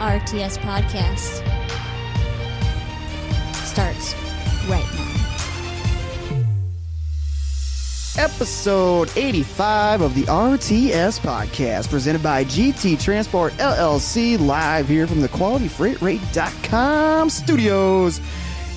RTS 0.00 0.56
podcast 0.60 1.44
starts 3.66 4.14
right 4.66 4.86
now. 4.94 5.06
Episode 8.16 9.12
85 9.14 10.00
of 10.00 10.14
the 10.14 10.22
RTS 10.22 11.20
podcast, 11.20 11.90
presented 11.90 12.22
by 12.22 12.44
GT 12.44 12.98
Transport 12.98 13.52
LLC, 13.58 14.40
live 14.40 14.88
here 14.88 15.06
from 15.06 15.20
the 15.20 15.28
QualityFreightRate.com 15.28 17.28
studios. 17.28 18.22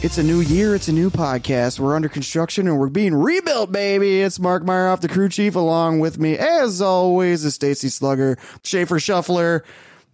It's 0.02 0.18
a 0.18 0.24
new 0.24 0.42
year, 0.42 0.76
it's 0.76 0.90
a 0.90 0.94
new 0.94 1.10
podcast. 1.10 1.80
We're 1.80 1.96
under 1.96 2.10
construction 2.10 2.68
and 2.68 2.78
we're 2.78 2.90
being 2.90 3.16
rebuilt, 3.16 3.72
baby. 3.72 4.22
It's 4.22 4.42
Mark 4.42 4.66
Meyer 4.66 4.90
off 4.90 5.00
the 5.00 5.08
crew 5.08 5.30
chief, 5.30 5.56
along 5.56 6.02
with 6.02 6.20
me, 6.20 6.38
as 6.38 6.82
always, 6.82 7.46
is 7.46 7.56
Stacy 7.56 7.88
Slugger, 7.88 8.38
Schaefer 8.66 9.00
Shuffler, 9.00 9.64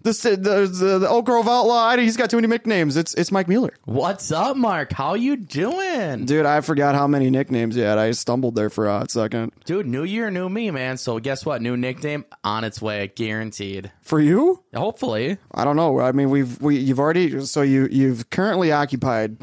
the, 0.01 0.11
the, 0.11 0.67
the, 0.67 0.99
the 0.99 1.09
Oak 1.09 1.25
Grove 1.25 1.47
Outlaw. 1.47 1.95
He's 1.97 2.15
got 2.17 2.29
too 2.29 2.37
many 2.37 2.47
nicknames. 2.47 2.95
It's, 2.95 3.13
it's 3.15 3.31
Mike 3.31 3.47
Mueller. 3.47 3.73
What's 3.85 4.31
up, 4.31 4.55
Mark? 4.55 4.93
How 4.93 5.15
you 5.15 5.35
doing? 5.35 6.25
Dude, 6.25 6.45
I 6.45 6.61
forgot 6.61 6.95
how 6.95 7.07
many 7.07 7.29
nicknames 7.29 7.75
you 7.75 7.83
had. 7.83 7.97
I 7.97 8.11
stumbled 8.11 8.55
there 8.55 8.69
for 8.69 8.87
a 8.87 9.05
second. 9.09 9.51
Dude, 9.65 9.85
new 9.87 10.03
year, 10.03 10.31
new 10.31 10.47
me, 10.49 10.71
man. 10.71 10.97
So 10.97 11.19
guess 11.19 11.45
what? 11.45 11.61
New 11.61 11.75
nickname 11.75 12.25
on 12.43 12.63
its 12.63 12.81
way, 12.81 13.11
guaranteed. 13.15 13.91
For 14.01 14.19
you? 14.19 14.63
Hopefully. 14.73 15.37
I 15.53 15.65
don't 15.65 15.75
know. 15.75 15.99
I 15.99 16.11
mean, 16.13 16.29
we've 16.29 16.61
we 16.61 16.77
you've 16.77 16.99
already 16.99 17.45
so 17.45 17.61
you 17.61 17.87
you've 17.91 18.29
currently 18.29 18.71
occupied 18.71 19.37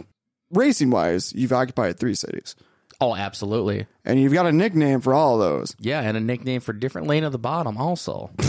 racing 0.50 0.90
wise, 0.90 1.32
you've 1.34 1.52
occupied 1.52 1.98
three 1.98 2.14
cities, 2.14 2.56
Oh, 3.00 3.14
absolutely. 3.14 3.86
and 4.04 4.18
you've 4.20 4.32
got 4.32 4.46
a 4.46 4.52
nickname 4.52 5.00
for 5.00 5.12
all 5.12 5.34
of 5.34 5.40
those. 5.40 5.76
Yeah, 5.78 6.00
and 6.00 6.16
a 6.16 6.20
nickname 6.20 6.60
for 6.60 6.72
different 6.72 7.08
lane 7.08 7.24
of 7.24 7.32
the 7.32 7.38
bottom 7.38 7.76
also. 7.76 8.30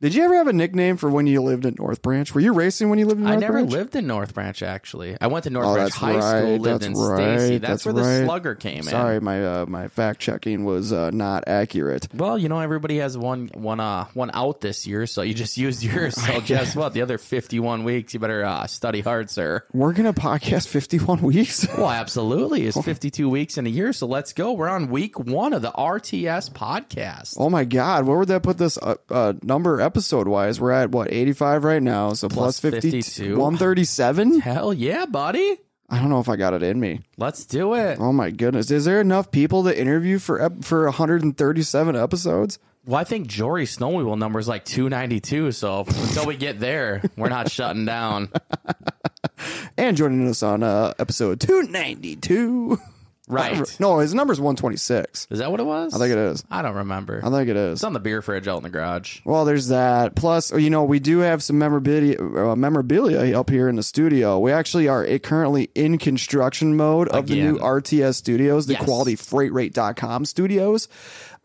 Did 0.00 0.14
you 0.14 0.22
ever 0.22 0.36
have 0.36 0.46
a 0.46 0.52
nickname 0.52 0.96
for 0.96 1.10
when 1.10 1.26
you 1.26 1.42
lived 1.42 1.66
in 1.66 1.74
North 1.76 2.02
Branch? 2.02 2.32
Were 2.32 2.40
you 2.40 2.52
racing 2.52 2.88
when 2.88 3.00
you 3.00 3.06
lived 3.06 3.18
in 3.18 3.24
North 3.24 3.40
Branch? 3.40 3.42
I 3.42 3.46
never 3.48 3.58
Branch? 3.66 3.72
lived 3.72 3.96
in 3.96 4.06
North 4.06 4.32
Branch 4.32 4.62
actually. 4.62 5.16
I 5.20 5.26
went 5.26 5.42
to 5.42 5.50
North 5.50 5.66
Oh, 5.66 5.74
Branch 5.74 5.86
that's 5.90 5.96
High 5.96 6.14
right, 6.18 6.38
School, 6.42 6.56
lived 6.58 6.82
that's 6.84 6.86
in 6.86 6.92
right, 6.94 7.38
Stacy. 7.40 7.58
That's, 7.58 7.82
that's 7.82 7.84
where 7.84 7.94
the 8.20 8.24
slugger 8.24 8.54
came 8.54 8.84
Sorry, 8.84 9.16
in. 9.16 9.24
my 9.24 9.44
uh, 9.44 9.66
my 9.66 9.88
fact 9.88 10.20
checking 10.20 10.64
was 10.64 10.92
uh, 10.92 11.10
not 11.10 11.48
accurate. 11.48 12.06
Well, 12.14 12.38
you 12.38 12.48
know 12.48 12.60
everybody 12.60 12.98
has 12.98 13.18
one 13.18 13.50
one 13.54 13.80
uh 13.80 14.04
one 14.14 14.30
out 14.34 14.60
this 14.60 14.86
year, 14.86 15.04
so 15.08 15.22
you 15.22 15.34
just 15.34 15.56
used 15.58 15.82
yours. 15.82 16.14
So 16.14 16.42
guess 16.42 16.76
what? 16.76 16.92
The 16.92 17.02
other 17.02 17.18
fifty 17.18 17.58
one 17.58 17.82
weeks, 17.82 18.14
you 18.14 18.20
better 18.20 18.44
uh, 18.44 18.68
study 18.68 19.00
hard, 19.00 19.30
sir. 19.30 19.64
We're 19.72 19.94
gonna 19.94 20.12
podcast 20.14 20.68
fifty 20.68 20.98
one 20.98 21.22
weeks. 21.22 21.66
Well, 21.78 21.90
absolutely. 21.90 22.66
It's 22.66 22.80
52 22.80 23.28
weeks 23.28 23.56
in 23.56 23.66
a 23.66 23.70
year, 23.70 23.92
so 23.92 24.06
let's 24.06 24.32
go. 24.32 24.52
We're 24.52 24.68
on 24.68 24.88
week 24.90 25.16
one 25.18 25.52
of 25.52 25.62
the 25.62 25.70
RTS 25.70 26.50
podcast. 26.50 27.34
Oh 27.38 27.48
my 27.50 27.64
God, 27.64 28.04
where 28.04 28.18
would 28.18 28.28
that 28.28 28.42
put 28.42 28.58
this 28.58 28.78
uh, 28.78 28.96
uh, 29.08 29.32
number 29.42 29.80
episode 29.88 30.28
wise? 30.28 30.60
We're 30.60 30.70
at 30.72 30.90
what 30.90 31.10
eighty 31.10 31.32
five 31.32 31.64
right 31.64 31.82
now, 31.82 32.12
so 32.12 32.28
Plus 32.28 32.60
plus 32.60 32.74
52. 32.74 33.36
137? 33.38 34.40
Hell 34.40 34.74
yeah, 34.74 35.06
buddy. 35.06 35.56
I 35.88 35.98
don't 35.98 36.10
know 36.10 36.20
if 36.20 36.28
I 36.28 36.36
got 36.36 36.52
it 36.52 36.62
in 36.62 36.78
me. 36.78 37.00
Let's 37.16 37.46
do 37.46 37.72
it. 37.72 37.98
Oh 37.98 38.12
my 38.12 38.30
goodness, 38.30 38.70
is 38.70 38.84
there 38.84 39.00
enough 39.00 39.30
people 39.30 39.64
to 39.64 39.80
interview 39.80 40.18
for 40.18 40.40
ep- 40.42 40.62
for 40.62 40.84
137 40.84 41.96
episodes? 41.96 42.58
Well, 42.84 43.00
I 43.00 43.04
think 43.04 43.26
Jory 43.26 43.64
Snowmobile 43.64 44.18
number 44.18 44.38
is 44.38 44.48
like 44.48 44.64
292, 44.66 45.52
so 45.52 45.84
until 45.86 46.26
we 46.26 46.36
get 46.36 46.60
there, 46.60 47.02
we're 47.16 47.28
not 47.30 47.50
shutting 47.50 47.84
down. 47.86 48.28
And 49.76 49.96
joining 49.96 50.26
us 50.26 50.42
on 50.42 50.64
uh, 50.64 50.92
episode 50.98 51.38
292. 51.40 52.78
Right. 53.28 53.76
No, 53.78 53.98
his 53.98 54.14
number's 54.14 54.40
126. 54.40 55.28
Is 55.30 55.38
that 55.38 55.50
what 55.50 55.60
it 55.60 55.64
was? 55.66 55.94
I 55.94 55.98
think 55.98 56.12
it 56.12 56.18
is. 56.18 56.44
I 56.50 56.62
don't 56.62 56.76
remember. 56.76 57.20
I 57.22 57.30
think 57.30 57.48
it 57.48 57.56
is. 57.56 57.74
It's 57.74 57.84
on 57.84 57.92
the 57.92 58.00
beer 58.00 58.22
fridge 58.22 58.48
out 58.48 58.56
in 58.56 58.62
the 58.62 58.70
garage. 58.70 59.20
Well, 59.24 59.44
there's 59.44 59.68
that. 59.68 60.14
Plus, 60.14 60.52
you 60.52 60.70
know, 60.70 60.84
we 60.84 60.98
do 60.98 61.18
have 61.18 61.42
some 61.42 61.58
memorabilia, 61.58 62.18
uh, 62.20 62.56
memorabilia 62.56 63.38
up 63.38 63.50
here 63.50 63.68
in 63.68 63.76
the 63.76 63.82
studio. 63.82 64.38
We 64.38 64.52
actually 64.52 64.88
are 64.88 65.06
currently 65.18 65.70
in 65.74 65.98
construction 65.98 66.76
mode 66.76 67.08
of 67.08 67.26
the 67.26 67.40
new 67.40 67.58
RTS 67.58 68.14
studios, 68.16 68.66
the 68.66 68.72
Yes. 68.74 68.82
qualityfreightrate.com 68.84 70.24
studios. 70.24 70.88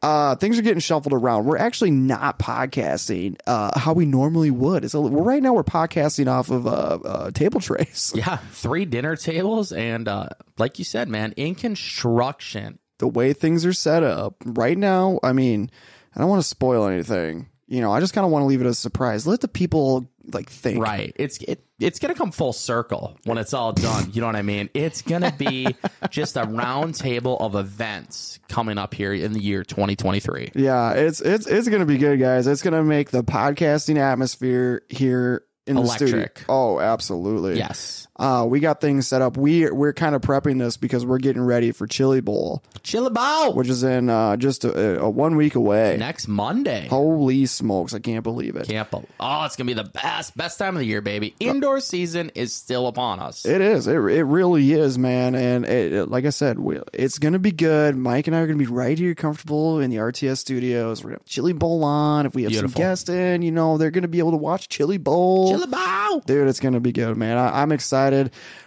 Uh, 0.03 0.35
things 0.35 0.59
are 0.59 0.61
getting 0.61 0.81
shuffled 0.81 1.13
around. 1.13 1.45
We're 1.45 1.57
actually 1.57 1.91
not 1.91 2.37
podcasting 2.37 3.37
uh, 3.47 3.79
how 3.79 3.93
we 3.93 4.05
normally 4.05 4.51
would. 4.51 4.83
It's 4.83 4.93
a, 4.93 4.99
we're, 4.99 5.23
right 5.23 5.41
now 5.41 5.53
we're 5.53 5.63
podcasting 5.63 6.27
off 6.29 6.49
of 6.49 6.67
uh, 6.67 6.69
uh, 6.69 7.31
table 7.31 7.61
trays. 7.61 8.11
Yeah, 8.23 8.37
three 8.51 8.83
dinner 8.85 9.15
tables, 9.15 9.71
and 9.71 10.07
uh, 10.09 10.27
like 10.57 10.77
you 10.77 10.85
said, 10.85 11.07
man, 11.07 11.31
in 11.37 11.55
construction. 11.55 12.79
the 12.99 13.07
way 13.07 13.33
things 13.33 13.65
are 13.65 13.73
set 13.73 14.03
up 14.03 14.35
right 14.45 14.77
now, 14.77 15.19
I 15.23 15.31
mean, 15.33 15.71
I 16.15 16.19
don't 16.19 16.29
want 16.29 16.41
to 16.41 16.47
spoil 16.47 16.85
anything. 16.85 17.49
You 17.67 17.79
know, 17.81 17.91
I 17.91 18.01
just 18.01 18.13
kind 18.13 18.25
of 18.25 18.31
want 18.31 18.43
to 18.43 18.47
leave 18.47 18.61
it 18.61 18.67
as 18.67 18.77
a 18.77 18.81
surprise. 18.81 19.25
Let 19.25 19.39
the 19.41 19.47
people 19.47 20.07
like 20.31 20.49
think. 20.49 20.81
Right. 20.81 21.13
It's 21.17 21.37
it, 21.39 21.65
it's 21.79 21.99
gonna 21.99 22.15
come 22.15 22.31
full 22.31 22.53
circle 22.53 23.17
when 23.25 23.37
it's 23.37 23.53
all 23.53 23.73
done. 23.73 24.11
You 24.13 24.21
know 24.21 24.27
what 24.27 24.35
I 24.35 24.41
mean? 24.41 24.69
It's 24.73 25.01
gonna 25.01 25.31
be 25.31 25.75
just 26.09 26.37
a 26.37 26.43
round 26.43 26.95
table 26.95 27.37
of 27.37 27.55
events 27.55 28.39
coming 28.47 28.77
up 28.77 28.93
here 28.93 29.13
in 29.13 29.33
the 29.33 29.41
year 29.41 29.63
2023. 29.63 30.51
Yeah, 30.55 30.91
it's 30.93 31.21
it's 31.21 31.47
it's 31.47 31.67
gonna 31.67 31.85
be 31.85 31.97
good, 31.97 32.19
guys. 32.19 32.47
It's 32.47 32.61
gonna 32.61 32.83
make 32.83 33.11
the 33.11 33.23
podcasting 33.23 33.97
atmosphere 33.97 34.83
here 34.89 35.43
in 35.65 35.75
the 35.75 35.85
studio. 35.85 36.27
Oh, 36.49 36.79
absolutely. 36.79 37.57
Yes. 37.57 38.02
Uh, 38.17 38.45
we 38.47 38.59
got 38.59 38.79
things 38.79 39.07
set 39.07 39.21
up. 39.23 39.37
We 39.37 39.69
we're 39.71 39.91
kind 39.93 40.13
of 40.13 40.21
prepping 40.21 40.59
this 40.59 40.77
because 40.77 41.03
we're 41.03 41.17
getting 41.17 41.41
ready 41.41 41.71
for 41.71 41.87
Chili 41.87 42.21
Bowl, 42.21 42.61
Chili 42.83 43.09
Bowl, 43.09 43.53
which 43.53 43.67
is 43.69 43.83
in 43.83 44.07
uh, 44.07 44.37
just 44.37 44.63
a, 44.65 44.99
a 44.99 45.09
one 45.09 45.35
week 45.35 45.55
away. 45.55 45.97
next 45.97 46.27
Monday. 46.27 46.87
Holy 46.89 47.47
smokes! 47.47 47.91
I 47.93 47.97
can't 47.99 48.23
believe 48.23 48.55
it. 48.55 48.67
Camp. 48.67 48.93
Oh, 49.19 49.43
it's 49.45 49.55
gonna 49.55 49.67
be 49.67 49.73
the 49.73 49.83
best 49.89 50.37
best 50.37 50.59
time 50.59 50.75
of 50.75 50.79
the 50.81 50.85
year, 50.85 51.01
baby. 51.01 51.33
Indoor 51.39 51.79
season 51.79 52.29
is 52.35 52.53
still 52.53 52.85
upon 52.85 53.19
us. 53.19 53.45
It 53.47 53.61
is. 53.61 53.87
It, 53.87 53.95
it 53.95 54.23
really 54.25 54.71
is, 54.73 54.99
man. 54.99 55.33
And 55.33 55.65
it, 55.65 55.93
it- 55.93 56.09
like 56.09 56.25
I 56.25 56.29
said, 56.29 56.59
we, 56.59 56.79
it's 56.93 57.17
going 57.17 57.33
to 57.33 57.39
be 57.39 57.51
good. 57.51 57.95
Mike 57.95 58.27
and 58.27 58.35
I 58.35 58.41
are 58.41 58.45
going 58.45 58.59
to 58.59 58.63
be 58.63 58.71
right 58.71 58.99
here, 58.99 59.15
comfortable 59.15 59.79
in 59.79 59.89
the 59.89 59.97
RTS 59.97 60.37
studios. 60.37 61.01
We're 61.03 61.11
going 61.11 61.19
to 61.19 61.23
have 61.23 61.27
Chili 61.29 61.53
Bowl 61.53 61.83
on. 61.83 62.25
If 62.27 62.35
we 62.35 62.43
have 62.43 62.51
Beautiful. 62.51 62.73
some 62.73 62.81
guests 62.81 63.09
in, 63.09 63.41
you 63.41 63.51
know, 63.51 63.77
they're 63.79 63.89
going 63.89 64.01
to 64.03 64.07
be 64.07 64.19
able 64.19 64.31
to 64.31 64.37
watch 64.37 64.69
Chili 64.69 64.97
Bowl. 64.99 65.49
Chili 65.49 65.65
Bowl. 65.67 66.19
Dude, 66.19 66.47
it's 66.47 66.59
going 66.59 66.73
to 66.75 66.79
be 66.79 66.91
good, 66.91 67.17
man. 67.17 67.37
I, 67.37 67.61
I'm 67.63 67.71
excited. 67.71 68.02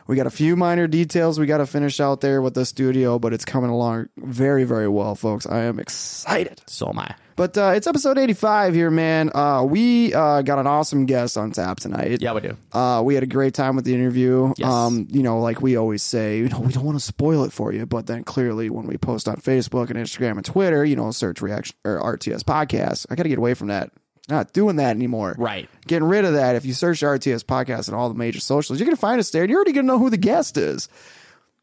We 0.06 0.16
got 0.16 0.26
a 0.26 0.30
few 0.30 0.56
minor 0.56 0.86
details 0.86 1.38
we 1.38 1.46
got 1.46 1.58
to 1.58 1.66
finish 1.66 1.98
out 2.00 2.20
there 2.20 2.40
with 2.40 2.54
the 2.54 2.64
studio, 2.64 3.18
but 3.18 3.32
it's 3.32 3.44
coming 3.44 3.70
along 3.70 4.08
very, 4.16 4.64
very 4.64 4.88
well, 4.88 5.14
folks. 5.14 5.46
I 5.46 5.64
am 5.64 5.80
excited. 5.80 6.62
So 6.66 6.88
am 6.88 6.98
I. 6.98 7.14
But 7.36 7.58
uh, 7.58 7.72
it's 7.76 7.86
episode 7.86 8.16
85 8.16 8.74
here, 8.74 8.90
man. 8.90 9.30
Uh, 9.34 9.62
we 9.62 10.14
uh, 10.14 10.40
got 10.40 10.58
an 10.58 10.66
awesome 10.66 11.04
guest 11.04 11.36
on 11.36 11.50
tap 11.50 11.78
tonight. 11.78 12.22
Yeah, 12.22 12.32
we 12.32 12.40
do. 12.40 12.56
Uh, 12.72 13.02
we 13.04 13.14
had 13.14 13.22
a 13.22 13.26
great 13.26 13.52
time 13.52 13.76
with 13.76 13.84
the 13.84 13.94
interview. 13.94 14.54
Yes. 14.56 14.70
Um, 14.70 15.06
you 15.10 15.22
know, 15.22 15.40
like 15.40 15.60
we 15.60 15.76
always 15.76 16.02
say, 16.02 16.38
you 16.38 16.48
know, 16.48 16.60
we 16.60 16.72
don't 16.72 16.84
want 16.84 16.98
to 16.98 17.04
spoil 17.04 17.44
it 17.44 17.52
for 17.52 17.72
you, 17.72 17.84
but 17.84 18.06
then 18.06 18.24
clearly 18.24 18.70
when 18.70 18.86
we 18.86 18.96
post 18.96 19.28
on 19.28 19.36
Facebook 19.36 19.90
and 19.90 19.98
Instagram 19.98 20.36
and 20.36 20.44
Twitter, 20.46 20.82
you 20.84 20.96
know, 20.96 21.10
search 21.10 21.42
reaction 21.42 21.76
or 21.84 22.00
RTS 22.00 22.40
podcast. 22.40 23.06
I 23.10 23.16
got 23.16 23.24
to 23.24 23.28
get 23.28 23.38
away 23.38 23.52
from 23.52 23.68
that. 23.68 23.90
Not 24.28 24.52
doing 24.52 24.76
that 24.76 24.96
anymore. 24.96 25.36
Right. 25.38 25.68
Getting 25.86 26.08
rid 26.08 26.24
of 26.24 26.34
that. 26.34 26.56
If 26.56 26.64
you 26.64 26.72
search 26.72 27.00
RTS 27.00 27.44
podcast 27.44 27.86
and 27.86 27.96
all 27.96 28.08
the 28.08 28.14
major 28.16 28.40
socials, 28.40 28.80
you're 28.80 28.86
gonna 28.86 28.96
find 28.96 29.20
us 29.20 29.30
there, 29.30 29.42
and 29.42 29.50
you're 29.50 29.58
already 29.58 29.72
gonna 29.72 29.86
know 29.86 29.98
who 29.98 30.10
the 30.10 30.16
guest 30.16 30.56
is. 30.56 30.88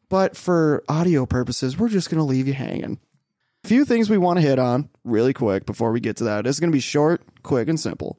But 0.08 0.36
for 0.36 0.82
audio 0.88 1.26
purposes, 1.26 1.78
we're 1.78 1.88
just 1.88 2.10
gonna 2.10 2.24
leave 2.24 2.46
you 2.46 2.54
hanging. 2.54 2.98
A 3.64 3.68
few 3.68 3.84
things 3.84 4.08
we 4.08 4.18
want 4.18 4.38
to 4.38 4.46
hit 4.46 4.58
on 4.58 4.88
really 5.04 5.32
quick 5.32 5.66
before 5.66 5.92
we 5.92 6.00
get 6.00 6.16
to 6.18 6.24
that. 6.24 6.46
It's 6.46 6.60
gonna 6.60 6.72
be 6.72 6.80
short, 6.80 7.22
quick, 7.42 7.68
and 7.68 7.78
simple. 7.78 8.18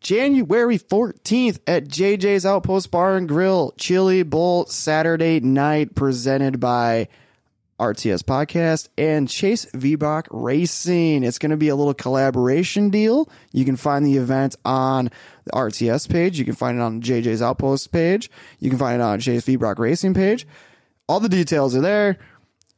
January 0.00 0.78
14th 0.78 1.58
at 1.66 1.88
JJ's 1.88 2.46
Outpost 2.46 2.90
Bar 2.90 3.16
and 3.16 3.28
Grill, 3.28 3.74
Chili 3.76 4.22
Bowl 4.22 4.64
Saturday 4.66 5.40
night, 5.40 5.94
presented 5.94 6.60
by 6.60 7.08
RTS 7.78 8.22
Podcast 8.22 8.88
and 8.98 9.28
Chase 9.28 9.66
VBach 9.66 10.26
Racing. 10.30 11.22
It's 11.22 11.38
going 11.38 11.50
to 11.50 11.56
be 11.56 11.68
a 11.68 11.76
little 11.76 11.94
collaboration 11.94 12.90
deal. 12.90 13.30
You 13.52 13.64
can 13.64 13.76
find 13.76 14.04
the 14.04 14.16
event 14.16 14.56
on 14.64 15.10
the 15.44 15.52
RTS 15.52 16.10
page. 16.10 16.38
You 16.38 16.44
can 16.44 16.54
find 16.54 16.78
it 16.78 16.82
on 16.82 17.00
JJ's 17.00 17.40
Outpost 17.40 17.92
page. 17.92 18.30
You 18.58 18.70
can 18.70 18.78
find 18.78 19.00
it 19.00 19.04
on 19.04 19.20
Chase 19.20 19.46
VBach 19.46 19.78
Racing 19.78 20.14
page. 20.14 20.46
All 21.08 21.20
the 21.20 21.28
details 21.28 21.76
are 21.76 21.80
there. 21.80 22.18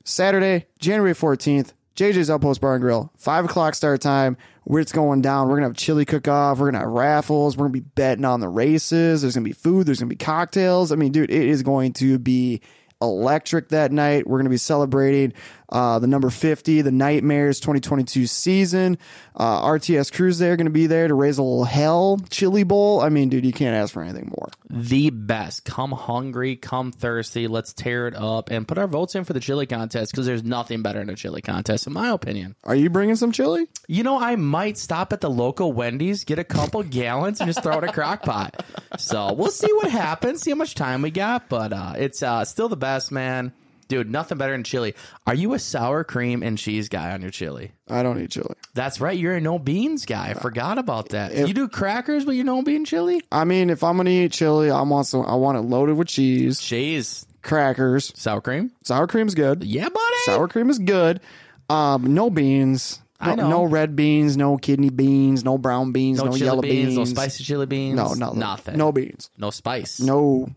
Saturday, 0.05 0.67
January 0.79 1.14
14th, 1.14 1.73
JJ's 1.96 2.31
Outpost 2.31 2.61
Bar 2.61 2.75
and 2.75 2.82
Grill, 2.82 3.12
5 3.17 3.46
o'clock 3.46 3.75
start 3.75 4.00
time. 4.00 4.37
Where 4.64 4.81
it's 4.81 4.93
going 4.93 5.20
down. 5.20 5.49
We're 5.49 5.55
going 5.55 5.62
to 5.62 5.69
have 5.70 5.76
chili 5.76 6.05
cook 6.05 6.29
off. 6.29 6.58
We're 6.58 6.70
going 6.70 6.75
to 6.75 6.81
have 6.81 6.91
raffles. 6.91 7.56
We're 7.56 7.64
going 7.64 7.73
to 7.73 7.81
be 7.81 7.88
betting 7.96 8.25
on 8.25 8.38
the 8.38 8.49
races. 8.49 9.23
There's 9.23 9.35
going 9.35 9.43
to 9.43 9.49
be 9.49 9.55
food. 9.55 9.87
There's 9.87 9.99
going 9.99 10.11
to 10.11 10.14
be 10.14 10.23
cocktails. 10.23 10.93
I 10.93 10.96
mean, 10.96 11.11
dude, 11.11 11.31
it 11.31 11.49
is 11.49 11.64
going 11.64 11.94
to 11.94 12.20
be 12.20 12.61
electric 13.00 13.69
that 13.70 13.93
night. 13.93 14.26
We're 14.26 14.38
going 14.38 14.44
to 14.44 14.50
be 14.50 14.56
celebrating 14.56 15.32
uh, 15.70 15.99
the 15.99 16.06
number 16.06 16.31
50, 16.31 16.82
the 16.82 16.90
Nightmares 16.93 17.61
2022 17.61 18.26
season. 18.26 18.99
Uh, 19.37 19.62
RTS 19.62 20.12
crews 20.12 20.38
there 20.38 20.56
going 20.56 20.67
to 20.67 20.70
be 20.70 20.87
there 20.87 21.08
to 21.08 21.14
raise 21.14 21.38
a 21.38 21.43
little 21.43 21.64
hell. 21.64 22.19
Chili 22.31 22.64
Bowl. 22.64 23.00
I 23.00 23.08
mean, 23.08 23.28
dude, 23.28 23.44
you 23.46 23.52
can't 23.52 23.75
ask 23.76 23.93
for 23.93 24.02
anything 24.02 24.32
more. 24.37 24.49
the 24.69 25.11
best. 25.11 25.64
Come 25.64 25.93
hungry, 25.93 26.56
come 26.56 26.93
thirsty. 26.93 27.46
Let's 27.49 27.72
tear 27.72 28.08
it 28.08 28.14
up 28.14 28.50
and 28.50 28.67
put 28.67 28.78
our 28.78 28.87
votes 28.87 29.14
in 29.14 29.25
for 29.25 29.32
the 29.32 29.40
chili 29.40 29.67
contest 29.67 30.12
because 30.12 30.26
there's 30.26 30.44
nothing 30.44 30.82
better 30.82 30.99
than 30.99 31.11
a 31.11 31.17
chili 31.17 31.43
contest, 31.43 31.87
in 31.87 31.93
my 31.93 32.11
opinion. 32.11 32.55
Are 32.64 32.75
you 32.75 32.90
bringing 32.90 33.17
some 33.17 33.32
chili? 33.32 33.67
You 33.88 34.02
know, 34.02 34.20
I 34.20 34.37
might 34.37 34.76
stop 34.78 35.12
at 35.12 35.20
the 35.20 35.31
local 35.31 35.72
Wendy's, 35.72 36.25
get 36.25 36.38
a 36.38 36.44
couple 36.44 36.82
gallons, 36.82 37.40
and 37.40 37.49
just 37.49 37.62
throw 37.62 37.75
it 37.78 37.84
in 37.84 37.90
a 37.90 37.93
crock 37.93 38.22
pot. 38.22 38.64
So 38.99 39.32
we'll 39.32 39.50
see 39.50 39.72
what 39.72 39.90
happens, 39.90 40.43
see 40.43 40.50
how 40.50 40.56
much 40.56 40.75
time 40.75 41.02
we 41.02 41.11
got, 41.11 41.49
but 41.49 41.72
uh, 41.72 41.94
it's 41.96 42.22
uh, 42.22 42.44
still 42.44 42.69
the 42.69 42.76
best, 42.76 43.11
man. 43.12 43.52
Dude, 43.91 44.09
nothing 44.09 44.39
better 44.39 44.53
than 44.53 44.63
chili. 44.63 44.95
Are 45.27 45.35
you 45.35 45.53
a 45.55 45.59
sour 45.59 46.05
cream 46.05 46.45
and 46.45 46.57
cheese 46.57 46.89
guy 46.89 47.11
on 47.11 47.23
your 47.23 47.33
chili? 47.33 47.73
I 47.89 48.05
don't 48.05 48.21
eat 48.21 48.31
chili. 48.31 48.55
That's 48.73 49.01
right. 49.01 49.19
You're 49.19 49.35
a 49.35 49.41
no 49.41 49.59
beans 49.59 50.07
guy. 50.07 50.31
I 50.31 50.35
forgot 50.35 50.79
about 50.79 51.09
that. 51.09 51.35
you 51.49 51.53
do 51.53 51.69
crackers, 51.69 52.25
but 52.25 52.37
you 52.37 52.45
no 52.45 52.63
bean 52.63 52.85
chili? 52.85 53.21
I 53.33 53.45
mean, 53.45 53.69
if 53.69 53.83
I'm 53.83 53.97
gonna 53.97 54.11
eat 54.11 54.31
chili, 54.31 54.71
I 54.71 54.83
want 54.83 55.09
some. 55.09 55.27
I 55.27 55.35
want 55.35 55.59
it 55.59 55.63
loaded 55.63 55.97
with 55.97 56.07
cheese, 56.07 56.61
Cheese, 56.61 57.27
crackers, 57.43 58.13
sour 58.15 58.41
cream. 58.41 58.71
sour 58.85 59.09
cream's 59.09 59.35
good. 59.35 59.65
Yeah, 59.65 59.89
buddy. 59.89 60.17
Sour 60.25 60.47
cream 60.47 60.71
is 60.71 60.79
good. 60.79 61.21
Um, 61.69 62.15
no 62.15 62.31
beans. 62.31 63.01
No, 63.21 63.33
I 63.33 63.35
know. 63.35 63.49
no 63.49 63.65
red 63.65 63.97
beans, 63.97 64.37
no 64.37 64.57
kidney 64.57 64.91
beans, 64.91 65.45
no 65.45 65.59
brown 65.59 65.91
beans, 65.91 66.19
no, 66.19 66.31
no, 66.31 66.37
yellow 66.37 66.63
beans, 66.63 66.95
beans, 66.95 66.97
no 66.97 67.05
spicy 67.05 67.45
chili 67.45 67.67
beans. 67.67 67.97
No, 67.97 68.15
no, 68.15 68.33
nothing. 68.33 68.79
No 68.79 68.93
beans. 68.93 69.31
no 69.37 69.51
spice. 69.51 70.01
No, 70.01 70.49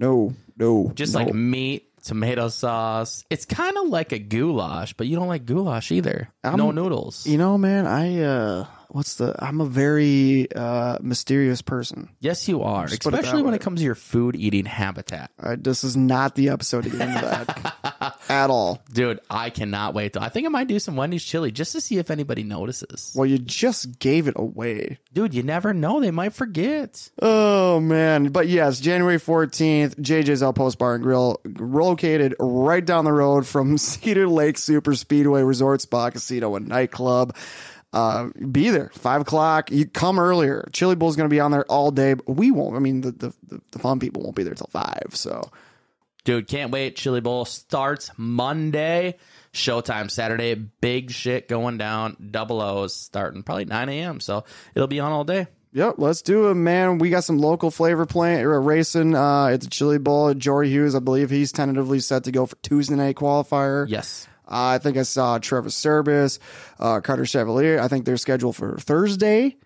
no, 0.00 0.34
no. 0.56 0.90
just 0.94 1.14
no. 1.14 1.20
like 1.20 1.32
meat, 1.32 1.89
tomato 2.02 2.48
sauce. 2.48 3.24
It's 3.30 3.44
kind 3.44 3.76
of 3.78 3.88
like 3.88 4.12
a 4.12 4.18
goulash, 4.18 4.94
but 4.94 5.06
you 5.06 5.16
don't 5.16 5.28
like 5.28 5.46
goulash 5.46 5.92
either. 5.92 6.28
no 6.44 6.70
noodles. 6.70 7.26
you 7.26 7.38
know, 7.38 7.58
man. 7.58 7.86
I 7.86 8.22
uh, 8.22 8.66
what's 8.92 9.14
the? 9.14 9.34
I'm 9.38 9.60
a 9.60 9.66
very 9.66 10.48
uh 10.54 10.98
mysterious 11.00 11.62
person. 11.62 12.08
yes, 12.20 12.48
you 12.48 12.62
are, 12.62 12.84
put 12.84 12.92
it 12.92 13.04
especially 13.06 13.42
when 13.42 13.52
way. 13.52 13.56
it 13.56 13.62
comes 13.62 13.80
to 13.80 13.84
your 13.84 13.94
food 13.94 14.36
eating 14.36 14.64
habitat, 14.64 15.30
this 15.58 15.84
is 15.84 15.96
not 15.96 16.34
the 16.34 16.48
episode 16.50 16.84
to 16.84 16.90
get 16.90 17.00
into 17.00 17.20
that 17.20 18.16
at 18.28 18.50
all. 18.50 18.82
dude. 18.92 19.20
I 19.30 19.50
cannot 19.50 19.94
wait. 19.94 20.14
To, 20.14 20.22
I 20.22 20.28
think 20.28 20.46
I 20.46 20.50
might 20.50 20.68
do 20.68 20.78
some 20.78 20.96
Wendy's 20.96 21.24
chili 21.24 21.50
just 21.50 21.72
to 21.72 21.80
see 21.80 21.98
if 21.98 22.10
anybody 22.10 22.42
notices. 22.42 23.12
Well, 23.16 23.26
you 23.26 23.38
just 23.38 23.98
gave 23.98 24.28
it 24.28 24.34
away. 24.36 24.98
Dude, 25.12 25.34
you 25.34 25.42
never 25.42 25.72
know; 25.74 26.00
they 26.00 26.10
might 26.10 26.32
forget. 26.34 27.08
Oh 27.20 27.80
man, 27.80 28.28
but 28.28 28.48
yes, 28.48 28.80
January 28.80 29.18
fourteenth, 29.18 29.96
JJ's 29.96 30.42
Outpost 30.42 30.78
Bar 30.78 30.94
and 30.94 31.02
Grill, 31.02 31.40
located 31.58 32.34
right 32.38 32.84
down 32.84 33.04
the 33.04 33.12
road 33.12 33.46
from 33.46 33.78
Cedar 33.78 34.28
Lake 34.28 34.58
Super 34.58 34.94
Speedway 34.94 35.42
Resort 35.42 35.80
Spa 35.80 36.10
Casino 36.10 36.54
and 36.56 36.68
Nightclub. 36.68 37.34
Uh, 37.92 38.28
be 38.50 38.70
there 38.70 38.90
five 38.94 39.20
o'clock. 39.22 39.70
You 39.70 39.86
come 39.86 40.18
earlier. 40.18 40.68
Chili 40.72 40.94
Bowl's 40.94 41.16
going 41.16 41.28
to 41.28 41.34
be 41.34 41.40
on 41.40 41.50
there 41.50 41.64
all 41.64 41.90
day. 41.90 42.14
But 42.14 42.28
we 42.28 42.50
won't. 42.50 42.76
I 42.76 42.78
mean, 42.78 43.00
the, 43.00 43.10
the 43.10 43.34
the 43.48 43.60
the 43.72 43.78
fun 43.78 43.98
people 43.98 44.22
won't 44.22 44.36
be 44.36 44.44
there 44.44 44.54
till 44.54 44.68
five. 44.68 45.08
So 45.14 45.50
Dude, 46.24 46.48
can't 46.48 46.70
wait. 46.70 46.96
Chili 46.96 47.20
Bowl 47.20 47.44
starts 47.44 48.10
Monday. 48.16 49.16
Showtime 49.52 50.10
Saturday. 50.10 50.54
Big 50.54 51.10
shit 51.10 51.48
going 51.48 51.78
down. 51.78 52.16
Double 52.30 52.60
O's 52.60 52.94
starting 52.94 53.42
probably 53.42 53.64
9 53.64 53.88
a.m. 53.88 54.20
So 54.20 54.44
it'll 54.74 54.88
be 54.88 55.00
on 55.00 55.12
all 55.12 55.24
day. 55.24 55.46
Yep, 55.72 55.94
let's 55.98 56.22
do 56.22 56.48
it, 56.48 56.54
man. 56.54 56.98
We 56.98 57.10
got 57.10 57.22
some 57.22 57.38
local 57.38 57.70
flavor 57.70 58.04
playing 58.04 58.40
or 58.40 58.60
racing. 58.60 59.14
Uh, 59.14 59.46
it's 59.46 59.66
a 59.66 59.70
Chili 59.70 59.98
Bowl. 59.98 60.34
Jory 60.34 60.68
Hughes, 60.68 60.96
I 60.96 60.98
believe 60.98 61.30
he's 61.30 61.52
tentatively 61.52 62.00
set 62.00 62.24
to 62.24 62.32
go 62.32 62.46
for 62.46 62.56
Tuesday 62.56 62.96
night 62.96 63.14
qualifier. 63.14 63.86
Yes. 63.88 64.26
I 64.50 64.78
think 64.78 64.96
I 64.96 65.02
saw 65.02 65.38
Trevor 65.38 65.70
Service, 65.70 66.38
uh, 66.78 67.00
Carter 67.00 67.24
Chevalier. 67.26 67.80
I 67.80 67.88
think 67.88 68.04
they're 68.04 68.16
scheduled 68.16 68.56
for 68.56 68.76
Thursday, 68.78 69.56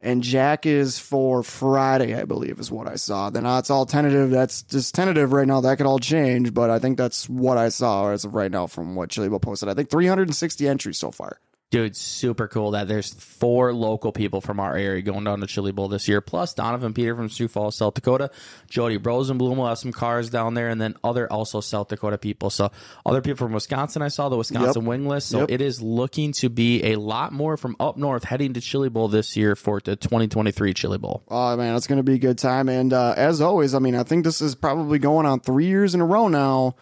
and 0.00 0.22
Jack 0.22 0.66
is 0.66 0.98
for 0.98 1.42
Friday. 1.42 2.14
I 2.14 2.24
believe 2.24 2.58
is 2.60 2.70
what 2.70 2.88
I 2.88 2.96
saw. 2.96 3.30
Then 3.30 3.46
it's 3.46 3.70
all 3.70 3.86
tentative. 3.86 4.30
That's 4.30 4.62
just 4.62 4.94
tentative 4.94 5.32
right 5.32 5.46
now. 5.46 5.60
That 5.60 5.78
could 5.78 5.86
all 5.86 5.98
change, 5.98 6.52
but 6.52 6.70
I 6.70 6.78
think 6.78 6.98
that's 6.98 7.28
what 7.28 7.56
I 7.56 7.70
saw 7.70 8.10
as 8.10 8.24
of 8.24 8.34
right 8.34 8.50
now 8.50 8.66
from 8.66 8.94
what 8.94 9.10
Chili 9.10 9.28
Bowl 9.28 9.40
posted. 9.40 9.68
I 9.68 9.74
think 9.74 9.90
360 9.90 10.68
entries 10.68 10.98
so 10.98 11.10
far. 11.10 11.38
Dude, 11.74 11.96
super 11.96 12.46
cool 12.46 12.70
that 12.70 12.86
there's 12.86 13.12
four 13.14 13.74
local 13.74 14.12
people 14.12 14.40
from 14.40 14.60
our 14.60 14.76
area 14.76 15.02
going 15.02 15.24
down 15.24 15.40
to 15.40 15.48
Chili 15.48 15.72
Bowl 15.72 15.88
this 15.88 16.06
year, 16.06 16.20
plus 16.20 16.54
Donovan 16.54 16.92
Peter 16.94 17.16
from 17.16 17.28
Sioux 17.28 17.48
Falls, 17.48 17.74
South 17.74 17.94
Dakota. 17.94 18.30
Jody 18.70 18.96
Rosenblum 18.96 19.56
will 19.56 19.66
have 19.66 19.78
some 19.78 19.90
cars 19.90 20.30
down 20.30 20.54
there, 20.54 20.68
and 20.68 20.80
then 20.80 20.94
other 21.02 21.26
also 21.32 21.60
South 21.60 21.88
Dakota 21.88 22.16
people. 22.16 22.48
So 22.50 22.70
other 23.04 23.20
people 23.20 23.38
from 23.38 23.54
Wisconsin, 23.54 24.02
I 24.02 24.08
saw 24.08 24.28
the 24.28 24.36
Wisconsin 24.36 24.84
wing 24.84 25.08
list. 25.08 25.30
So 25.30 25.40
Yep. 25.40 25.50
it 25.50 25.60
is 25.60 25.82
looking 25.82 26.30
to 26.34 26.48
be 26.48 26.92
a 26.92 26.96
lot 26.96 27.32
more 27.32 27.56
from 27.56 27.74
up 27.80 27.96
north 27.96 28.22
heading 28.22 28.52
to 28.52 28.60
Chili 28.60 28.88
Bowl 28.88 29.08
this 29.08 29.36
year 29.36 29.56
for 29.56 29.80
the 29.80 29.96
2023 29.96 30.74
Chili 30.74 30.98
Bowl. 30.98 31.24
Oh 31.28 31.56
man, 31.56 31.74
it's 31.74 31.88
going 31.88 31.96
to 31.96 32.04
be 32.04 32.14
a 32.14 32.18
good 32.18 32.38
time. 32.38 32.68
And 32.68 32.92
uh, 32.92 33.14
as 33.16 33.40
always, 33.40 33.74
I 33.74 33.80
mean, 33.80 33.96
I 33.96 34.04
think 34.04 34.22
this 34.24 34.40
is 34.40 34.54
probably 34.54 35.00
going 35.00 35.26
on 35.26 35.40
three 35.40 35.66
years 35.66 35.92
in 35.92 36.00
a 36.00 36.06
row 36.06 36.28
now. 36.28 36.76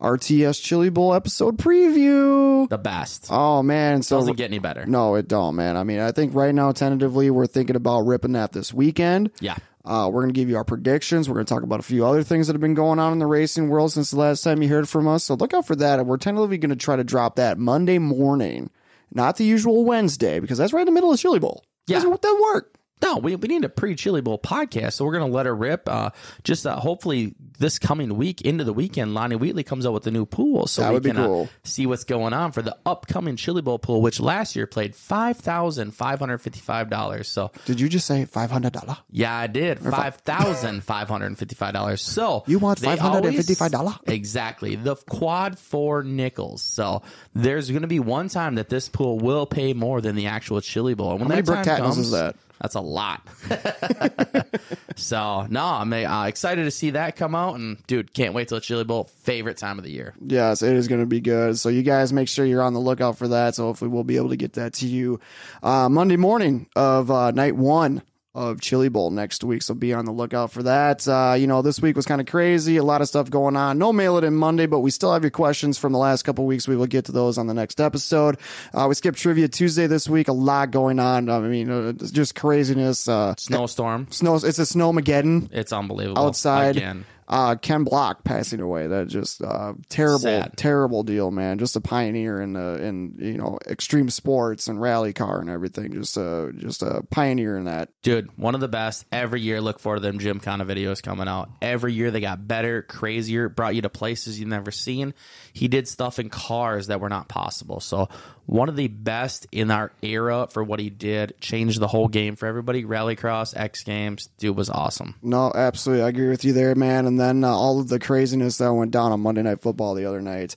RTS 0.00 0.62
Chili 0.62 0.88
Bowl 0.90 1.14
episode 1.14 1.56
preview. 1.58 2.68
The 2.68 2.78
best. 2.78 3.26
Oh 3.30 3.62
man, 3.62 4.02
so 4.02 4.18
Doesn't 4.18 4.36
get 4.36 4.50
any 4.50 4.58
better. 4.58 4.86
no, 4.86 5.14
it 5.14 5.28
don't, 5.28 5.54
man. 5.56 5.76
I 5.76 5.84
mean, 5.84 6.00
I 6.00 6.12
think 6.12 6.34
right 6.34 6.54
now, 6.54 6.72
tentatively, 6.72 7.30
we're 7.30 7.46
thinking 7.46 7.76
about 7.76 8.00
ripping 8.00 8.32
that 8.32 8.52
this 8.52 8.72
weekend. 8.74 9.30
Yeah. 9.40 9.56
Uh, 9.84 10.08
we're 10.10 10.22
going 10.22 10.32
to 10.32 10.38
give 10.40 10.48
you 10.48 10.56
our 10.56 10.64
predictions. 10.64 11.28
We're 11.28 11.34
going 11.34 11.44
to 11.46 11.52
talk 11.54 11.62
about 11.62 11.78
a 11.80 11.82
few 11.84 12.06
other 12.06 12.22
things 12.22 12.46
that 12.46 12.54
have 12.54 12.60
been 12.62 12.72
going 12.72 12.98
on 12.98 13.12
in 13.12 13.18
the 13.18 13.26
racing 13.26 13.68
world 13.68 13.92
since 13.92 14.10
the 14.10 14.18
last 14.18 14.42
time 14.42 14.62
you 14.62 14.68
heard 14.70 14.88
from 14.88 15.06
us. 15.06 15.24
So 15.24 15.34
look 15.34 15.52
out 15.52 15.66
for 15.66 15.76
that. 15.76 15.98
And 15.98 16.08
we're 16.08 16.16
tentatively 16.16 16.56
going 16.56 16.70
to 16.70 16.76
try 16.76 16.96
to 16.96 17.04
drop 17.04 17.36
that 17.36 17.58
Monday 17.58 17.98
morning, 17.98 18.70
not 19.12 19.36
the 19.36 19.44
usual 19.44 19.84
Wednesday, 19.84 20.40
because 20.40 20.56
that's 20.56 20.72
right 20.72 20.80
in 20.80 20.86
the 20.86 20.92
middle 20.92 21.12
of 21.12 21.18
Chili 21.20 21.38
Bowl. 21.38 21.64
Yeah. 21.86 21.98
Doesn't 21.98 22.22
that 22.22 22.40
work? 22.54 22.73
No, 23.02 23.18
we, 23.18 23.36
we 23.36 23.48
need 23.48 23.64
a 23.64 23.68
pre 23.68 23.96
Chili 23.96 24.20
Bowl 24.22 24.38
podcast, 24.38 24.94
so 24.94 25.04
we're 25.04 25.12
going 25.12 25.30
to 25.30 25.34
let 25.36 25.46
her 25.46 25.54
rip. 25.54 25.88
Uh, 25.88 26.10
just 26.42 26.66
uh, 26.66 26.76
hopefully 26.76 27.34
this 27.58 27.78
coming 27.78 28.16
week 28.16 28.40
into 28.40 28.64
the 28.64 28.72
weekend, 28.72 29.14
Lonnie 29.14 29.36
Wheatley 29.36 29.62
comes 29.62 29.84
out 29.84 29.92
with 29.92 30.04
the 30.04 30.10
new 30.10 30.24
pool, 30.24 30.66
so 30.66 30.82
That 30.82 30.88
we 30.88 30.94
would 30.94 31.02
be 31.02 31.10
can 31.10 31.18
uh, 31.20 31.46
see 31.64 31.86
what's 31.86 32.04
going 32.04 32.32
on 32.32 32.52
for 32.52 32.62
the 32.62 32.76
upcoming 32.86 33.36
Chili 33.36 33.62
Bowl 33.62 33.78
pool, 33.78 34.00
which 34.00 34.20
last 34.20 34.56
year 34.56 34.66
played 34.66 34.94
five 34.94 35.36
thousand 35.36 35.90
five 35.92 36.18
hundred 36.18 36.38
fifty 36.38 36.60
five 36.60 36.88
dollars. 36.88 37.28
So 37.28 37.50
Did 37.66 37.80
you 37.80 37.88
just 37.88 38.06
say 38.06 38.24
five 38.24 38.50
hundred 38.50 38.72
dollar? 38.72 38.96
yeah, 39.10 39.36
I 39.36 39.48
did 39.48 39.80
five 39.80 40.16
thousand 40.16 40.82
five 40.82 41.08
hundred 41.08 41.36
fifty 41.36 41.54
five 41.54 41.74
dollars. 41.74 42.00
So 42.00 42.44
You 42.54 42.58
want 42.58 42.80
$555? 42.80 43.98
Exactly 44.06 44.76
the 44.76 44.96
quad 44.96 45.58
four 45.58 46.02
nickels. 46.02 46.62
So 46.62 47.02
there's 47.34 47.70
going 47.70 47.82
to 47.82 47.88
be 47.88 48.00
one 48.00 48.28
time 48.28 48.56
that 48.56 48.68
this 48.68 48.88
pool 48.88 49.18
will 49.18 49.46
pay 49.46 49.72
more 49.72 50.00
than 50.00 50.14
the 50.16 50.26
actual 50.26 50.60
Chili 50.60 50.94
Bowl. 50.94 51.10
And 51.12 51.20
when 51.20 51.28
many 51.28 51.42
that 51.42 51.64
Brick 51.64 51.78
comes, 51.78 51.98
is 51.98 52.10
that? 52.12 52.36
That's 52.60 52.74
a 52.74 52.80
lot. 52.80 53.20
so 54.96 55.46
no, 55.50 55.64
I'm 55.64 55.92
uh, 55.92 56.26
excited 56.26 56.64
to 56.64 56.70
see 56.70 56.90
that 56.90 57.16
come 57.16 57.34
out, 57.34 57.56
and 57.56 57.84
dude, 57.86 58.12
can't 58.12 58.34
wait 58.34 58.48
till 58.48 58.60
Chili 58.60 58.84
Bowl. 58.84 59.04
Favorite 59.04 59.56
time 59.56 59.78
of 59.78 59.84
the 59.84 59.90
year. 59.90 60.14
Yes, 60.24 60.62
it 60.62 60.74
is 60.74 60.88
going 60.88 61.00
to 61.00 61.06
be 61.06 61.20
good. 61.20 61.58
So 61.58 61.68
you 61.68 61.82
guys 61.82 62.12
make 62.12 62.28
sure 62.28 62.44
you're 62.44 62.62
on 62.62 62.72
the 62.74 62.80
lookout 62.80 63.18
for 63.18 63.28
that. 63.28 63.54
So 63.54 63.64
hopefully 63.64 63.90
we'll 63.90 64.04
be 64.04 64.16
able 64.16 64.30
to 64.30 64.36
get 64.36 64.54
that 64.54 64.74
to 64.74 64.86
you 64.86 65.20
uh, 65.62 65.88
Monday 65.88 66.16
morning 66.16 66.68
of 66.76 67.10
uh, 67.10 67.32
night 67.32 67.56
one 67.56 68.02
of 68.34 68.60
Chili 68.60 68.88
Bowl 68.88 69.10
next 69.10 69.44
week. 69.44 69.62
So 69.62 69.74
be 69.74 69.92
on 69.94 70.04
the 70.06 70.12
lookout 70.12 70.50
for 70.50 70.64
that. 70.64 71.06
Uh, 71.06 71.34
you 71.38 71.46
know, 71.46 71.62
this 71.62 71.80
week 71.80 71.94
was 71.94 72.04
kind 72.04 72.20
of 72.20 72.26
crazy. 72.26 72.76
A 72.78 72.82
lot 72.82 73.00
of 73.00 73.06
stuff 73.08 73.30
going 73.30 73.56
on. 73.56 73.78
No 73.78 73.92
mail 73.92 74.18
it 74.18 74.24
in 74.24 74.34
Monday, 74.34 74.66
but 74.66 74.80
we 74.80 74.90
still 74.90 75.12
have 75.12 75.22
your 75.22 75.30
questions 75.30 75.78
from 75.78 75.92
the 75.92 75.98
last 75.98 76.22
couple 76.24 76.44
weeks. 76.44 76.66
We 76.66 76.74
will 76.76 76.86
get 76.86 77.04
to 77.04 77.12
those 77.12 77.38
on 77.38 77.46
the 77.46 77.54
next 77.54 77.80
episode. 77.80 78.38
Uh, 78.72 78.86
we 78.88 78.94
skipped 78.96 79.18
trivia 79.18 79.46
Tuesday 79.48 79.86
this 79.86 80.08
week. 80.08 80.26
A 80.28 80.32
lot 80.32 80.70
going 80.72 80.98
on. 80.98 81.28
I 81.30 81.38
mean, 81.40 81.70
uh, 81.70 81.92
just 81.92 82.34
craziness. 82.34 83.06
Uh, 83.08 83.34
Snowstorm. 83.38 84.08
snow. 84.10 84.34
It's 84.34 84.58
a 84.58 84.62
snowmageddon 84.62 85.48
It's 85.52 85.72
unbelievable. 85.72 86.20
outside. 86.26 86.76
again. 86.76 87.04
Uh, 87.26 87.56
Ken 87.56 87.84
Block 87.84 88.22
passing 88.22 88.60
away. 88.60 88.86
That 88.86 89.08
just 89.08 89.42
uh, 89.42 89.74
terrible, 89.88 90.18
Sad. 90.18 90.56
terrible 90.56 91.02
deal, 91.02 91.30
man. 91.30 91.58
Just 91.58 91.74
a 91.76 91.80
pioneer 91.80 92.40
in 92.40 92.54
uh, 92.54 92.74
in 92.74 93.16
you 93.18 93.38
know 93.38 93.58
extreme 93.66 94.10
sports 94.10 94.68
and 94.68 94.80
rally 94.80 95.12
car 95.12 95.40
and 95.40 95.48
everything. 95.48 95.92
Just 95.94 96.18
uh, 96.18 96.52
just 96.52 96.82
a 96.82 97.02
pioneer 97.10 97.56
in 97.56 97.64
that. 97.64 97.88
Dude, 98.02 98.28
one 98.36 98.54
of 98.54 98.60
the 98.60 98.68
best. 98.68 99.06
Every 99.10 99.40
year, 99.40 99.60
look 99.60 99.78
for 99.80 100.00
them 100.00 100.18
Gymkhana 100.18 100.66
videos 100.66 101.02
coming 101.02 101.28
out. 101.28 101.48
Every 101.62 101.94
year, 101.94 102.10
they 102.10 102.20
got 102.20 102.46
better, 102.46 102.82
crazier, 102.82 103.48
brought 103.48 103.74
you 103.74 103.82
to 103.82 103.88
places 103.90 104.38
you've 104.38 104.48
never 104.48 104.70
seen. 104.70 105.14
He 105.52 105.68
did 105.68 105.88
stuff 105.88 106.18
in 106.18 106.28
cars 106.28 106.88
that 106.88 107.00
were 107.00 107.08
not 107.08 107.28
possible. 107.28 107.80
So, 107.80 108.08
one 108.46 108.68
of 108.68 108.76
the 108.76 108.88
best 108.88 109.46
in 109.52 109.70
our 109.70 109.90
era 110.02 110.48
for 110.50 110.62
what 110.62 110.78
he 110.80 110.90
did. 110.90 111.34
Changed 111.40 111.80
the 111.80 111.88
whole 111.88 112.08
game 112.08 112.36
for 112.36 112.46
everybody. 112.46 112.84
Rallycross, 112.84 113.56
X 113.56 113.82
Games. 113.84 114.28
Dude 114.38 114.56
was 114.56 114.68
awesome. 114.70 115.14
No, 115.22 115.50
absolutely, 115.54 116.04
I 116.04 116.08
agree 116.08 116.28
with 116.28 116.44
you 116.44 116.52
there, 116.52 116.74
man. 116.74 117.06
And 117.06 117.18
then 117.18 117.44
uh, 117.44 117.48
all 117.48 117.80
of 117.80 117.88
the 117.88 117.98
craziness 117.98 118.58
that 118.58 118.72
went 118.72 118.90
down 118.90 119.12
on 119.12 119.20
Monday 119.20 119.42
Night 119.42 119.60
Football 119.60 119.94
the 119.94 120.04
other 120.06 120.20
night. 120.20 120.56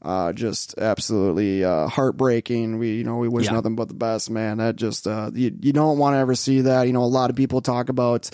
Uh, 0.00 0.32
just 0.32 0.78
absolutely 0.78 1.64
uh, 1.64 1.88
heartbreaking. 1.88 2.78
We, 2.78 2.94
you 2.98 3.04
know, 3.04 3.16
we 3.16 3.26
wish 3.28 3.46
Yeah. 3.46 3.52
nothing 3.54 3.74
but 3.74 3.88
the 3.88 3.94
best, 3.94 4.30
man. 4.30 4.58
That 4.58 4.76
just, 4.76 5.08
uh, 5.08 5.32
you, 5.34 5.52
you 5.60 5.72
don't 5.72 5.98
want 5.98 6.14
to 6.14 6.18
ever 6.18 6.36
see 6.36 6.60
that. 6.62 6.86
You 6.86 6.92
know, 6.92 7.02
a 7.02 7.06
lot 7.06 7.30
of 7.30 7.36
people 7.36 7.60
talk 7.60 7.88
about 7.88 8.30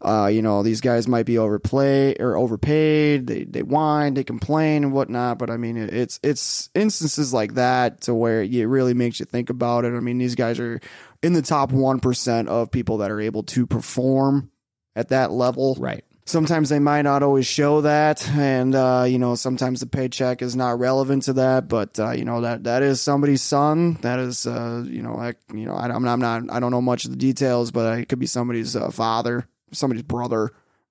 Uh, 0.00 0.28
you 0.32 0.42
know, 0.42 0.62
these 0.62 0.80
guys 0.80 1.08
might 1.08 1.26
be 1.26 1.38
overplay 1.38 2.14
or 2.20 2.36
overpaid. 2.36 3.26
They 3.26 3.44
they 3.44 3.62
whine, 3.62 4.14
they 4.14 4.24
complain 4.24 4.84
and 4.84 4.92
whatnot. 4.92 5.38
But 5.38 5.50
I 5.50 5.56
mean, 5.56 5.76
it's 5.76 6.20
it's 6.22 6.70
instances 6.74 7.32
like 7.32 7.54
that 7.54 8.02
to 8.02 8.14
where 8.14 8.42
it 8.42 8.64
really 8.66 8.94
makes 8.94 9.18
you 9.20 9.26
think 9.26 9.50
about 9.50 9.84
it. 9.84 9.94
I 9.94 10.00
mean, 10.00 10.18
these 10.18 10.34
guys 10.34 10.60
are 10.60 10.80
in 11.22 11.32
the 11.32 11.42
top 11.42 11.72
one 11.72 12.00
percent 12.00 12.48
of 12.48 12.70
people 12.70 12.98
that 12.98 13.10
are 13.10 13.20
able 13.20 13.42
to 13.44 13.66
perform 13.66 14.50
at 14.94 15.08
that 15.08 15.30
level 15.30 15.76
Right. 15.78 16.04
sometimes 16.26 16.68
they 16.70 16.78
might 16.80 17.02
not 17.02 17.22
always 17.22 17.46
show 17.46 17.82
that 17.82 18.28
and 18.30 18.74
uh, 18.74 19.04
you 19.06 19.18
know 19.18 19.34
sometimes 19.36 19.78
the 19.80 19.86
paycheck 19.86 20.42
is 20.42 20.56
not 20.56 20.78
relevant 20.80 21.24
to 21.24 21.34
that 21.34 21.68
but 21.68 21.98
uh, 22.00 22.10
you 22.10 22.24
know 22.24 22.40
that 22.40 22.64
that 22.64 22.82
is 22.82 23.00
somebody's 23.00 23.42
son 23.42 23.94
that 24.02 24.18
is 24.18 24.44
uh, 24.46 24.82
you 24.86 25.02
know 25.02 25.14
like 25.14 25.36
you 25.54 25.66
know 25.66 25.74
I, 25.74 25.88
I'm, 25.88 26.02
not, 26.02 26.12
I'm 26.14 26.20
not 26.20 26.54
I 26.56 26.58
don't 26.58 26.72
know 26.72 26.80
much 26.82 27.04
of 27.04 27.12
the 27.12 27.16
details 27.16 27.70
but 27.70 27.98
it 27.98 28.08
could 28.08 28.18
be 28.18 28.26
somebody's 28.26 28.74
uh, 28.74 28.90
father 28.90 29.46
somebody's 29.72 30.02
brother 30.02 30.50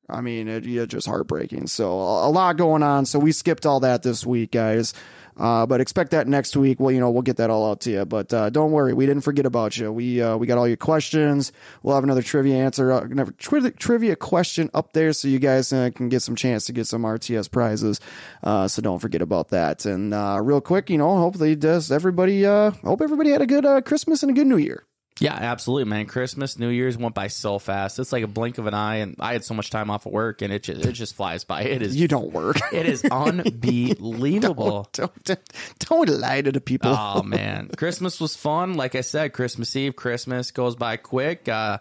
I 0.10 0.22
mean 0.22 0.48
it, 0.48 0.65
it's 0.65 0.91
just 0.91 1.07
heartbreaking 1.07 1.67
so 1.67 1.91
a, 1.91 2.29
lot 2.29 2.57
going 2.57 2.84
on 2.84 3.05
so 3.05 3.19
we 3.19 3.31
skipped 3.31 3.65
all 3.65 3.81
that 3.81 4.03
this 4.03 4.25
week 4.25 4.51
guys 4.51 4.93
uh, 5.39 5.65
but 5.65 5.81
expect 5.81 6.12
that 6.12 6.27
next 6.27 6.57
week. 6.57 6.79
Well, 6.79 6.91
you 6.91 7.00
know, 7.00 7.12
we'll 7.12 7.22
get 7.22 7.38
that 7.38 7.50
all 7.50 7.69
out 7.69 7.81
to 7.81 7.91
you. 7.91 8.05
But 8.05 8.34
uh, 8.34 8.50
don't 8.50 8.72
worry, 8.72 8.93
we 8.93 9.05
didn't 9.05 9.24
forget 9.24 9.46
about 9.46 9.77
you. 9.77 9.91
We 9.91 10.22
uh, 10.22 10.38
we 10.38 10.48
got 10.48 10.57
all 10.57 10.67
your 10.67 10.77
questions. 10.77 11.51
We'll 11.84 11.96
have 11.96 12.03
another 12.03 12.22
trivia 12.22 12.55
answer, 12.55 12.91
uh, 12.91 13.01
another 13.01 13.34
tri- 13.38 13.69
trivia 13.69 14.15
question 14.15 14.69
up 14.74 14.93
there, 14.93 15.13
so 15.13 15.27
you 15.27 15.39
guys 15.39 15.72
uh, 15.72 15.91
can 15.93 16.10
get 16.10 16.22
some 16.22 16.36
chance 16.36 16.65
to 16.65 16.74
get 16.74 16.88
some 16.88 17.03
RTS 17.03 17.51
prizes. 17.51 18.00
Uh, 18.43 18.67
so 18.67 18.81
don't 18.81 19.00
forget 19.00 19.22
about 19.22 19.50
that. 19.50 19.86
And 19.86 20.13
uh, 20.13 20.39
real 20.41 20.62
quick, 20.62 20.89
you 20.89 20.98
know, 20.98 21.17
hopefully, 21.17 21.55
does 21.55 21.91
everybody? 21.91 22.46
Uh, 22.46 22.72
hope 22.84 23.01
everybody 23.01 23.29
had 23.29 23.41
a 23.41 23.48
good 23.48 23.65
uh, 23.65 23.81
Christmas 23.81 24.24
and 24.24 24.31
a 24.31 24.34
good 24.34 24.48
New 24.48 24.57
Year. 24.57 24.86
Yeah, 25.19 25.33
absolutely, 25.33 25.86
man. 25.86 26.05
Christmas, 26.05 26.59
New 26.59 26.69
Year's 26.69 26.97
went 26.97 27.15
by 27.15 27.27
so 27.27 27.59
fast. 27.59 28.00
It's 28.00 28.12
like 28.12 28.24
a 28.24 28.27
blink 28.27 28.57
of 28.57 28.67
an 28.67 28.74
eye, 28.74 28.97
and 28.97 29.15
I 29.19 29.33
had 29.33 29.43
so 29.43 29.53
much 29.53 29.69
time 29.69 29.89
off 29.89 30.05
of 30.05 30.12
work, 30.12 30.41
and 30.41 30.53
it 30.53 30.63
just, 30.63 30.86
it 30.86 30.91
just 30.93 31.15
flies 31.15 31.43
by. 31.43 31.63
It 31.63 31.81
is 31.81 31.95
You 31.95 32.07
don't 32.07 32.31
work. 32.31 32.57
it 32.74 32.86
is 32.86 33.03
unbelievable. 33.12 34.89
don't, 34.93 35.24
don't 35.24 35.53
don't 35.79 36.09
lie 36.09 36.41
to 36.41 36.51
the 36.51 36.62
people. 36.62 36.95
oh 36.95 37.24
man, 37.24 37.69
Christmas 37.75 38.19
was 38.19 38.36
fun. 38.36 38.75
Like 38.75 38.95
I 38.95 39.01
said, 39.01 39.33
Christmas 39.33 39.75
Eve, 39.75 39.95
Christmas 39.95 40.51
goes 40.51 40.75
by 40.75 40.97
quick. 40.97 41.50
Uh, 41.50 41.79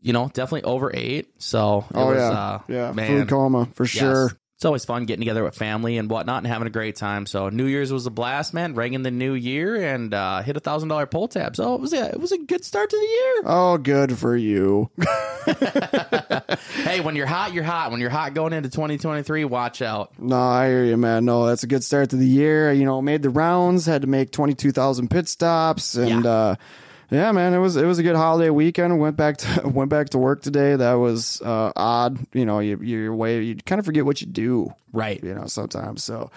you 0.00 0.12
know, 0.12 0.30
definitely 0.32 0.64
over 0.64 0.90
eight. 0.94 1.28
So 1.38 1.84
it 1.90 1.96
oh 1.96 2.06
was, 2.06 2.18
yeah, 2.18 2.30
uh, 2.30 2.60
yeah, 2.68 2.92
man, 2.92 3.08
food 3.08 3.28
coma 3.28 3.66
for 3.72 3.84
yes. 3.84 3.90
sure. 3.92 4.30
It's 4.56 4.64
always 4.64 4.86
fun 4.86 5.04
getting 5.04 5.20
together 5.20 5.44
with 5.44 5.54
family 5.54 5.98
and 5.98 6.08
whatnot 6.08 6.38
and 6.38 6.46
having 6.46 6.66
a 6.66 6.70
great 6.70 6.96
time. 6.96 7.26
So 7.26 7.50
New 7.50 7.66
Year's 7.66 7.92
was 7.92 8.06
a 8.06 8.10
blast, 8.10 8.54
man. 8.54 8.74
Rang 8.74 8.94
in 8.94 9.02
the 9.02 9.10
new 9.10 9.34
year 9.34 9.76
and 9.92 10.14
uh, 10.14 10.40
hit 10.40 10.56
a 10.56 10.60
thousand 10.60 10.88
dollar 10.88 11.04
pull 11.04 11.28
tab. 11.28 11.54
So 11.56 11.74
it 11.74 11.80
was 11.82 11.92
a, 11.92 12.08
it 12.08 12.18
was 12.18 12.32
a 12.32 12.38
good 12.38 12.64
start 12.64 12.88
to 12.88 12.96
the 12.96 13.02
year. 13.02 13.42
Oh, 13.44 13.76
good 13.76 14.16
for 14.16 14.34
you. 14.34 14.88
hey, 16.84 17.00
when 17.00 17.16
you're 17.16 17.26
hot, 17.26 17.52
you're 17.52 17.64
hot. 17.64 17.90
When 17.90 18.00
you're 18.00 18.08
hot 18.08 18.32
going 18.32 18.52
into 18.54 18.70
2023, 18.70 19.44
watch 19.44 19.82
out. 19.82 20.12
No, 20.18 20.38
I 20.40 20.68
hear 20.68 20.84
you, 20.84 20.96
man. 20.96 21.24
No, 21.26 21.46
that's 21.46 21.62
a 21.62 21.66
good 21.66 21.84
start 21.84 22.10
to 22.10 22.16
the 22.16 22.26
year. 22.26 22.72
You 22.72 22.86
know, 22.86 23.02
made 23.02 23.22
the 23.22 23.30
rounds, 23.30 23.84
had 23.86 24.02
to 24.02 24.08
make 24.08 24.30
twenty 24.30 24.54
two 24.54 24.72
thousand 24.72 25.10
pit 25.10 25.28
stops, 25.28 25.96
and 25.96 26.24
Yeah. 26.24 26.30
uh, 26.30 26.54
yeah, 27.10 27.30
man, 27.30 27.54
it 27.54 27.58
was 27.58 27.76
it 27.76 27.84
was 27.84 27.98
a 27.98 28.02
good 28.02 28.16
holiday 28.16 28.50
weekend. 28.50 28.98
Went 28.98 29.16
back 29.16 29.36
to 29.38 29.68
went 29.74 29.90
back 29.90 30.08
to 30.10 30.18
work 30.18 30.42
today. 30.42 30.74
That 30.74 30.94
was 30.94 31.40
uh, 31.42 31.72
odd. 31.76 32.18
You 32.32 32.44
know, 32.44 32.58
you 32.58 32.78
you're 32.82 33.12
away. 33.12 33.42
You 33.42 33.56
kind 33.56 33.78
of 33.78 33.84
forget 33.84 34.04
what 34.04 34.20
you 34.20 34.26
do. 34.26 34.74
Right. 34.92 35.22
You 35.22 35.34
know, 35.34 35.46
sometimes. 35.46 36.02
So, 36.02 36.30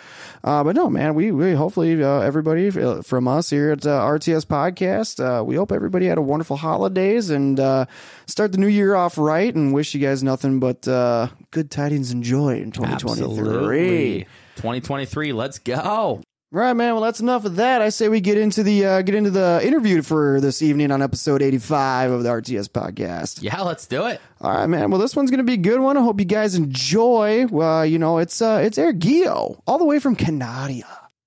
uh, 0.43 0.63
but 0.63 0.75
no, 0.75 0.89
man, 0.89 1.15
we 1.15 1.31
we 1.31 1.53
hopefully 1.53 2.03
uh, 2.03 2.19
everybody 2.19 2.67
uh, 2.67 3.01
from 3.01 3.27
us 3.27 3.49
here 3.49 3.71
at 3.71 3.85
uh, 3.85 4.01
RTS 4.01 4.45
Podcast, 4.45 5.19
uh, 5.19 5.43
we 5.43 5.55
hope 5.55 5.71
everybody 5.71 6.05
had 6.05 6.17
a 6.17 6.21
wonderful 6.21 6.57
holidays 6.57 7.29
and 7.29 7.59
uh, 7.59 7.85
start 8.27 8.51
the 8.51 8.57
new 8.57 8.67
year 8.67 8.93
off 8.93 9.17
right. 9.17 9.53
And 9.53 9.73
wish 9.73 9.95
you 9.95 10.01
guys 10.01 10.21
nothing 10.21 10.59
but 10.59 10.87
uh, 10.87 11.29
good 11.51 11.71
tidings 11.71 12.11
and 12.11 12.23
joy 12.23 12.59
in 12.59 12.71
twenty 12.71 12.95
twenty 12.97 13.21
three. 13.21 13.27
Absolutely. 13.27 14.27
2023, 14.55 15.31
let's 15.31 15.57
go. 15.57 16.21
Right, 16.51 16.73
man. 16.73 16.93
Well, 16.93 17.03
that's 17.03 17.19
enough 17.19 17.45
of 17.45 17.57
that. 17.57 17.83
I 17.83 17.89
say 17.89 18.09
we 18.09 18.21
get 18.21 18.39
into 18.39 18.63
the 18.63 18.83
uh, 18.83 19.01
get 19.03 19.13
into 19.13 19.29
the 19.29 19.61
interview 19.63 20.01
for 20.01 20.41
this 20.41 20.63
evening 20.63 20.91
on 20.91 20.99
episode 20.99 21.43
eighty 21.43 21.59
five 21.59 22.09
of 22.09 22.23
the 22.23 22.29
RTS 22.29 22.69
podcast. 22.69 23.43
Yeah, 23.43 23.61
let's 23.61 23.85
do 23.85 24.07
it. 24.07 24.19
All 24.41 24.51
right, 24.51 24.65
man. 24.65 24.89
Well, 24.89 24.99
this 24.99 25.15
one's 25.15 25.29
gonna 25.29 25.43
be 25.43 25.53
a 25.53 25.57
good 25.57 25.79
one. 25.79 25.95
I 25.95 26.01
hope 26.01 26.19
you 26.19 26.25
guys 26.25 26.55
enjoy. 26.55 27.45
Uh, 27.45 27.83
you 27.83 27.99
know, 27.99 28.17
it's 28.17 28.41
uh, 28.41 28.61
it's 28.63 28.79
Eric 28.79 28.97
Gio, 28.97 29.61
all 29.67 29.77
the 29.77 29.85
way 29.85 29.99
from 29.99 30.15
Canada. 30.15 30.83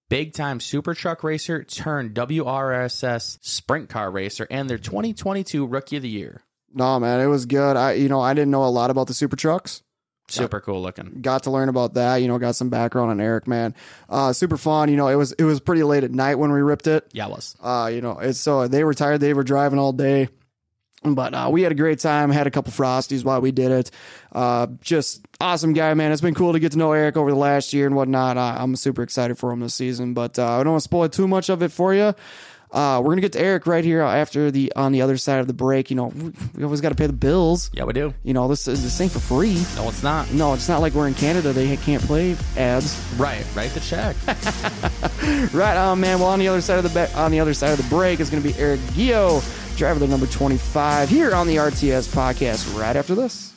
Big 0.09 0.33
time 0.35 0.59
super 0.59 0.93
truck 0.93 1.23
racer 1.23 1.63
turned 1.63 2.15
WRSS 2.15 3.39
sprint 3.43 3.89
car 3.89 4.11
racer 4.11 4.49
and 4.51 4.69
their 4.69 4.77
2022 4.77 5.65
rookie 5.65 5.97
of 5.97 6.03
the 6.03 6.09
year. 6.09 6.43
No, 6.75 6.99
man, 6.99 7.21
it 7.21 7.27
was 7.27 7.47
good. 7.47 7.77
I, 7.77 7.93
you 7.93 8.09
know, 8.09 8.21
I 8.21 8.35
didn't 8.35 8.51
know 8.51 8.65
a 8.65 8.67
lot 8.67 8.91
about 8.91 9.07
the 9.07 9.15
super 9.15 9.37
trucks. 9.37 9.83
Super 10.33 10.61
cool 10.61 10.83
looking. 10.83 11.19
Got 11.21 11.45
to 11.45 11.51
learn 11.51 11.69
about 11.69 11.95
that. 11.95 12.17
You 12.17 12.29
know, 12.29 12.39
got 12.39 12.57
some 12.57 12.71
background 12.71 13.11
on 13.11 13.21
Eric, 13.21 13.47
man. 13.47 13.75
Uh, 14.09 14.33
super 14.33 14.57
fun. 14.57 14.89
You 14.89 14.97
know, 14.97 15.09
it 15.09 15.17
was 15.17 15.33
it 15.33 15.45
was 15.45 15.61
pretty 15.61 15.83
late 15.83 16.05
at 16.05 16.11
night 16.11 16.37
when 16.37 16.53
we 16.53 16.61
ripped 16.61 16.87
it. 16.87 17.09
Yeah, 17.13 17.27
it 17.27 17.31
was. 17.31 17.57
Uh, 17.63 17.91
you 17.93 18.01
know, 18.01 18.19
it's 18.19 18.39
so 18.39 18.69
they 18.69 18.85
were 18.85 18.95
tired. 18.95 19.21
They 19.21 19.35
were 19.35 19.45
driving 19.45 19.79
all 19.79 19.93
day. 19.93 20.29
But 21.05 21.35
uh, 21.35 21.49
we 21.51 21.63
had 21.63 21.73
a 21.73 21.75
great 21.75 21.99
time. 21.99 22.31
Had 22.31 22.47
a 22.47 22.51
couple 22.51 22.73
frosties 22.73 23.25
while 23.25 23.41
we 23.41 23.51
did 23.51 23.73
it. 23.73 23.91
Uh, 24.31 24.69
just 24.83 25.27
awesome 25.41 25.73
guy, 25.73 25.95
man. 25.95 26.13
It's 26.13 26.21
been 26.21 26.35
cool 26.35 26.53
to 26.53 26.61
get 26.61 26.73
to 26.73 26.79
know 26.79 26.93
Eric 26.93 27.17
over 27.17 27.31
the 27.31 27.37
last 27.37 27.73
year 27.73 27.87
and 27.87 27.97
whatnot. 27.97 28.39
I, 28.39 28.57
I'm 28.59 28.77
super 28.77 29.03
excited 29.03 29.37
for 29.37 29.51
him 29.51 29.59
this 29.59 29.75
season. 29.75 30.15
But 30.15 30.39
uh, 30.39 30.49
I 30.49 30.63
don't 30.63 30.75
want 30.75 30.83
to 30.83 30.85
spoil 30.85 31.09
too 31.09 31.27
much 31.27 31.49
of 31.49 31.61
it 31.63 31.73
for 31.73 31.93
you. 31.93 32.15
Uh, 32.73 33.01
we're 33.05 33.11
gonna 33.11 33.21
get 33.21 33.33
to 33.33 33.41
Eric 33.41 33.67
right 33.67 33.85
here 33.85 34.01
after 34.01 34.51
the 34.51 34.73
on 34.75 34.93
the 34.93 35.03
other 35.03 35.17
side 35.19 35.41
of 35.41 35.47
the 35.47 35.53
break. 35.53 35.91
You 35.91 35.97
know, 35.97 36.07
we- 36.57 36.65
always 36.65 36.81
got 36.81 36.89
to 36.89 36.95
pay 36.95 37.07
the 37.07 37.13
bills. 37.13 37.71
Yeah, 37.75 37.85
we 37.85 37.93
do. 37.93 38.15
You 38.25 38.33
know, 38.33 38.49
this 38.49 38.67
is 38.67 38.83
this 38.83 39.01
ain't 39.01 39.13
for 39.13 39.19
free. 39.21 39.55
No, 39.77 39.89
it's 39.89 40.03
not. 40.03 40.33
No, 40.33 40.55
it's 40.55 40.69
not 40.69 40.81
like 40.81 40.95
we're 40.95 41.07
in 41.09 41.15
Canada. 41.15 41.53
They 41.53 41.77
can't 41.77 42.03
play 42.03 42.35
ads. 42.57 42.99
Right. 43.19 43.45
Write 43.55 43.71
the 43.73 43.81
check. 43.81 44.17
Right 45.53 45.77
on, 45.77 46.01
man. 46.01 46.19
Well, 46.19 46.29
on 46.31 46.39
the 46.39 46.49
other 46.49 46.61
side 46.61 46.79
of 46.85 46.85
the 46.93 47.07
be- 47.07 47.15
on 47.15 47.31
the 47.31 47.41
other 47.41 47.55
side 47.55 47.71
of 47.71 47.77
the 47.79 47.89
break 47.95 48.21
is 48.21 48.31
going 48.31 48.43
to 48.43 48.49
be 48.49 48.59
Eric 48.59 48.81
Gio, 48.93 49.43
driver 49.77 49.99
the 49.99 50.07
number 50.09 50.27
twenty 50.27 50.57
five, 50.57 51.09
here 51.09 51.35
on 51.35 51.47
the 51.47 51.57
RTS 51.57 52.09
podcast. 52.15 52.79
Right 52.79 52.97
after 52.97 53.15
this. 53.15 53.52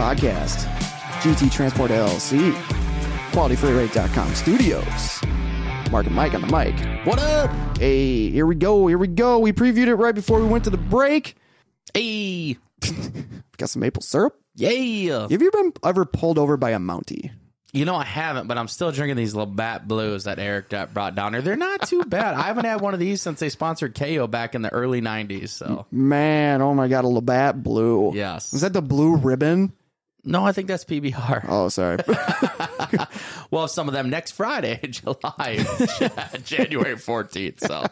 Podcast, 0.00 0.64
GT 1.20 1.52
Transport 1.52 1.90
LLC, 1.90 2.52
QualityFreightRate.com 3.32 4.34
studios. 4.34 5.20
Mark 5.90 6.06
and 6.06 6.14
Mike 6.14 6.32
on 6.32 6.40
the 6.40 6.46
mic. 6.46 7.06
what 7.06 7.18
up? 7.18 7.50
Hey, 7.76 8.30
here 8.30 8.46
we 8.46 8.54
go. 8.54 8.86
Here 8.86 8.96
we 8.96 9.08
go. 9.08 9.38
We 9.40 9.52
previewed 9.52 9.88
it 9.88 9.96
right 9.96 10.14
before 10.14 10.40
we 10.40 10.46
went 10.46 10.64
to 10.64 10.70
the 10.70 10.78
break. 10.78 11.36
Hey. 11.92 12.56
Got 13.58 13.68
some 13.68 13.80
maple 13.80 14.00
syrup. 14.00 14.40
Yeah. 14.54 15.28
Have 15.28 15.42
you 15.42 15.50
been 15.50 15.74
ever 15.84 16.06
pulled 16.06 16.38
over 16.38 16.56
by 16.56 16.70
a 16.70 16.78
Mountie? 16.78 17.32
You 17.74 17.84
know, 17.84 17.94
I 17.94 18.04
haven't, 18.04 18.48
but 18.48 18.56
I'm 18.56 18.68
still 18.68 18.90
drinking 18.92 19.16
these 19.16 19.34
Labatt 19.34 19.86
Blues 19.86 20.24
that 20.24 20.38
Eric 20.38 20.70
brought 20.94 21.14
down 21.14 21.34
here. 21.34 21.42
They're 21.42 21.56
not 21.56 21.82
too 21.82 22.04
bad. 22.04 22.34
I 22.34 22.42
haven't 22.44 22.64
had 22.64 22.80
one 22.80 22.94
of 22.94 23.00
these 23.00 23.20
since 23.20 23.38
they 23.38 23.50
sponsored 23.50 23.94
KO 23.94 24.26
back 24.26 24.54
in 24.54 24.62
the 24.62 24.72
early 24.72 25.02
90s. 25.02 25.50
So, 25.50 25.84
Man, 25.90 26.62
oh 26.62 26.74
my 26.74 26.88
god, 26.88 27.04
a 27.04 27.08
Labatt 27.08 27.62
Blue. 27.62 28.12
yes. 28.14 28.54
Is 28.54 28.62
that 28.62 28.72
the 28.72 28.82
blue 28.82 29.16
ribbon? 29.16 29.72
No, 30.24 30.44
I 30.44 30.52
think 30.52 30.68
that's 30.68 30.84
PBR. 30.84 31.46
Oh, 31.48 31.68
sorry. 31.68 31.98
We'll 33.50 33.66
some 33.66 33.88
of 33.88 33.94
them 33.94 34.10
next 34.10 34.32
Friday, 34.32 34.78
July, 34.90 35.56
January 36.44 36.94
14th. 36.94 37.60
So, 37.60 37.84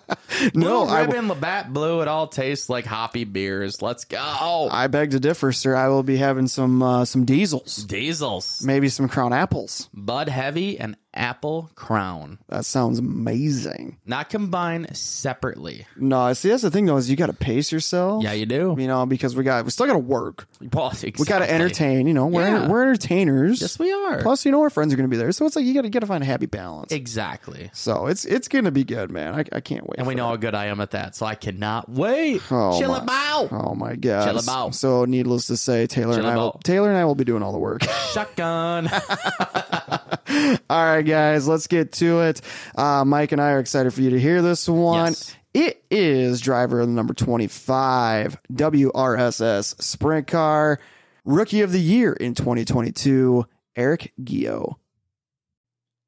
no, 0.54 0.84
Blue 0.84 0.94
I, 0.94 1.00
Ribbon, 1.02 1.26
Labatt 1.26 1.72
Blue, 1.72 2.00
it 2.00 2.06
all 2.06 2.28
tastes 2.28 2.68
like 2.68 2.84
hoppy 2.84 3.24
beers. 3.24 3.82
Let's 3.82 4.04
go. 4.04 4.68
I 4.70 4.86
beg 4.86 5.10
to 5.10 5.20
differ, 5.20 5.50
sir. 5.50 5.74
I 5.74 5.88
will 5.88 6.04
be 6.04 6.16
having 6.16 6.46
some 6.46 6.80
uh, 6.80 7.04
some 7.04 7.24
diesels, 7.24 7.82
Diesels, 7.84 8.62
maybe 8.62 8.88
some 8.88 9.08
Crown 9.08 9.32
apples. 9.32 9.88
Bud 9.92 10.28
Heavy, 10.28 10.78
and 10.78 10.96
Apple 11.18 11.70
Crown. 11.74 12.38
That 12.48 12.64
sounds 12.64 12.98
amazing. 12.98 13.98
Not 14.06 14.30
combined 14.30 14.96
separately. 14.96 15.86
No, 15.96 16.32
see 16.32 16.48
that's 16.48 16.62
the 16.62 16.70
thing 16.70 16.86
though 16.86 16.96
is 16.96 17.10
you 17.10 17.16
got 17.16 17.26
to 17.26 17.32
pace 17.32 17.70
yourself. 17.72 18.22
Yeah, 18.22 18.32
you 18.32 18.46
do. 18.46 18.74
You 18.78 18.86
know 18.86 19.04
because 19.04 19.34
we 19.36 19.44
got 19.44 19.64
we 19.64 19.70
still 19.70 19.86
got 19.86 19.94
to 19.94 19.98
work. 19.98 20.46
Well, 20.72 20.92
We 21.02 21.24
got 21.26 21.40
to 21.40 21.50
entertain. 21.50 22.06
You 22.06 22.14
know 22.14 22.26
we're 22.26 22.46
Yeah. 22.48 22.68
we're 22.68 22.82
entertainers. 22.82 23.60
Yes, 23.60 23.78
we 23.78 23.92
are. 23.92 24.22
Plus, 24.22 24.44
you 24.46 24.52
know 24.52 24.60
our 24.62 24.70
friends 24.70 24.92
are 24.92 24.96
going 24.96 25.08
to 25.08 25.14
be 25.14 25.18
there, 25.18 25.32
so 25.32 25.44
it's 25.44 25.56
like 25.56 25.64
you 25.64 25.74
got 25.74 25.82
to 25.82 25.88
get 25.90 26.00
to 26.00 26.06
find 26.06 26.22
a 26.22 26.26
happy 26.26 26.46
balance. 26.46 26.92
Exactly. 26.92 27.70
so 27.72 28.06
it's 28.06 28.24
it's 28.24 28.48
going 28.48 28.64
to 28.64 28.70
be 28.70 28.84
good, 28.84 29.10
man. 29.10 29.34
I, 29.34 29.44
I 29.52 29.60
can't 29.60 29.84
wait. 29.84 29.98
And 29.98 30.06
we 30.06 30.14
know 30.14 30.28
how 30.28 30.36
good 30.36 30.54
I 30.54 30.66
am 30.66 30.80
at 30.80 30.92
that, 30.92 31.16
so 31.16 31.26
I 31.26 31.34
cannot 31.34 31.88
wait. 31.88 32.40
Oh, 32.50 32.78
Chill 32.78 32.90
my- 32.90 32.98
about. 32.98 33.48
Oh 33.52 33.74
my 33.74 33.96
god! 33.96 34.26
Chill 34.26 34.38
about. 34.38 34.74
So 34.74 35.04
needless 35.04 35.46
to 35.48 35.56
say, 35.56 35.86
Taylor 35.86 36.18
and 36.18 36.26
I 36.26 36.36
will, 36.36 36.48
about. 36.50 36.64
Taylor 36.64 36.88
and 36.88 36.96
I 36.98 37.04
will 37.04 37.14
be 37.14 37.24
doing 37.24 37.42
all 37.42 37.52
the 37.52 37.58
work. 37.58 37.82
Shotgun. 38.12 38.88
all 40.70 40.84
right, 40.84 41.02
guys, 41.02 41.48
let's 41.48 41.66
get 41.66 41.92
to 41.92 42.20
it. 42.20 42.40
Uh, 42.76 43.04
Mike 43.04 43.32
and 43.32 43.40
I 43.40 43.52
are 43.52 43.60
excited 43.60 43.92
for 43.94 44.02
you 44.02 44.10
to 44.10 44.20
hear 44.20 44.42
this 44.42 44.68
one. 44.68 45.12
Yes. 45.12 45.34
It 45.54 45.82
is 45.90 46.40
driver 46.40 46.86
number 46.86 47.14
twenty-five, 47.14 48.36
WRSS 48.52 49.82
Sprint 49.82 50.26
Car 50.26 50.78
Rookie 51.24 51.62
of 51.62 51.72
the 51.72 51.80
Year 51.80 52.12
in 52.12 52.34
2022, 52.34 53.46
Eric 53.74 54.12
Gio. 54.22 54.74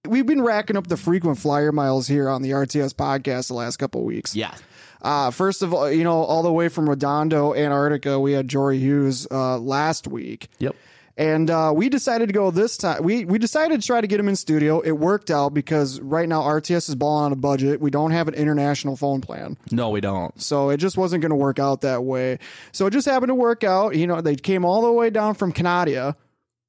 We've 0.06 0.26
been 0.26 0.42
racking 0.42 0.76
up 0.76 0.86
the 0.86 0.96
frequent 0.96 1.38
flyer 1.38 1.72
miles 1.72 2.06
here 2.08 2.28
on 2.28 2.42
the 2.42 2.50
RTS 2.50 2.94
podcast 2.94 3.48
the 3.48 3.54
last 3.54 3.76
couple 3.78 4.00
of 4.00 4.06
weeks. 4.06 4.34
yeah. 4.34 4.54
Uh, 5.02 5.30
first 5.30 5.62
of 5.62 5.72
all, 5.72 5.90
you 5.90 6.04
know, 6.04 6.22
all 6.22 6.42
the 6.42 6.52
way 6.52 6.68
from 6.68 6.88
Redondo, 6.88 7.54
Antarctica, 7.54 8.20
we 8.20 8.32
had 8.32 8.48
Jory 8.48 8.78
Hughes 8.78 9.26
uh, 9.30 9.56
last 9.58 10.06
week. 10.06 10.48
Yep. 10.58 10.76
And 11.20 11.50
uh, 11.50 11.70
we 11.76 11.90
decided 11.90 12.28
to 12.28 12.32
go 12.32 12.50
this 12.50 12.78
time. 12.78 13.02
We 13.02 13.26
we 13.26 13.38
decided 13.38 13.78
to 13.82 13.86
try 13.86 14.00
to 14.00 14.06
get 14.06 14.18
him 14.18 14.26
in 14.26 14.36
studio. 14.36 14.80
It 14.80 14.92
worked 14.92 15.30
out 15.30 15.52
because 15.52 16.00
right 16.00 16.26
now 16.26 16.40
RTS 16.40 16.88
is 16.88 16.94
balling 16.94 17.26
on 17.26 17.32
a 17.32 17.36
budget. 17.36 17.78
We 17.78 17.90
don't 17.90 18.12
have 18.12 18.26
an 18.26 18.32
international 18.32 18.96
phone 18.96 19.20
plan, 19.20 19.58
No, 19.70 19.90
we 19.90 20.00
don't. 20.00 20.40
so 20.40 20.70
it 20.70 20.78
just 20.78 20.96
wasn't 20.96 21.20
going 21.20 21.28
to 21.30 21.36
work 21.36 21.58
out 21.58 21.82
that 21.82 22.04
way. 22.04 22.38
So 22.72 22.86
it 22.86 22.92
just 22.92 23.06
happened 23.06 23.28
to 23.28 23.34
work 23.34 23.64
out. 23.64 23.96
You 23.96 24.06
know, 24.06 24.22
they 24.22 24.34
came 24.34 24.64
all 24.64 24.80
the 24.80 24.90
way 24.92 25.10
down 25.10 25.34
from 25.34 25.52
Canada. 25.52 26.16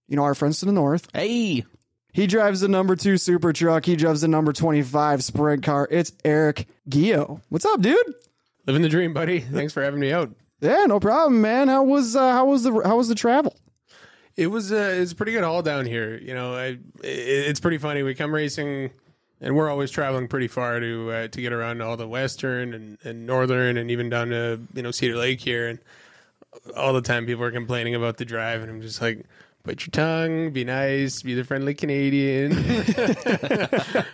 You 0.10 0.18
know, 0.18 0.24
our 0.24 0.36
friends 0.36 0.60
to 0.60 0.66
the 0.66 0.74
north. 0.74 1.08
Hey. 1.14 1.64
He 2.12 2.28
drives 2.28 2.60
the 2.60 2.68
number 2.68 2.98
two 2.98 3.18
super 3.18 3.54
truck. 3.54 3.86
He 3.86 3.96
drives 3.96 4.20
the 4.20 4.28
number 4.28 4.52
twenty 4.52 4.82
five 4.82 5.24
sprint 5.24 5.64
car. 5.64 5.88
It's 5.90 6.12
Eric 6.26 6.68
Gio. 6.90 7.40
What's 7.48 7.64
up, 7.64 7.80
dude? 7.82 7.98
Living 8.68 8.82
the 8.82 8.90
dream, 8.90 9.14
buddy. 9.14 9.40
Thanks 9.40 9.72
for 9.72 9.82
having 9.82 10.02
me 10.02 10.12
out. 10.12 10.30
Yeah, 10.60 10.86
no 10.88 11.00
problem, 11.00 11.40
man. 11.40 11.70
How 11.70 11.84
was 11.84 12.18
uh, 12.18 12.34
how 12.34 12.48
was 12.48 12.64
the 12.64 12.74
how 12.84 12.98
was 12.98 13.08
the 13.08 13.16
travel? 13.16 13.56
It 14.42 14.48
was 14.48 14.72
uh, 14.72 14.98
it's 15.00 15.12
a 15.12 15.16
pretty 15.16 15.34
good 15.34 15.44
haul 15.44 15.62
down 15.62 15.86
here. 15.86 16.18
You 16.18 16.34
know, 16.34 16.56
I, 16.56 16.66
it, 16.66 16.80
it's 17.04 17.60
pretty 17.60 17.78
funny. 17.78 18.02
We 18.02 18.16
come 18.16 18.34
racing, 18.34 18.90
and 19.40 19.56
we're 19.56 19.70
always 19.70 19.92
traveling 19.92 20.28
pretty 20.28 20.48
far 20.48 20.80
to 20.80 21.12
uh, 21.12 21.28
to 21.28 21.42
get 21.42 21.54
around 21.54 21.84
all 21.84 21.96
the 21.96 22.08
western 22.08 22.74
and, 22.74 22.98
and 23.04 23.28
northern, 23.28 23.78
and 23.78 23.92
even 23.92 24.10
down 24.10 24.30
to 24.30 24.60
you 24.74 24.82
know 24.82 24.90
Cedar 24.90 25.16
Lake 25.16 25.42
here. 25.42 25.68
And 25.68 25.80
all 26.76 26.92
the 26.92 27.04
time, 27.04 27.28
people 27.28 27.44
are 27.44 27.52
complaining 27.52 27.94
about 27.94 28.18
the 28.18 28.26
drive, 28.26 28.62
and 28.62 28.72
I'm 28.72 28.82
just 28.82 29.02
like. 29.02 29.26
Bite 29.64 29.82
your 29.82 29.92
tongue, 29.92 30.50
be 30.50 30.64
nice, 30.64 31.22
be 31.22 31.36
the 31.36 31.44
friendly 31.44 31.76
Canadian. 31.76 32.50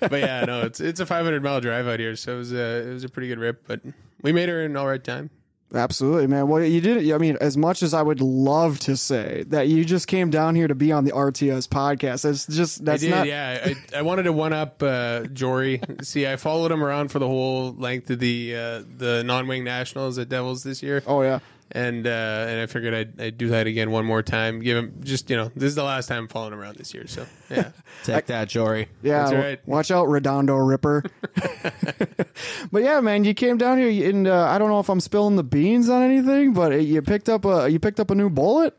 but 0.02 0.20
yeah, 0.20 0.44
no, 0.46 0.64
it's 0.64 0.82
it's 0.82 1.00
a 1.00 1.06
500 1.06 1.42
mile 1.42 1.62
drive 1.62 1.88
out 1.88 2.02
here, 2.02 2.18
so 2.18 2.34
it 2.34 2.38
was 2.38 2.52
a 2.52 2.86
it 2.86 2.92
was 2.92 3.06
a 3.06 3.08
pretty 3.08 3.30
good 3.30 3.40
rip. 3.40 3.66
But 3.66 3.80
we 4.22 4.34
made 4.34 4.50
her 4.50 4.62
in 4.62 4.76
all 4.76 4.88
right 4.88 5.02
time. 5.02 5.30
Absolutely, 5.74 6.28
man. 6.28 6.48
Well, 6.48 6.64
you 6.64 6.80
did. 6.80 7.12
I 7.12 7.18
mean, 7.18 7.38
as 7.42 7.58
much 7.58 7.84
as 7.84 7.94
I 7.94 8.02
would 8.02 8.22
love 8.22 8.80
to 8.82 8.96
say 8.96 9.44
that 9.48 9.68
you 9.68 9.84
just 9.84 10.08
came 10.08 10.30
down 10.30 10.56
here 10.56 10.68
to 10.68 10.76
be 10.76 10.94
on 10.94 11.04
the 11.04 11.12
RTS 11.12 11.68
podcast, 11.68 12.24
it's 12.24 12.48
just 12.48 12.86
that's 12.86 13.04
I 13.04 13.06
did, 13.06 13.12
not. 13.14 13.28
yeah. 13.28 13.74
I, 13.94 13.98
I 13.98 14.02
wanted 14.02 14.24
to 14.24 14.34
one 14.34 14.54
up 14.54 14.82
uh, 14.82 15.24
Jory. 15.34 15.82
See, 16.02 16.26
I 16.26 16.38
followed 16.38 16.72
him 16.72 16.82
around 16.82 17.10
for 17.10 17.20
the 17.20 17.28
whole 17.28 17.74
length 17.74 18.10
of 18.10 18.20
the 18.20 18.56
uh, 18.56 18.84
the 18.98 19.24
non 19.26 19.48
wing 19.48 19.66
nationals 19.66 20.18
at 20.18 20.30
Devils 20.30 20.64
this 20.64 20.82
year, 20.82 21.04
Oh 21.06 21.22
yeah. 21.22 21.40
And 21.72 22.08
uh, 22.08 22.46
and 22.48 22.62
I 22.62 22.66
figured 22.66 22.94
I'd, 22.94 23.22
I'd 23.22 23.38
do 23.38 23.50
that 23.50 23.68
again 23.68 23.92
one 23.92 24.06
more 24.06 24.24
time. 24.24 24.60
Give 24.60 24.78
him 24.78 25.02
just 25.04 25.30
you 25.30 25.36
know 25.36 25.52
this 25.56 25.68
is 25.68 25.76
the 25.76 25.84
last 25.84 26.08
time 26.08 26.24
I'm 26.24 26.28
following 26.28 26.54
him 26.54 26.60
around 26.60 26.78
this 26.78 26.94
year, 26.94 27.08
so 27.08 27.26
yeah. 27.50 27.72
Take 28.04 28.28
that, 28.28 28.50
Jory. 28.50 28.88
Yeah, 29.02 29.24
That's 29.24 29.34
right. 29.34 29.68
watch 29.68 29.92
out, 29.92 30.08
Redondo 30.08 30.56
Ripper. 30.56 31.04
but 32.72 32.84
yeah, 32.84 33.00
man, 33.02 33.24
you 33.24 33.34
came 33.34 33.58
down 33.58 33.78
here, 33.78 34.10
and 34.10 34.28
uh, 34.28 34.48
I 34.48 34.58
don't 34.58 34.70
know 34.70 34.80
if 34.80 34.90
I'm 34.90 35.00
spilling 35.00 35.36
the 35.36 35.44
beans 35.44 35.90
on 35.90 36.02
anything, 36.04 36.54
but 36.54 36.72
you 36.82 37.02
picked 37.02 37.30
up 37.30 37.46
a 37.46 37.70
you 37.70 37.80
picked 37.80 38.00
up 38.00 38.12
a 38.12 38.16
new 38.16 38.30
bullet. 38.30 38.78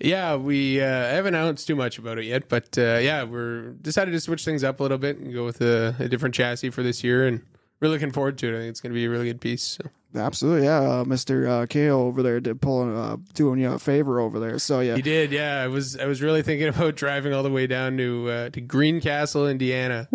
Yeah, 0.00 0.34
we 0.34 0.80
uh, 0.80 0.84
haven't 0.84 1.34
announced 1.34 1.68
too 1.68 1.76
much 1.76 1.98
about 1.98 2.18
it 2.18 2.24
yet, 2.24 2.48
but 2.48 2.76
uh, 2.76 2.98
yeah, 3.00 3.22
we're 3.22 3.70
decided 3.74 4.10
to 4.10 4.20
switch 4.20 4.44
things 4.44 4.64
up 4.64 4.80
a 4.80 4.82
little 4.82 4.98
bit 4.98 5.18
and 5.18 5.32
go 5.32 5.44
with 5.44 5.60
a, 5.60 5.94
a 6.00 6.08
different 6.08 6.34
chassis 6.34 6.70
for 6.70 6.82
this 6.82 7.04
year, 7.04 7.26
and 7.26 7.42
we're 7.80 7.88
looking 7.88 8.10
forward 8.10 8.36
to 8.38 8.48
it. 8.48 8.56
I 8.56 8.60
think 8.60 8.70
it's 8.70 8.80
going 8.80 8.92
to 8.92 8.94
be 8.94 9.04
a 9.04 9.10
really 9.10 9.26
good 9.26 9.40
piece. 9.40 9.62
So. 9.62 9.84
Absolutely, 10.14 10.66
yeah. 10.66 11.00
Uh, 11.00 11.04
Mister 11.04 11.48
uh, 11.48 11.66
over 11.90 12.22
there 12.22 12.40
did 12.40 12.60
pulling, 12.60 12.96
uh, 12.96 13.16
doing 13.34 13.58
you 13.60 13.72
a 13.72 13.78
favor 13.78 14.20
over 14.20 14.38
there. 14.38 14.58
So 14.58 14.80
yeah, 14.80 14.96
He 14.96 15.02
did, 15.02 15.32
yeah. 15.32 15.60
I 15.60 15.68
was 15.68 15.96
I 15.98 16.06
was 16.06 16.22
really 16.22 16.42
thinking 16.42 16.68
about 16.74 16.94
driving 16.94 17.32
all 17.32 17.42
the 17.42 17.50
way 17.50 17.66
down 17.66 17.96
to 17.96 18.30
uh, 18.30 18.50
to 18.50 18.60
Greencastle, 18.60 19.48
Indiana, 19.48 20.08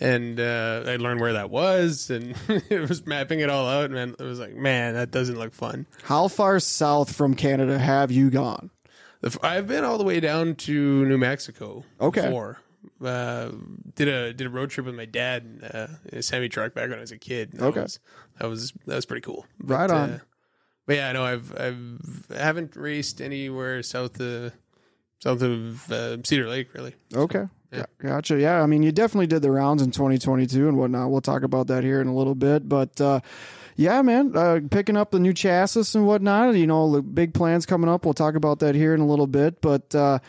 and 0.00 0.40
uh, 0.40 0.84
I 0.86 0.96
learned 0.96 1.20
where 1.20 1.34
that 1.34 1.50
was, 1.50 2.10
and 2.10 2.34
it 2.70 2.88
was 2.88 3.06
mapping 3.06 3.40
it 3.40 3.50
all 3.50 3.66
out, 3.68 3.90
and 3.90 4.14
it 4.18 4.22
was 4.24 4.38
like, 4.38 4.54
man, 4.54 4.94
that 4.94 5.10
doesn't 5.10 5.38
look 5.38 5.52
fun. 5.52 5.86
how 6.04 6.28
far 6.28 6.58
south 6.60 7.14
from 7.14 7.34
Canada 7.34 7.78
have 7.78 8.10
you 8.10 8.30
gone? 8.30 8.70
The 9.20 9.28
f- 9.28 9.38
I've 9.42 9.66
been 9.66 9.84
all 9.84 9.96
the 9.98 10.04
way 10.04 10.20
down 10.20 10.54
to 10.56 11.04
New 11.06 11.16
Mexico. 11.18 11.84
Okay. 12.00 12.22
Before. 12.22 12.58
Uh, 13.04 13.50
did 13.94 14.08
a 14.08 14.32
did 14.32 14.46
a 14.46 14.50
road 14.50 14.70
trip 14.70 14.86
with 14.86 14.94
my 14.94 15.04
dad 15.04 15.44
in, 15.44 15.64
uh, 15.64 15.96
in 16.10 16.18
a 16.18 16.22
semi 16.22 16.48
truck 16.48 16.72
back 16.74 16.88
when 16.88 16.98
I 16.98 17.02
was 17.02 17.12
a 17.12 17.18
kid. 17.18 17.52
That 17.52 17.64
Okay. 17.66 17.82
was, 17.82 18.00
that 18.40 18.48
was 18.48 18.72
that 18.86 18.94
was 18.96 19.04
pretty 19.06 19.20
cool. 19.22 19.44
Right 19.62 19.90
on. 19.90 20.10
Uh, 20.10 20.18
but 20.86 20.96
yeah, 20.96 21.12
no, 21.12 21.24
I've 21.24 21.52
I've 21.58 22.26
I 22.34 22.42
haven't 22.42 22.74
raced 22.76 23.20
anywhere 23.20 23.82
south 23.82 24.20
of 24.20 24.52
south 25.18 25.42
of 25.42 25.90
uh, 25.92 26.16
Cedar 26.24 26.48
Lake 26.48 26.72
really. 26.74 26.94
Okay. 27.14 27.44
Yeah. 27.72 27.84
Gotcha. 27.98 28.38
Yeah. 28.40 28.62
I 28.62 28.66
mean, 28.66 28.82
you 28.82 28.92
definitely 28.92 29.26
did 29.26 29.42
the 29.42 29.50
rounds 29.50 29.82
in 29.82 29.90
2022 29.90 30.68
and 30.68 30.78
whatnot. 30.78 31.10
We'll 31.10 31.20
talk 31.20 31.42
about 31.42 31.66
that 31.66 31.82
here 31.84 32.00
in 32.00 32.06
a 32.06 32.14
little 32.14 32.36
bit. 32.36 32.68
But, 32.68 32.98
uh, 33.00 33.20
yeah, 33.74 34.00
man, 34.02 34.34
uh, 34.36 34.60
picking 34.70 34.96
up 34.96 35.10
the 35.10 35.18
new 35.18 35.32
chassis 35.34 35.98
and 35.98 36.06
whatnot, 36.06 36.54
you 36.54 36.66
know, 36.68 36.90
the 36.92 37.02
big 37.02 37.34
plans 37.34 37.66
coming 37.66 37.90
up. 37.90 38.04
We'll 38.04 38.14
talk 38.14 38.36
about 38.36 38.60
that 38.60 38.76
here 38.76 38.94
in 38.94 39.00
a 39.00 39.06
little 39.06 39.26
bit. 39.26 39.60
But, 39.60 39.92
uh, 39.96 40.20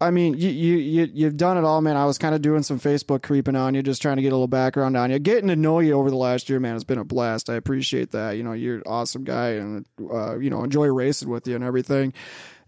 I 0.00 0.12
mean, 0.12 0.34
you, 0.34 0.48
you, 0.48 0.76
you, 0.76 1.10
you've 1.12 1.36
done 1.36 1.58
it 1.58 1.64
all, 1.64 1.80
man. 1.80 1.96
I 1.96 2.04
was 2.04 2.18
kind 2.18 2.32
of 2.32 2.40
doing 2.40 2.62
some 2.62 2.78
Facebook 2.78 3.22
creeping 3.22 3.56
on 3.56 3.74
you, 3.74 3.82
just 3.82 4.00
trying 4.00 4.16
to 4.16 4.22
get 4.22 4.28
a 4.28 4.36
little 4.36 4.46
background 4.46 4.96
on 4.96 5.10
you. 5.10 5.18
Getting 5.18 5.48
to 5.48 5.56
know 5.56 5.80
you 5.80 5.94
over 5.94 6.08
the 6.08 6.16
last 6.16 6.48
year, 6.48 6.60
man, 6.60 6.76
It's 6.76 6.84
been 6.84 6.98
a 6.98 7.04
blast. 7.04 7.50
I 7.50 7.54
appreciate 7.54 8.12
that. 8.12 8.36
You 8.36 8.44
know, 8.44 8.52
you're 8.52 8.76
an 8.76 8.82
awesome 8.86 9.24
guy 9.24 9.50
and, 9.50 9.86
uh, 10.12 10.38
you 10.38 10.50
know, 10.50 10.62
enjoy 10.62 10.86
racing 10.86 11.28
with 11.28 11.48
you 11.48 11.56
and 11.56 11.64
everything. 11.64 12.12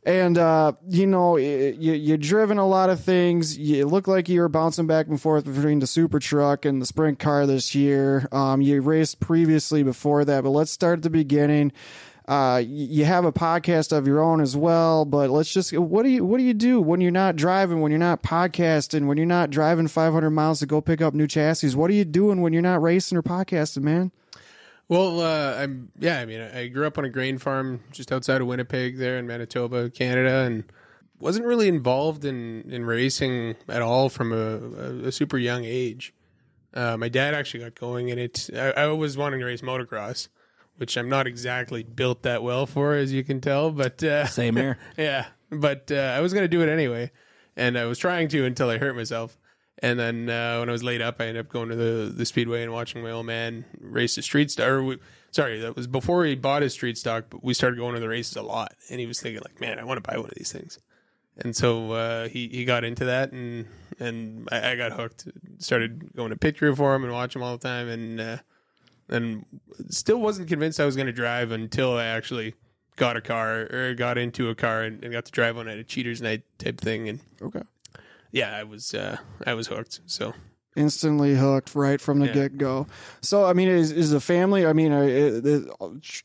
And 0.02 0.38
uh, 0.38 0.72
you 0.88 1.06
know, 1.06 1.36
you 1.36 1.92
you 1.92 2.16
driven 2.16 2.56
a 2.56 2.66
lot 2.66 2.88
of 2.88 3.04
things. 3.04 3.58
You 3.58 3.86
look 3.86 4.08
like 4.08 4.30
you 4.30 4.40
were 4.40 4.48
bouncing 4.48 4.86
back 4.86 5.08
and 5.08 5.20
forth 5.20 5.44
between 5.44 5.80
the 5.80 5.86
super 5.86 6.18
truck 6.18 6.64
and 6.64 6.80
the 6.80 6.86
sprint 6.86 7.18
car 7.18 7.46
this 7.46 7.74
year. 7.74 8.26
Um, 8.32 8.62
you 8.62 8.80
raced 8.80 9.20
previously 9.20 9.82
before 9.82 10.24
that, 10.24 10.42
but 10.42 10.50
let's 10.50 10.70
start 10.70 11.00
at 11.00 11.02
the 11.02 11.10
beginning. 11.10 11.72
Uh, 12.28 12.62
you 12.64 13.04
have 13.04 13.24
a 13.24 13.32
podcast 13.32 13.96
of 13.96 14.06
your 14.06 14.20
own 14.20 14.40
as 14.40 14.56
well, 14.56 15.04
but 15.04 15.30
let's 15.30 15.52
just 15.52 15.76
what 15.76 16.04
do 16.04 16.08
you 16.08 16.24
what 16.24 16.38
do 16.38 16.44
you 16.44 16.54
do 16.54 16.80
when 16.80 17.00
you're 17.00 17.10
not 17.10 17.36
driving, 17.36 17.80
when 17.80 17.90
you're 17.90 17.98
not 17.98 18.22
podcasting, 18.22 19.06
when 19.06 19.16
you're 19.16 19.26
not 19.26 19.50
driving 19.50 19.88
500 19.88 20.30
miles 20.30 20.60
to 20.60 20.66
go 20.66 20.80
pick 20.80 21.00
up 21.00 21.14
new 21.14 21.26
chassis? 21.26 21.74
What 21.74 21.90
are 21.90 21.94
you 21.94 22.04
doing 22.04 22.40
when 22.40 22.52
you're 22.52 22.62
not 22.62 22.82
racing 22.82 23.18
or 23.18 23.22
podcasting, 23.22 23.82
man? 23.82 24.12
Well, 24.90 25.20
uh, 25.20 25.54
I'm 25.54 25.92
yeah. 26.00 26.18
I 26.18 26.26
mean, 26.26 26.40
I 26.40 26.66
grew 26.66 26.84
up 26.84 26.98
on 26.98 27.04
a 27.04 27.08
grain 27.08 27.38
farm 27.38 27.80
just 27.92 28.10
outside 28.10 28.40
of 28.40 28.48
Winnipeg, 28.48 28.98
there 28.98 29.18
in 29.18 29.26
Manitoba, 29.26 29.88
Canada, 29.88 30.40
and 30.40 30.64
wasn't 31.20 31.46
really 31.46 31.68
involved 31.68 32.24
in 32.24 32.68
in 32.68 32.84
racing 32.84 33.54
at 33.68 33.82
all 33.82 34.08
from 34.08 34.32
a, 34.32 35.06
a, 35.06 35.12
super 35.12 35.38
young 35.38 35.64
age. 35.64 36.12
Uh, 36.74 36.96
my 36.96 37.08
dad 37.08 37.34
actually 37.34 37.60
got 37.60 37.76
going 37.76 38.08
in 38.08 38.18
it. 38.18 38.50
I, 38.52 38.72
I 38.72 38.86
was 38.88 39.16
wanting 39.16 39.38
to 39.38 39.46
race 39.46 39.60
motocross, 39.60 40.26
which 40.80 40.96
I'm 40.96 41.10
not 41.10 41.26
exactly 41.26 41.82
built 41.82 42.22
that 42.22 42.42
well 42.42 42.64
for, 42.64 42.94
as 42.94 43.12
you 43.12 43.22
can 43.22 43.42
tell. 43.42 43.70
But 43.70 44.02
uh, 44.02 44.24
Same 44.24 44.56
here. 44.56 44.78
yeah, 44.96 45.26
but 45.50 45.92
uh, 45.92 46.14
I 46.16 46.20
was 46.20 46.32
going 46.32 46.44
to 46.44 46.48
do 46.48 46.62
it 46.62 46.70
anyway, 46.70 47.10
and 47.54 47.76
I 47.76 47.84
was 47.84 47.98
trying 47.98 48.28
to 48.28 48.46
until 48.46 48.70
I 48.70 48.78
hurt 48.78 48.96
myself. 48.96 49.38
And 49.82 49.98
then 49.98 50.30
uh, 50.30 50.58
when 50.58 50.70
I 50.70 50.72
was 50.72 50.82
laid 50.82 51.02
up, 51.02 51.20
I 51.20 51.26
ended 51.26 51.44
up 51.44 51.52
going 51.52 51.68
to 51.68 51.76
the, 51.76 52.10
the 52.10 52.24
speedway 52.24 52.62
and 52.62 52.72
watching 52.72 53.02
my 53.02 53.10
old 53.10 53.26
man 53.26 53.66
race 53.78 54.14
the 54.14 54.22
street. 54.22 54.58
Or 54.58 54.82
we, 54.82 54.98
sorry, 55.32 55.60
that 55.60 55.76
was 55.76 55.86
before 55.86 56.24
he 56.24 56.34
bought 56.34 56.62
his 56.62 56.72
street 56.72 56.96
stock, 56.96 57.26
but 57.28 57.44
we 57.44 57.52
started 57.52 57.76
going 57.76 57.94
to 57.94 58.00
the 58.00 58.08
races 58.08 58.36
a 58.36 58.42
lot. 58.42 58.74
And 58.88 59.00
he 59.00 59.06
was 59.06 59.20
thinking 59.20 59.42
like, 59.42 59.60
man, 59.60 59.78
I 59.78 59.84
want 59.84 60.02
to 60.02 60.10
buy 60.10 60.16
one 60.16 60.28
of 60.28 60.34
these 60.36 60.50
things. 60.50 60.78
And 61.36 61.54
so 61.54 61.92
uh, 61.92 62.28
he 62.28 62.48
he 62.48 62.64
got 62.64 62.84
into 62.84 63.04
that, 63.06 63.32
and 63.32 63.66
and 63.98 64.48
I, 64.50 64.72
I 64.72 64.76
got 64.76 64.92
hooked. 64.92 65.28
Started 65.58 66.14
going 66.14 66.30
to 66.30 66.36
pit 66.36 66.58
crew 66.58 66.74
for 66.74 66.94
him 66.94 67.04
and 67.04 67.12
watch 67.12 67.36
him 67.36 67.42
all 67.42 67.56
the 67.56 67.66
time, 67.66 67.88
and 67.88 68.20
uh, 68.20 68.36
and 69.10 69.44
still 69.90 70.20
wasn't 70.20 70.48
convinced 70.48 70.80
I 70.80 70.86
was 70.86 70.96
going 70.96 71.06
to 71.06 71.12
drive 71.12 71.50
until 71.50 71.96
I 71.98 72.06
actually 72.06 72.54
got 72.96 73.16
a 73.16 73.20
car 73.20 73.66
or 73.72 73.94
got 73.94 74.18
into 74.18 74.48
a 74.48 74.54
car 74.54 74.82
and, 74.82 75.02
and 75.02 75.12
got 75.12 75.24
to 75.26 75.32
drive 75.32 75.56
one 75.56 75.68
at 75.68 75.78
a 75.78 75.84
cheaters 75.84 76.20
night 76.22 76.42
type 76.58 76.80
thing. 76.80 77.08
And 77.08 77.20
Okay. 77.42 77.62
yeah, 78.30 78.54
I 78.56 78.62
was 78.64 78.94
uh, 78.94 79.16
I 79.46 79.54
was 79.54 79.66
hooked. 79.68 80.00
So 80.06 80.34
instantly 80.76 81.34
hooked 81.34 81.74
right 81.74 82.00
from 82.00 82.20
the 82.20 82.26
Yeah. 82.26 82.32
get 82.32 82.56
go. 82.56 82.86
So, 83.22 83.44
I 83.44 83.52
mean, 83.54 83.68
is 83.68 83.90
is 83.90 84.10
the 84.10 84.20
family? 84.20 84.64
I 84.66 84.72
mean, 84.72 84.92
uh, 84.92 85.00
is, 85.00 85.44
is, 85.44 85.66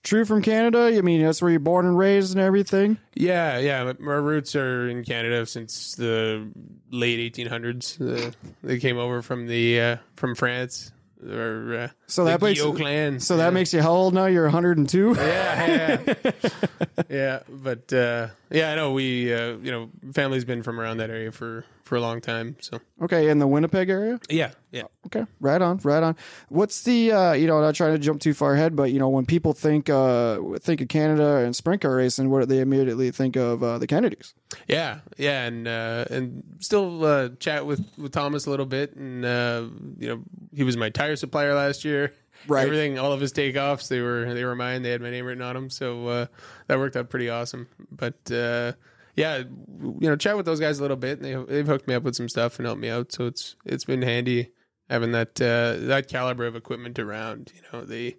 true 0.03 0.23
from 0.25 0.41
Canada. 0.43 0.95
I 0.97 1.01
mean, 1.01 1.23
that's 1.23 1.41
where 1.41 1.49
you're 1.49 1.59
born 1.59 1.85
and 1.87 1.97
raised 1.97 2.31
and 2.33 2.41
everything. 2.41 2.97
Yeah, 3.15 3.57
yeah. 3.57 3.83
my- 3.99 4.07
Our 4.11 4.21
roots 4.21 4.55
are 4.55 4.87
in 4.87 5.03
Canada 5.03 5.45
since 5.47 5.95
the 5.95 6.47
late 6.91 7.33
1800s. 7.33 7.99
Uh, 7.99 8.31
they 8.63 8.77
came 8.79 8.97
over 8.97 9.21
from 9.23 9.47
the 9.47 9.79
uh, 9.81 9.97
from 10.15 10.35
France 10.35 10.91
or 11.29 11.75
uh, 11.75 11.87
So 12.07 12.25
that 12.25 12.41
makes 12.41 12.61
clan. 12.61 13.19
so 13.19 13.37
that 13.37 13.53
makes 13.53 13.73
you 13.73 13.81
how 13.81 13.91
old 13.91 14.13
now? 14.13 14.25
You're 14.25 14.43
102. 14.45 15.15
yeah, 15.17 16.03
yeah, 16.05 16.31
yeah. 17.09 17.39
But 17.49 17.91
uh, 17.93 18.27
yeah, 18.51 18.71
I 18.71 18.75
know 18.75 18.91
we, 18.93 19.33
uh, 19.33 19.57
you 19.57 19.71
know, 19.71 19.89
family's 20.13 20.45
been 20.45 20.63
from 20.63 20.79
around 20.79 20.97
that 20.97 21.09
area 21.09 21.31
for 21.31 21.65
for 21.85 21.95
a 21.95 22.01
long 22.01 22.19
time. 22.19 22.57
So 22.59 22.79
Okay, 23.01 23.29
in 23.29 23.39
the 23.39 23.47
Winnipeg 23.47 23.89
area. 23.89 24.19
yeah, 24.29 24.51
yeah. 24.71 24.83
Okay, 25.05 25.23
right 25.39 25.61
on, 25.61 25.79
right 25.83 26.03
on. 26.03 26.15
What's 26.49 26.81
the 26.83 27.11
uh, 27.11 27.33
you 27.33 27.47
know, 27.47 27.61
not 27.61 27.75
trying 27.75 27.93
to 27.93 27.99
jump 27.99 28.19
too 28.19 28.33
far 28.33 28.53
ahead, 28.55 28.75
but 28.75 28.91
you 28.91 28.99
know, 28.99 29.07
when 29.09 29.25
people 29.25 29.53
think 29.53 29.89
uh 29.89 30.39
think 30.59 30.81
of 30.81 30.89
Canada 30.89 31.37
and 31.37 31.55
sprint 31.55 31.81
car 31.81 31.95
racing, 31.95 32.29
what 32.29 32.41
do 32.41 32.45
they 32.47 32.59
immediately 32.59 33.11
think 33.11 33.35
of 33.37 33.63
uh, 33.63 33.77
the 33.77 33.87
Kennedys? 33.87 34.33
Yeah, 34.67 34.99
yeah, 35.17 35.45
and 35.45 35.67
uh, 35.67 36.05
and 36.09 36.43
still 36.59 37.05
uh, 37.05 37.29
chat 37.39 37.65
with, 37.65 37.85
with 37.97 38.11
Thomas 38.11 38.45
a 38.45 38.49
little 38.49 38.65
bit, 38.65 38.95
and 38.95 39.23
uh, 39.23 39.65
you 39.99 40.09
know 40.09 40.23
he 40.53 40.63
was 40.63 40.75
my 40.75 40.89
tire 40.89 41.15
supplier 41.15 41.53
last 41.53 41.85
year. 41.85 42.11
Right. 42.47 42.65
everything, 42.65 42.99
all 42.99 43.11
of 43.11 43.19
his 43.21 43.33
takeoffs, 43.33 43.87
they 43.87 44.01
were 44.01 44.31
they 44.33 44.43
were 44.45 44.55
mine. 44.55 44.83
They 44.83 44.91
had 44.91 45.01
my 45.01 45.09
name 45.09 45.25
written 45.25 45.41
on 45.41 45.55
them, 45.55 45.69
so 45.71 46.07
uh, 46.07 46.25
that 46.67 46.77
worked 46.77 46.95
out 46.95 47.09
pretty 47.09 47.27
awesome. 47.29 47.67
But 47.91 48.15
uh, 48.31 48.73
yeah, 49.15 49.37
you 49.39 49.97
know, 50.01 50.15
chat 50.15 50.35
with 50.37 50.45
those 50.45 50.59
guys 50.59 50.79
a 50.79 50.81
little 50.81 50.97
bit, 50.97 51.19
and 51.19 51.25
they 51.25 51.53
they've 51.53 51.67
hooked 51.67 51.87
me 51.87 51.93
up 51.93 52.03
with 52.03 52.15
some 52.15 52.29
stuff 52.29 52.59
and 52.59 52.65
helped 52.65 52.81
me 52.81 52.89
out. 52.89 53.11
So 53.11 53.25
it's 53.27 53.55
it's 53.65 53.85
been 53.85 54.01
handy 54.01 54.51
having 54.89 55.11
that 55.13 55.41
uh, 55.41 55.85
that 55.87 56.07
caliber 56.09 56.45
of 56.45 56.55
equipment 56.55 56.99
around. 56.99 57.51
You 57.55 57.61
know, 57.71 57.85
they 57.85 58.17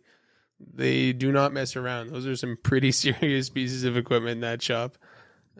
they 0.58 1.12
do 1.12 1.32
not 1.32 1.52
mess 1.52 1.76
around. 1.76 2.10
Those 2.10 2.26
are 2.26 2.36
some 2.36 2.56
pretty 2.62 2.92
serious 2.92 3.50
pieces 3.50 3.84
of 3.84 3.96
equipment 3.96 4.32
in 4.36 4.40
that 4.40 4.62
shop. 4.62 4.96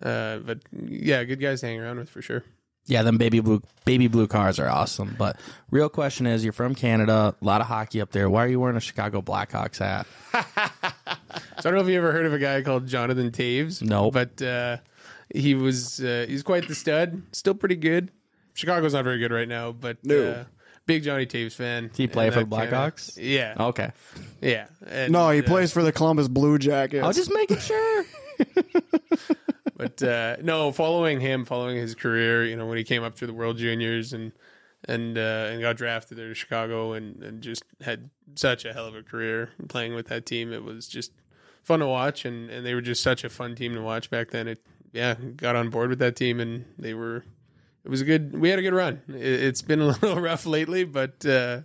Uh, 0.01 0.38
but 0.38 0.61
yeah, 0.72 1.25
good 1.25 1.40
guys 1.40 1.61
to 1.61 1.66
hang 1.66 1.81
around 1.81 1.99
with 1.99 2.11
for 2.11 2.22
sure. 2.22 2.44
Yeah, 2.88 3.03
them 3.03 3.18
baby 3.18 3.40
blue 3.40 3.62
baby 3.85 4.07
blue 4.07 4.29
cars 4.29 4.59
are 4.61 4.68
awesome. 4.68 5.16
But 5.18 5.38
real 5.70 5.88
question 5.88 6.27
is, 6.27 6.44
you're 6.44 6.53
from 6.53 6.75
Canada, 6.75 7.35
a 7.40 7.44
lot 7.44 7.61
of 7.61 7.66
hockey 7.66 8.01
up 8.01 8.12
there. 8.12 8.31
Why 8.31 8.44
are 8.44 8.49
you 8.49 8.61
wearing 8.61 8.77
a 8.77 8.81
Chicago 8.81 9.20
Blackhawks 9.20 9.79
hat? 9.79 10.07
So 11.61 11.70
I 11.70 11.72
don't 11.72 11.75
know 11.75 11.81
if 11.87 11.88
you 11.88 11.96
ever 11.96 12.12
heard 12.12 12.27
of 12.27 12.35
a 12.35 12.38
guy 12.38 12.61
called 12.62 12.87
Jonathan 12.87 13.31
Toews. 13.31 13.83
No. 13.83 14.11
but 14.11 14.40
uh, 14.42 14.77
he 15.35 15.55
was 15.55 16.01
uh, 16.01 16.27
he's 16.29 16.43
quite 16.43 16.69
the 16.69 16.75
stud. 16.75 17.23
Still 17.33 17.55
pretty 17.55 17.77
good. 17.77 18.11
Chicago's 18.55 18.95
not 18.95 19.05
very 19.05 19.19
good 19.19 19.33
right 19.33 19.49
now, 19.49 19.73
but 19.73 19.99
No. 20.05 20.31
uh, 20.31 20.45
big 20.87 21.03
Johnny 21.03 21.27
Toews 21.27 21.55
fan. 21.55 21.89
Did 21.89 21.97
he 21.97 22.07
play 22.07 22.27
And 22.27 22.35
for 22.35 22.41
the 22.45 22.47
that 22.57 22.71
kinda- 22.71 22.77
Blackhawks? 22.77 23.19
Yeah, 23.21 23.55
Okay, 23.59 23.91
yeah. 24.41 24.67
And, 24.87 25.12
No, 25.12 25.29
he 25.31 25.41
uh, 25.41 25.43
plays 25.43 25.73
for 25.73 25.83
the 25.83 25.93
Columbus 25.93 26.29
Blue 26.29 26.57
Jackets. 26.59 27.05
I 27.05 27.07
was 27.07 27.17
just 27.17 27.33
making 27.35 27.59
sure. 27.59 28.05
but 29.77 30.03
uh, 30.03 30.37
no, 30.43 30.73
following 30.73 31.21
him, 31.21 31.45
following 31.45 31.77
his 31.77 31.95
career, 31.95 32.45
you 32.45 32.57
know, 32.57 32.67
when 32.67 32.79
he 32.79 32.85
came 32.85 33.03
up 33.03 33.17
through 33.17 33.29
the 33.29 33.35
World 33.35 33.59
Juniors 33.59 34.12
and 34.12 34.33
and 34.89 35.19
uh, 35.19 35.49
and 35.51 35.61
got 35.61 35.77
drafted 35.77 36.17
there 36.19 36.29
to 36.29 36.35
Chicago 36.35 36.93
and 36.93 37.23
and 37.23 37.43
just 37.43 37.65
had 37.83 38.11
such 38.35 38.65
a 38.65 38.73
hell 38.73 38.87
of 38.87 38.95
a 38.95 39.03
career 39.03 39.51
playing 39.69 39.95
with 39.95 40.07
that 40.09 40.25
team. 40.27 40.53
It 40.53 40.65
was 40.65 40.87
just 40.89 41.12
fun 41.62 41.81
to 41.81 41.87
watch, 41.87 42.25
and 42.25 42.49
and 42.51 42.65
they 42.65 42.75
were 42.75 42.81
just 42.81 43.03
such 43.03 43.25
a 43.25 43.29
fun 43.29 43.55
team 43.55 43.75
to 43.75 43.81
watch 43.83 44.11
back 44.11 44.31
then. 44.31 44.49
It 44.49 44.65
yeah, 44.96 45.14
got 45.14 45.54
on 45.56 45.70
board 45.70 45.90
with 45.90 45.98
that 46.00 46.16
team, 46.16 46.40
and 46.40 46.64
they 46.78 46.94
were. 46.94 47.24
It 47.85 47.88
was 47.90 48.00
a 48.00 48.04
good. 48.04 48.37
We 48.37 48.48
had 48.48 48.59
a 48.59 48.62
good 48.62 48.74
run. 48.74 49.00
It, 49.09 49.14
it's 49.14 49.62
been 49.62 49.80
a 49.80 49.87
little 50.02 50.20
rough 50.20 50.44
lately, 50.46 50.82
but 50.85 51.24
uh, 51.24 51.61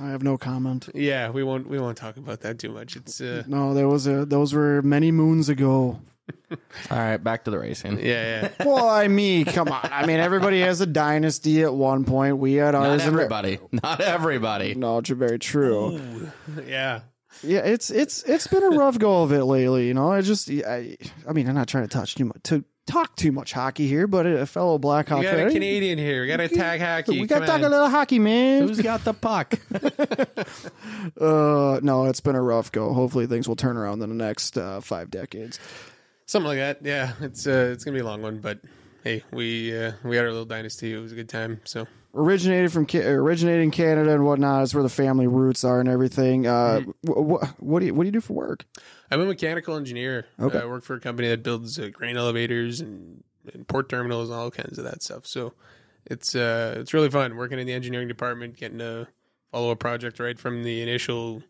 I 0.00 0.08
have 0.10 0.22
no 0.22 0.36
comment. 0.36 0.88
yeah, 0.94 1.30
we 1.30 1.42
won't 1.42 1.66
we 1.68 1.78
won't 1.78 1.96
talk 1.96 2.16
about 2.18 2.40
that 2.42 2.58
too 2.58 2.68
much. 2.70 2.96
It's 2.96 3.20
uh, 3.22 3.44
No, 3.46 3.72
there 3.72 3.88
was 3.88 4.06
a 4.06 4.26
those 4.26 4.52
were 4.52 4.82
many 4.82 5.10
moons 5.12 5.48
ago. 5.48 5.98
All 6.90 6.98
right, 6.98 7.16
back 7.16 7.44
to 7.44 7.50
the 7.50 7.58
racing. 7.58 7.98
yeah, 7.98 8.42
yeah. 8.58 8.64
Well, 8.66 8.88
I 8.88 9.08
mean, 9.08 9.44
come 9.46 9.68
on. 9.68 9.88
I 9.90 10.06
mean, 10.06 10.20
everybody 10.20 10.60
has 10.60 10.80
a 10.80 10.86
dynasty 10.86 11.62
at 11.62 11.72
one 11.74 12.04
point. 12.04 12.36
We 12.38 12.54
had 12.54 12.72
Not 12.72 12.86
ours. 12.86 13.02
and- 13.04 13.14
everybody. 13.14 13.58
Not 13.82 14.00
everybody. 14.00 14.74
No, 14.74 14.98
it's 14.98 15.08
very 15.10 15.38
true. 15.38 16.30
yeah. 16.66 17.00
Yeah, 17.42 17.60
it's 17.60 17.90
it's 17.90 18.22
it's 18.24 18.46
been 18.46 18.62
a 18.62 18.68
rough 18.76 18.98
go 18.98 19.22
of 19.22 19.32
it 19.32 19.44
lately. 19.44 19.88
You 19.88 19.94
know, 19.94 20.12
I 20.12 20.20
just 20.20 20.50
I, 20.50 20.96
I 21.26 21.32
mean, 21.32 21.48
I'm 21.48 21.54
not 21.54 21.66
trying 21.66 21.84
to 21.84 21.88
touch 21.88 22.14
too 22.14 22.26
much 22.26 22.36
to 22.44 22.62
talk 22.86 23.16
too 23.16 23.32
much 23.32 23.52
hockey 23.52 23.86
here, 23.86 24.06
but 24.06 24.26
a 24.26 24.46
fellow 24.46 24.78
Blackhawk 24.78 25.20
We 25.20 25.24
got 25.24 25.34
fan. 25.36 25.48
a 25.48 25.52
Canadian 25.52 25.98
here. 25.98 26.22
We 26.22 26.28
got 26.28 26.40
a 26.40 26.48
tag 26.48 26.80
hockey. 26.80 27.20
We 27.20 27.26
got 27.26 27.40
to 27.40 27.46
talk 27.46 27.62
a 27.62 27.68
little 27.68 27.88
hockey, 27.88 28.18
man. 28.18 28.66
Who's 28.68 28.80
got 28.80 29.04
the 29.04 29.14
puck? 29.14 29.54
Uh, 31.20 31.80
no, 31.82 32.04
it's 32.06 32.20
been 32.20 32.36
a 32.36 32.42
rough 32.42 32.70
go. 32.70 32.92
Hopefully, 32.92 33.26
things 33.26 33.48
will 33.48 33.56
turn 33.56 33.76
around 33.76 34.02
in 34.02 34.08
the 34.08 34.14
next 34.14 34.56
uh, 34.56 34.80
five 34.80 35.10
decades. 35.10 35.58
Something 36.26 36.48
like 36.48 36.58
that. 36.58 36.78
Yeah, 36.82 37.12
it's 37.20 37.46
uh, 37.46 37.70
it's 37.72 37.84
gonna 37.84 37.96
be 37.96 38.00
a 38.00 38.04
long 38.04 38.22
one, 38.22 38.38
but 38.38 38.60
hey, 39.02 39.24
we 39.32 39.76
uh, 39.76 39.92
we 40.04 40.16
had 40.16 40.24
our 40.24 40.30
little 40.30 40.46
dynasty. 40.46 40.92
It 40.94 40.98
was 40.98 41.12
a 41.12 41.16
good 41.16 41.28
time. 41.28 41.60
So 41.64 41.86
Originated 42.14 42.70
from 42.72 42.86
originated 42.94 43.62
in 43.62 43.70
Canada 43.70 44.12
and 44.12 44.24
whatnot. 44.26 44.64
It's 44.64 44.74
where 44.74 44.82
the 44.82 44.90
family 44.90 45.26
roots 45.26 45.64
are 45.64 45.80
and 45.80 45.88
everything. 45.88 46.46
Uh, 46.46 46.82
wh- 47.06 47.40
wh- 47.42 47.62
what 47.62 47.80
do 47.80 47.86
you 47.86 47.94
what 47.94 48.02
do 48.04 48.08
you 48.08 48.12
do 48.12 48.20
for 48.20 48.34
work? 48.34 48.64
I'm 49.12 49.20
a 49.20 49.26
mechanical 49.26 49.76
engineer. 49.76 50.24
Okay. 50.40 50.58
I 50.58 50.64
work 50.64 50.84
for 50.84 50.94
a 50.94 51.00
company 51.00 51.28
that 51.28 51.42
builds 51.42 51.78
uh, 51.78 51.90
grain 51.92 52.16
elevators 52.16 52.80
and, 52.80 53.22
and 53.52 53.68
port 53.68 53.90
terminals 53.90 54.30
and 54.30 54.38
all 54.38 54.50
kinds 54.50 54.78
of 54.78 54.84
that 54.84 55.02
stuff. 55.02 55.26
So 55.26 55.52
it's 56.06 56.34
uh, 56.34 56.76
it's 56.78 56.94
really 56.94 57.10
fun 57.10 57.36
working 57.36 57.58
in 57.58 57.66
the 57.66 57.74
engineering 57.74 58.08
department, 58.08 58.56
getting 58.56 58.78
to 58.78 59.08
follow 59.50 59.70
a 59.70 59.76
project 59.76 60.18
right 60.18 60.38
from 60.38 60.62
the 60.62 60.80
initial 60.80 61.42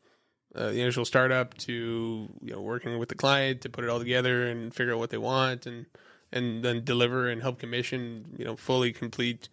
uh, 0.57 0.71
the 0.71 0.81
initial 0.81 1.05
startup 1.05 1.57
to 1.59 2.29
you 2.43 2.53
know 2.53 2.61
working 2.61 2.99
with 2.99 3.09
the 3.09 3.15
client 3.15 3.61
to 3.61 3.71
put 3.71 3.85
it 3.85 3.91
all 3.91 4.01
together 4.01 4.49
and 4.49 4.75
figure 4.75 4.95
out 4.95 4.99
what 4.99 5.11
they 5.11 5.19
want 5.19 5.65
and 5.65 5.87
and 6.33 6.65
then 6.65 6.83
deliver 6.83 7.29
and 7.29 7.43
help 7.43 7.61
commission 7.61 8.35
you 8.37 8.45
know 8.45 8.57
fully 8.57 8.93
complete 8.93 9.49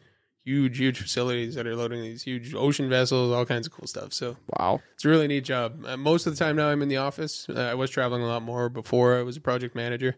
huge 0.50 0.78
huge 0.84 0.98
facilities 1.00 1.54
that 1.56 1.66
are 1.68 1.76
loading 1.76 2.02
these 2.02 2.24
huge 2.24 2.54
ocean 2.56 2.90
vessels 2.90 3.32
all 3.32 3.46
kinds 3.46 3.68
of 3.68 3.74
cool 3.74 3.88
stuff 3.88 4.12
so 4.14 4.36
Wow. 4.58 4.82
it's 4.96 5.06
a 5.06 5.10
really 5.10 5.28
neat 5.28 5.44
job. 5.46 5.86
Uh, 5.86 5.96
most 5.98 6.26
of 6.28 6.34
the 6.34 6.40
time 6.44 6.56
now, 6.56 6.68
I'm 6.70 6.82
in 6.82 6.90
the 6.90 6.98
office. 6.98 7.34
Uh, 7.50 7.70
I 7.74 7.76
was 7.76 7.90
traveling 7.92 8.24
a 8.24 8.28
lot 8.28 8.42
more 8.44 8.68
before 8.70 9.18
I 9.20 9.24
was 9.24 9.38
a 9.38 9.42
project 9.42 9.76
manager. 9.76 10.16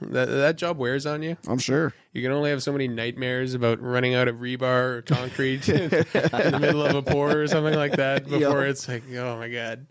That 0.00 0.26
that 0.26 0.56
job 0.56 0.76
wears 0.76 1.06
on 1.06 1.22
you. 1.22 1.36
I'm 1.48 1.58
sure. 1.58 1.94
You 2.12 2.20
can 2.22 2.32
only 2.32 2.50
have 2.50 2.62
so 2.62 2.72
many 2.72 2.88
nightmares 2.88 3.54
about 3.54 3.80
running 3.80 4.14
out 4.14 4.26
of 4.28 4.36
rebar 4.36 4.96
or 4.96 5.02
concrete 5.02 5.68
in 5.68 5.88
the 5.88 6.58
middle 6.60 6.82
of 6.84 6.94
a 6.96 7.02
pour 7.02 7.30
or 7.42 7.46
something 7.46 7.74
like 7.74 7.92
that 7.96 8.24
before 8.28 8.62
Yep. 8.62 8.70
it's 8.70 8.88
like, 8.88 9.02
oh 9.14 9.36
my 9.38 9.48
god. 9.48 9.86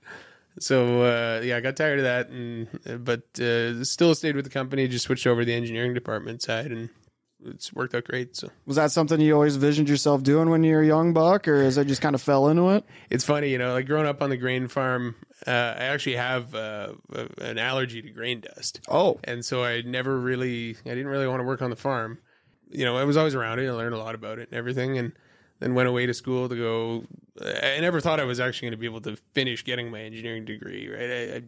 So 0.60 1.02
uh, 1.04 1.42
yeah, 1.44 1.58
I 1.58 1.62
got 1.62 1.76
tired 1.78 2.00
of 2.00 2.06
that, 2.06 2.30
and 2.30 2.68
but 3.04 3.24
uh, 3.40 3.84
still 3.84 4.14
stayed 4.14 4.36
with 4.36 4.46
the 4.46 4.52
company. 4.52 4.88
Just 4.88 5.06
switched 5.06 5.26
over 5.26 5.42
to 5.42 5.46
the 5.46 5.54
engineering 5.54 5.94
department 5.96 6.44
side, 6.44 6.72
and 6.72 6.90
it's 7.46 7.74
worked 7.74 7.96
out 7.96 8.06
great. 8.06 8.36
So 8.36 8.50
Was 8.66 8.76
that 8.78 8.92
something 8.92 9.20
you 9.20 9.34
always 9.34 9.56
envisioned 9.56 9.90
yourself 9.90 10.24
doing 10.24 10.50
when 10.50 10.64
you 10.64 10.76
were 10.76 10.82
a 10.82 10.88
young 10.88 11.14
buck, 11.14 11.48
or 11.48 11.56
is 11.56 11.78
it 11.78 11.88
just 11.88 12.02
kind 12.02 12.16
of 12.16 12.22
fell 12.22 12.48
into 12.50 12.70
it? 12.70 12.84
it's 13.10 13.24
funny, 13.24 13.50
you 13.50 13.58
know, 13.58 13.74
like 13.74 13.86
growing 13.86 14.08
up 14.08 14.22
on 14.22 14.30
the 14.30 14.38
grain 14.38 14.68
farm, 14.68 15.16
uh, 15.46 15.52
I 15.52 15.84
actually 15.86 16.16
have 16.16 16.56
uh, 16.56 16.94
an 17.40 17.58
allergy 17.58 18.02
to 18.02 18.10
grain 18.10 18.42
dust. 18.42 18.82
Oh, 18.88 19.20
and 19.24 19.44
so 19.44 19.64
I 19.64 19.82
never 19.82 20.18
really, 20.18 20.78
I 20.86 20.90
didn't 20.90 21.08
really 21.08 21.28
want 21.28 21.42
to 21.42 21.46
work 21.46 21.62
on 21.62 21.70
the 21.70 21.76
farm. 21.76 22.20
You 22.70 22.86
know, 22.86 22.98
I 22.98 23.04
was 23.04 23.18
always 23.18 23.36
around 23.36 23.60
it. 23.60 23.68
I 23.68 23.72
learned 23.72 23.94
a 23.94 24.00
lot 24.00 24.16
about 24.16 24.40
it 24.40 24.50
and 24.50 24.58
everything, 24.58 24.98
and 24.98 25.12
then 25.60 25.76
went 25.76 25.88
away 25.90 26.06
to 26.06 26.14
school 26.14 26.50
to 26.50 26.56
go. 26.56 27.04
I 27.42 27.80
never 27.82 28.00
thought 28.02 28.20
I 28.20 28.24
was 28.24 28.40
actually 28.40 28.68
going 28.68 28.72
to 28.74 28.78
be 28.78 28.86
able 28.86 29.02
to 29.02 29.16
finish 29.34 29.64
getting 29.64 29.92
my 29.92 30.02
engineering 30.02 30.46
degree. 30.46 30.90
Right, 30.90 31.10
I, 31.10 31.36
I 31.38 31.42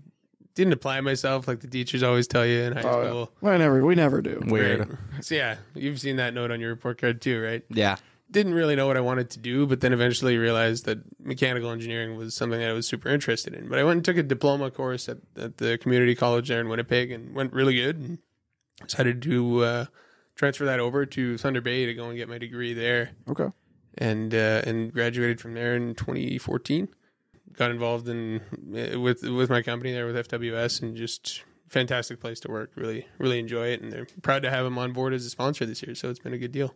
didn't 0.55 0.73
apply 0.73 1.01
myself 1.01 1.47
like 1.47 1.59
the 1.59 1.67
teachers 1.67 2.01
always 2.01 2.27
tell 2.27 2.45
you 2.45 2.61
in 2.63 2.73
high 2.73 2.81
school. 2.81 3.31
we 3.41 3.49
never, 3.57 3.85
we 3.85 3.93
never 3.95 4.21
do. 4.21 4.41
Weird. 4.45 4.89
Right. 4.89 5.23
So 5.23 5.35
yeah, 5.35 5.57
you've 5.73 5.99
seen 5.99 6.15
that 6.15 6.33
note 6.33 6.49
on 6.51 6.59
your 6.59 6.69
report 6.69 6.99
card 6.99 7.21
too, 7.21 7.41
right? 7.41 7.63
Yeah. 7.69 7.97
didn't 8.31 8.53
really 8.55 8.75
know 8.75 8.87
what 8.87 8.97
I 8.97 9.01
wanted 9.01 9.29
to 9.31 9.39
do, 9.39 9.67
but 9.67 9.81
then 9.81 9.93
eventually 9.93 10.37
realized 10.37 10.85
that 10.85 10.99
mechanical 11.23 11.69
engineering 11.71 12.17
was 12.17 12.33
something 12.35 12.59
that 12.59 12.69
I 12.69 12.73
was 12.73 12.87
super 12.87 13.09
interested 13.09 13.53
in. 13.53 13.67
But 13.69 13.79
I 13.79 13.83
went 13.83 13.97
and 13.97 14.05
took 14.05 14.17
a 14.17 14.23
diploma 14.23 14.71
course 14.71 15.07
at, 15.09 15.17
at 15.37 15.57
the 15.57 15.77
community 15.77 16.15
college 16.15 16.47
there 16.47 16.59
in 16.61 16.67
Winnipeg 16.69 17.11
and 17.11 17.35
went 17.35 17.53
really 17.53 17.75
good 17.75 17.97
and 17.99 18.17
decided 18.87 19.21
to 19.23 19.63
uh, 19.63 19.85
transfer 20.35 20.65
that 20.65 20.79
over 20.79 21.05
to 21.05 21.37
Thunder 21.37 21.61
Bay 21.61 21.85
to 21.85 21.93
go 21.93 22.07
and 22.09 22.17
get 22.17 22.27
my 22.29 22.37
degree 22.37 22.73
there 22.73 23.11
Okay. 23.29 23.47
and 23.97 24.33
uh, 24.33 24.61
and 24.65 24.91
graduated 24.93 25.39
from 25.41 25.53
there 25.53 25.75
in 25.75 25.95
2014. 25.95 26.87
Got 27.57 27.71
involved 27.71 28.09
in 28.09 28.41
uh, 28.75 28.99
with 28.99 29.23
with 29.23 29.49
my 29.49 29.61
company 29.61 29.93
there 29.93 30.05
with 30.05 30.27
FWS 30.27 30.81
and 30.81 30.95
just 30.95 31.43
fantastic 31.69 32.19
place 32.19 32.39
to 32.41 32.51
work. 32.51 32.71
Really 32.75 33.07
really 33.17 33.39
enjoy 33.39 33.67
it 33.67 33.81
and 33.81 33.91
they're 33.91 34.07
proud 34.21 34.43
to 34.43 34.49
have 34.49 34.65
them 34.65 34.77
on 34.77 34.91
board 34.93 35.13
as 35.13 35.25
a 35.25 35.29
sponsor 35.29 35.65
this 35.65 35.81
year. 35.81 35.95
So 35.95 36.09
it's 36.09 36.19
been 36.19 36.33
a 36.33 36.37
good 36.37 36.51
deal. 36.51 36.75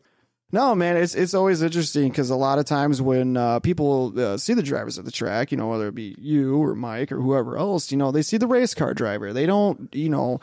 No, 0.51 0.73
man, 0.73 0.97
it's 0.97 1.13
it's 1.13 1.35
always 1.35 1.61
interesting 1.61 2.09
because 2.09 2.31
a 2.31 2.35
lot 2.35 2.57
of 2.57 2.65
times 2.65 3.01
when 3.01 3.37
uh, 3.37 3.59
people 3.59 4.19
uh, 4.19 4.37
see 4.37 4.55
the 4.55 4.63
drivers 4.63 4.97
at 4.97 5.05
the 5.05 5.11
track, 5.11 5.51
you 5.51 5.57
know, 5.57 5.67
whether 5.67 5.87
it 5.89 5.95
be 5.95 6.15
you 6.17 6.57
or 6.57 6.73
Mike 6.73 7.11
or 7.11 7.21
whoever 7.21 7.55
else, 7.55 7.91
you 7.91 7.97
know, 7.97 8.11
they 8.11 8.23
see 8.23 8.37
the 8.37 8.47
race 8.47 8.73
car 8.73 8.95
driver. 8.95 9.31
They 9.31 9.45
don't, 9.45 9.93
you 9.93 10.09
know, 10.09 10.39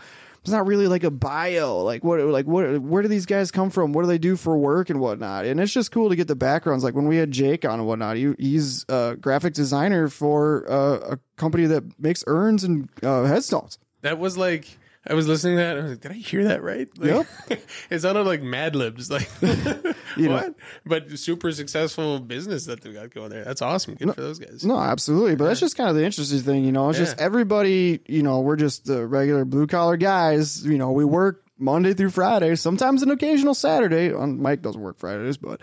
It's 0.47 0.53
not 0.53 0.69
really 0.69 0.87
like 0.87 1.03
a 1.03 1.11
bio. 1.11 1.83
Like 1.83 2.05
what? 2.05 2.21
Like 2.21 2.47
what? 2.47 2.81
Where 2.81 3.03
do 3.03 3.09
these 3.09 3.27
guys 3.27 3.51
come 3.51 3.69
from? 3.69 3.93
What 3.93 4.03
do 4.03 4.07
they 4.07 4.17
do 4.17 4.37
for 4.37 4.57
work 4.57 4.91
and 4.91 5.01
whatnot? 5.01 5.45
And 5.45 5.59
it's 5.59 5.73
just 5.73 5.91
cool 5.91 6.09
to 6.09 6.15
get 6.15 6.29
the 6.29 6.37
backgrounds. 6.37 6.85
Like 6.85 6.95
when 6.95 7.09
we 7.09 7.17
had 7.17 7.33
Jake 7.33 7.65
on 7.65 7.81
and 7.81 7.87
whatnot, 7.89 8.17
he, 8.17 8.33
he's 8.39 8.85
a 8.89 9.17
graphic 9.21 9.55
designer 9.55 10.07
for 10.07 10.65
uh, 10.71 11.15
a 11.15 11.19
company 11.37 11.67
that 11.67 11.99
makes 11.99 12.23
urns 12.29 12.63
and 12.63 12.89
uh, 13.03 13.25
headstones. 13.25 13.81
That 14.03 14.21
was 14.21 14.39
like 14.39 14.79
I 15.09 15.15
was 15.15 15.29
listening 15.29 15.57
to 15.57 15.63
that. 15.63 15.77
And 15.77 15.81
I 15.81 15.83
was 15.83 15.93
like, 15.93 16.01
did 16.01 16.11
I 16.13 16.15
hear 16.15 16.45
that 16.45 16.63
right? 16.63 16.89
Like, 16.99 17.27
it 17.91 18.01
sounded 18.01 18.25
like 18.25 18.43
Mad 18.43 18.75
Libs. 18.75 19.11
Like 19.11 19.29
You 19.43 20.29
know- 20.29 20.35
what? 20.35 20.55
But 20.85 21.19
super 21.19 21.53
successful 21.53 22.19
business 22.19 22.67
that 22.67 22.81
they 22.81 22.93
got 22.93 23.15
going 23.15 23.31
there. 23.31 23.45
That's 23.45 23.63
awesome. 23.63 23.95
Good 23.95 24.15
for 24.15 24.21
those 24.21 24.39
guys. 24.39 24.65
No, 24.65 24.79
absolutely. 24.79 25.37
But 25.37 25.47
that's 25.47 25.61
just 25.61 25.77
kind 25.77 25.91
of 25.91 25.97
the 25.97 26.05
interesting 26.05 26.41
thing, 26.41 26.65
you 26.65 26.73
know. 26.73 26.89
It's 26.91 26.99
just 26.99 27.19
everybody, 27.21 28.01
you 28.07 28.23
know, 28.23 28.41
we're 28.41 28.57
just 28.57 28.87
the 28.87 29.07
regular 29.07 29.45
blue 29.45 29.67
collar 29.67 29.97
guys. 29.97 30.65
You 30.65 30.79
know, 30.79 30.93
we 30.93 31.05
work 31.05 31.45
Monday 31.59 31.95
through 31.95 32.11
Friday, 32.11 32.55
sometimes 32.57 33.03
an 33.03 33.11
occasional 33.11 33.55
Saturday. 33.55 34.13
On 34.13 34.41
Mike 34.41 34.63
doesn't 34.63 34.81
work 34.81 34.99
Fridays, 34.99 35.37
but 35.37 35.61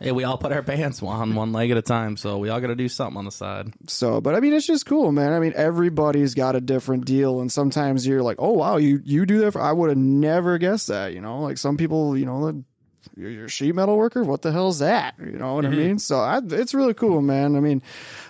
Hey, 0.00 0.12
we 0.12 0.24
all 0.24 0.38
put 0.38 0.52
our 0.52 0.62
pants 0.62 1.02
on 1.02 1.34
one 1.34 1.52
leg 1.52 1.70
at 1.70 1.76
a 1.76 1.82
time, 1.82 2.16
so 2.16 2.38
we 2.38 2.48
all 2.48 2.60
got 2.60 2.68
to 2.68 2.74
do 2.74 2.88
something 2.88 3.16
on 3.16 3.24
the 3.24 3.30
side. 3.30 3.72
so, 3.88 4.20
but 4.20 4.34
I 4.34 4.40
mean, 4.40 4.52
it's 4.52 4.66
just 4.66 4.86
cool, 4.86 5.12
man. 5.12 5.32
I 5.32 5.38
mean, 5.40 5.52
everybody's 5.56 6.34
got 6.34 6.56
a 6.56 6.60
different 6.60 7.04
deal, 7.04 7.40
and 7.40 7.50
sometimes 7.50 8.06
you're 8.06 8.22
like, 8.22 8.36
oh 8.38 8.52
wow, 8.52 8.76
you 8.76 9.00
you 9.04 9.26
do 9.26 9.38
that. 9.40 9.52
For, 9.52 9.60
I 9.60 9.72
would 9.72 9.90
have 9.90 9.98
never 9.98 10.58
guessed 10.58 10.88
that. 10.88 11.12
You 11.12 11.20
know, 11.20 11.40
like 11.40 11.58
some 11.58 11.76
people, 11.76 12.16
you 12.16 12.26
know, 12.26 12.46
the 12.46 12.64
you're, 13.16 13.30
you're 13.30 13.44
a 13.44 13.50
sheet 13.50 13.74
metal 13.74 13.96
worker. 13.96 14.22
What 14.24 14.42
the 14.42 14.50
hell 14.52 14.68
is 14.68 14.78
that? 14.80 15.14
You 15.18 15.38
know 15.38 15.54
what 15.54 15.66
I 15.66 15.70
mean? 15.70 15.98
So 15.98 16.16
I, 16.18 16.40
it's 16.42 16.74
really 16.74 16.94
cool, 16.94 17.20
man. 17.20 17.54
I 17.54 17.60
mean, 17.60 17.82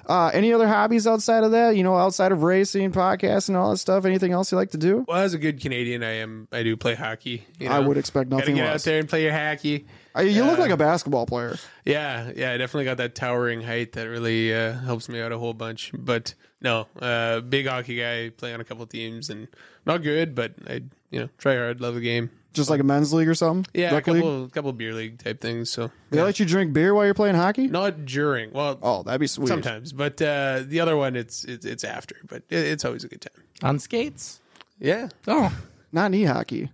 uh, 0.07 0.31
any 0.35 0.53
other 0.53 0.69
hobbies 0.69 1.07
outside 1.07 1.45
of 1.45 1.53
that? 1.53 1.77
You 1.77 1.83
know, 1.83 1.97
outside 1.97 2.33
of 2.33 2.43
racing, 2.43 2.93
podcasting, 2.93 3.51
and 3.51 3.57
all 3.57 3.71
that 3.71 3.79
stuff. 3.79 4.05
Anything 4.05 4.33
else 4.33 4.53
you 4.53 4.59
like 4.59 4.71
to 4.73 4.79
do? 4.79 5.05
Well, 5.07 5.19
as 5.19 5.33
a 5.35 5.39
good 5.39 5.61
Canadian, 5.61 6.03
I 6.03 6.17
am. 6.17 6.49
I 6.53 6.63
do 6.63 6.77
play 6.77 6.95
hockey. 6.95 7.47
You 7.59 7.69
I 7.69 7.79
would 7.79 7.97
expect 7.97 8.31
Gotta 8.31 8.41
nothing 8.43 8.57
get 8.57 8.67
out 8.67 8.73
less. 8.73 8.85
there 8.85 8.99
and 8.99 9.09
play 9.09 9.23
your 9.23 9.33
hacky. 9.33 9.87
Uh, 10.17 10.23
you 10.23 10.45
look 10.45 10.59
Uh, 10.59 10.63
like 10.63 10.71
a 10.71 10.77
basketball 10.77 11.27
player. 11.27 11.57
Yeah, 11.85 12.31
yeah, 12.37 12.53
I 12.53 12.57
definitely 12.57 12.85
got 12.85 12.99
that 12.99 13.15
towering 13.15 13.63
height 13.63 13.93
that 13.93 14.05
really 14.09 14.55
uh, 14.55 14.73
helps 14.75 15.09
me 15.09 15.21
out 15.21 15.33
a 15.33 15.39
whole 15.39 15.55
bunch. 15.55 15.91
But 15.93 16.35
no, 16.61 16.87
uh, 17.01 17.41
big 17.41 17.67
hockey 17.67 17.97
guy, 17.97 18.31
play 18.31 18.55
on 18.55 18.61
a 18.61 18.65
couple 18.65 18.87
teams, 18.87 19.29
and 19.31 19.49
not 19.85 20.03
good, 20.03 20.35
but 20.35 20.55
I, 20.69 20.83
you 21.11 21.21
know, 21.21 21.29
try 21.39 21.57
hard, 21.57 21.81
love 21.81 21.95
the 21.95 22.01
game. 22.01 22.31
Just 22.53 22.71
like 22.71 22.79
a 22.81 22.85
men's 22.85 23.13
league 23.13 23.27
or 23.29 23.35
something. 23.35 23.69
Yeah, 23.75 23.91
a 23.91 23.95
Rec 23.95 24.07
league? 24.07 24.23
couple, 24.23 24.49
couple 24.51 24.73
beer 24.73 24.95
league 24.95 25.19
type 25.19 25.41
things. 25.41 25.69
So 25.71 25.91
They 26.11 26.23
let 26.23 26.39
you 26.39 26.47
drink 26.47 26.73
beer 26.73 26.95
while 26.95 27.05
you're 27.05 27.13
playing 27.13 27.35
hockey. 27.35 27.67
not 27.67 28.05
during, 28.05 28.53
well, 28.53 28.79
Oh, 28.81 29.03
that'd 29.03 29.21
be 29.21 29.27
sweet. 29.27 29.49
sometimes, 29.49 29.93
but 29.93 30.23
uh, 30.23 30.63
the 30.65 30.79
other 30.79 30.97
one, 30.97 31.17
it's 31.17 31.43
it's, 31.45 31.67
it's 31.67 31.83
after, 31.83 32.15
but 32.29 32.45
it, 32.51 32.59
it's 32.61 32.85
always 32.85 33.03
a 33.03 33.09
good 33.09 33.21
time. 33.23 33.43
On 33.65 33.81
skates? 33.81 34.41
Yeah, 34.79 35.09
Oh, 35.27 35.53
Not 35.91 36.13
knee 36.13 36.23
hockey. 36.25 36.71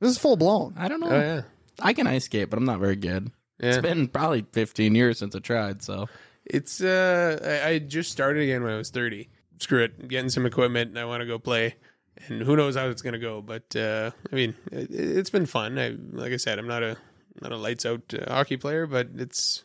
This 0.00 0.10
is 0.12 0.16
full 0.18 0.36
blown. 0.36 0.72
I 0.78 0.88
don't 0.88 1.00
know. 1.00 1.10
oh 1.10 1.20
yeah, 1.20 1.42
I 1.80 1.92
can 1.92 2.06
ice 2.06 2.24
skate, 2.24 2.50
but 2.50 2.58
I'm 2.58 2.64
not 2.64 2.80
very 2.80 2.96
good. 2.96 3.30
yeah. 3.58 3.70
It's 3.70 3.78
been 3.78 4.08
probably 4.08 4.44
15 4.52 4.94
years 4.94 5.18
since 5.18 5.34
I 5.34 5.38
tried, 5.40 5.82
so 5.82 6.08
It's 6.44 6.80
uh, 6.80 7.60
I, 7.64 7.68
I 7.68 7.78
just 7.78 8.10
started 8.10 8.42
again 8.42 8.62
when 8.62 8.72
I 8.72 8.76
was 8.76 8.90
thirty. 8.90 9.28
Screw 9.58 9.82
it, 9.84 9.92
I'm 10.00 10.08
getting 10.08 10.30
some 10.30 10.46
equipment, 10.46 10.90
and 10.90 10.98
I 10.98 11.04
want 11.04 11.20
to 11.20 11.26
go 11.26 11.38
play. 11.38 11.76
And 12.28 12.42
who 12.42 12.56
knows 12.56 12.76
how 12.76 12.88
it's 12.88 13.02
gonna 13.02 13.18
go? 13.18 13.40
But 13.42 13.74
uh, 13.76 14.10
I 14.32 14.34
mean, 14.34 14.54
it, 14.72 14.88
it's 14.90 15.30
been 15.30 15.46
fun. 15.46 15.78
I 15.78 15.96
like 16.12 16.32
I 16.32 16.36
said, 16.36 16.58
I'm 16.58 16.66
not 16.68 16.82
a 16.82 16.96
not 17.40 17.52
a 17.52 17.56
lights 17.56 17.86
out 17.86 18.02
uh, 18.12 18.32
hockey 18.32 18.56
player, 18.56 18.86
but 18.86 19.08
it's 19.16 19.64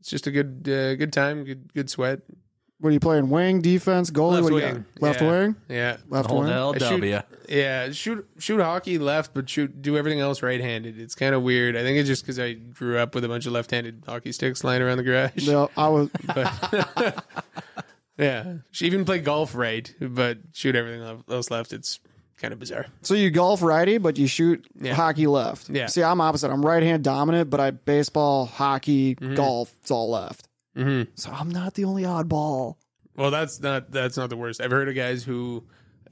it's 0.00 0.10
just 0.10 0.26
a 0.26 0.30
good 0.30 0.68
uh, 0.68 0.94
good 0.96 1.12
time, 1.12 1.44
good 1.44 1.72
good 1.72 1.88
sweat. 1.90 2.20
What 2.80 2.90
are 2.90 2.92
you 2.92 3.00
playing? 3.00 3.30
Wing, 3.30 3.60
defense, 3.60 4.10
goalie? 4.10 4.32
Left 4.32 4.42
what 4.42 4.50
do 4.50 4.56
you 4.56 4.62
wing, 4.62 4.74
got? 4.74 5.02
Left 5.02 5.20
yeah. 5.22 5.30
wing, 5.30 5.56
Yeah, 5.68 5.96
left 6.08 6.28
hold 6.28 6.44
wing. 6.44 6.52
LW. 6.52 6.88
shoot- 6.88 7.24
yeah. 7.48 7.92
Shoot 7.92 8.28
shoot 8.38 8.60
hockey 8.60 8.98
left, 8.98 9.32
but 9.32 9.48
shoot 9.48 9.80
do 9.80 9.96
everything 9.96 10.20
else 10.20 10.42
right 10.42 10.60
handed. 10.60 10.98
It's 10.98 11.14
kind 11.14 11.34
of 11.34 11.42
weird. 11.42 11.76
I 11.76 11.82
think 11.82 11.98
it's 11.98 12.08
just 12.08 12.22
because 12.24 12.38
I 12.38 12.54
grew 12.54 12.98
up 12.98 13.14
with 13.14 13.24
a 13.24 13.28
bunch 13.28 13.46
of 13.46 13.52
left 13.52 13.70
handed 13.70 14.02
hockey 14.06 14.32
sticks 14.32 14.64
lying 14.64 14.82
around 14.82 14.98
the 14.98 15.04
garage. 15.04 15.46
No, 15.46 15.70
I 15.76 15.88
was. 15.88 16.10
But 16.34 17.24
yeah, 18.18 18.54
she 18.70 18.86
even 18.86 19.04
play 19.04 19.18
golf 19.18 19.54
right, 19.54 19.92
but 20.00 20.38
shoot 20.52 20.74
everything 20.74 21.22
else 21.28 21.50
left. 21.50 21.72
It's 21.72 22.00
kind 22.36 22.52
of 22.52 22.58
bizarre. 22.58 22.86
So 23.02 23.14
you 23.14 23.30
golf 23.30 23.62
righty, 23.62 23.98
but 23.98 24.18
you 24.18 24.26
shoot 24.26 24.66
Yeah. 24.80 24.94
hockey 24.94 25.26
left. 25.26 25.70
Yeah. 25.70 25.86
See, 25.86 26.02
I'm 26.02 26.20
opposite. 26.20 26.50
I'm 26.50 26.64
right 26.64 26.82
hand 26.82 27.04
dominant, 27.04 27.50
but 27.50 27.60
I 27.60 27.70
baseball, 27.70 28.46
hockey, 28.46 29.14
mm-hmm. 29.14 29.34
golf. 29.34 29.72
It's 29.80 29.90
all 29.90 30.10
left. 30.10 30.48
Mm-hmm. 30.76 31.10
So 31.14 31.30
I'm 31.30 31.48
not 31.48 31.74
the 31.74 31.84
only 31.84 32.02
oddball. 32.02 32.76
Well, 33.16 33.30
that's 33.30 33.60
not 33.60 33.90
that's 33.90 34.16
not 34.16 34.30
the 34.30 34.36
worst. 34.36 34.60
I've 34.60 34.70
heard 34.70 34.88
of 34.88 34.94
guys 34.94 35.22
who 35.24 35.64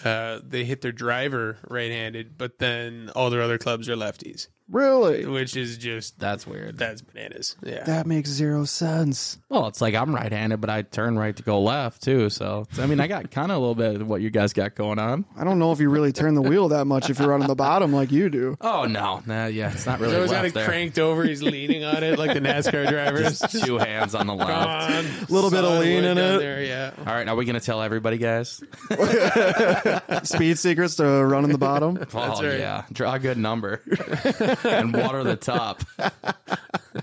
uh, 0.05 0.41
they 0.47 0.65
hit 0.65 0.81
their 0.81 0.93
driver 0.93 1.59
right-handed, 1.69 2.39
but 2.39 2.59
then 2.59 3.11
all 3.17 3.31
their 3.31 3.43
other 3.43 3.59
clubs 3.59 3.89
are 3.89 3.97
lefties, 3.97 4.49
Really? 4.73 5.27
which 5.27 5.57
is 5.57 5.77
just 5.79 6.19
That's 6.19 6.47
weird. 6.47 6.79
that's 6.79 7.03
bananas. 7.03 7.57
Yeah, 7.63 7.85
That 7.85 8.07
makes 8.07 8.31
zero 8.31 8.65
sense. 8.65 9.39
Well, 9.49 9.67
it's 9.69 9.81
like 9.81 9.95
I'm 9.95 10.15
right-handed, 10.15 10.61
but 10.61 10.71
I 10.71 10.83
turn 10.83 11.19
right 11.19 11.37
to 11.37 11.43
go 11.43 11.61
left 11.61 12.03
too. 12.03 12.31
So 12.31 12.67
I 12.79 12.87
mean, 12.87 12.99
I 13.01 13.07
got 13.07 13.31
kind 13.31 13.53
of 13.53 13.59
a 13.59 13.61
little 13.61 13.75
bit 13.75 14.01
of 14.01 14.09
what 14.09 14.21
you 14.23 14.31
guys 14.31 14.53
got 14.53 14.75
going 14.75 14.99
on. 14.99 15.25
I 15.37 15.45
don't 15.45 15.59
know 15.59 15.73
if 15.73 15.81
you 15.81 15.91
really 15.91 16.13
turn 16.13 16.35
the 16.35 16.43
wheel 16.43 16.69
that 16.71 16.87
much 16.87 17.11
if 17.11 17.19
you're 17.19 17.29
running 17.29 17.49
the 17.49 17.55
bottom 17.55 17.93
like 17.93 18.11
you 18.11 18.31
do. 18.31 18.57
Oh 18.61 18.85
no, 18.87 19.23
nah, 19.27 19.47
yeah, 19.47 19.71
it's 19.73 19.85
not 19.87 20.01
really 20.01 20.13
He's 20.13 20.17
always 20.17 20.31
got 20.33 20.37
left 20.45 20.49
it 20.49 20.55
there. 20.55 20.67
cranked 20.67 20.99
over. 20.99 21.23
He's 21.25 21.43
leaning 21.43 21.85
on 21.85 22.03
it 22.03 22.19
like 22.19 22.33
the 22.35 22.41
NASCAR 22.41 22.89
drivers. 22.89 23.41
Just 23.41 23.65
two 23.65 23.77
hands 23.79 24.15
on 24.15 24.27
the 24.27 24.37
Come 24.37 24.49
left. 24.49 24.93
on, 24.93 25.27
Little 25.29 25.51
bit 25.51 25.61
of 25.61 25.67
solid 25.73 25.81
lean 25.87 26.05
in 26.05 26.19
it. 26.19 26.39
There, 26.39 26.63
yeah. 26.63 26.93
All 26.99 27.05
right, 27.15 27.29
are 27.29 27.37
we 27.37 27.45
gonna 27.45 27.61
tell 27.61 27.83
everybody, 27.83 28.17
guys? 28.19 28.63
Speed 30.25 30.59
secrets 30.59 30.97
to 30.97 31.05
running 31.05 31.51
the 31.53 31.59
bottom. 31.59 31.99
oh 32.15 32.43
right. 32.43 32.59
yeah, 32.59 32.85
draw 32.93 33.15
a 33.15 33.19
good 33.19 33.37
number 33.39 33.81
and 34.65 34.95
water 34.95 35.25
the 35.25 35.37
top. 35.37 35.83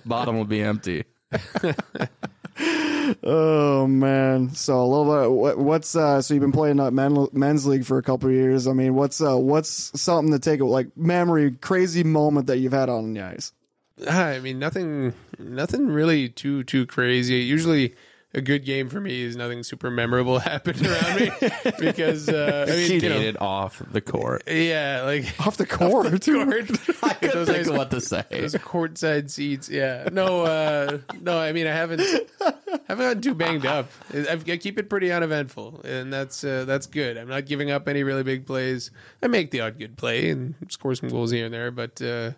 Bottom 0.05 0.37
will 0.37 0.45
be 0.45 0.61
empty. 0.61 1.05
Oh 3.23 3.87
man! 3.87 4.53
So 4.53 4.83
a 4.83 4.85
little 4.85 5.21
bit. 5.21 5.31
What, 5.31 5.57
what's 5.57 5.95
uh? 5.95 6.21
So 6.21 6.33
you've 6.33 6.41
been 6.41 6.51
playing 6.51 6.79
uh, 6.79 6.91
men, 6.91 7.27
men's 7.31 7.65
league 7.65 7.85
for 7.85 7.97
a 7.97 8.03
couple 8.03 8.29
of 8.29 8.35
years. 8.35 8.67
I 8.67 8.73
mean, 8.73 8.93
what's 8.95 9.21
uh? 9.21 9.37
What's 9.37 9.99
something 9.99 10.31
to 10.31 10.39
take 10.39 10.59
a 10.59 10.65
like 10.65 10.95
memory 10.97 11.51
crazy 11.51 12.03
moment 12.03 12.47
that 12.47 12.57
you've 12.57 12.73
had 12.73 12.89
on 12.89 13.13
the 13.13 13.21
ice? 13.21 13.53
I 14.07 14.39
mean, 14.39 14.59
nothing, 14.59 15.13
nothing 15.37 15.87
really 15.87 16.29
too 16.29 16.63
too 16.63 16.85
crazy. 16.85 17.35
Usually, 17.35 17.95
a 18.33 18.41
good 18.41 18.63
game 18.63 18.89
for 18.89 19.01
me 19.01 19.23
is 19.23 19.35
nothing 19.35 19.63
super 19.63 19.89
memorable 19.89 20.37
happened 20.51 20.85
around 20.85 21.19
me 21.19 21.31
because 21.79 22.29
uh, 22.29 22.65
I 22.67 22.71
mean, 22.71 22.91
you 22.91 23.09
know, 23.09 23.15
Skated 23.17 23.37
off 23.37 23.81
the 23.91 24.01
court. 24.01 24.43
yeah, 24.47 25.01
like 25.03 25.25
Off 25.47 25.57
the 25.57 25.65
court. 25.65 26.05
court. 26.05 26.13
I 27.03 27.13
couldn't 27.15 27.33
Those 27.33 27.47
think 27.47 27.57
nice- 27.57 27.67
of 27.67 27.75
what 27.77 27.89
to 27.91 28.01
say. 28.01 28.23
Those 28.29 28.53
courtside 28.55 29.29
seats, 29.31 29.67
yeah. 29.69 30.09
No, 30.11 30.43
uh, 30.43 30.99
no. 31.21 31.39
I 31.39 31.53
mean, 31.53 31.65
I 31.67 31.73
haven't, 31.73 32.01
haven't 32.87 32.97
gotten 33.05 33.21
too 33.21 33.33
banged 33.33 33.65
up. 33.65 33.89
I, 34.13 34.33
I 34.47 34.57
keep 34.57 34.77
it 34.77 34.89
pretty 34.89 35.11
uneventful, 35.11 35.81
and 35.83 36.13
that's 36.13 36.43
uh, 36.43 36.65
that's 36.65 36.85
good. 36.85 37.17
I'm 37.17 37.27
not 37.29 37.45
giving 37.47 37.71
up 37.71 37.87
any 37.87 38.03
really 38.03 38.23
big 38.23 38.45
plays. 38.45 38.91
I 39.23 39.27
make 39.27 39.49
the 39.51 39.61
odd 39.61 39.79
good 39.79 39.97
play 39.97 40.29
and 40.29 40.53
score 40.69 40.93
some 40.93 41.09
goals 41.09 41.31
here 41.31 41.45
and 41.45 41.53
there, 41.53 41.71
but 41.71 41.99
uh, 42.01 42.31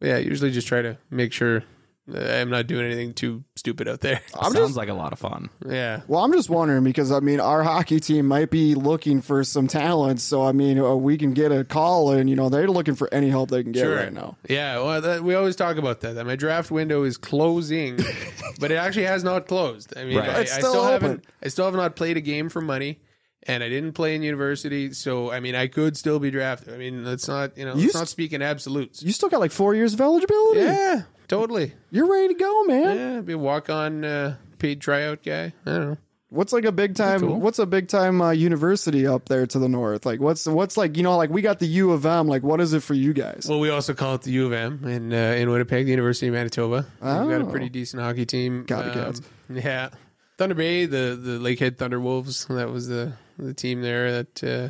yeah, 0.00 0.18
usually 0.18 0.52
just 0.52 0.68
try 0.68 0.80
to 0.82 0.96
make 1.10 1.32
sure 1.32 1.64
I'm 2.06 2.50
not 2.50 2.66
doing 2.66 2.84
anything 2.84 3.14
too 3.14 3.44
stupid 3.56 3.88
out 3.88 4.00
there. 4.00 4.20
Sounds 4.52 4.76
like 4.76 4.90
a 4.90 4.94
lot 4.94 5.14
of 5.14 5.18
fun. 5.18 5.48
yeah. 5.66 6.02
Well, 6.06 6.22
I'm 6.22 6.32
just 6.32 6.50
wondering 6.50 6.84
because 6.84 7.10
I 7.10 7.20
mean, 7.20 7.40
our 7.40 7.62
hockey 7.62 7.98
team 7.98 8.26
might 8.26 8.50
be 8.50 8.74
looking 8.74 9.22
for 9.22 9.42
some 9.42 9.68
talent. 9.68 10.20
So 10.20 10.44
I 10.44 10.52
mean, 10.52 10.78
uh, 10.78 10.94
we 10.96 11.16
can 11.16 11.32
get 11.32 11.50
a 11.50 11.64
call, 11.64 12.12
and 12.12 12.28
you 12.28 12.36
know, 12.36 12.50
they're 12.50 12.68
looking 12.68 12.94
for 12.94 13.08
any 13.12 13.30
help 13.30 13.50
they 13.50 13.62
can 13.62 13.72
get 13.72 13.84
right 13.86 14.12
now. 14.12 14.36
Yeah, 14.48 14.80
well, 14.82 15.00
that, 15.00 15.24
we 15.24 15.34
always 15.34 15.56
talk 15.56 15.78
about 15.78 16.00
that. 16.02 16.16
That 16.16 16.26
my 16.26 16.36
draft 16.36 16.70
window 16.70 17.04
is 17.04 17.16
closing, 17.16 17.96
but 18.60 18.70
it 18.70 18.74
actually 18.76 19.06
has 19.06 19.24
not 19.24 19.46
closed. 19.46 19.96
I 19.96 20.04
mean, 20.04 20.18
Right. 20.18 20.28
I, 20.28 20.40
It's 20.42 20.52
I 20.52 20.58
still 20.58 20.70
still 20.72 20.82
open. 20.82 20.92
haven't. 21.02 21.24
I 21.42 21.48
still 21.48 21.64
have 21.64 21.74
not 21.74 21.96
played 21.96 22.18
a 22.18 22.20
game 22.20 22.50
for 22.50 22.60
money, 22.60 22.98
and 23.46 23.62
I 23.62 23.68
didn't 23.68 23.92
play 23.92 24.14
in 24.14 24.22
university. 24.22 24.92
So 24.92 25.30
I 25.30 25.40
mean, 25.40 25.54
I 25.54 25.66
could 25.66 25.96
still 25.96 26.18
be 26.18 26.30
drafted. 26.30 26.72
I 26.74 26.76
mean, 26.78 27.04
let's 27.04 27.28
not 27.28 27.56
you 27.58 27.64
know, 27.64 27.72
You 27.74 27.82
let's 27.82 27.92
st- 27.92 28.00
not 28.02 28.08
speak 28.08 28.32
in 28.32 28.42
absolutes. 28.42 29.02
You 29.02 29.12
still 29.12 29.28
got 29.28 29.40
like 29.40 29.52
four 29.52 29.74
years 29.74 29.94
of 29.94 30.00
eligibility. 30.00 30.60
yeah, 30.60 31.02
totally. 31.28 31.72
you're 31.90 32.10
ready 32.10 32.28
to 32.28 32.34
go, 32.34 32.62
man. 32.64 32.96
Yeah, 32.96 33.20
be 33.20 33.32
a 33.34 33.38
walk 33.38 33.70
on 33.70 34.04
uh, 34.04 34.36
paid 34.58 34.80
tryout 34.80 35.22
guy. 35.22 35.52
I 35.66 35.70
don't 35.70 35.90
know. 35.90 35.96
What's 36.30 36.52
like 36.52 36.64
a 36.64 36.72
big 36.72 36.96
time? 36.96 37.38
What's 37.40 37.60
a 37.60 37.66
big 37.66 37.86
time 37.86 38.20
uh, 38.20 38.32
university 38.32 39.06
up 39.06 39.28
there 39.28 39.46
to 39.46 39.58
the 39.60 39.68
north? 39.68 40.04
Like, 40.04 40.18
what's 40.18 40.46
what's 40.46 40.76
like? 40.76 40.96
You 40.96 41.04
know, 41.04 41.16
like 41.16 41.30
we 41.30 41.42
got 41.42 41.60
the 41.60 41.66
U 41.66 41.92
of 41.92 42.04
M. 42.04 42.26
Like, 42.26 42.42
what 42.42 42.60
is 42.60 42.72
it 42.72 42.82
for 42.82 42.94
you 42.94 43.12
guys? 43.12 43.46
Well, 43.48 43.60
we 43.60 43.70
also 43.70 43.94
call 43.94 44.16
it 44.16 44.22
the 44.22 44.32
U 44.32 44.46
of 44.46 44.52
M 44.52 44.82
in 44.84 45.12
uh, 45.12 45.16
in 45.16 45.48
Winnipeg, 45.48 45.84
the 45.84 45.92
University 45.92 46.26
of 46.26 46.32
Manitoba. 46.34 46.86
We've 47.00 47.08
got 47.10 47.40
a 47.40 47.44
Oh. 47.44 47.46
pretty 47.46 47.68
decent 47.68 48.02
hockey 48.02 48.26
team. 48.26 48.66
Um, 48.68 48.84
it, 48.84 49.20
yeah, 49.64 49.90
Thunder 50.36 50.56
Bay, 50.56 50.86
the 50.86 51.16
the 51.22 51.38
Lakehead 51.38 51.76
Thunder 51.78 52.00
Wolves. 52.00 52.46
That 52.46 52.68
was 52.70 52.88
the 52.88 53.12
the 53.38 53.54
team 53.54 53.82
there. 53.82 54.12
That 54.22 54.44
uh, 54.44 54.68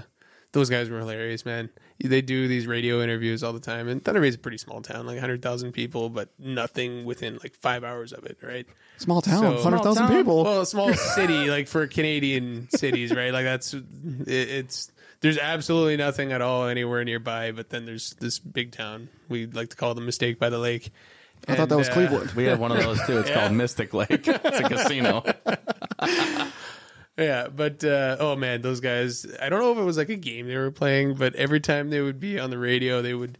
those 0.52 0.70
guys 0.70 0.88
were 0.90 0.98
hilarious, 0.98 1.44
man. 1.44 1.70
They 2.02 2.22
do 2.22 2.48
these 2.48 2.66
radio 2.66 3.00
interviews 3.02 3.44
all 3.44 3.52
the 3.52 3.60
time, 3.60 3.88
and 3.88 4.04
Thunder 4.04 4.20
Bay 4.20 4.28
is 4.28 4.34
a 4.34 4.38
pretty 4.38 4.58
small 4.58 4.82
town, 4.82 5.06
like 5.06 5.18
hundred 5.18 5.42
thousand 5.42 5.72
people, 5.72 6.10
but 6.10 6.28
nothing 6.38 7.04
within 7.04 7.38
like 7.42 7.54
five 7.54 7.84
hours 7.84 8.12
of 8.12 8.24
it, 8.24 8.36
right? 8.42 8.66
Small 8.98 9.22
town, 9.22 9.56
So- 9.58 9.62
hundred 9.62 9.82
thousand 9.82 10.08
people. 10.08 10.42
Well, 10.44 10.60
a 10.62 10.66
small 10.66 10.92
city, 11.14 11.48
like 11.48 11.68
for 11.68 11.86
Canadian 11.86 12.68
cities, 12.70 13.12
right? 13.14 13.32
Like 13.32 13.44
that's 13.44 13.74
it, 13.74 13.84
it's 14.26 14.90
there's 15.20 15.38
absolutely 15.38 15.96
nothing 15.96 16.32
at 16.32 16.42
all 16.42 16.66
anywhere 16.66 17.04
nearby. 17.04 17.52
But 17.52 17.70
then 17.70 17.86
there's 17.86 18.14
this 18.14 18.38
big 18.40 18.72
town 18.72 19.08
we 19.28 19.46
like 19.46 19.70
to 19.70 19.76
call 19.76 19.94
the 19.94 20.00
Mistake 20.00 20.38
by 20.38 20.50
the 20.50 20.58
Lake. 20.58 20.90
I 21.46 21.54
thought 21.54 21.68
that 21.68 21.76
was 21.78 21.88
uh, 21.90 21.92
Cleveland. 21.92 22.32
We 22.32 22.44
have 22.44 22.58
one 22.58 22.72
of 22.72 22.78
those 22.82 23.00
too. 23.06 23.18
It's 23.18 23.30
called 23.34 23.52
Mystic 23.52 23.94
Lake. 23.94 24.26
It's 24.26 24.58
a 24.60 24.68
casino. 24.68 25.22
Yeah, 27.16 27.46
but 27.48 27.84
uh, 27.84 28.16
oh 28.18 28.34
man, 28.34 28.62
those 28.62 28.80
guys! 28.80 29.24
I 29.40 29.48
don't 29.48 29.60
know 29.60 29.70
if 29.70 29.78
it 29.78 29.84
was 29.84 29.96
like 29.96 30.08
a 30.08 30.16
game 30.16 30.48
they 30.48 30.56
were 30.56 30.72
playing, 30.72 31.14
but 31.14 31.34
every 31.36 31.60
time 31.60 31.90
they 31.90 32.00
would 32.00 32.18
be 32.18 32.40
on 32.40 32.50
the 32.50 32.58
radio, 32.58 33.02
they 33.02 33.14
would 33.14 33.38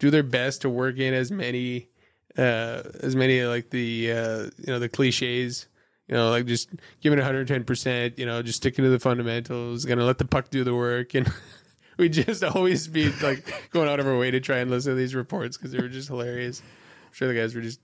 do 0.00 0.10
their 0.10 0.24
best 0.24 0.62
to 0.62 0.68
work 0.68 0.98
in 0.98 1.14
as 1.14 1.30
many, 1.30 1.88
uh, 2.36 2.82
as 3.00 3.14
many 3.14 3.44
like 3.44 3.70
the 3.70 4.10
uh, 4.10 4.42
you 4.58 4.66
know 4.66 4.80
the 4.80 4.88
cliches. 4.88 5.68
You 6.08 6.16
know, 6.16 6.30
like 6.30 6.46
just 6.46 6.68
giving 7.00 7.18
110 7.20 7.62
percent. 7.62 8.18
You 8.18 8.26
know, 8.26 8.42
just 8.42 8.56
sticking 8.56 8.84
to 8.84 8.90
the 8.90 8.98
fundamentals. 8.98 9.84
Gonna 9.84 10.04
let 10.04 10.18
the 10.18 10.24
puck 10.24 10.50
do 10.50 10.64
the 10.64 10.74
work, 10.74 11.14
and 11.14 11.32
we 11.98 12.08
just 12.08 12.42
always 12.42 12.88
be 12.88 13.12
like 13.22 13.70
going 13.70 13.88
out 13.88 14.00
of 14.00 14.06
our 14.08 14.18
way 14.18 14.32
to 14.32 14.40
try 14.40 14.58
and 14.58 14.68
listen 14.68 14.92
to 14.92 14.96
these 14.96 15.14
reports 15.14 15.56
because 15.56 15.70
they 15.70 15.78
were 15.78 15.88
just 15.88 16.08
hilarious. 16.08 16.60
I'm 16.60 17.12
sure 17.12 17.28
the 17.28 17.34
guys 17.34 17.54
were 17.54 17.60
just 17.60 17.78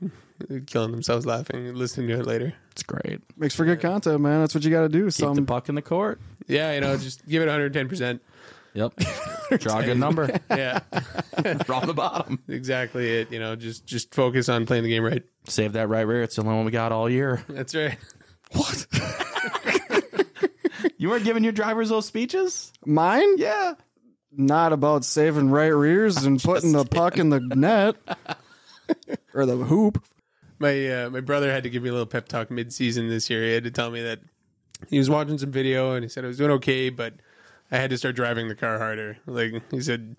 killing 0.66 0.90
themselves 0.90 1.26
laughing 1.26 1.66
and 1.66 1.76
listening 1.76 2.08
to 2.08 2.20
it 2.20 2.26
later. 2.26 2.54
It's 2.72 2.82
great. 2.82 3.20
Makes 3.36 3.54
for 3.54 3.64
good 3.64 3.80
content, 3.80 4.20
man. 4.20 4.40
That's 4.40 4.54
what 4.54 4.64
you 4.64 4.70
got 4.70 4.82
to 4.82 4.88
do. 4.88 5.04
Keep 5.06 5.12
Some 5.12 5.34
the 5.34 5.42
puck 5.42 5.68
in 5.68 5.74
the 5.74 5.82
court. 5.82 6.20
Yeah, 6.46 6.72
you 6.72 6.80
know, 6.80 6.96
just 6.96 7.26
give 7.26 7.42
it 7.42 7.46
110 7.46 7.88
percent. 7.88 8.22
Yep. 8.74 8.94
Draw 9.58 9.78
a 9.78 9.84
good 9.84 9.98
number. 9.98 10.28
Yeah. 10.50 10.80
Draw 11.64 11.80
the 11.86 11.94
bottom. 11.94 12.40
exactly 12.48 13.08
it. 13.20 13.32
You 13.32 13.38
know, 13.38 13.56
just 13.56 13.86
just 13.86 14.14
focus 14.14 14.48
on 14.48 14.66
playing 14.66 14.82
the 14.84 14.88
game 14.90 15.04
right. 15.04 15.22
Save 15.46 15.72
that 15.74 15.88
right 15.88 16.06
rear. 16.06 16.22
It's 16.22 16.36
the 16.36 16.42
only 16.42 16.54
one 16.54 16.64
we 16.64 16.70
got 16.70 16.92
all 16.92 17.08
year. 17.08 17.42
That's 17.48 17.74
right. 17.74 17.96
what? 18.52 18.86
You 20.96 21.08
weren't 21.10 21.24
giving 21.24 21.44
your 21.44 21.52
drivers 21.52 21.90
those 21.90 22.06
speeches? 22.06 22.72
Mine? 22.84 23.38
Yeah. 23.38 23.74
Not 24.32 24.72
about 24.72 25.04
saving 25.04 25.50
right 25.50 25.68
rears 25.68 26.24
and 26.24 26.42
putting 26.42 26.72
the 26.72 26.84
puck 26.84 27.18
in 27.18 27.30
the 27.30 27.40
net 27.40 27.96
or 29.32 29.46
the 29.46 29.56
hoop. 29.56 30.04
My 30.58 30.88
uh, 31.04 31.10
my 31.10 31.20
brother 31.20 31.52
had 31.52 31.62
to 31.64 31.70
give 31.70 31.82
me 31.82 31.88
a 31.88 31.92
little 31.92 32.06
pep 32.06 32.28
talk 32.28 32.50
mid 32.50 32.72
season 32.72 33.08
this 33.08 33.30
year. 33.30 33.42
He 33.44 33.52
had 33.54 33.64
to 33.64 33.70
tell 33.70 33.90
me 33.90 34.02
that 34.02 34.20
he 34.88 34.98
was 34.98 35.08
watching 35.10 35.38
some 35.38 35.50
video 35.52 35.94
and 35.94 36.04
he 36.04 36.08
said 36.08 36.24
I 36.24 36.28
was 36.28 36.38
doing 36.38 36.50
okay, 36.52 36.90
but 36.90 37.14
I 37.70 37.76
had 37.78 37.90
to 37.90 37.98
start 37.98 38.16
driving 38.16 38.48
the 38.48 38.54
car 38.54 38.78
harder. 38.78 39.18
Like 39.26 39.62
he 39.70 39.80
said, 39.80 40.16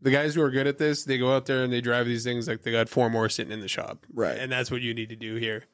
the 0.00 0.10
guys 0.10 0.34
who 0.34 0.42
are 0.42 0.50
good 0.50 0.66
at 0.66 0.78
this, 0.78 1.04
they 1.04 1.18
go 1.18 1.34
out 1.34 1.46
there 1.46 1.62
and 1.62 1.72
they 1.72 1.80
drive 1.80 2.06
these 2.06 2.24
things 2.24 2.48
like 2.48 2.62
they 2.62 2.72
got 2.72 2.88
four 2.88 3.10
more 3.10 3.28
sitting 3.28 3.52
in 3.52 3.60
the 3.60 3.68
shop. 3.68 4.04
Right. 4.12 4.36
And 4.38 4.50
that's 4.50 4.70
what 4.70 4.80
you 4.82 4.94
need 4.94 5.08
to 5.10 5.16
do 5.16 5.36
here. 5.36 5.64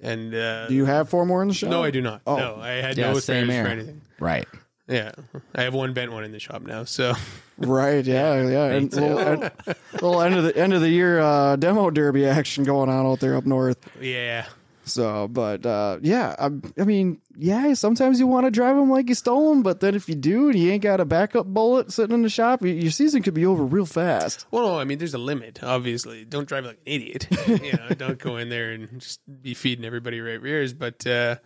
And 0.00 0.34
uh, 0.34 0.66
Do 0.68 0.74
you 0.74 0.86
have 0.86 1.08
four 1.08 1.26
more 1.26 1.42
in 1.42 1.48
the 1.48 1.54
shop? 1.54 1.70
no, 1.70 1.82
I 1.82 1.90
do 1.90 2.00
not. 2.00 2.22
Oh. 2.26 2.36
No, 2.36 2.56
I 2.56 2.70
had 2.70 2.96
Yeah, 2.96 3.12
no 3.12 3.18
same 3.18 3.46
spares 3.46 3.66
for 3.66 3.72
anything. 3.72 4.00
Right. 4.18 4.48
Yeah, 4.90 5.12
I 5.54 5.62
have 5.62 5.72
one 5.72 5.94
bent 5.94 6.12
one 6.12 6.24
in 6.24 6.32
the 6.32 6.40
shop 6.40 6.62
now. 6.62 6.84
So 6.84 7.14
Right, 7.58 8.04
yeah, 8.04 8.42
yeah. 8.48 8.64
And 8.66 8.92
little, 8.92 9.18
end, 9.20 9.50
little 9.92 10.20
end 10.20 10.34
of 10.34 10.44
the 10.44 10.56
end 10.56 10.72
of 10.74 10.80
the 10.80 10.88
year 10.88 11.20
uh, 11.20 11.56
demo 11.56 11.90
derby 11.90 12.26
action 12.26 12.64
going 12.64 12.90
on 12.90 13.06
out 13.06 13.20
there 13.20 13.36
up 13.36 13.46
north. 13.46 13.78
yeah, 14.00 14.46
So, 14.84 15.28
but 15.28 15.64
uh, 15.64 15.98
yeah, 16.02 16.34
I, 16.38 16.50
I 16.80 16.84
mean, 16.84 17.20
yeah. 17.36 17.72
Sometimes 17.74 18.18
you 18.18 18.26
want 18.26 18.46
to 18.46 18.50
drive 18.50 18.74
them 18.76 18.90
like 18.90 19.08
you 19.08 19.14
stole 19.14 19.50
them, 19.50 19.62
but 19.62 19.78
then 19.78 19.94
if 19.94 20.08
you 20.08 20.16
do 20.16 20.48
and 20.48 20.58
you 20.58 20.72
ain't 20.72 20.82
got 20.82 20.98
a 21.00 21.04
backup 21.04 21.46
bullet 21.46 21.92
sitting 21.92 22.14
in 22.14 22.22
the 22.22 22.28
shop, 22.28 22.62
your 22.64 22.90
season 22.90 23.22
could 23.22 23.34
be 23.34 23.46
over 23.46 23.62
real 23.64 23.86
fast. 23.86 24.46
Well, 24.50 24.66
no, 24.66 24.80
I 24.80 24.84
mean, 24.84 24.98
there's 24.98 25.14
a 25.14 25.18
limit. 25.18 25.62
Obviously, 25.62 26.24
don't 26.24 26.48
drive 26.48 26.64
like 26.64 26.78
an 26.78 26.92
idiot. 26.92 27.28
you 27.46 27.72
know, 27.74 27.90
don't 27.90 28.18
go 28.18 28.38
in 28.38 28.48
there 28.48 28.72
and 28.72 29.00
just 29.00 29.20
be 29.42 29.54
feeding 29.54 29.84
everybody 29.84 30.20
right 30.20 30.40
rears. 30.42 30.72
But 30.72 31.06
uh, 31.06 31.36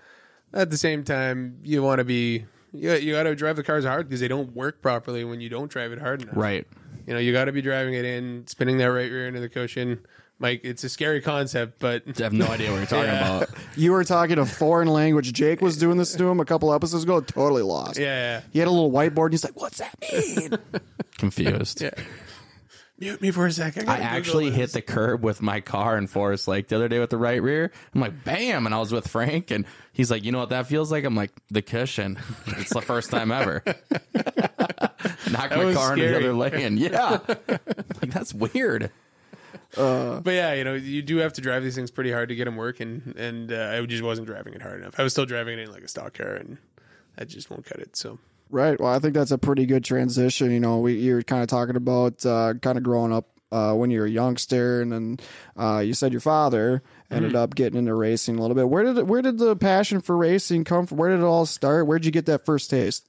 at 0.54 0.70
the 0.70 0.78
same 0.78 1.04
time, 1.04 1.58
you 1.62 1.82
want 1.82 1.98
to 1.98 2.04
be. 2.04 2.46
You, 2.74 2.92
you 2.94 3.12
got 3.12 3.22
to 3.22 3.34
drive 3.34 3.56
the 3.56 3.62
cars 3.62 3.84
hard 3.84 4.08
because 4.08 4.20
they 4.20 4.28
don't 4.28 4.54
work 4.54 4.82
properly 4.82 5.24
when 5.24 5.40
you 5.40 5.48
don't 5.48 5.70
drive 5.70 5.92
it 5.92 6.00
hard 6.00 6.22
enough. 6.22 6.36
Right. 6.36 6.66
You 7.06 7.12
know, 7.14 7.20
you 7.20 7.32
got 7.32 7.44
to 7.46 7.52
be 7.52 7.62
driving 7.62 7.94
it 7.94 8.04
in, 8.04 8.46
spinning 8.46 8.78
that 8.78 8.86
right 8.86 9.10
rear 9.10 9.28
into 9.28 9.40
the 9.40 9.48
cushion. 9.48 10.00
Mike, 10.40 10.62
it's 10.64 10.82
a 10.82 10.88
scary 10.88 11.20
concept, 11.20 11.78
but 11.78 12.02
I 12.18 12.22
have 12.24 12.32
no 12.32 12.46
idea 12.46 12.70
what 12.72 12.78
you're 12.78 12.86
talking 12.86 13.04
Yeah. 13.12 13.36
about. 13.36 13.50
You 13.76 13.92
were 13.92 14.02
talking 14.02 14.38
a 14.38 14.44
foreign 14.44 14.88
language. 14.88 15.32
Jake 15.32 15.60
was 15.60 15.76
doing 15.78 15.96
this 15.96 16.12
to 16.16 16.24
him 16.26 16.40
a 16.40 16.44
couple 16.44 16.74
episodes 16.74 17.04
ago. 17.04 17.20
Totally 17.20 17.62
lost. 17.62 17.98
yeah, 17.98 18.40
He 18.52 18.58
had 18.58 18.66
a 18.66 18.70
little 18.72 18.90
whiteboard 18.90 19.26
and 19.26 19.34
he's 19.34 19.44
like, 19.44 19.54
"What's 19.60 19.78
that 19.78 19.94
mean?" 20.12 20.58
Confused. 21.18 21.80
yeah. 21.82 21.90
Mute 22.98 23.20
me 23.20 23.32
for 23.32 23.46
a 23.46 23.52
second. 23.52 23.88
I 23.88 23.98
actually 23.98 24.50
hit 24.52 24.72
the 24.72 24.80
curb 24.80 25.24
with 25.24 25.42
my 25.42 25.60
car 25.60 25.98
in 25.98 26.06
Forest 26.06 26.46
Lake 26.46 26.68
the 26.68 26.76
other 26.76 26.88
day 26.88 27.00
with 27.00 27.10
the 27.10 27.16
right 27.16 27.42
rear. 27.42 27.72
I'm 27.92 28.00
like, 28.00 28.22
bam. 28.22 28.66
And 28.66 28.74
I 28.74 28.78
was 28.78 28.92
with 28.92 29.08
Frank, 29.08 29.50
and 29.50 29.64
he's 29.92 30.12
like, 30.12 30.24
you 30.24 30.30
know 30.30 30.38
what 30.38 30.50
that 30.50 30.68
feels 30.68 30.92
like? 30.92 31.04
I'm 31.04 31.16
like, 31.16 31.32
the 31.50 31.62
cushion. 31.62 32.18
It's 32.56 32.72
the 32.72 32.80
first 32.80 33.10
time 33.10 33.32
ever. 33.32 33.64
Knocked 35.30 35.56
my 35.56 35.74
car 35.74 35.94
into 35.94 36.06
the 36.08 36.16
other 36.16 36.32
lane. 36.32 36.76
Yeah. 36.78 37.18
like, 37.28 38.12
that's 38.12 38.32
weird. 38.32 38.90
But 39.74 40.22
yeah, 40.26 40.54
you 40.54 40.62
know, 40.62 40.74
you 40.74 41.02
do 41.02 41.16
have 41.16 41.32
to 41.32 41.40
drive 41.40 41.64
these 41.64 41.74
things 41.74 41.90
pretty 41.90 42.12
hard 42.12 42.28
to 42.28 42.36
get 42.36 42.44
them 42.44 42.56
working, 42.56 43.12
and 43.16 43.52
uh, 43.52 43.72
I 43.74 43.84
just 43.86 44.04
wasn't 44.04 44.28
driving 44.28 44.54
it 44.54 44.62
hard 44.62 44.80
enough. 44.80 44.94
I 44.98 45.02
was 45.02 45.12
still 45.12 45.26
driving 45.26 45.58
it 45.58 45.62
in 45.62 45.72
like 45.72 45.82
a 45.82 45.88
stock 45.88 46.14
car, 46.14 46.34
and 46.34 46.58
that 47.16 47.28
just 47.28 47.50
won't 47.50 47.66
cut 47.66 47.80
it. 47.80 47.96
So 47.96 48.20
Right. 48.50 48.78
Well, 48.78 48.92
I 48.92 48.98
think 48.98 49.14
that's 49.14 49.30
a 49.30 49.38
pretty 49.38 49.66
good 49.66 49.84
transition. 49.84 50.50
You 50.50 50.60
know, 50.60 50.78
we 50.78 50.94
you're 50.94 51.22
kind 51.22 51.42
of 51.42 51.48
talking 51.48 51.76
about 51.76 52.24
uh, 52.24 52.54
kind 52.54 52.78
of 52.78 52.84
growing 52.84 53.12
up 53.12 53.30
uh, 53.50 53.74
when 53.74 53.90
you 53.90 54.00
were 54.00 54.06
a 54.06 54.10
youngster, 54.10 54.80
and 54.82 54.92
then 54.92 55.18
uh, 55.56 55.78
you 55.78 55.94
said 55.94 56.12
your 56.12 56.20
father 56.20 56.82
ended 57.10 57.34
up 57.36 57.54
getting 57.54 57.78
into 57.78 57.94
racing 57.94 58.36
a 58.36 58.40
little 58.40 58.54
bit. 58.54 58.68
Where 58.68 58.84
did 58.84 59.08
where 59.08 59.22
did 59.22 59.38
the 59.38 59.56
passion 59.56 60.00
for 60.00 60.16
racing 60.16 60.64
come 60.64 60.86
from? 60.86 60.98
Where 60.98 61.10
did 61.10 61.20
it 61.20 61.26
all 61.26 61.46
start? 61.46 61.86
Where 61.86 61.98
did 61.98 62.06
you 62.06 62.12
get 62.12 62.26
that 62.26 62.44
first 62.44 62.70
taste? 62.70 63.08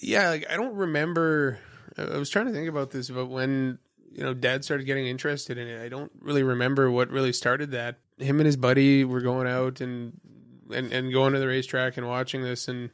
yeah, 0.00 0.30
like 0.30 0.46
I 0.50 0.56
don't 0.56 0.74
remember. 0.74 1.58
I 1.96 2.02
I 2.02 2.16
was 2.16 2.30
trying 2.30 2.46
to 2.46 2.52
think 2.52 2.68
about 2.68 2.90
this, 2.90 3.10
but 3.10 3.26
when 3.26 3.78
you 4.12 4.22
know 4.22 4.34
Dad 4.34 4.64
started 4.64 4.84
getting 4.84 5.06
interested 5.06 5.58
in 5.58 5.68
it, 5.68 5.84
I 5.84 5.88
don't 5.88 6.12
really 6.20 6.42
remember 6.42 6.90
what 6.90 7.10
really 7.10 7.32
started 7.32 7.72
that. 7.72 7.98
Him 8.18 8.40
and 8.40 8.46
his 8.46 8.56
buddy 8.56 9.04
were 9.04 9.20
going 9.20 9.46
out 9.46 9.80
and 9.80 10.18
and, 10.70 10.92
and 10.92 11.12
going 11.12 11.32
to 11.32 11.38
the 11.38 11.46
racetrack 11.46 11.96
and 11.96 12.06
watching 12.06 12.42
this, 12.42 12.68
and 12.68 12.90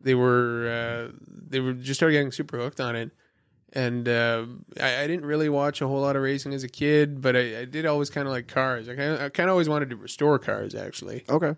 they 0.00 0.14
were 0.14 1.08
uh, 1.10 1.12
they 1.48 1.60
were 1.60 1.72
just 1.74 1.98
started 1.98 2.14
getting 2.14 2.32
super 2.32 2.58
hooked 2.58 2.80
on 2.80 2.96
it. 2.96 3.10
And 3.72 4.08
uh, 4.08 4.46
I, 4.80 5.02
I 5.02 5.06
didn't 5.06 5.26
really 5.26 5.48
watch 5.48 5.80
a 5.80 5.86
whole 5.86 6.00
lot 6.00 6.16
of 6.16 6.22
racing 6.22 6.52
as 6.54 6.64
a 6.64 6.68
kid, 6.68 7.22
but 7.22 7.36
I, 7.36 7.60
I 7.60 7.64
did 7.66 7.86
always 7.86 8.10
kind 8.10 8.26
of 8.26 8.32
like 8.34 8.48
cars. 8.48 8.88
I 8.88 8.96
kind 8.96 9.12
of 9.12 9.20
I 9.20 9.28
kind 9.28 9.48
of 9.48 9.52
always 9.52 9.68
wanted 9.68 9.90
to 9.90 9.96
restore 9.96 10.38
cars, 10.40 10.74
actually. 10.74 11.24
Okay. 11.28 11.54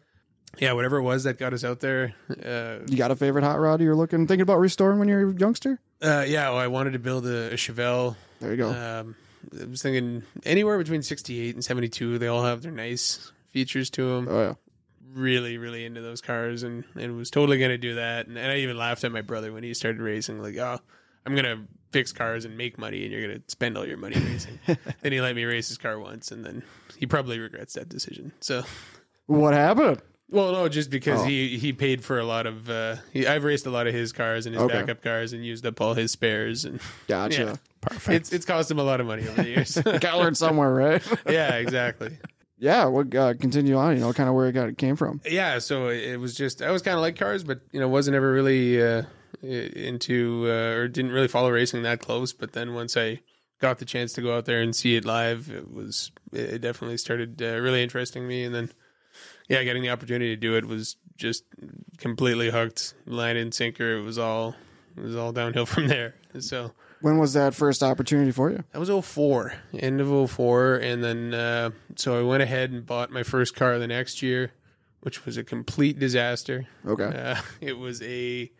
Yeah, 0.58 0.72
whatever 0.74 0.98
it 0.98 1.02
was 1.02 1.24
that 1.24 1.38
got 1.38 1.54
us 1.54 1.64
out 1.64 1.80
there. 1.80 2.12
Uh, 2.28 2.80
You 2.86 2.98
got 2.98 3.10
a 3.10 3.16
favorite 3.16 3.42
hot 3.44 3.58
rod 3.58 3.80
you're 3.80 3.94
looking 3.96 4.26
thinking 4.26 4.42
about 4.42 4.58
restoring 4.58 4.98
when 4.98 5.08
you're 5.08 5.30
a 5.30 5.32
youngster? 5.32 5.80
uh, 6.02 6.24
yeah, 6.28 6.50
well, 6.50 6.58
I 6.58 6.66
wanted 6.66 6.92
to 6.92 6.98
build 6.98 7.24
a, 7.26 7.52
a 7.52 7.54
Chevelle 7.56 8.16
There 8.40 8.50
you 8.50 8.56
go. 8.58 8.68
Um, 8.70 9.16
I 9.58 9.64
was 9.64 9.80
thinking 9.80 10.22
anywhere 10.44 10.76
between 10.76 11.00
68 11.02 11.54
and 11.54 11.64
72. 11.64 12.18
They 12.18 12.26
all 12.26 12.44
have 12.44 12.60
their 12.60 12.72
nice 12.72 13.32
features 13.52 13.88
to 13.90 14.14
them. 14.16 14.28
oh 14.30 14.42
yeah. 14.42 14.54
Really, 15.14 15.58
really 15.58 15.84
into 15.84 16.00
those 16.00 16.20
cars, 16.20 16.62
and, 16.62 16.84
and 16.96 17.16
was 17.16 17.30
totally 17.30 17.58
going 17.58 17.70
to 17.70 17.78
do 17.78 17.96
that. 17.96 18.26
And, 18.26 18.38
and 18.38 18.50
I 18.50 18.56
even 18.58 18.76
laughed 18.78 19.04
at 19.04 19.12
my 19.12 19.20
brother 19.22 19.52
when 19.52 19.62
he 19.62 19.74
started 19.74 20.00
racing, 20.00 20.40
like, 20.40 20.56
oh, 20.56 20.78
I'm 21.26 21.34
going 21.34 21.44
to 21.44 21.64
fix 21.90 22.12
cars 22.12 22.44
and 22.44 22.56
make 22.56 22.78
money, 22.78 23.02
and 23.04 23.12
you're 23.12 23.26
going 23.26 23.38
to 23.38 23.42
spend 23.48 23.76
all 23.76 23.86
your 23.86 23.98
money 23.98 24.16
racing. 24.18 24.58
then 25.02 25.12
he 25.12 25.20
let 25.20 25.36
me 25.36 25.44
race 25.44 25.68
his 25.68 25.78
car 25.78 25.98
once, 25.98 26.30
and 26.32 26.44
then 26.44 26.62
he 26.96 27.06
probably 27.06 27.38
regrets 27.38 27.74
that 27.74 27.88
decision. 27.88 28.32
So, 28.40 28.62
What 29.26 29.54
happened? 29.54 30.00
well, 30.30 30.52
no, 30.52 30.66
just 30.68 30.88
because 30.88 31.20
Oh. 31.20 31.24
he, 31.24 31.58
he 31.58 31.74
paid 31.74 32.02
for 32.02 32.18
a 32.18 32.24
lot 32.24 32.46
of, 32.46 32.70
uh, 32.70 32.96
he, 33.12 33.26
I've 33.26 33.44
raced 33.44 33.66
a 33.66 33.70
lot 33.70 33.86
of 33.86 33.92
his 33.92 34.12
cars 34.12 34.46
and 34.46 34.54
his 34.54 34.62
Okay. 34.64 34.72
backup 34.80 35.02
cars 35.02 35.34
and 35.34 35.44
used 35.44 35.66
up 35.66 35.78
all 35.78 35.92
his 35.92 36.10
spares. 36.10 36.64
And 36.64 36.80
Gotcha. 37.06 37.42
yeah, 37.42 37.56
Perfect. 37.82 38.16
it's, 38.16 38.32
it's 38.32 38.44
cost 38.46 38.70
him 38.70 38.78
a 38.78 38.82
lot 38.82 39.00
of 39.02 39.06
money 39.06 39.28
over 39.28 39.36
the 39.42 39.48
years. 39.48 39.74
Got 39.84 40.00
to 40.00 40.18
learn 40.18 40.34
somewhere, 40.34 40.72
right? 40.72 41.02
yeah, 41.28 41.56
exactly. 41.56 42.16
Yeah. 42.62 42.86
What 42.86 43.12
uh, 43.14 43.34
continue 43.34 43.76
on? 43.76 43.94
You 43.96 44.00
know, 44.00 44.12
kind 44.12 44.28
of 44.28 44.34
where 44.36 44.46
it 44.48 44.52
got 44.52 44.68
it 44.68 44.78
came 44.78 44.94
from. 44.96 45.20
yeah 45.28 45.58
so 45.58 45.88
it 45.88 46.16
was 46.16 46.34
just 46.34 46.62
i 46.62 46.70
was 46.70 46.80
kind 46.80 46.94
of 46.96 47.02
like 47.02 47.16
cars 47.16 47.42
but 47.44 47.60
you 47.72 47.80
know 47.80 47.88
wasn't 47.88 48.14
ever 48.14 48.32
really 48.32 48.80
uh, 48.80 49.02
into 49.42 50.44
uh, 50.46 50.76
or 50.78 50.88
didn't 50.88 51.10
really 51.10 51.28
follow 51.28 51.50
racing 51.50 51.82
that 51.82 52.00
close 52.00 52.32
but 52.32 52.52
then 52.52 52.72
once 52.74 52.96
i 52.96 53.18
got 53.60 53.78
the 53.78 53.84
chance 53.84 54.12
to 54.12 54.22
go 54.22 54.36
out 54.36 54.44
there 54.44 54.60
and 54.60 54.74
see 54.76 54.96
it 54.96 55.04
live 55.04 55.50
it 55.50 55.72
was 55.72 56.10
it 56.32 56.60
definitely 56.60 56.96
started 56.96 57.40
uh, 57.42 57.58
really 57.60 57.82
interesting 57.82 58.26
me 58.26 58.44
and 58.44 58.54
then 58.54 58.70
yeah 59.48 59.62
getting 59.64 59.82
the 59.82 59.90
opportunity 59.90 60.34
to 60.34 60.40
do 60.40 60.56
it 60.56 60.64
was 60.64 60.96
just 61.16 61.44
completely 61.98 62.50
hooked 62.50 62.94
line 63.06 63.36
and 63.36 63.52
sinker 63.54 63.96
it 63.98 64.02
was 64.02 64.18
all 64.18 64.54
it 64.96 65.02
was 65.02 65.16
all 65.16 65.32
downhill 65.32 65.66
from 65.74 65.88
there 65.88 66.14
so 66.40 66.72
When 67.02 67.18
was 67.18 67.32
that 67.34 67.54
first 67.54 67.82
opportunity 67.82 68.30
for 68.30 68.50
you? 68.50 68.64
that 68.72 68.78
was 68.78 68.88
04, 68.88 69.52
end 69.74 70.00
of 70.00 70.30
04. 70.30 70.76
And 70.76 71.02
then, 71.04 71.34
uh, 71.34 71.70
so 71.96 72.18
I 72.18 72.22
went 72.22 72.42
ahead 72.42 72.70
and 72.70 72.86
bought 72.86 73.10
my 73.10 73.22
first 73.22 73.54
car 73.56 73.78
the 73.78 73.88
next 73.88 74.22
year, 74.22 74.52
which 75.00 75.26
was 75.26 75.36
a 75.36 75.44
complete 75.44 75.98
disaster. 75.98 76.66
Okay. 76.86 77.04
Uh, 77.04 77.40
it 77.60 77.74
was 77.74 78.00
a 78.02 78.50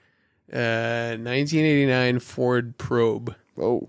uh, 0.53 1.17
1989 1.17 2.19
Ford 2.19 2.77
Probe, 2.79 3.35
Whoa. 3.55 3.89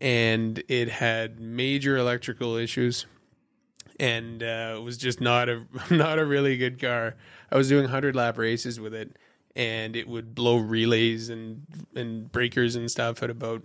and 0.00 0.62
it 0.68 0.90
had 0.90 1.40
major 1.40 1.96
electrical 1.96 2.56
issues, 2.56 3.06
and 4.00 4.42
uh, 4.42 4.74
it 4.76 4.82
was 4.82 4.98
just 4.98 5.20
not 5.20 5.48
a 5.48 5.64
not 5.90 6.18
a 6.18 6.26
really 6.26 6.56
good 6.56 6.80
car. 6.80 7.14
I 7.50 7.56
was 7.56 7.68
doing 7.68 7.88
hundred 7.88 8.16
lap 8.16 8.36
races 8.36 8.80
with 8.80 8.94
it, 8.94 9.16
and 9.54 9.94
it 9.96 10.08
would 10.08 10.34
blow 10.34 10.56
relays 10.58 11.30
and 11.30 11.66
and 11.94 12.30
breakers 12.30 12.74
and 12.74 12.90
stuff 12.90 13.22
at 13.22 13.30
about 13.30 13.62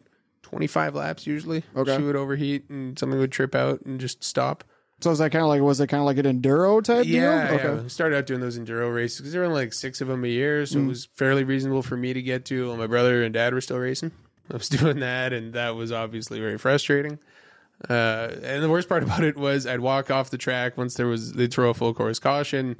25 0.49 0.95
laps 0.95 1.27
usually. 1.27 1.63
Okay. 1.75 1.95
She 1.97 2.03
would 2.03 2.15
overheat 2.15 2.69
and 2.69 2.97
something 2.97 3.19
would 3.19 3.31
trip 3.31 3.53
out 3.55 3.81
and 3.81 3.99
just 3.99 4.23
stop. 4.23 4.63
So 5.01 5.11
is 5.11 5.19
that 5.19 5.31
kind 5.31 5.43
of 5.43 5.49
like 5.49 5.61
was 5.61 5.79
it 5.79 5.87
kind 5.87 5.99
of 6.01 6.05
like 6.05 6.17
an 6.17 6.25
enduro 6.25 6.83
type 6.83 7.05
Yeah, 7.05 7.57
deal? 7.57 7.81
yeah. 7.83 7.87
Started 7.87 8.17
out 8.17 8.25
doing 8.25 8.39
those 8.39 8.57
enduro 8.57 8.93
races 8.95 9.19
because 9.19 9.31
there 9.33 9.41
were 9.41 9.47
like 9.53 9.73
six 9.73 10.01
of 10.01 10.07
them 10.07 10.23
a 10.23 10.27
year, 10.27 10.65
so 10.65 10.79
it 10.79 10.85
was 10.87 11.05
fairly 11.15 11.43
reasonable 11.43 11.83
for 11.83 11.95
me 11.97 12.13
to 12.13 12.21
get 12.21 12.45
to. 12.45 12.69
While 12.69 12.77
my 12.77 12.87
brother 12.87 13.23
and 13.23 13.31
dad 13.33 13.53
were 13.53 13.61
still 13.61 13.77
racing, 13.77 14.11
I 14.51 14.57
was 14.57 14.69
doing 14.69 14.99
that, 15.01 15.33
and 15.33 15.53
that 15.53 15.75
was 15.75 15.91
obviously 15.91 16.39
very 16.39 16.57
frustrating. 16.57 17.19
Uh, 17.87 18.29
and 18.41 18.63
the 18.63 18.69
worst 18.69 18.89
part 18.89 19.03
about 19.03 19.23
it 19.23 19.37
was 19.37 19.67
I'd 19.67 19.81
walk 19.81 20.09
off 20.09 20.31
the 20.31 20.37
track 20.39 20.77
once 20.77 20.95
there 20.95 21.05
was 21.07 21.33
they'd 21.33 21.51
throw 21.53 21.69
a 21.69 21.73
full 21.75 21.93
course 21.93 22.17
caution, 22.17 22.79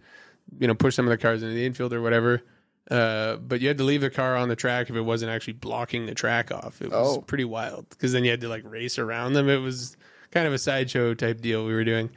you 0.59 0.67
know, 0.67 0.73
push 0.73 0.95
some 0.95 1.05
of 1.05 1.11
the 1.11 1.17
cars 1.17 1.43
into 1.43 1.53
the 1.53 1.65
infield 1.67 1.93
or 1.93 2.01
whatever. 2.01 2.41
Uh, 2.89 3.35
but 3.37 3.59
you 3.59 3.67
had 3.67 3.77
to 3.77 3.83
leave 3.83 4.01
the 4.01 4.09
car 4.09 4.35
on 4.37 4.47
the 4.47 4.55
track 4.55 4.89
if 4.89 4.95
it 4.95 5.01
wasn't 5.01 5.29
actually 5.31 5.53
blocking 5.53 6.05
the 6.05 6.13
track 6.15 6.51
off. 6.51 6.81
It 6.81 6.89
was 6.91 7.17
Oh. 7.17 7.21
pretty 7.21 7.43
wild 7.43 7.89
because 7.89 8.13
then 8.13 8.23
you 8.23 8.31
had 8.31 8.41
to 8.41 8.47
like 8.49 8.63
race 8.65 8.97
around 8.97 9.33
them. 9.33 9.49
It 9.49 9.57
was 9.57 9.97
kind 10.31 10.47
of 10.47 10.53
a 10.53 10.57
sideshow 10.57 11.13
type 11.13 11.41
deal 11.41 11.65
we 11.65 11.73
were 11.73 11.83
doing 11.83 12.09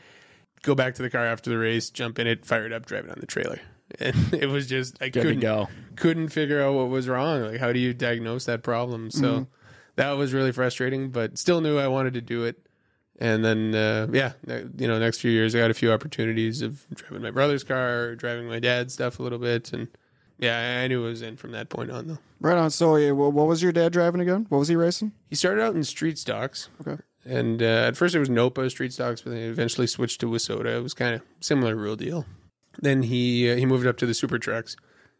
go 0.62 0.74
back 0.74 0.94
to 0.94 1.00
the 1.02 1.08
car 1.08 1.24
after 1.24 1.48
the 1.48 1.56
race, 1.56 1.88
jump 1.88 2.18
in 2.18 2.26
it, 2.26 2.44
fire 2.44 2.66
it 2.66 2.72
up, 2.72 2.84
drive 2.84 3.06
it 3.06 3.10
on 3.10 3.16
the 3.20 3.26
trailer. 3.26 3.58
And 3.98 4.14
it 4.34 4.46
was 4.46 4.68
just 4.68 4.96
I 5.00 5.06
Good 5.08 5.14
to 5.14 5.20
couldn't 5.22 5.40
go. 5.40 5.68
couldn't 5.96 6.28
figure 6.28 6.62
out 6.62 6.74
what 6.74 6.88
was 6.90 7.08
wrong. 7.08 7.42
Like 7.42 7.58
how 7.58 7.72
do 7.72 7.80
you 7.80 7.92
diagnose 7.92 8.44
that 8.44 8.62
problem? 8.62 9.10
So 9.10 9.48
that 9.96 10.12
was 10.12 10.32
really 10.32 10.52
frustrating, 10.52 11.10
but 11.10 11.36
still 11.38 11.60
knew 11.60 11.76
I 11.78 11.88
wanted 11.88 12.14
to 12.14 12.20
do 12.20 12.44
it. 12.44 12.64
And 13.18 13.44
then 13.44 13.74
uh, 13.74 14.06
yeah, 14.12 14.32
ne- 14.46 14.66
you 14.78 14.86
know, 14.86 15.00
next 15.00 15.18
few 15.18 15.32
years 15.32 15.56
I 15.56 15.58
got 15.58 15.72
a 15.72 15.74
few 15.74 15.90
opportunities 15.92 16.62
of 16.62 16.86
driving 16.94 17.22
my 17.22 17.32
brother's 17.32 17.64
car, 17.64 18.14
driving 18.14 18.46
my 18.46 18.60
dad's 18.60 18.94
stuff 18.94 19.18
a 19.18 19.22
little 19.24 19.40
bit, 19.40 19.72
and 19.72 19.88
yeah, 20.40 20.80
I 20.82 20.88
knew 20.88 21.04
it 21.04 21.08
was 21.08 21.22
in 21.22 21.36
from 21.36 21.52
that 21.52 21.68
point 21.68 21.90
on 21.90 22.08
though. 22.08 22.18
Right 22.40 22.56
on. 22.56 22.70
So 22.70 23.14
what 23.14 23.46
was 23.46 23.62
your 23.62 23.72
dad 23.72 23.92
driving 23.92 24.20
again? 24.20 24.46
What 24.48 24.58
was 24.58 24.68
he 24.68 24.76
racing? 24.76 25.12
He 25.28 25.36
started 25.36 25.62
out 25.62 25.74
in 25.74 25.84
street 25.84 26.18
stocks. 26.18 26.68
Okay. 26.80 27.00
And 27.24 27.62
uh, 27.62 27.88
at 27.88 27.96
first 27.96 28.14
it 28.14 28.18
was 28.18 28.30
Nopa 28.30 28.70
street 28.70 28.94
stocks, 28.94 29.20
but 29.20 29.30
then 29.30 29.40
he 29.40 29.46
eventually 29.46 29.86
switched 29.86 30.20
to 30.20 30.26
WISSOTA. 30.26 30.78
It 30.78 30.82
was 30.82 30.94
kind 30.94 31.14
of 31.14 31.22
similar 31.40 31.76
real 31.76 31.96
deal. 31.96 32.24
Then 32.80 33.02
he 33.02 33.50
uh, 33.50 33.56
he 33.56 33.66
moved 33.66 33.86
up 33.86 33.98
to 33.98 34.06
the 34.06 34.14
super 34.14 34.38
trucks, 34.38 34.76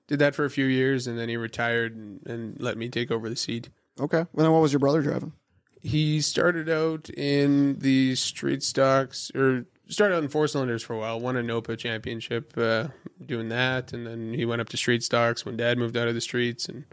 did 0.07 0.19
that 0.21 0.35
for 0.35 0.47
a 0.47 0.51
few 0.51 0.65
years, 0.65 1.07
and 1.07 1.19
then 1.19 1.29
he 1.29 1.37
retired 1.37 1.95
and, 1.95 2.27
and 2.27 2.61
let 2.61 2.79
me 2.79 2.89
take 2.89 3.11
over 3.11 3.29
the 3.29 3.37
seat. 3.37 3.69
Okay. 4.01 4.25
Well, 4.33 4.45
then 4.45 4.53
what 4.53 4.63
was 4.63 4.73
your 4.73 4.81
brother 4.81 5.03
driving? 5.03 5.35
He 5.83 6.21
started 6.23 6.71
out 6.71 7.11
in 7.11 7.79
the 7.79 8.15
street 8.15 8.63
stocks, 8.63 9.31
or 9.35 9.67
started 9.91 10.17
out 10.17 10.23
in 10.23 10.29
four 10.29 10.47
cylinders 10.49 10.83
for 10.83 10.95
a 10.95 10.99
while. 10.99 11.21
Won 11.21 11.37
a 11.37 11.43
Nopa 11.43 11.77
championship 11.77 12.55
uh, 12.57 12.89
doing 13.25 13.49
that, 13.51 13.93
and 13.93 14.07
then 14.07 14.33
he 14.35 14.45
went 14.45 14.61
up 14.61 14.69
to 14.71 14.77
street 14.77 15.03
stocks 15.03 15.45
when 15.45 15.57
Dad 15.57 15.79
moved 15.79 15.97
out 15.97 16.09
of 16.09 16.15
the 16.15 16.21
streets, 16.21 16.69
and 16.69 16.85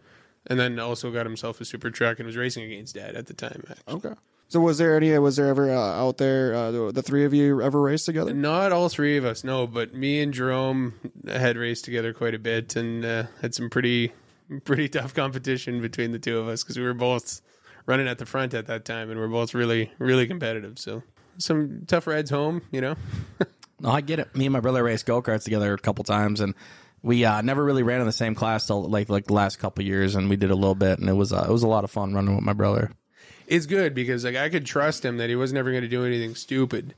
and 0.48 0.60
then 0.60 0.80
also 0.80 1.12
got 1.12 1.26
himself 1.26 1.62
a 1.62 1.66
super 1.66 1.89
truck 1.89 2.20
and 2.20 2.26
was 2.26 2.38
racing 2.38 2.64
against 2.64 2.95
Dad 2.95 3.16
at 3.16 3.28
the 3.28 3.34
time. 3.34 3.64
Actually. 3.70 3.93
Okay. 3.93 4.14
So 4.50 4.62
was 4.62 4.78
there 4.78 4.95
any? 4.95 5.18
Was 5.18 5.36
there 5.36 5.48
ever 5.48 5.70
uh, 5.70 5.78
out 5.78 6.18
there 6.18 6.56
uh, 6.56 6.72
the, 6.91 7.04
three 7.04 7.26
of 7.26 7.34
you 7.34 7.62
ever 7.62 7.82
raced 7.82 8.06
together? 8.06 8.34
Not 8.34 8.72
all 8.72 8.88
three 8.88 9.18
of 9.18 9.26
us, 9.26 9.43
no, 9.43 9.68
but 9.68 9.93
me 9.93 10.22
and 10.22 10.34
Jerome 10.34 10.93
had 11.28 11.58
raced 11.58 11.84
together 11.84 12.14
quite 12.14 12.34
a 12.34 12.39
bit 12.39 12.76
and 12.78 13.04
uh, 13.04 13.24
had 13.41 13.54
some 13.54 13.70
pretty 13.70 14.14
pretty 14.64 14.88
tough 14.89 15.14
competition 15.14 15.82
between 15.82 16.14
the 16.14 16.20
two 16.20 16.39
of 16.39 16.48
us 16.48 16.64
because 16.64 16.78
we 16.78 16.84
were 16.86 16.93
both 16.93 17.41
running 17.86 18.08
at 18.08 18.20
the 18.20 18.26
front 18.26 18.54
at 18.54 18.68
that 18.68 18.86
time 18.86 19.10
and 19.10 19.20
we're 19.20 19.28
both 19.28 19.54
really 19.54 19.91
really 20.00 20.28
competitive. 20.28 20.80
So 20.80 21.04
some 21.38 21.84
tough 21.88 22.08
rides 22.08 22.30
home, 22.30 22.62
you 22.72 22.82
know. 22.82 22.96
No, 23.80 23.90
I 23.92 24.02
get 24.02 24.20
it. 24.20 24.36
Me 24.36 24.48
and 24.48 24.54
my 24.54 24.60
brother 24.60 24.84
raced 24.84 25.06
go 25.06 25.22
karts 25.22 25.44
together 25.44 25.72
a 25.74 25.78
couple 25.78 26.04
times, 26.04 26.42
and 26.42 26.56
we 27.04 27.26
uh, 27.26 27.42
never 27.42 27.64
really 27.64 27.84
ran 27.84 28.00
in 28.02 28.08
the 28.08 28.12
same 28.12 28.34
class 28.34 28.66
till 28.66 28.84
like 28.84 29.08
like 29.10 29.26
the 29.26 29.34
last 29.34 29.60
couple 29.60 29.84
years, 29.84 30.16
and 30.16 30.30
we 30.30 30.36
did 30.36 30.50
a 30.50 30.56
little 30.56 30.76
bit, 30.76 30.98
and 31.00 31.08
it 31.08 31.14
was 31.14 31.32
uh, 31.32 31.46
it 31.48 31.52
was 31.52 31.64
a 31.64 31.68
lot 31.68 31.84
of 31.84 31.92
fun 31.92 32.14
running 32.14 32.36
with 32.36 32.44
my 32.44 32.54
brother. 32.54 32.92
It's 33.46 33.66
good 33.66 33.94
because 33.94 34.26
like 34.26 34.36
I 34.36 34.50
could 34.50 34.66
trust 34.66 35.06
him 35.06 35.18
that 35.18 35.30
he 35.30 35.36
was 35.36 35.54
never 35.54 35.70
going 35.70 35.84
to 35.84 35.88
do 35.88 36.06
anything 36.06 36.34
stupid. 36.34 36.96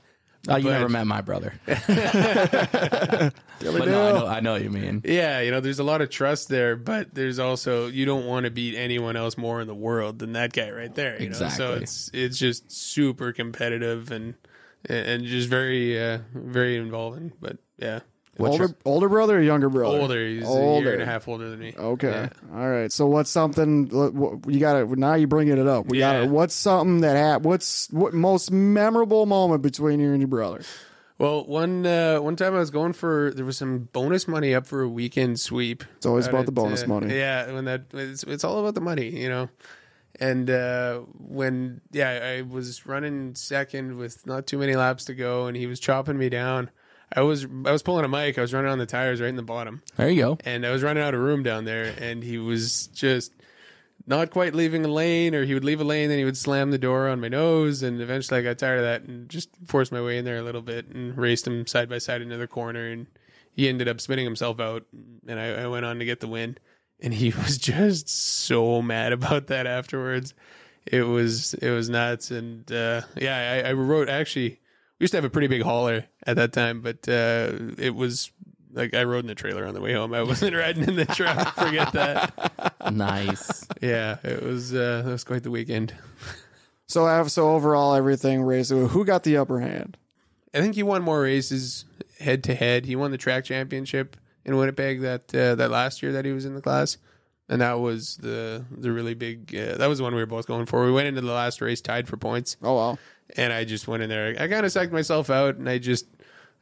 Oh, 0.48 0.56
you 0.56 0.64
But- 0.64 0.70
never 0.72 0.88
met 0.88 1.06
my 1.06 1.20
brother, 1.20 1.52
but 1.66 3.32
no, 3.60 3.82
I 3.82 3.84
know 3.86 4.26
I 4.26 4.40
know 4.40 4.52
what 4.52 4.62
you 4.62 4.70
mean. 4.70 5.02
Yeah, 5.04 5.40
you 5.40 5.50
know, 5.50 5.60
there's 5.60 5.78
a 5.80 5.84
lot 5.84 6.00
of 6.00 6.08
trust 6.10 6.48
there, 6.48 6.76
but 6.76 7.14
there's 7.14 7.38
also 7.38 7.86
you 7.88 8.06
don't 8.06 8.24
want 8.26 8.44
to 8.44 8.50
beat 8.50 8.74
anyone 8.74 9.16
else 9.16 9.36
more 9.36 9.60
in 9.60 9.66
the 9.66 9.74
world 9.74 10.18
than 10.18 10.32
that 10.32 10.52
guy 10.52 10.70
right 10.70 10.94
there. 10.94 11.20
You 11.20 11.28
know, 11.30 11.48
so 11.50 11.74
it's 11.74 12.10
it's 12.14 12.38
just 12.38 12.72
super 12.72 13.32
competitive 13.32 14.10
and 14.10 14.34
and 14.88 15.24
just 15.24 15.48
very 15.48 16.02
uh, 16.02 16.20
very 16.34 16.76
involving. 16.76 17.32
But 17.40 17.58
yeah, 17.78 18.00
What's 18.40 18.52
older 18.52 18.64
your- 18.64 18.76
older 18.84 19.08
brother 19.08 19.38
or 19.38 19.42
younger 19.42 19.68
brother? 19.68 19.98
older. 19.98 20.26
He's 20.26 20.42
a 20.42 20.46
Older. 20.46 20.84
year 20.84 20.92
and 20.94 21.02
a 21.02 21.06
half 21.06 21.28
older 21.28 21.48
than 21.50 21.58
me. 21.60 21.74
Okay. 21.78 22.08
Yeah. 22.10 22.28
All 22.58 22.68
right. 22.68 22.90
So 22.90 23.06
what's 23.06 23.30
something 23.30 23.88
what- 23.88 24.52
you 24.52 24.58
got 24.60 24.74
to 24.74 24.96
now 24.96 25.14
you're 25.14 25.28
bringing 25.28 25.58
it 25.58 25.66
up. 25.66 25.86
We 25.86 25.98
Yeah. 26.00 26.12
got 26.20 26.20
to 26.20 26.26
what's 26.32 26.54
something 26.54 27.00
that 27.02 27.16
hap- 27.16 27.42
what's 27.42 27.88
what 27.90 28.14
most 28.14 28.50
memorable 28.50 29.26
moment 29.26 29.62
between 29.62 30.00
you 30.00 30.10
and 30.12 30.20
your 30.20 30.28
brother? 30.28 30.62
Well, 31.18 31.44
one 31.44 31.84
uh, 31.86 32.18
one 32.18 32.36
time 32.36 32.54
I 32.54 32.58
was 32.60 32.70
going 32.70 32.94
for 32.94 33.30
there 33.36 33.44
was 33.44 33.58
some 33.58 33.90
bonus 33.92 34.26
money 34.26 34.54
up 34.54 34.66
for 34.66 34.80
a 34.80 34.88
weekend 34.88 35.38
sweep. 35.38 35.84
It's 35.96 36.06
always 36.06 36.26
about 36.26 36.46
the 36.46 36.52
bonus 36.52 36.84
uh, 36.84 36.86
money. 36.86 37.14
Yeah, 37.14 37.52
when 37.52 37.66
that 37.66 37.82
it's, 37.92 38.22
it's 38.22 38.42
all 38.42 38.58
about 38.58 38.74
the 38.74 38.80
money, 38.80 39.10
you 39.10 39.28
know. 39.28 39.50
And 40.18 40.48
uh, 40.50 41.00
when 41.18 41.82
yeah, 41.92 42.36
I 42.38 42.42
was 42.42 42.86
running 42.86 43.34
second 43.34 43.96
with 43.96 44.26
not 44.26 44.46
too 44.46 44.56
many 44.58 44.74
laps 44.76 45.04
to 45.06 45.14
go, 45.14 45.46
and 45.46 45.56
he 45.56 45.66
was 45.66 45.78
chopping 45.78 46.16
me 46.18 46.30
down. 46.30 46.70
I 47.16 47.22
was 47.22 47.44
I 47.64 47.72
was 47.72 47.82
pulling 47.82 48.04
a 48.04 48.08
mic. 48.08 48.38
I 48.38 48.40
was 48.40 48.52
running 48.54 48.70
on 48.70 48.78
the 48.78 48.86
tires 48.86 49.20
right 49.20 49.28
in 49.28 49.36
the 49.36 49.42
bottom, 49.42 49.82
There 49.96 50.08
you 50.10 50.22
go. 50.22 50.38
and 50.44 50.64
I 50.64 50.70
was 50.70 50.82
running 50.82 51.02
out 51.02 51.14
of 51.14 51.20
room 51.20 51.42
down 51.42 51.64
there. 51.64 51.94
And 51.98 52.22
he 52.22 52.38
was 52.38 52.86
just 52.88 53.32
not 54.06 54.30
quite 54.30 54.54
leaving 54.54 54.84
a 54.84 54.88
lane, 54.88 55.34
or 55.34 55.44
he 55.44 55.54
would 55.54 55.64
leave 55.64 55.80
a 55.80 55.84
lane, 55.84 56.08
then 56.08 56.18
he 56.18 56.24
would 56.24 56.36
slam 56.36 56.70
the 56.70 56.78
door 56.78 57.08
on 57.08 57.20
my 57.20 57.28
nose. 57.28 57.82
And 57.82 58.00
eventually, 58.00 58.38
I 58.40 58.42
got 58.42 58.58
tired 58.58 58.78
of 58.78 58.84
that 58.84 59.02
and 59.02 59.28
just 59.28 59.50
forced 59.66 59.92
my 59.92 60.00
way 60.00 60.18
in 60.18 60.24
there 60.24 60.38
a 60.38 60.42
little 60.42 60.62
bit 60.62 60.86
and 60.88 61.16
raced 61.16 61.46
him 61.46 61.66
side 61.66 61.88
by 61.88 61.98
side 61.98 62.22
into 62.22 62.36
the 62.36 62.46
corner. 62.46 62.86
And 62.88 63.06
he 63.52 63.68
ended 63.68 63.88
up 63.88 64.00
spinning 64.00 64.24
himself 64.24 64.60
out, 64.60 64.84
and 65.26 65.38
I, 65.40 65.64
I 65.64 65.66
went 65.66 65.84
on 65.84 65.98
to 65.98 66.04
get 66.04 66.20
the 66.20 66.28
win. 66.28 66.56
And 67.00 67.12
he 67.14 67.30
was 67.36 67.58
just 67.58 68.08
so 68.08 68.80
mad 68.82 69.12
about 69.12 69.48
that 69.48 69.66
afterwards. 69.66 70.32
It 70.86 71.02
was 71.02 71.54
it 71.54 71.70
was 71.70 71.90
nuts, 71.90 72.30
and 72.30 72.70
uh, 72.72 73.02
yeah, 73.16 73.62
I, 73.64 73.70
I 73.70 73.72
wrote 73.72 74.08
actually. 74.08 74.59
We 75.00 75.04
used 75.04 75.12
to 75.12 75.16
have 75.16 75.24
a 75.24 75.30
pretty 75.30 75.48
big 75.48 75.62
hauler 75.62 76.04
at 76.26 76.36
that 76.36 76.52
time, 76.52 76.82
but 76.82 77.08
uh, 77.08 77.52
it 77.78 77.94
was 77.94 78.30
like 78.72 78.94
I 78.94 79.04
rode 79.04 79.24
in 79.24 79.28
the 79.28 79.34
trailer 79.34 79.66
on 79.66 79.72
the 79.72 79.80
way 79.80 79.94
home. 79.94 80.12
I 80.12 80.22
wasn't 80.24 80.54
riding 80.54 80.84
in 80.84 80.96
the 80.96 81.06
truck. 81.06 81.54
Forget 81.54 81.92
that. 81.94 82.92
Nice. 82.92 83.66
Yeah, 83.80 84.18
it 84.22 84.42
was 84.42 84.74
uh, 84.74 85.02
that 85.04 85.10
was 85.10 85.24
quite 85.24 85.42
the 85.42 85.50
weekend. 85.50 85.94
So 86.86 87.06
I 87.06 87.16
have 87.16 87.32
so 87.32 87.50
overall 87.50 87.94
everything 87.94 88.42
race. 88.42 88.68
Who 88.68 89.04
got 89.04 89.22
the 89.22 89.38
upper 89.38 89.60
hand? 89.60 89.96
I 90.52 90.60
think 90.60 90.74
he 90.74 90.82
won 90.82 91.02
more 91.02 91.22
races 91.22 91.84
head 92.18 92.44
to 92.44 92.54
head. 92.54 92.84
He 92.84 92.94
won 92.96 93.10
the 93.10 93.18
track 93.18 93.44
championship 93.44 94.16
in 94.44 94.56
Winnipeg 94.56 95.00
that 95.00 95.34
uh, 95.34 95.54
that 95.54 95.70
last 95.70 96.02
year 96.02 96.12
that 96.12 96.24
he 96.24 96.32
was 96.32 96.44
in 96.44 96.54
the 96.54 96.60
class, 96.60 96.98
and 97.48 97.62
that 97.62 97.80
was 97.80 98.18
the 98.18 98.64
the 98.70 98.92
really 98.92 99.14
big. 99.14 99.54
Uh, 99.54 99.76
that 99.76 99.86
was 99.88 99.98
the 99.98 100.04
one 100.04 100.14
we 100.14 100.20
were 100.20 100.26
both 100.26 100.46
going 100.46 100.66
for. 100.66 100.84
We 100.84 100.92
went 100.92 101.08
into 101.08 101.22
the 101.22 101.32
last 101.32 101.60
race 101.62 101.80
tied 101.80 102.06
for 102.06 102.16
points, 102.18 102.58
Oh 102.62 102.74
wow. 102.74 102.98
And 103.36 103.52
I 103.52 103.64
just 103.64 103.88
went 103.88 104.02
in 104.02 104.08
there. 104.08 104.34
I 104.38 104.48
kind 104.48 104.64
of 104.64 104.72
sucked 104.72 104.92
myself 104.92 105.30
out, 105.30 105.56
and 105.56 105.68
I 105.68 105.78
just 105.78 106.06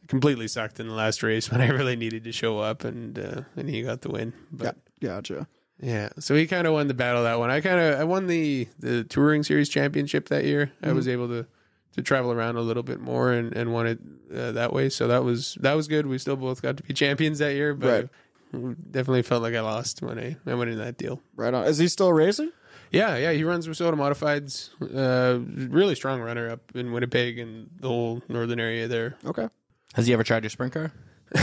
completely 0.07 0.49
sucked 0.49 0.81
in 0.81 0.89
the 0.89 0.95
last 0.95 1.23
race 1.23 1.51
when 1.53 1.61
I 1.61 1.69
really 1.69 1.97
needed 1.97 2.25
to 2.25 2.33
show 2.33 2.59
up, 2.59 2.85
and 2.85 3.19
uh, 3.19 3.43
and 3.57 3.69
he 3.69 3.83
got 3.83 4.03
the 4.03 4.11
win. 4.11 4.33
But 4.51 4.77
gotcha. 5.03 5.47
Yeah, 5.81 6.09
so 6.19 6.35
he 6.35 6.49
kind 6.49 6.67
of 6.67 6.73
won 6.73 6.89
the 6.89 6.95
battle 6.95 7.23
that 7.23 7.39
one. 7.39 7.51
I 7.51 7.61
kind 7.61 7.79
of 7.81 8.01
I 8.01 8.05
won 8.05 8.27
the 8.27 8.67
the 8.81 9.05
touring 9.05 9.45
series 9.45 9.69
championship 9.69 10.29
that 10.29 10.45
year. 10.45 10.73
I 10.83 10.93
was 10.93 11.07
able 11.07 11.29
to 11.29 11.47
to 11.95 12.03
travel 12.03 12.33
around 12.33 12.57
a 12.57 12.61
little 12.61 12.83
bit 12.83 13.01
more 13.01 13.33
and 13.33 13.55
and 13.57 13.73
won 13.73 13.87
it 13.87 13.99
uh, 14.35 14.53
that 14.53 14.73
way. 14.73 14.89
So 14.89 15.07
that 15.07 15.23
was 15.23 15.57
that 15.61 15.75
was 15.75 15.87
good. 15.87 16.07
We 16.07 16.19
still 16.19 16.37
both 16.37 16.63
got 16.63 16.77
to 16.79 16.83
be 16.83 16.95
champions 16.95 17.39
that 17.39 17.55
year, 17.55 17.75
but 17.75 18.09
definitely 18.53 19.23
felt 19.23 19.43
like 19.43 19.55
I 19.55 19.61
lost 19.61 20.03
when 20.03 20.19
I 20.19 20.37
I 20.47 20.55
went 20.55 20.71
in 20.71 20.79
that 20.79 20.97
deal. 20.97 21.21
Right 21.37 21.55
on. 21.55 21.65
Is 21.67 21.79
he 21.79 21.87
still 21.87 22.13
racing? 22.13 22.51
Yeah, 22.91 23.17
yeah, 23.17 23.33
he 23.33 23.45
runs 23.45 23.69
WISSOTA 23.69 23.95
Modifieds. 23.95 24.71
Uh, 24.81 25.41
really 25.71 25.95
strong 25.95 26.21
runner 26.21 26.51
up 26.51 26.61
in 26.75 26.93
Winnipeg 26.93 27.39
and 27.39 27.69
the 27.81 27.89
whole 27.89 28.23
northern 28.29 28.61
area 28.61 28.89
there. 28.89 29.17
Okay. 29.25 29.49
Has 29.95 30.07
he 30.07 30.13
ever 30.13 30.25
tried 30.25 30.43
your 30.45 30.51
sprint 30.51 30.73
car? 30.73 30.93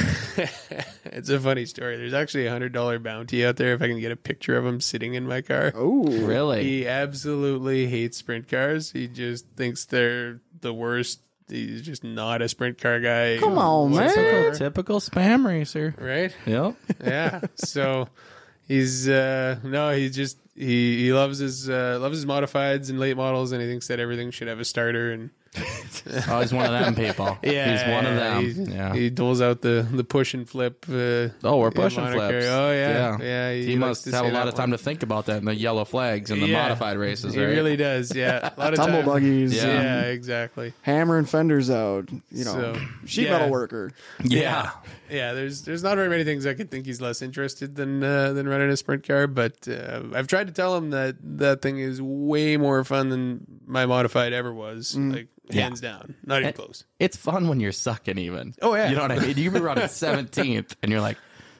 it's 1.06 1.30
a 1.30 1.40
funny 1.40 1.66
story. 1.66 1.98
There's 1.98 2.14
actually 2.14 2.48
a 2.48 2.52
hundred 2.52 2.74
dollar 2.74 3.00
bounty 3.00 3.46
out 3.46 3.58
there 3.58 3.74
if 3.74 3.82
I 3.82 3.88
can 3.88 4.00
get 4.00 4.12
a 4.12 4.16
picture 4.16 4.58
of 4.58 4.66
him 4.66 4.82
sitting 4.82 5.14
in 5.14 5.28
my 5.28 5.42
car. 5.42 5.72
Oh, 5.76 6.04
Really? 6.06 6.64
He 6.64 6.88
absolutely 6.88 7.88
hates 7.88 8.18
sprint 8.18 8.48
cars. 8.48 8.92
He 8.92 9.08
just 9.08 9.46
thinks 9.56 9.86
they're 9.86 10.42
the 10.62 10.74
worst. 10.74 11.22
He's 11.48 11.84
just 11.84 12.04
not 12.04 12.42
a 12.42 12.50
sprint 12.50 12.80
car 12.80 13.00
guy. 13.00 13.38
Come 13.40 13.60
on, 13.60 13.92
man. 13.92 14.06
whatsoever. 14.06 14.56
Typical 14.56 15.00
spam 15.00 15.46
racer. 15.46 15.94
Right? 16.00 16.36
Yep. 16.48 16.76
Yeah. 17.04 17.42
so 17.56 18.08
he's 18.68 19.08
uh 19.08 19.60
no, 19.64 19.92
he 19.92 20.10
just 20.10 20.40
he 20.56 20.98
he 21.04 21.14
loves 21.14 21.40
his 21.40 21.70
uh 21.70 21.98
loves 22.00 22.18
his 22.18 22.26
modifieds 22.26 22.90
and 22.90 23.00
late 23.00 23.18
models 23.18 23.52
and 23.52 23.62
he 23.62 23.68
thinks 23.68 23.88
that 23.88 24.00
everything 24.00 24.32
should 24.32 24.48
have 24.48 24.60
a 24.60 24.66
starter 24.66 25.12
and 25.12 25.30
Oh, 26.30 26.40
he's 26.42 26.54
one 26.54 26.66
of 26.66 26.72
them 26.72 26.94
people. 26.96 27.38
Yeah, 27.44 27.72
he's 27.72 27.92
one 27.94 28.06
of 28.06 28.16
them. 28.16 28.44
He, 28.68 28.74
yeah. 28.76 28.94
he 28.94 29.10
doles 29.10 29.42
out 29.42 29.62
the 29.62 29.88
the 29.92 30.04
push 30.04 30.34
and 30.34 30.48
flip. 30.48 30.86
Uh, 30.88 31.30
Oh, 31.44 31.58
we're 31.58 31.68
in 31.68 31.74
pushing 31.74 32.04
moniker. 32.04 32.30
flips. 32.30 32.46
Oh 32.48 32.72
yeah, 32.72 33.18
yeah. 33.20 33.54
He, 33.54 33.76
likes 33.76 34.06
must 34.06 34.16
have 34.16 34.26
a 34.26 34.30
lot 34.30 34.48
of 34.48 34.54
time 34.54 34.70
one. 34.70 34.78
to 34.78 34.84
think 34.84 35.02
about 35.04 35.26
that 35.28 35.38
in 35.38 35.46
the 35.46 35.56
yellow 35.56 35.84
flags 35.86 36.30
and 36.32 36.42
the 36.42 36.48
Yeah. 36.48 36.62
modified 36.64 36.98
races. 36.98 37.34
He 37.34 37.40
right? 37.40 37.48
really 37.50 37.76
does. 37.76 38.14
Yeah, 38.16 38.52
a 38.56 38.60
lot 38.60 38.74
of 38.74 38.80
Tumble 38.80 39.00
time- 39.00 39.06
buggies. 39.06 39.56
Yeah. 39.56 39.66
Yeah, 39.66 40.02
exactly. 40.04 40.74
Hammering 40.84 41.26
fenders 41.26 41.70
out. 41.70 42.10
You 42.30 42.46
know, 42.46 42.54
So, 42.54 42.76
sheet 43.06 43.26
yeah. 43.26 43.32
metal 43.32 43.50
worker. 43.50 43.92
Yeah. 44.24 44.72
Yeah, 45.10 45.34
there's 45.34 45.64
there's 45.64 45.84
not 45.84 45.96
very 45.96 46.10
many 46.10 46.24
things 46.24 46.46
I 46.46 46.54
could 46.54 46.70
think 46.72 46.86
he's 46.86 47.02
less 47.02 47.22
interested 47.22 47.76
than 47.76 48.04
uh, 48.04 48.34
than 48.34 48.48
running 48.48 48.70
a 48.70 48.78
sprint 48.78 49.08
car, 49.08 49.28
but 49.28 49.68
uh, 49.68 50.02
I've 50.14 50.28
tried 50.28 50.48
to 50.48 50.54
tell 50.54 50.76
him 50.76 50.92
that 50.92 51.16
that 51.38 51.62
thing 51.62 51.80
is 51.80 52.02
way 52.02 52.58
more 52.58 52.84
fun 52.84 53.10
than 53.10 53.55
my 53.66 53.86
modified 53.86 54.34
ever 54.34 54.54
was, 54.54 54.96
like 54.98 55.28
Yeah. 55.50 55.64
hands 55.64 55.82
down, 55.82 56.16
not 56.26 56.38
even 56.38 56.48
And- 56.48 56.56
close. 56.56 56.84
It's 57.00 57.18
fun 57.18 57.48
when 57.48 57.60
you're 57.60 57.72
sucking 57.72 58.18
even. 58.18 58.54
Oh, 58.62 58.76
yeah. 58.76 58.90
You 58.90 58.96
know 58.96 59.02
what 59.04 59.12
I 59.12 59.20
mean? 59.20 59.38
You 59.38 59.52
can 59.52 59.54
be 59.54 59.60
running 59.60 59.84
17th 59.88 60.76
and 60.82 60.92
you're 60.92 61.02
like, 61.02 61.18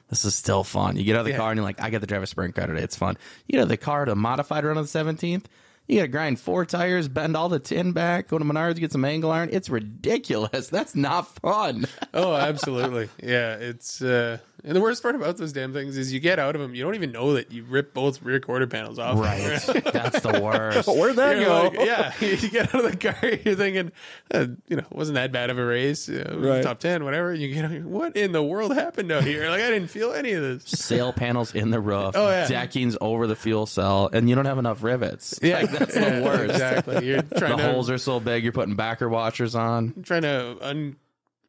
this 0.08 0.24
is 0.24 0.34
still 0.34 0.62
fun. 0.64 0.96
You 0.96 1.04
get 1.04 1.16
out 1.16 1.20
of 1.20 1.24
the 1.26 1.32
Yeah. 1.32 1.38
car 1.38 1.50
and 1.50 1.58
you're 1.58 1.64
like, 1.64 1.80
I 1.82 1.90
got 1.90 2.00
to 2.00 2.06
drive 2.06 2.22
a 2.22 2.26
sprint 2.26 2.54
car 2.54 2.66
today. 2.66 2.82
It's 2.82 2.96
fun. 2.96 3.16
You 3.46 3.52
get 3.54 3.58
out 3.60 3.62
of 3.64 3.68
the 3.70 3.76
car 3.76 4.04
to 4.04 4.14
modified 4.14 4.64
run 4.64 4.76
on 4.78 4.84
the 4.84 4.88
17th. 4.88 5.44
You 5.88 5.96
got 5.98 6.02
to 6.02 6.08
grind 6.08 6.40
four 6.40 6.64
tires, 6.66 7.06
bend 7.06 7.36
all 7.36 7.48
the 7.48 7.60
tin 7.60 7.92
back, 7.92 8.26
go 8.28 8.38
to 8.38 8.44
Menards, 8.44 8.76
get 8.80 8.90
some 8.90 9.04
angle 9.04 9.30
iron. 9.30 9.50
It's 9.52 9.68
ridiculous. 9.68 10.68
That's 10.70 10.96
not 10.96 11.28
fun. 11.40 11.86
Oh, 12.12 12.34
absolutely. 12.34 13.08
yeah, 13.22 13.54
it's 13.54 14.02
uh, 14.02 14.38
and 14.66 14.76
the 14.76 14.80
worst 14.80 15.02
part 15.02 15.14
about 15.14 15.36
those 15.38 15.52
damn 15.52 15.72
things 15.72 15.96
is 15.96 16.12
you 16.12 16.20
get 16.20 16.38
out 16.38 16.54
of 16.54 16.60
them, 16.60 16.74
you 16.74 16.82
don't 16.82 16.94
even 16.96 17.12
know 17.12 17.32
that 17.34 17.50
you 17.52 17.64
rip 17.64 17.94
both 17.94 18.20
rear 18.22 18.40
quarter 18.40 18.66
panels 18.66 18.98
off. 18.98 19.18
Right. 19.18 19.38
That's 19.92 20.20
the 20.20 20.40
worst. 20.42 20.88
Where'd 20.88 21.16
that 21.16 21.36
You're 21.36 21.44
go? 21.46 21.62
like- 21.68 21.86
yeah, 21.86 22.12
you 22.20 22.50
get 22.50 22.74
out 22.74 22.84
of 22.84 22.90
the 22.90 22.96
car, 22.98 23.16
you're 23.44 23.54
thinking, 23.54 23.92
uh, 24.34 24.46
you 24.68 24.76
know, 24.76 24.84
wasn't 24.90 25.14
that 25.14 25.32
bad 25.32 25.48
of 25.50 25.56
a 25.58 25.64
race, 25.64 26.08
uh, 26.08 26.34
Right. 26.36 26.62
top 26.62 26.80
ten, 26.80 27.04
whatever. 27.04 27.32
You 27.32 27.54
get, 27.54 27.64
out, 27.64 27.70
you're, 27.70 27.86
what 27.86 28.16
in 28.16 28.32
the 28.32 28.42
world 28.42 28.74
happened 28.74 29.10
out 29.12 29.24
here? 29.24 29.48
Like 29.48 29.62
I 29.62 29.70
didn't 29.70 29.88
feel 29.88 30.12
any 30.12 30.32
of 30.32 30.42
this. 30.42 30.64
Sail 30.66 31.12
panels 31.12 31.54
in 31.54 31.70
the 31.70 31.80
roof, 31.80 32.12
Oh, 32.16 32.28
yeah. 32.28 32.46
deckings 32.48 32.96
over 33.00 33.26
the 33.26 33.36
fuel 33.36 33.66
cell, 33.66 34.10
and 34.12 34.28
you 34.28 34.34
don't 34.34 34.46
have 34.46 34.58
enough 34.58 34.82
rivets. 34.82 35.38
Yeah, 35.42 35.60
Like, 35.60 35.70
that's 35.70 35.94
the 35.94 36.22
worst. 36.24 36.50
exactly. 36.52 37.06
You're 37.06 37.22
The 37.22 37.38
to 37.40 37.56
holes 37.56 37.88
are 37.90 37.98
so 37.98 38.18
big, 38.20 38.42
you're 38.42 38.52
putting 38.52 38.74
backer 38.74 39.08
washers 39.08 39.54
on. 39.54 39.94
trying 40.02 40.22
to 40.22 40.56
un 40.60 40.96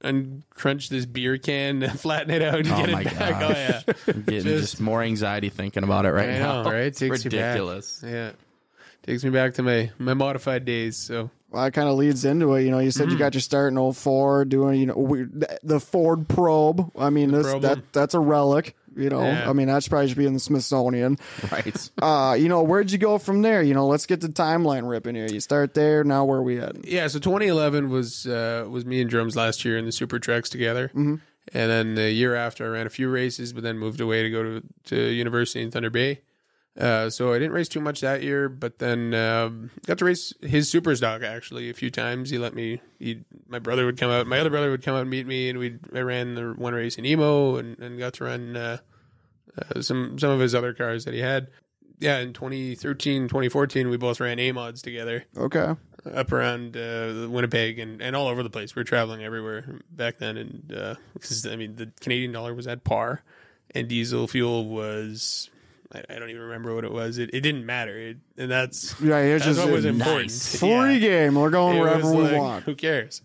uncrunch 0.03 0.89
this 0.89 1.05
beer 1.05 1.37
can, 1.37 1.81
and 1.83 1.99
flatten 1.99 2.31
it 2.31 2.41
out, 2.41 2.55
and 2.59 2.67
Oh 2.71 2.77
get 2.77 2.91
my 2.91 3.01
it 3.01 3.05
back. 3.05 3.39
gosh. 3.39 3.43
Oh 3.43 3.49
yeah, 3.49 3.81
I'm 4.13 4.21
getting 4.23 4.43
just, 4.43 4.71
Just- 4.71 4.81
more 4.81 5.01
anxiety 5.01 5.49
thinking 5.49 5.83
about 5.83 6.05
it 6.05 6.11
right 6.11 6.29
I 6.29 6.39
now. 6.39 6.63
right? 6.63 6.83
It's 6.85 6.99
Takes 6.99 7.25
you 7.25 7.31
back. 7.31 7.53
ridiculous. 7.55 8.03
yeah. 8.05 8.31
Takes 9.03 9.23
me 9.23 9.29
back 9.29 9.53
to 9.55 9.63
my 9.63 9.91
my 9.97 10.13
modified 10.13 10.65
days. 10.65 10.97
So 10.97 11.29
Well, 11.49 11.63
that 11.63 11.71
kind 11.73 11.87
of 11.89 11.95
leads 11.95 12.25
into 12.25 12.53
it. 12.55 12.63
You 12.63 12.71
know, 12.71 12.79
you 12.79 12.91
said 12.91 13.09
you 13.09 13.15
mm. 13.15 13.19
got 13.19 13.33
your 13.33 13.41
start 13.41 13.71
in 13.73 13.93
04 13.93 14.45
doing, 14.45 14.79
you 14.79 14.85
know, 14.87 14.95
we, 14.95 15.23
the- 15.23 15.59
the 15.63 15.79
Ford 15.79 16.27
Probe. 16.27 16.91
I 16.97 17.09
mean, 17.09 17.31
this, 17.31 17.47
Probe. 17.47 17.61
that 17.63 17.93
that's 17.93 18.13
a 18.13 18.19
relic. 18.19 18.75
You 18.97 19.09
know, 19.09 19.21
Yeah. 19.21 19.49
I 19.49 19.53
mean, 19.53 19.67
that 19.67 19.83
should 19.83 19.89
probably 19.89 20.09
should 20.09 20.17
be 20.17 20.25
in 20.25 20.33
the 20.33 20.39
Smithsonian. 20.39 21.17
Right. 21.51 21.89
Uh, 22.01 22.35
you 22.37 22.49
know, 22.49 22.63
where'd 22.63 22.91
you 22.91 22.97
go 22.97 23.17
from 23.17 23.41
there? 23.41 23.61
You 23.61 23.73
know, 23.73 23.87
let's 23.87 24.05
get 24.05 24.21
the 24.21 24.27
timeline 24.27 24.89
ripping 24.89 25.15
here. 25.15 25.27
You 25.27 25.39
start 25.39 25.73
there. 25.73 26.03
Now, 26.03 26.25
where 26.25 26.41
we 26.41 26.59
at? 26.59 26.83
yeah, 26.85 27.07
so 27.07 27.19
2011 27.19 27.89
was 27.89 28.25
uh, 28.27 28.65
was 28.69 28.85
me 28.85 29.01
and 29.01 29.09
Jerome's 29.09 29.35
last 29.35 29.63
year 29.63 29.77
in 29.77 29.85
the 29.85 29.91
Super 29.91 30.19
Trucks 30.19 30.49
together, 30.49 30.89
mm-hmm. 30.89 31.15
and 31.53 31.71
then 31.71 31.95
the 31.95 32.11
year 32.11 32.35
after 32.35 32.65
I 32.65 32.69
ran 32.69 32.87
a 32.87 32.89
few 32.89 33.09
races, 33.09 33.53
but 33.53 33.63
then 33.63 33.77
moved 33.77 34.01
away 34.01 34.23
to 34.23 34.29
go 34.29 34.43
to 34.43 34.63
to 34.85 34.95
university 34.95 35.61
in 35.61 35.71
Thunder 35.71 35.89
Bay. 35.89 36.21
Uh, 36.77 37.09
so 37.09 37.33
I 37.33 37.39
didn't 37.39 37.53
race 37.53 37.67
too 37.67 37.81
much 37.81 38.01
that 38.01 38.21
year, 38.21 38.49
but 38.49 38.77
then 38.77 39.13
um, 39.15 39.71
got 39.87 39.97
to 39.97 40.05
race 40.05 40.31
his 40.41 40.69
super 40.69 40.95
stock 40.95 41.23
actually 41.23 41.71
a 41.71 41.73
few 41.73 41.89
times. 41.89 42.29
He 42.29 42.37
let 42.37 42.53
me. 42.53 42.81
He, 42.99 43.21
my 43.47 43.57
brother 43.57 43.85
would 43.85 43.97
come 43.97 44.11
out. 44.11 44.27
My 44.27 44.39
other 44.39 44.51
brother 44.51 44.69
would 44.69 44.83
come 44.83 44.93
out 44.95 45.01
and 45.01 45.09
meet 45.09 45.25
me, 45.25 45.49
and 45.49 45.57
we 45.57 45.77
I 45.95 46.01
ran 46.01 46.35
the 46.35 46.53
one 46.55 46.75
race 46.75 46.97
in 46.97 47.05
emo, 47.05 47.55
and, 47.55 47.79
and 47.79 47.97
got 47.97 48.13
to 48.15 48.25
run 48.25 48.55
uh, 48.55 48.77
uh, 49.57 49.81
some 49.81 50.19
some 50.19 50.29
of 50.29 50.39
his 50.39 50.53
other 50.53 50.73
cars 50.73 51.05
that 51.05 51.15
he 51.15 51.19
had. 51.19 51.47
Yeah, 51.99 52.19
in 52.19 52.33
2013, 52.33 53.23
2014, 53.27 53.89
we 53.89 53.97
both 53.97 54.19
ran 54.19 54.37
A 54.37 54.51
mods 54.51 54.83
together 54.83 55.25
Okay. 55.35 55.73
up 56.13 56.31
around 56.31 56.77
uh, 56.77 57.27
Winnipeg 57.27 57.79
and, 57.79 58.03
and 58.03 58.15
all 58.15 58.27
over 58.27 58.43
the 58.43 58.51
place. 58.51 58.75
We 58.75 58.81
were 58.81 58.83
traveling 58.83 59.23
everywhere 59.23 59.79
back 59.89 60.19
then, 60.19 60.37
and 60.37 60.67
because 61.15 61.47
I 61.47 61.55
mean 61.55 61.75
the 61.75 61.91
Canadian 62.01 62.33
dollar 62.33 62.53
was 62.53 62.67
at 62.67 62.83
par, 62.83 63.23
and 63.73 63.87
diesel 63.87 64.27
fuel 64.27 64.67
was 64.69 65.49
I, 65.93 66.03
I 66.09 66.19
don't 66.19 66.29
even 66.29 66.41
remember 66.43 66.75
what 66.75 66.83
it 66.83 66.91
was. 66.91 67.17
It, 67.17 67.29
it 67.33 67.41
didn't 67.41 67.65
matter, 67.65 67.97
it, 67.97 68.17
and 68.37 68.51
that's 68.51 68.93
Yeah, 69.01 69.17
it's 69.19 69.45
that's 69.45 69.55
just 69.57 69.65
what 69.67 69.73
was 69.73 69.85
important. 69.85 70.25
nice. 70.31 70.59
free 70.59 70.69
Yeah. 70.95 70.99
game. 70.99 71.35
We're 71.35 71.49
going 71.49 71.77
It 71.77 71.79
wherever 71.81 72.03
was 72.03 72.13
we 72.15 72.21
like, 72.23 72.37
want. 72.37 72.63
Who 72.65 72.75
cares? 72.75 73.21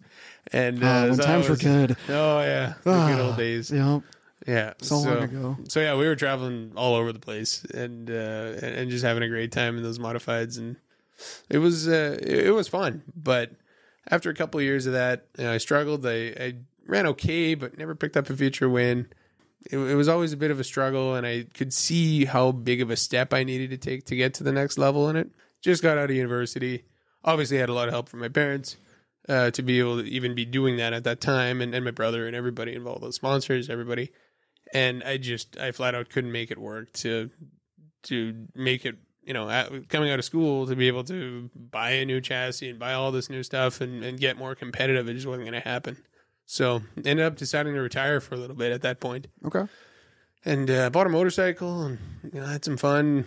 And 0.52 0.82
uh, 0.82 0.86
Oh, 0.86 1.02
when 1.04 1.14
so 1.14 1.22
that 1.22 1.26
times 1.26 1.44
were 1.46 1.50
was- 1.52 1.62
good. 1.62 1.96
Oh 2.08 2.40
yeah, 2.40 2.74
the 2.84 3.06
good 3.08 3.20
old 3.20 3.36
days. 3.36 3.70
Yep. 3.70 4.02
Yeah, 4.46 4.72
So 4.80 4.98
long 4.98 5.22
ago. 5.22 5.56
So 5.68 5.80
yeah, 5.80 5.94
we 5.96 6.04
were 6.06 6.16
traveling 6.16 6.72
all 6.76 6.96
over 6.96 7.12
the 7.12 7.20
place 7.20 7.64
and 7.72 8.10
uh, 8.10 8.12
and, 8.60 8.74
and 8.76 8.90
just 8.90 9.04
having 9.04 9.22
a 9.22 9.28
great 9.28 9.52
time 9.52 9.76
in 9.76 9.84
those 9.84 10.00
modifieds, 10.00 10.58
and 10.58 10.74
it 11.48 11.58
was 11.58 11.86
uh, 11.88 12.18
it, 12.20 12.46
it 12.46 12.50
was 12.50 12.66
fun. 12.66 13.02
But 13.14 13.52
after 14.10 14.30
a 14.30 14.34
couple 14.34 14.58
of 14.58 14.64
years 14.64 14.86
of 14.86 14.94
that, 14.94 15.26
you 15.38 15.44
know, 15.44 15.52
I 15.52 15.58
struggled. 15.58 16.04
I, 16.04 16.34
I 16.38 16.54
ran 16.86 17.06
okay, 17.06 17.54
but 17.54 17.78
never 17.78 17.94
picked 17.94 18.16
up 18.16 18.28
a 18.30 18.36
feature 18.36 18.68
win. 18.68 19.06
It, 19.70 19.78
it 19.78 19.94
was 19.94 20.08
always 20.08 20.32
a 20.32 20.36
bit 20.36 20.50
of 20.50 20.60
a 20.60 20.64
struggle, 20.64 21.14
and 21.14 21.26
I 21.26 21.46
could 21.54 21.72
see 21.72 22.24
how 22.24 22.52
big 22.52 22.80
of 22.80 22.90
a 22.90 22.96
step 22.96 23.32
I 23.32 23.44
needed 23.44 23.70
to 23.70 23.76
take 23.76 24.06
to 24.06 24.16
get 24.16 24.34
to 24.34 24.44
the 24.44 24.52
next 24.52 24.78
level 24.78 25.08
in 25.08 25.16
it. 25.16 25.30
Just 25.62 25.82
got 25.82 25.98
out 25.98 26.10
of 26.10 26.16
university. 26.16 26.84
Obviously, 27.24 27.58
had 27.58 27.68
a 27.68 27.74
lot 27.74 27.88
of 27.88 27.94
help 27.94 28.08
from 28.08 28.20
my 28.20 28.28
parents 28.28 28.76
uh, 29.28 29.50
to 29.52 29.62
be 29.62 29.78
able 29.78 30.02
to 30.02 30.08
even 30.08 30.34
be 30.34 30.44
doing 30.44 30.76
that 30.78 30.92
at 30.92 31.04
that 31.04 31.20
time, 31.20 31.60
and, 31.60 31.74
and 31.74 31.84
my 31.84 31.92
brother 31.92 32.26
and 32.26 32.34
everybody 32.34 32.74
involved, 32.74 33.02
the 33.02 33.12
sponsors, 33.12 33.70
everybody 33.70 34.10
and 34.72 35.02
I 35.04 35.18
just 35.18 35.58
I 35.58 35.72
flat 35.72 35.94
out 35.94 36.08
couldn't 36.08 36.32
make 36.32 36.50
it 36.50 36.58
work 36.58 36.92
to 36.94 37.30
to 38.04 38.46
make 38.54 38.84
it 38.84 38.96
you 39.22 39.34
know 39.34 39.48
at, 39.48 39.88
coming 39.88 40.10
out 40.10 40.18
of 40.18 40.24
school 40.24 40.66
to 40.66 40.74
be 40.74 40.88
able 40.88 41.04
to 41.04 41.50
buy 41.54 41.90
a 41.90 42.04
new 42.04 42.20
chassis 42.20 42.70
and 42.70 42.78
buy 42.78 42.94
all 42.94 43.12
this 43.12 43.30
new 43.30 43.42
stuff 43.42 43.80
and, 43.80 44.02
and 44.02 44.18
get 44.18 44.36
more 44.36 44.54
competitive 44.54 45.08
it 45.08 45.14
just 45.14 45.26
wasn't 45.26 45.44
going 45.44 45.60
to 45.60 45.68
happen 45.68 45.96
so 46.46 46.82
ended 47.04 47.20
up 47.24 47.36
deciding 47.36 47.74
to 47.74 47.80
retire 47.80 48.20
for 48.20 48.34
a 48.34 48.38
little 48.38 48.56
bit 48.56 48.72
at 48.72 48.82
that 48.82 49.00
point 49.00 49.26
Okay. 49.44 49.64
and 50.44 50.70
uh, 50.70 50.90
bought 50.90 51.06
a 51.06 51.10
motorcycle 51.10 51.82
and 51.82 51.98
you 52.32 52.40
know, 52.40 52.46
had 52.46 52.64
some 52.64 52.76
fun 52.76 53.26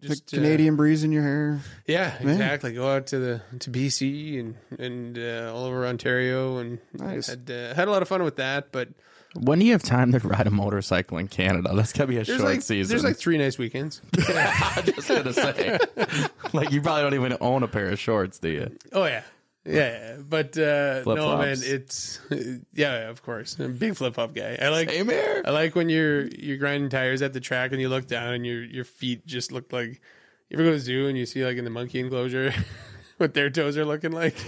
The 0.00 0.08
just 0.08 0.32
uh, 0.34 0.36
Canadian 0.36 0.76
breeze 0.76 1.04
in 1.04 1.12
your 1.12 1.22
hair. 1.22 1.60
yeah 1.86 2.14
exactly 2.20 2.72
go 2.74 2.90
out 2.90 3.06
to 3.08 3.18
the 3.18 3.42
to 3.60 3.70
BC 3.70 4.38
and 4.40 4.54
and 4.78 5.18
uh, 5.18 5.52
all 5.54 5.64
over 5.64 5.86
Ontario 5.86 6.58
and 6.58 6.78
Nice. 6.94 7.28
had 7.28 7.50
uh, 7.50 7.74
had 7.74 7.88
a 7.88 7.90
lot 7.90 8.02
of 8.02 8.08
fun 8.08 8.22
with 8.22 8.36
that 8.36 8.70
but 8.72 8.88
When 9.34 9.58
do 9.60 9.64
you 9.64 9.72
have 9.72 9.82
time 9.82 10.12
to 10.12 10.18
ride 10.18 10.46
a 10.46 10.50
motorcycle 10.50 11.16
in 11.18 11.28
Canada? 11.28 11.70
That's 11.74 11.92
gotta 11.92 12.08
be 12.08 12.16
a 12.18 12.24
there's 12.24 12.38
short 12.38 12.50
like 12.50 12.62
season. 12.62 12.90
there's 12.90 13.04
like 13.04 13.16
three 13.16 13.38
nice 13.38 13.56
weekends 13.58 14.02
I'm 14.28 14.84
just 14.84 15.08
gonna 15.08 15.32
say, 15.32 15.78
like 16.52 16.70
you 16.70 16.82
probably 16.82 17.02
don't 17.02 17.14
even 17.14 17.36
own 17.40 17.62
a 17.62 17.68
pair 17.68 17.88
of 17.88 17.98
shorts, 17.98 18.38
do 18.38 18.48
you? 18.50 18.76
Oh 18.92 19.04
yeah, 19.06 19.22
yeah. 19.64 20.16
But 20.16 20.56
uh, 20.58 21.02
no, 21.06 21.36
man, 21.36 21.58
it's 21.60 22.20
yeah, 22.72 23.08
of 23.08 23.22
course, 23.22 23.56
I'm 23.58 23.66
a 23.66 23.68
big 23.68 23.96
flip 23.96 24.14
flop 24.14 24.34
guy. 24.34 24.58
I 24.60 24.68
like 24.68 24.90
Same 24.90 25.08
here. 25.08 25.42
I 25.44 25.50
like 25.50 25.74
when 25.74 25.88
you're 25.88 26.26
you're 26.26 26.58
grinding 26.58 26.90
tires 26.90 27.22
at 27.22 27.32
the 27.32 27.40
track 27.40 27.72
and 27.72 27.80
you 27.80 27.88
look 27.88 28.06
down 28.06 28.34
and 28.34 28.46
your 28.46 28.62
your 28.62 28.84
feet 28.84 29.26
just 29.26 29.52
look 29.52 29.72
like. 29.72 30.00
You 30.48 30.58
ever 30.58 30.64
go 30.64 30.70
to 30.70 30.76
the 30.76 30.80
zoo 30.80 31.08
and 31.08 31.16
you 31.16 31.24
see 31.24 31.44
like 31.44 31.56
in 31.56 31.64
the 31.64 31.70
monkey 31.70 31.98
enclosure 32.00 32.52
what 33.22 33.32
their 33.34 33.48
toes 33.48 33.78
are 33.78 33.84
looking 33.86 34.12
like? 34.12 34.34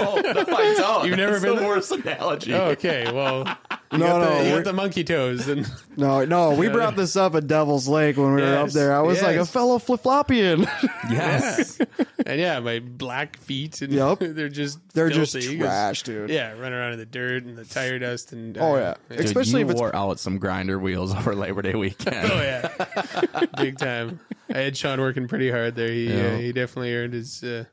Oh, 0.00 0.20
no, 0.20 0.30
I 0.30 0.44
don't. 0.76 1.06
You've 1.06 1.16
never 1.16 1.32
That's 1.32 1.44
been 1.44 1.54
the 1.56 1.60
there? 1.60 1.68
worst 1.68 1.90
analogy. 1.92 2.54
Oh, 2.54 2.68
okay, 2.70 3.10
well, 3.12 3.38
you 3.92 3.98
No, 3.98 4.06
got 4.06 4.20
no, 4.20 4.38
the, 4.38 4.44
you 4.44 4.50
we're- 4.50 4.56
got 4.62 4.64
the 4.64 4.72
monkey 4.72 5.04
toes 5.04 5.46
and 5.48 5.68
No, 5.96 6.24
no, 6.24 6.52
we 6.54 6.68
brought 6.68 6.96
this 6.96 7.16
up 7.16 7.34
at 7.34 7.46
Devil's 7.46 7.86
Lake 7.88 8.16
when 8.16 8.34
we 8.34 8.42
were 8.42 8.54
up 8.56 8.66
Yes, 8.66 8.74
there. 8.74 8.94
I 8.94 9.00
was 9.02 9.20
like 9.22 9.32
a 9.34 9.40
yes. 9.40 9.50
fellow 9.50 9.78
flip 9.78 10.02
flopian. 10.02 10.66
Yes. 11.10 11.78
and 12.26 12.40
yeah, 12.40 12.60
my 12.60 12.78
black 12.80 13.36
feet 13.38 13.82
and 13.82 13.92
Yep. 13.92 14.18
they're 14.20 14.48
just 14.48 14.78
They're 14.94 15.10
just 15.10 15.32
filthy 15.32 15.58
'cause- 15.58 15.66
trash, 15.66 16.02
dude. 16.04 16.30
Yeah, 16.30 16.52
running 16.52 16.74
around 16.78 16.92
in 16.94 16.98
the 17.00 17.06
dirt 17.06 17.44
and 17.44 17.56
the 17.56 17.64
tire 17.64 17.98
dust 17.98 18.32
and 18.32 18.56
Oh, 18.58 18.74
uh, 18.76 18.94
yeah. 19.10 19.16
Dude, 19.16 19.26
Especially 19.26 19.60
you 19.60 19.66
if 19.66 19.72
it's 19.72 19.80
wore 19.80 19.94
out 19.94 20.18
some 20.20 20.38
grinder 20.38 20.78
wheels 20.78 21.14
over 21.14 21.34
Labor 21.34 21.62
Day 21.62 21.74
weekend. 21.74 22.16
Oh 22.32 22.40
yeah, 22.40 23.44
big 23.56 23.78
time. 23.78 24.20
I 24.52 24.58
had 24.58 24.76
Sean 24.76 25.00
working 25.00 25.28
pretty 25.28 25.50
hard 25.50 25.74
there. 25.76 25.90
He 25.90 26.06
Yeah. 26.12 26.26
uh, 26.28 26.36
he 26.38 26.52
definitely 26.52 26.94
earned 26.94 27.12
his 27.14 27.42
uh, 27.44 27.64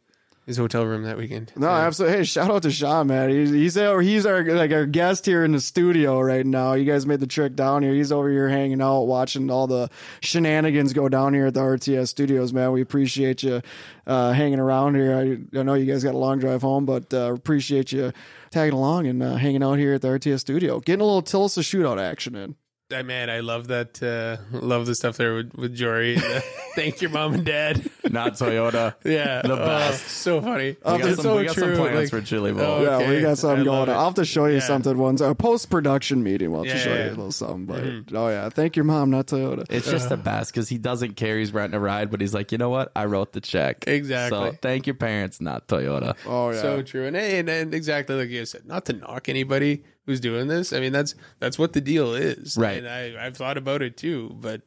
his 0.45 0.57
hotel 0.57 0.85
room 0.85 1.03
that 1.03 1.17
weekend. 1.17 1.51
No, 1.55 1.67
Yeah. 1.67 1.87
absolutely. 1.87 2.17
Hey, 2.19 2.23
shout 2.23 2.51
out 2.51 2.61
to 2.63 2.71
Sean, 2.71 3.07
man. 3.07 3.29
He's 3.29 3.49
he's 3.49 3.77
our, 3.77 3.99
he's 4.01 4.25
our 4.25 4.43
like 4.43 4.71
our 4.71 4.85
guest 4.85 5.25
here 5.25 5.43
in 5.43 5.53
the 5.53 5.59
studio 5.59 6.19
right 6.21 6.45
now. 6.45 6.73
You 6.73 6.85
guys 6.85 7.05
made 7.07 7.19
the 7.19 7.27
trip 7.27 7.55
down 7.55 7.81
here. 7.83 7.93
He's 7.93 8.11
over 8.11 8.29
here 8.29 8.47
hanging 8.47 8.81
out, 8.81 9.03
watching 9.03 9.49
all 9.49 9.65
the 9.67 9.89
shenanigans 10.21 10.93
go 10.93 11.09
down 11.09 11.33
here 11.33 11.47
at 11.47 11.53
the 11.53 11.61
RTS 11.61 12.09
studios, 12.09 12.53
man. 12.53 12.71
We 12.71 12.81
appreciate 12.81 13.41
you 13.43 13.61
uh, 14.05 14.33
hanging 14.33 14.59
around 14.59 14.95
here. 14.95 15.15
I, 15.15 15.59
I 15.59 15.63
know 15.63 15.73
you 15.73 15.85
guys 15.91 16.03
got 16.03 16.13
a 16.13 16.17
long 16.17 16.39
drive 16.39 16.61
home, 16.61 16.85
but 16.85 17.13
uh, 17.13 17.33
appreciate 17.33 17.91
you 17.91 18.11
tagging 18.51 18.73
along 18.77 19.07
and 19.07 19.21
uh, 19.23 19.35
hanging 19.35 19.63
out 19.63 19.79
here 19.79 19.95
at 19.95 20.01
the 20.01 20.07
RTS 20.09 20.39
studio, 20.41 20.79
getting 20.79 21.01
a 21.01 21.05
little 21.05 21.21
Tulsa 21.21 21.61
shootout 21.61 21.99
action 21.99 22.35
in. 22.35 22.55
I 22.93 23.01
man, 23.01 23.31
I 23.31 23.39
love 23.39 23.69
that. 23.69 24.01
Uh, 24.03 24.37
love 24.59 24.85
the 24.85 24.93
stuff 24.93 25.17
there 25.17 25.33
with, 25.33 25.53
with 25.55 25.73
Jory. 25.75 26.17
Uh, 26.25 26.41
thank 26.75 27.01
your 27.01 27.09
mom 27.11 27.33
and 27.33 27.45
dad. 27.45 27.89
Not 28.11 28.33
Toyota. 28.33 28.95
Yeah, 29.05 29.41
The 29.43 29.53
oh, 29.53 29.65
best. 29.65 30.05
so 30.07 30.41
funny. 30.41 30.69
We 30.71 30.75
got 30.83 30.99
It's 31.01 31.15
some, 31.15 31.23
so 31.23 31.37
we 31.37 31.45
got 31.45 31.55
some 31.55 31.73
plans 31.75 31.95
like- 31.95 32.09
for 32.09 32.21
Chili 32.21 32.51
Bowl. 32.51 32.61
Oh, 32.63 32.83
Yeah, 32.99 33.09
we 33.09 33.21
got 33.21 33.37
something 33.37 33.61
I 33.61 33.63
going 33.63 33.89
on. 33.89 33.95
I'll 33.95 34.05
have 34.05 34.15
to 34.15 34.25
show 34.25 34.45
you 34.47 34.55
Yeah. 34.55 34.59
something 34.59 34.97
once. 34.97 35.21
A 35.21 35.33
post 35.33 35.69
production 35.69 36.21
meeting. 36.21 36.51
We'll 36.51 36.63
have 36.65 36.73
to 36.73 36.77
Yeah, 36.77 36.83
show 36.83 36.93
you 36.93 37.09
a 37.09 37.09
little 37.11 37.31
something. 37.31 37.65
But 37.65 38.17
oh 38.17 38.27
yeah, 38.27 38.49
thank 38.49 38.75
your 38.75 38.83
mom, 38.83 39.09
not 39.11 39.27
Toyota. 39.27 39.65
It's 39.69 39.89
just 39.89 40.09
the 40.09 40.17
best 40.17 40.51
because 40.51 40.67
he 40.67 40.77
doesn't 40.77 41.13
care 41.15 41.39
he's 41.39 41.53
renting 41.53 41.77
a 41.77 41.79
ride, 41.79 42.11
but 42.11 42.19
he's 42.19 42.33
like, 42.33 42.51
you 42.51 42.57
know 42.57 42.69
what? 42.69 42.91
I 42.95 43.05
wrote 43.05 43.31
the 43.31 43.41
check. 43.41 43.85
Exactly. 43.87 44.37
So 44.51 44.57
thank 44.61 44.85
your 44.87 44.95
parents, 44.95 45.39
not 45.39 45.67
Toyota. 45.67 46.15
Oh 46.25 46.49
yeah. 46.49 46.61
So 46.61 46.81
true, 46.81 47.05
and, 47.05 47.15
and 47.15 47.47
and 47.47 47.73
exactly 47.73 48.15
like 48.17 48.29
you 48.29 48.45
said, 48.45 48.65
not 48.65 48.85
to 48.87 48.93
knock 48.93 49.29
anybody 49.29 49.83
who's 50.05 50.19
doing 50.19 50.47
this. 50.47 50.73
I 50.73 50.79
mean, 50.79 50.91
that's 50.91 51.15
that's 51.39 51.57
what 51.59 51.73
the 51.73 51.81
deal 51.81 52.13
is, 52.13 52.57
Right. 52.57 52.77
And 52.77 52.87
I 52.87 53.25
I've 53.25 53.37
thought 53.37 53.57
about 53.57 53.81
it 53.81 53.97
too, 53.97 54.35
but 54.39 54.61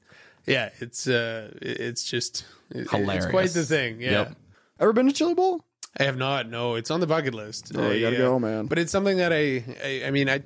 yeah, 0.47 0.71
it's 0.81 1.07
uh, 1.07 1.53
it's 1.61 2.05
just 2.05 2.45
it- 2.71 2.91
Hilarious. 2.91 3.25
It's 3.25 3.31
quite 3.31 3.51
the 3.51 3.65
thing. 3.65 4.01
Yeah. 4.01 4.11
Yep. 4.11 4.37
Ever 4.81 4.93
been 4.93 5.07
to 5.07 5.13
Chili 5.13 5.35
Bowl? 5.35 5.65
I 5.99 6.05
have 6.05 6.17
not. 6.17 6.49
No, 6.49 6.77
it's 6.77 6.91
on 6.91 7.01
the 7.01 7.07
bucket 7.07 7.35
list. 7.35 7.73
Oh, 7.75 7.91
you 7.91 8.01
gotta 8.01 8.17
yeah. 8.17 8.23
go, 8.23 8.39
man. 8.39 8.67
But 8.67 8.79
it's 8.79 8.93
something 8.93 9.17
that 9.17 9.33
I, 9.33 9.65
I, 9.83 10.03
I 10.07 10.11
mean, 10.13 10.29
I, 10.29 10.43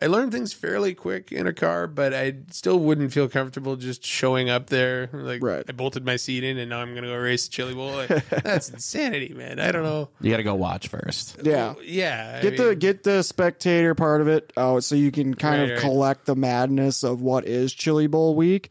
I 0.00 0.06
learned 0.06 0.32
things 0.32 0.52
fairly 0.52 0.94
quick 0.94 1.30
in 1.30 1.46
a 1.46 1.52
car, 1.52 1.86
but 1.86 2.12
I 2.12 2.34
still 2.50 2.80
wouldn't 2.80 3.12
feel 3.12 3.28
comfortable 3.28 3.76
just 3.76 4.04
showing 4.04 4.50
up 4.50 4.66
there. 4.68 5.08
Like, 5.12 5.42
Right. 5.42 5.64
I 5.68 5.72
bolted 5.72 6.04
my 6.04 6.16
seat 6.16 6.42
in, 6.42 6.58
and 6.58 6.70
now 6.70 6.80
I'm 6.80 6.94
gonna 6.94 7.06
go 7.06 7.16
race 7.16 7.46
the 7.46 7.52
Chili 7.52 7.74
Bowl. 7.74 7.92
Like, 7.92 8.08
that's 8.30 8.68
insanity, 8.70 9.32
man. 9.34 9.60
I 9.60 9.70
don't 9.70 9.84
know. 9.84 10.08
You 10.20 10.30
got 10.30 10.38
to 10.38 10.42
go 10.42 10.54
watch 10.56 10.88
first. 10.88 11.38
Yeah. 11.44 11.74
Yeah, 11.84 12.36
I 12.38 12.42
Get 12.42 12.56
the 12.56 12.70
mean, 12.70 12.78
get 12.80 13.02
the 13.04 13.22
spectator 13.22 13.94
part 13.94 14.20
of 14.20 14.28
it 14.28 14.52
out 14.56 14.82
so 14.82 14.94
you 14.96 15.12
can 15.12 15.34
kind 15.34 15.60
Right, 15.60 15.64
of 15.64 15.76
right. 15.76 15.80
collect 15.80 16.24
the 16.26 16.34
madness 16.36 17.04
of 17.04 17.20
what 17.20 17.46
is 17.46 17.72
Chili 17.72 18.06
Bowl 18.08 18.34
week 18.34 18.70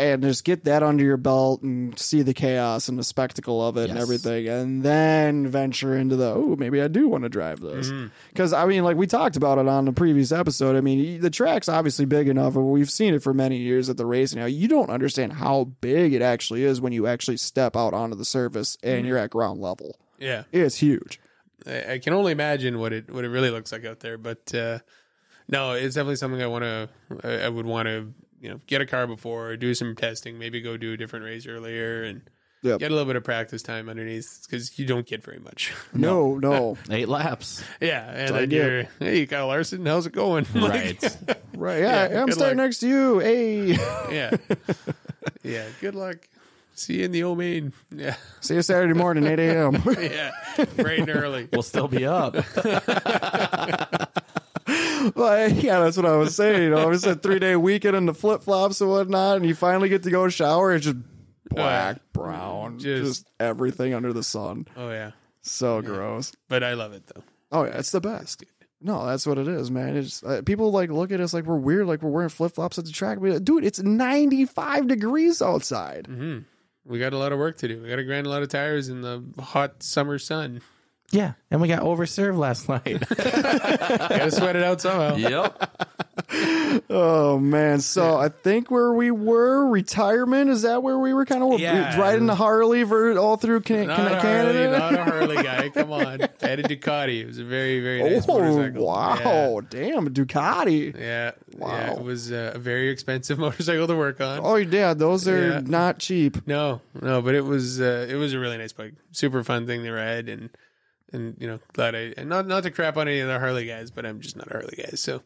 and 0.00 0.22
just 0.22 0.44
get 0.44 0.64
that 0.64 0.82
under 0.82 1.04
your 1.04 1.16
belt 1.16 1.62
and 1.62 1.98
see 1.98 2.22
the 2.22 2.32
chaos 2.34 2.88
and 2.88 2.98
the 2.98 3.04
spectacle 3.04 3.64
of 3.66 3.76
it 3.76 3.90
and 3.90 3.98
everything 3.98 4.48
and 4.48 4.82
then 4.82 5.46
venture 5.46 5.96
into 5.96 6.16
the 6.16 6.26
oh 6.34 6.56
maybe 6.58 6.80
I 6.80 6.88
do 6.88 7.08
want 7.08 7.22
to 7.24 7.28
drive 7.28 7.60
this 7.60 7.88
Mm-hmm. 7.90 8.06
because 8.30 8.52
I 8.52 8.64
mean 8.66 8.82
like 8.82 8.96
we 8.96 9.06
talked 9.06 9.36
about 9.36 9.58
it 9.58 9.68
on 9.68 9.84
the 9.84 9.92
previous 9.92 10.32
episode 10.32 10.74
I 10.76 10.80
mean 10.80 11.20
the 11.20 11.30
track's 11.30 11.68
obviously 11.68 12.06
big 12.06 12.28
enough 12.28 12.56
and 12.56 12.64
we've 12.70 12.90
seen 12.90 13.14
it 13.14 13.22
for 13.22 13.34
many 13.34 13.58
years 13.58 13.88
at 13.90 13.96
the 13.96 14.06
race 14.06 14.34
now 14.34 14.46
you 14.46 14.66
don't 14.68 14.90
understand 14.90 15.32
how 15.34 15.64
big 15.80 16.14
it 16.14 16.22
actually 16.22 16.64
is 16.64 16.80
when 16.80 16.92
you 16.92 17.06
actually 17.06 17.36
step 17.36 17.76
out 17.76 17.94
onto 17.94 18.16
the 18.16 18.24
surface 18.24 18.76
Mm-hmm. 18.78 18.96
and 18.96 19.06
you're 19.06 19.18
at 19.18 19.30
ground 19.30 19.60
level 19.60 19.96
yeah. 20.18 20.44
it's 20.52 20.76
huge 20.76 21.20
I, 21.66 21.92
I 21.94 21.98
can 21.98 22.14
only 22.14 22.32
imagine 22.32 22.78
what 22.78 22.92
it 22.92 23.10
what 23.10 23.24
it 23.24 23.28
really 23.28 23.50
looks 23.50 23.70
like 23.70 23.84
out 23.84 24.00
there. 24.00 24.16
But 24.16 24.54
uh, 24.54 24.78
no, 25.46 25.72
it's 25.72 25.94
definitely 25.94 26.16
something 26.16 26.40
I 26.40 26.46
want 26.46 26.64
to. 26.64 26.88
I 27.44 27.48
would 27.50 27.66
want 27.66 27.86
to 27.86 28.14
you 28.40 28.48
know 28.50 28.60
get 28.66 28.80
a 28.80 28.86
car 28.86 29.06
before, 29.06 29.56
do 29.56 29.74
some 29.74 29.94
testing, 29.94 30.38
maybe 30.38 30.60
go 30.60 30.76
do 30.76 30.92
a 30.92 30.96
different 30.96 31.24
race 31.24 31.46
earlier, 31.46 32.02
and 32.04 32.22
Yep. 32.62 32.78
get 32.80 32.90
a 32.90 32.94
little 32.94 33.06
bit 33.06 33.16
of 33.16 33.24
practice 33.24 33.62
time 33.62 33.88
underneath 33.88 34.42
because 34.44 34.78
you 34.78 34.84
don't 34.84 35.06
get 35.06 35.24
very 35.24 35.38
much. 35.38 35.72
no 35.94 36.36
no 36.36 36.76
Eight 36.90 37.08
laps. 37.08 37.64
yeah, 37.80 38.04
and 38.10 38.36
I 38.36 38.40
then 38.40 38.50
you're 38.50 38.82
hey 38.98 39.24
Kyle 39.26 39.46
Larson, 39.46 39.86
how's 39.86 40.04
it 40.06 40.12
going? 40.12 40.46
Like, 40.54 41.00
Right. 41.02 41.16
Right. 41.54 41.80
Yeah. 41.80 42.08
Yeah, 42.10 42.22
I'm 42.22 42.30
starting 42.32 42.58
luck. 42.58 42.66
next 42.66 42.78
to 42.80 42.88
you. 42.88 43.18
Hey. 43.20 43.66
yeah, 44.12 44.30
yeah. 45.42 45.66
Good 45.80 45.94
luck. 45.94 46.16
See 46.74 46.98
you 46.98 47.04
in 47.06 47.12
the 47.12 47.22
old 47.24 47.38
main. 47.38 47.72
Yeah, 47.94 48.16
See 48.40 48.54
you 48.54 48.62
Saturday 48.62 48.94
morning, 48.94 49.26
8 49.26 49.38
a.m. 49.38 49.82
yeah, 50.00 50.30
bright 50.76 51.00
and 51.00 51.10
early. 51.10 51.48
we'll 51.52 51.62
still 51.62 51.88
be 51.88 52.06
up. 52.06 52.34
Well, 55.14 55.50
yeah, 55.50 55.80
that's 55.80 55.96
what 55.96 56.06
I 56.06 56.16
was 56.16 56.34
saying. 56.36 56.62
You 56.62 56.70
know, 56.70 56.90
it's 56.90 57.04
a 57.04 57.14
three 57.14 57.38
day 57.38 57.56
weekend 57.56 57.96
and 57.96 58.08
the 58.08 58.14
flip 58.14 58.42
flops 58.42 58.80
and 58.80 58.90
whatnot, 58.90 59.36
and 59.38 59.46
you 59.46 59.54
finally 59.54 59.88
get 59.88 60.02
to 60.04 60.10
go 60.10 60.28
shower. 60.28 60.72
It's 60.74 60.84
just 60.84 60.96
black, 61.48 62.00
brown, 62.12 62.78
just, 62.78 63.04
just- 63.04 63.30
everything 63.40 63.94
under 63.94 64.12
the 64.12 64.22
sun. 64.22 64.66
Oh 64.76 64.90
yeah, 64.90 65.12
So 65.42 65.82
gross. 65.82 66.32
but 66.48 66.62
I 66.62 66.74
love 66.74 66.92
it 66.92 67.04
though. 67.06 67.22
Oh, 67.52 67.64
yeah. 67.64 67.78
It's 67.78 67.90
the 67.90 68.00
best. 68.00 68.44
No, 68.80 69.04
that's 69.04 69.26
what 69.26 69.36
it 69.38 69.48
is, 69.48 69.70
man. 69.70 69.96
It's 69.96 70.22
uh, 70.22 70.40
people 70.46 70.70
like 70.70 70.88
look 70.90 71.10
at 71.12 71.20
us 71.20 71.34
like 71.34 71.44
we're 71.44 71.56
weird, 71.56 71.86
like 71.86 72.00
we're 72.02 72.10
wearing 72.10 72.28
flip 72.30 72.52
flops 72.54 72.78
at 72.78 72.84
the 72.86 72.92
track. 72.92 73.18
But 73.20 73.44
dude, 73.44 73.64
it's 73.64 73.82
95 73.82 74.86
degrees 74.86 75.42
outside. 75.42 76.06
We 76.86 76.98
got 76.98 77.12
a 77.12 77.18
lot 77.18 77.32
of 77.32 77.38
work 77.38 77.58
to 77.58 77.68
do. 77.68 77.82
We 77.82 77.88
got 77.90 77.96
to 77.96 78.04
grind 78.04 78.26
a 78.26 78.30
lot 78.30 78.42
of 78.42 78.48
tires 78.48 78.88
in 78.88 79.02
the 79.02 79.22
hot 79.42 79.82
summer 79.82 80.18
sun. 80.18 80.62
Yeah. 81.10 81.32
And 81.50 81.60
we 81.60 81.68
got 81.68 81.82
overserved 81.82 82.38
last 82.38 82.68
night. 82.68 83.00
Got 83.08 84.08
to 84.08 84.30
sweat 84.30 84.54
it 84.56 84.62
out 84.62 84.80
somehow. 84.80 85.16
yep. 85.16 85.70
Oh 86.88 87.38
man, 87.38 87.80
so 87.80 88.16
I 88.16 88.28
think 88.28 88.70
where 88.70 88.92
we 88.92 89.10
were 89.10 89.66
retirement 89.66 90.50
is 90.50 90.62
that 90.62 90.82
where 90.82 90.98
we 90.98 91.12
were 91.12 91.24
kind 91.24 91.42
of 91.42 91.58
Yeah. 91.58 91.98
riding 91.98 92.26
the 92.26 92.34
Harley 92.36 92.84
for 92.84 93.18
all 93.18 93.36
through 93.36 93.62
can- 93.62 93.88
Not 93.88 93.96
can- 93.96 94.06
a 94.06 94.20
Canada. 94.20 94.78
Harley, 94.78 94.96
not 94.98 95.08
a 95.08 95.10
Harley 95.10 95.36
guy. 95.42 95.68
Come 95.70 95.92
on, 95.92 96.22
I 96.22 96.28
had 96.40 96.60
a 96.60 96.62
Ducati. 96.62 97.22
It 97.22 97.26
was 97.26 97.38
a 97.38 97.44
very, 97.44 97.80
very 97.80 98.02
nice 98.02 98.24
oh 98.28 98.38
motorcycle. 98.38 98.86
wow, 98.86 99.60
damn 99.68 100.08
Ducati. 100.14 100.94
Yeah, 100.94 101.00
yeah, 101.00 101.30
Wow. 101.58 101.68
yeah. 101.68 101.92
It 101.94 102.02
was 102.02 102.30
uh, 102.30 102.52
a 102.54 102.58
very 102.58 102.88
expensive 102.90 103.38
motorcycle 103.40 103.86
to 103.88 103.96
work 103.96 104.20
on. 104.20 104.40
Oh 104.42 104.56
yeah, 104.56 104.94
those 104.94 105.26
are 105.26 105.48
Yeah. 105.48 105.60
not 105.64 105.98
cheap. 105.98 106.46
No, 106.46 106.80
no, 107.00 107.22
but 107.22 107.34
it 107.34 107.44
was 107.44 107.80
uh, 107.80 108.06
it 108.08 108.14
was 108.14 108.32
a 108.34 108.38
really 108.38 108.58
nice 108.58 108.72
bike. 108.72 108.94
Super 109.12 109.42
fun 109.42 109.66
thing 109.66 109.82
to 109.82 109.90
ride, 109.90 110.28
and 110.28 110.50
and 111.12 111.36
you 111.38 111.46
know 111.46 111.60
glad 111.72 111.94
I 111.94 112.12
and 112.16 112.28
not 112.28 112.46
not 112.46 112.62
to 112.64 112.70
crap 112.70 112.96
on 112.96 113.08
any 113.08 113.20
of 113.20 113.28
the 113.28 113.38
Harley 113.38 113.66
guys, 113.66 113.90
but 113.90 114.06
I'm 114.06 114.20
just 114.20 114.36
not 114.36 114.48
a 114.48 114.54
Harley 114.54 114.76
guy. 114.76 114.90
So 114.94 115.22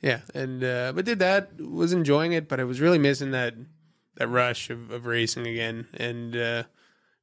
yeah, 0.00 0.20
and 0.34 0.62
uh, 0.62 0.92
but 0.94 1.04
did 1.04 1.18
that 1.20 1.60
was 1.60 1.92
enjoying 1.92 2.32
it, 2.32 2.48
but 2.48 2.60
I 2.60 2.64
was 2.64 2.80
really 2.80 2.98
missing 2.98 3.30
that 3.32 3.54
that 4.16 4.28
rush 4.28 4.70
of, 4.70 4.90
of 4.90 5.06
racing 5.06 5.46
again, 5.46 5.86
and 5.94 6.36
uh, 6.36 6.62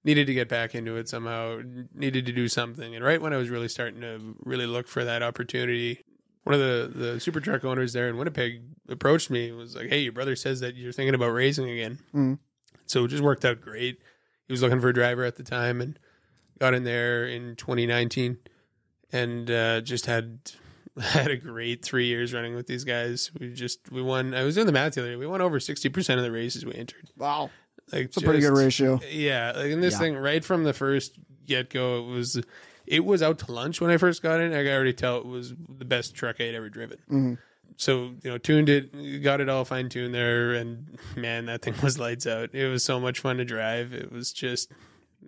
needed 0.04 0.28
to 0.28 0.34
get 0.34 0.50
back 0.50 0.76
into 0.76 0.96
it 0.98 1.08
somehow. 1.10 1.62
Needed 1.94 2.26
to 2.26 2.32
do 2.32 2.48
something, 2.48 2.96
and 2.96 3.04
right 3.04 3.22
when 3.22 3.34
I 3.34 3.38
was 3.38 3.50
really 3.50 3.70
starting 3.70 4.02
to 4.02 4.36
really 4.44 4.66
look 4.66 4.88
for 4.88 5.04
that 5.04 5.24
opportunity. 5.24 6.04
One 6.46 6.56
of 6.56 6.60
the, 6.60 6.92
the 6.94 7.20
super 7.22 7.40
truck 7.40 7.64
owners 7.64 7.94
there 7.94 8.10
in 8.10 8.18
Winnipeg 8.18 8.64
approached 8.90 9.30
me 9.30 9.48
and 9.48 9.58
was 9.58 9.78
like, 9.78 9.88
Hey, 9.88 10.00
your 10.00 10.12
brother 10.12 10.36
says 10.36 10.60
that 10.60 10.76
you're 10.76 10.92
thinking 10.92 11.16
about 11.16 11.30
racing 11.30 11.70
again. 11.70 12.00
So 12.86 13.06
it 13.06 13.08
just 13.08 13.24
worked 13.24 13.46
out 13.46 13.62
great. 13.62 14.00
He 14.46 14.52
was 14.52 14.62
looking 14.62 14.82
for 14.82 14.90
a 14.90 14.94
driver 14.94 15.24
at 15.24 15.38
the 15.38 15.44
time 15.44 15.80
and 15.80 15.98
got 16.64 16.74
in 16.74 16.86
there 16.86 17.26
in 17.26 17.56
2019 17.58 18.38
and 19.12 19.52
uh, 19.52 19.82
just 19.82 20.06
had 20.06 20.40
had 21.02 21.30
a 21.30 21.36
great 21.36 21.84
three 21.84 22.08
years 22.08 22.34
running 22.34 22.56
with 22.56 22.68
these 22.68 22.84
guys. 22.86 23.32
We 23.38 23.54
just 23.54 23.92
we 23.92 24.02
won. 24.02 24.34
I 24.34 24.44
was 24.44 24.56
doing 24.56 24.68
the 24.68 24.74
math 24.74 24.94
the 24.94 25.02
other 25.02 25.12
day. 25.12 25.16
We 25.18 25.28
won 25.28 25.42
over 25.42 25.60
60 25.60 25.90
percent 25.90 26.20
of 26.20 26.24
the 26.24 26.32
races 26.32 26.66
we 26.66 26.74
entered. 26.74 27.10
Wow, 27.18 27.50
Like 27.92 28.06
it's 28.06 28.18
a 28.18 28.22
pretty 28.22 28.40
good 28.40 28.54
ratio. 28.58 29.00
Yeah, 29.10 29.52
like 29.56 29.72
in 29.72 29.82
this 29.82 29.96
Yeah. 29.96 30.00
thing, 30.00 30.16
right 30.18 30.44
from 30.44 30.64
the 30.64 30.74
first 30.74 31.18
get 31.46 31.70
go, 31.70 32.00
it 32.00 32.08
was 32.08 32.42
it 32.86 33.04
was 33.06 33.22
out 33.22 33.40
to 33.40 33.52
lunch 33.52 33.82
when 33.82 33.90
I 33.92 33.98
first 33.98 34.22
got 34.22 34.40
in. 34.40 34.54
I 34.54 34.64
could 34.64 34.72
already 34.74 34.94
tell 34.94 35.18
it 35.18 35.26
was 35.26 35.54
the 35.70 35.86
best 35.86 36.16
truck 36.16 36.38
I 36.40 36.44
had 36.44 36.56
ever 36.56 36.70
driven. 36.70 36.98
Mm-hmm. 37.10 37.34
So 37.76 38.14
you 38.24 38.30
know, 38.30 38.38
tuned 38.38 38.70
it, 38.70 39.22
got 39.24 39.42
it 39.42 39.50
all 39.50 39.66
fine 39.66 39.90
tuned 39.90 40.14
there, 40.14 40.54
and 40.54 40.98
man, 41.18 41.46
that 41.48 41.62
thing 41.64 41.74
was 41.84 41.98
lights 42.00 42.26
out. 42.28 42.54
It 42.54 42.68
was 42.68 42.84
so 42.84 43.00
much 43.00 43.20
fun 43.20 43.38
to 43.38 43.46
drive. 43.46 43.94
It 43.94 44.12
was 44.12 44.32
just, 44.32 44.72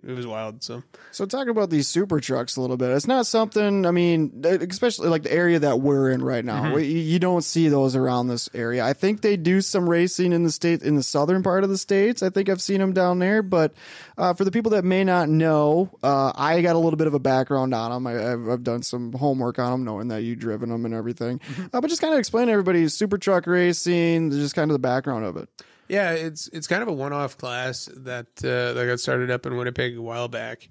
it 0.04 0.12
was 0.12 0.26
wild. 0.26 0.62
So 0.62 0.82
So 1.12 1.26
talk 1.26 1.48
about 1.48 1.70
these 1.70 1.88
super 1.88 2.20
trucks 2.20 2.56
a 2.56 2.60
little 2.60 2.76
bit. 2.76 2.90
It's 2.90 3.06
not 3.06 3.26
something. 3.26 3.86
I 3.86 3.90
mean, 3.90 4.42
especially 4.44 5.08
like 5.08 5.22
the 5.22 5.32
area 5.32 5.58
that 5.60 5.80
we're 5.80 6.10
in 6.10 6.22
right 6.22 6.44
now. 6.44 6.64
Mm-hmm. 6.64 6.80
You 6.80 7.18
don't 7.18 7.42
see 7.42 7.68
those 7.68 7.96
around 7.96 8.28
this 8.28 8.48
area. 8.54 8.84
I 8.84 8.92
think 8.92 9.20
they 9.20 9.36
do 9.36 9.60
some 9.60 9.88
racing 9.88 10.32
in 10.32 10.42
the 10.42 10.50
state 10.50 10.82
in 10.82 10.96
the 10.96 11.02
southern 11.02 11.42
part 11.42 11.64
of 11.64 11.70
the 11.70 11.78
states. 11.78 12.22
I 12.22 12.30
think 12.30 12.48
I've 12.48 12.62
seen 12.62 12.80
them 12.80 12.92
down 12.92 13.18
there. 13.18 13.42
But 13.42 13.74
uh, 14.18 14.34
for 14.34 14.44
the 14.44 14.50
people 14.50 14.72
that 14.72 14.84
may 14.84 15.04
not 15.04 15.28
know, 15.28 15.90
uh, 16.02 16.32
I 16.34 16.60
got 16.62 16.76
a 16.76 16.78
little 16.78 16.96
bit 16.96 17.06
of 17.06 17.14
a 17.14 17.18
background 17.18 17.74
on 17.74 17.90
them. 17.90 18.06
I, 18.06 18.32
I've, 18.32 18.48
I've 18.48 18.64
done 18.64 18.82
some 18.82 19.12
homework 19.12 19.58
on 19.58 19.70
them, 19.72 19.84
knowing 19.84 20.08
that 20.08 20.22
you've 20.22 20.38
driven 20.38 20.70
them 20.70 20.84
and 20.84 20.94
everything. 20.94 21.40
Uh, 21.72 21.80
but 21.80 21.88
just 21.88 22.00
kind 22.00 22.12
of 22.12 22.18
explain 22.18 22.46
to 22.46 22.52
everybody 22.52 22.88
super 22.88 23.18
truck 23.18 23.46
racing, 23.46 24.30
just 24.30 24.54
kind 24.54 24.70
of 24.70 24.74
the 24.74 24.78
background 24.78 25.24
of 25.24 25.36
it. 25.36 25.48
Yeah, 25.88 26.12
it's 26.12 26.48
it's 26.48 26.66
kind 26.66 26.82
of 26.82 26.88
a 26.88 26.92
one 26.92 27.12
off 27.12 27.36
class 27.38 27.88
that 27.96 28.26
uh, 28.44 28.72
that 28.72 28.86
got 28.86 29.00
started 29.00 29.30
up 29.30 29.46
in 29.46 29.56
Winnipeg 29.56 29.96
a 29.96 30.02
while 30.02 30.28
back, 30.28 30.68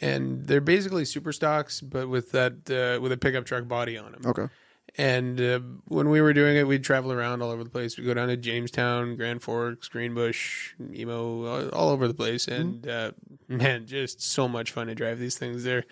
and 0.00 0.46
they're 0.46 0.60
basically 0.60 1.04
super 1.04 1.32
stocks, 1.32 1.80
but 1.80 2.08
with 2.08 2.32
that 2.32 2.70
uh, 2.70 3.00
with 3.00 3.12
a 3.12 3.16
pickup 3.16 3.44
truck 3.44 3.68
body 3.68 3.96
on 3.98 4.12
them. 4.12 4.22
Okay. 4.24 4.48
And 4.96 5.40
uh, 5.40 5.60
when 5.88 6.08
we 6.08 6.20
were 6.20 6.32
doing 6.32 6.56
it, 6.56 6.68
we'd 6.68 6.84
travel 6.84 7.10
around 7.10 7.42
all 7.42 7.50
over 7.50 7.64
the 7.64 7.70
place. 7.70 7.98
We'd 7.98 8.04
go 8.04 8.14
down 8.14 8.28
to 8.28 8.36
Jamestown, 8.36 9.16
Grand 9.16 9.42
Forks, 9.42 9.88
Greenbush, 9.88 10.74
Emo, 10.92 11.46
all, 11.46 11.68
all 11.70 11.88
over 11.88 12.06
the 12.06 12.14
place. 12.14 12.46
And 12.46 12.86
uh, 12.86 13.10
man, 13.48 13.86
just 13.86 14.22
so 14.22 14.46
much 14.46 14.70
fun 14.70 14.86
to 14.86 14.94
drive 14.94 15.18
these 15.18 15.36
things 15.36 15.64
there. 15.64 15.84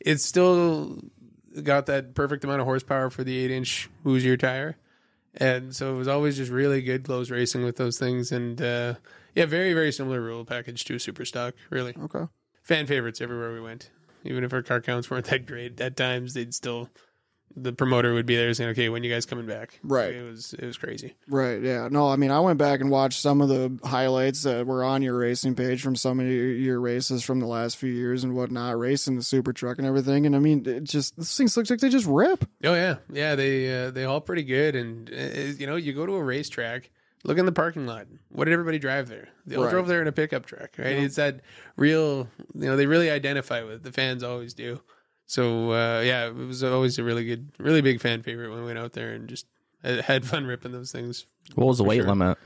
It's 0.00 0.24
still 0.24 1.02
got 1.62 1.86
that 1.86 2.14
perfect 2.14 2.44
amount 2.44 2.60
of 2.60 2.66
horsepower 2.66 3.10
for 3.10 3.24
the 3.24 3.36
eight 3.36 3.50
inch 3.50 3.90
Hoosier 4.04 4.38
tire. 4.38 4.76
And 5.38 5.74
so 5.74 5.94
it 5.94 5.98
was 5.98 6.08
always 6.08 6.36
just 6.36 6.50
really 6.50 6.80
good 6.80 7.04
close 7.04 7.30
racing 7.30 7.64
with 7.64 7.76
those 7.76 7.98
things. 7.98 8.32
And 8.32 8.60
uh, 8.60 8.94
yeah, 9.34 9.46
very, 9.46 9.74
very 9.74 9.92
similar 9.92 10.20
rule 10.20 10.44
package 10.44 10.84
to 10.86 10.98
super 10.98 11.24
stock, 11.24 11.54
really. 11.70 11.94
Okay. 12.00 12.24
Fan 12.62 12.86
favorites 12.86 13.20
everywhere 13.20 13.52
we 13.52 13.60
went. 13.60 13.90
Even 14.24 14.44
if 14.44 14.52
our 14.52 14.62
car 14.62 14.80
counts 14.80 15.10
weren't 15.10 15.26
that 15.26 15.46
great 15.46 15.80
at 15.80 15.96
times, 15.96 16.34
they'd 16.34 16.54
still 16.54 16.88
the 17.54 17.72
promoter 17.72 18.12
would 18.14 18.26
be 18.26 18.36
there 18.36 18.52
saying, 18.54 18.70
"Okay, 18.70 18.88
when 18.88 19.02
you 19.04 19.10
guys 19.10 19.24
coming 19.26 19.46
back?" 19.46 19.78
Right. 19.82 20.14
It 20.14 20.22
was 20.22 20.52
it 20.54 20.64
was 20.64 20.76
crazy. 20.76 21.14
Right. 21.28 21.60
Yeah. 21.62 21.88
No, 21.90 22.08
I 22.08 22.16
mean, 22.16 22.30
I 22.30 22.40
went 22.40 22.58
back 22.58 22.80
and 22.80 22.90
watched 22.90 23.20
some 23.20 23.40
of 23.40 23.48
the 23.48 23.78
highlights 23.86 24.42
that 24.42 24.66
were 24.66 24.84
on 24.84 25.02
your 25.02 25.16
racing 25.16 25.54
page 25.54 25.82
from 25.82 25.96
some 25.96 26.20
of 26.20 26.26
your, 26.26 26.48
your 26.52 26.80
races 26.80 27.22
from 27.22 27.40
the 27.40 27.46
last 27.46 27.76
few 27.76 27.92
years 27.92 28.24
and 28.24 28.34
whatnot, 28.34 28.78
racing 28.78 29.16
the 29.16 29.22
super 29.22 29.52
truck 29.52 29.78
and 29.78 29.86
everything. 29.86 30.26
And 30.26 30.34
I 30.36 30.38
mean, 30.38 30.66
it 30.66 30.84
just, 30.84 31.16
this 31.16 31.36
things 31.36 31.56
looks 31.56 31.70
like 31.70 31.80
they 31.80 31.88
just 31.88 32.06
rip. 32.06 32.44
Oh 32.64 32.74
yeah, 32.74 32.96
yeah. 33.12 33.34
They 33.34 33.84
uh, 33.86 33.90
they 33.90 34.04
haul 34.04 34.20
pretty 34.20 34.42
good, 34.44 34.74
and 34.76 35.10
uh, 35.10 35.52
you 35.58 35.66
know, 35.66 35.76
you 35.76 35.92
go 35.92 36.06
to 36.06 36.14
a 36.14 36.22
racetrack. 36.22 36.90
Look 37.24 37.38
in 37.38 37.46
the 37.46 37.50
parking 37.52 37.86
lot. 37.86 38.06
What 38.28 38.44
did 38.44 38.52
everybody 38.52 38.78
drive 38.78 39.08
there? 39.08 39.28
They 39.46 39.56
all 39.56 39.64
Right. 39.64 39.70
drove 39.70 39.88
there 39.88 40.00
in 40.00 40.06
a 40.06 40.12
pickup 40.12 40.46
truck, 40.46 40.70
right? 40.78 40.92
It's 40.98 41.16
that 41.16 41.40
real, 41.76 42.28
you 42.54 42.66
know, 42.66 42.76
they 42.76 42.86
really 42.86 43.10
identify 43.10 43.64
with 43.64 43.74
it. 43.76 43.82
The 43.82 43.90
fans 43.90 44.22
always 44.22 44.54
do. 44.54 44.80
So 45.26 45.72
uh, 45.72 46.00
yeah, 46.04 46.26
it 46.28 46.34
was 46.34 46.62
always 46.62 46.98
a 46.98 47.04
really 47.04 47.24
good, 47.24 47.48
really 47.58 47.80
big 47.82 48.00
fan 48.00 48.22
favorite 48.22 48.50
when 48.50 48.60
we 48.60 48.66
went 48.66 48.78
out 48.78 48.92
there 48.92 49.12
and 49.12 49.28
just 49.28 49.46
had- 49.82 50.02
had 50.02 50.24
fun 50.24 50.46
ripping 50.46 50.72
those 50.72 50.92
things. 50.92 51.26
What 51.54 51.66
was 51.66 51.78
the 51.78 51.84
weight 51.84 51.98
sure. 52.02 52.08
limit? 52.08 52.38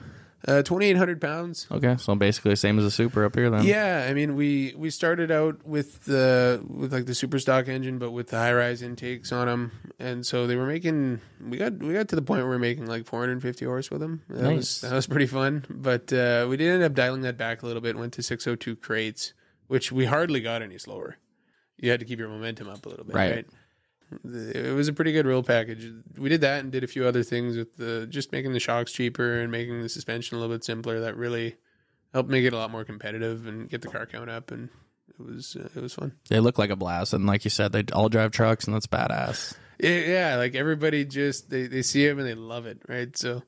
Uh, 0.48 0.62
Twenty 0.62 0.86
eight 0.86 0.96
hundred 0.96 1.20
pounds. 1.20 1.66
Okay, 1.70 1.96
so 1.98 2.14
basically 2.14 2.56
same 2.56 2.78
as 2.78 2.84
a 2.86 2.90
super 2.90 3.26
up 3.26 3.34
here 3.34 3.50
then. 3.50 3.62
Yeah, 3.64 4.06
I 4.08 4.14
mean 4.14 4.36
we 4.36 4.72
we 4.74 4.88
started 4.88 5.30
out 5.30 5.66
with 5.66 6.06
the 6.06 6.64
with 6.66 6.94
like 6.94 7.04
the 7.04 7.14
super 7.14 7.38
stock 7.38 7.68
engine, 7.68 7.98
but 7.98 8.12
with 8.12 8.28
the 8.28 8.38
high 8.38 8.54
rise 8.54 8.80
intakes 8.80 9.32
on 9.32 9.48
them, 9.48 9.72
and 9.98 10.24
so 10.24 10.46
they 10.46 10.56
were 10.56 10.64
making. 10.64 11.20
We 11.46 11.58
got 11.58 11.74
we 11.80 11.92
got 11.92 12.08
to 12.08 12.16
the 12.16 12.22
point 12.22 12.40
where 12.40 12.48
we 12.48 12.56
are 12.56 12.58
making 12.58 12.86
like 12.86 13.04
450 13.04 13.66
horse 13.66 13.90
with 13.90 14.00
them. 14.00 14.22
That 14.30 14.42
Nice. 14.44 14.56
was 14.56 14.80
that 14.80 14.94
was 14.94 15.06
pretty 15.06 15.26
fun, 15.26 15.66
but 15.68 16.10
uh, 16.10 16.46
we 16.48 16.56
did 16.56 16.72
end 16.72 16.84
up 16.84 16.94
dialing 16.94 17.20
that 17.20 17.36
back 17.36 17.62
a 17.62 17.66
little 17.66 17.82
bit. 17.82 17.98
Went 17.98 18.14
to 18.14 18.22
602 18.22 18.76
crates, 18.76 19.34
which 19.66 19.92
we 19.92 20.06
hardly 20.06 20.40
got 20.40 20.62
any 20.62 20.78
slower. 20.78 21.18
You 21.80 21.90
had 21.90 22.00
to 22.00 22.06
keep 22.06 22.18
your 22.18 22.28
momentum 22.28 22.68
up 22.68 22.84
a 22.84 22.88
little 22.88 23.04
bit, 23.04 23.14
Right. 23.16 23.34
right? 23.36 23.46
It 24.24 24.74
was 24.74 24.88
a 24.88 24.92
pretty 24.92 25.12
good 25.12 25.24
roll 25.26 25.42
package. 25.42 25.88
We 26.18 26.28
did 26.28 26.40
that 26.40 26.60
and 26.60 26.72
did 26.72 26.82
a 26.82 26.88
few 26.88 27.04
other 27.06 27.22
things 27.22 27.56
with 27.56 27.76
the 27.76 28.06
just 28.08 28.32
making 28.32 28.52
the 28.52 28.60
shocks 28.60 28.90
cheaper 28.92 29.40
and 29.40 29.52
making 29.52 29.80
the 29.82 29.88
suspension 29.88 30.36
a 30.36 30.40
little 30.40 30.54
bit 30.54 30.64
simpler. 30.64 31.00
That 31.00 31.16
really 31.16 31.56
helped 32.12 32.28
make 32.28 32.44
it 32.44 32.52
a 32.52 32.56
lot 32.56 32.70
more 32.72 32.84
competitive 32.84 33.46
and 33.46 33.68
get 33.68 33.82
the 33.82 33.88
car 33.88 34.06
count 34.06 34.28
up. 34.28 34.50
And 34.50 34.68
it 35.08 35.20
was 35.24 35.56
uh, 35.56 35.68
it 35.76 35.80
was 35.80 35.94
fun. 35.94 36.12
They 36.28 36.40
look 36.40 36.58
like 36.58 36.70
a 36.70 36.76
blast, 36.76 37.12
and 37.12 37.24
like 37.26 37.44
you 37.44 37.50
said, 37.50 37.70
they 37.70 37.84
all 37.92 38.08
drive 38.08 38.32
trucks, 38.32 38.64
and 38.64 38.74
that's 38.74 38.88
badass. 38.88 39.54
Yeah, 39.78 40.00
yeah, 40.00 40.36
like 40.36 40.56
everybody 40.56 41.04
just 41.04 41.48
they, 41.48 41.68
they 41.68 41.82
see 41.82 42.04
him 42.04 42.18
and 42.18 42.26
they 42.26 42.34
love 42.34 42.66
it, 42.66 42.82
right? 42.88 43.16
So 43.16 43.42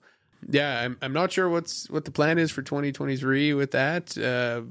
yeah, 0.48 0.80
I'm 0.80 0.96
I'm 1.00 1.12
not 1.12 1.32
sure 1.32 1.48
what's 1.48 1.88
what 1.90 2.04
the 2.04 2.10
plan 2.10 2.38
is 2.38 2.50
for 2.50 2.62
2023 2.62 3.54
with 3.54 3.70
that. 3.72 4.16
Uh, 4.18 4.62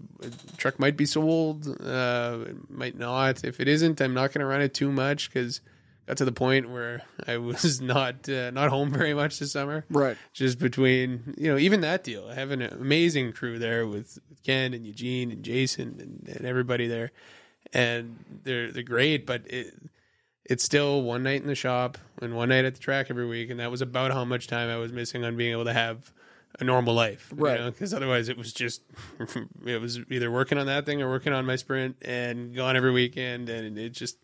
truck 0.58 0.80
might 0.80 0.98
be 0.98 1.06
sold, 1.06 1.68
uh, 1.68 2.38
it 2.48 2.70
might 2.70 2.98
not. 2.98 3.44
If 3.44 3.60
it 3.60 3.68
isn't, 3.68 4.02
I'm 4.02 4.14
not 4.14 4.34
going 4.34 4.42
to 4.42 4.46
run 4.46 4.62
it 4.62 4.74
too 4.74 4.92
much 4.92 5.30
because 5.30 5.62
got 6.08 6.18
to 6.18 6.26
the 6.26 6.32
point 6.32 6.70
where 6.70 7.04
I 7.28 7.38
was 7.38 7.82
not 7.82 8.28
uh, 8.28 8.52
not 8.52 8.70
home 8.70 8.92
very 8.94 9.14
much 9.14 9.40
this 9.40 9.54
summer. 9.54 9.86
Right. 9.90 10.18
Just 10.34 10.60
between 10.60 11.36
you 11.38 11.52
know 11.52 11.58
even 11.58 11.82
that 11.82 12.04
deal, 12.04 12.28
I 12.30 12.36
have 12.36 12.52
an 12.52 12.62
amazing 12.62 13.34
crew 13.34 13.58
there 13.58 13.88
with, 13.88 14.20
with 14.30 14.44
Ken 14.44 14.74
and 14.74 14.86
Eugene 14.86 15.32
and 15.32 15.44
Jason 15.44 15.98
and, 16.00 16.36
and 16.36 16.46
everybody 16.46 16.88
there, 16.88 17.12
and 17.74 18.18
they're 18.44 18.72
they're 18.72 18.84
great, 18.84 19.26
but 19.26 19.44
it 19.48 19.74
it's 20.52 20.66
still 20.66 21.02
one 21.02 21.24
night 21.24 21.42
in 21.42 21.48
the 21.48 21.56
shop 21.56 21.98
and 22.22 22.36
one 22.36 22.50
night 22.50 22.66
at 22.66 22.76
the 22.76 22.80
track 22.82 23.08
every 23.10 23.26
week, 23.26 23.50
and 23.50 23.60
that 23.62 23.72
was 23.72 23.82
about 23.82 24.12
how 24.12 24.26
much 24.26 24.48
time 24.48 24.70
I 24.70 24.76
was 24.76 24.92
missing 24.92 25.24
on 25.24 25.38
being 25.38 25.54
able 25.54 25.64
to 25.64 25.74
have 25.74 26.12
a 26.60 26.66
normal 26.66 26.94
life, 26.94 27.32
Right. 27.34 27.64
Because 27.64 27.94
otherwise, 27.94 28.28
it 28.28 28.38
was 28.38 28.52
just 28.52 28.82
it 29.66 29.80
was 29.80 30.00
either 30.10 30.30
working 30.30 30.58
on 30.58 30.66
that 30.66 30.86
thing 30.86 31.02
or 31.02 31.08
working 31.10 31.32
on 31.32 31.46
my 31.46 31.56
sprint 31.56 31.96
and 32.02 32.54
gone 32.54 32.76
every 32.76 32.92
weekend, 32.92 33.48
and 33.48 33.78
it 33.78 33.94
just 33.94 34.18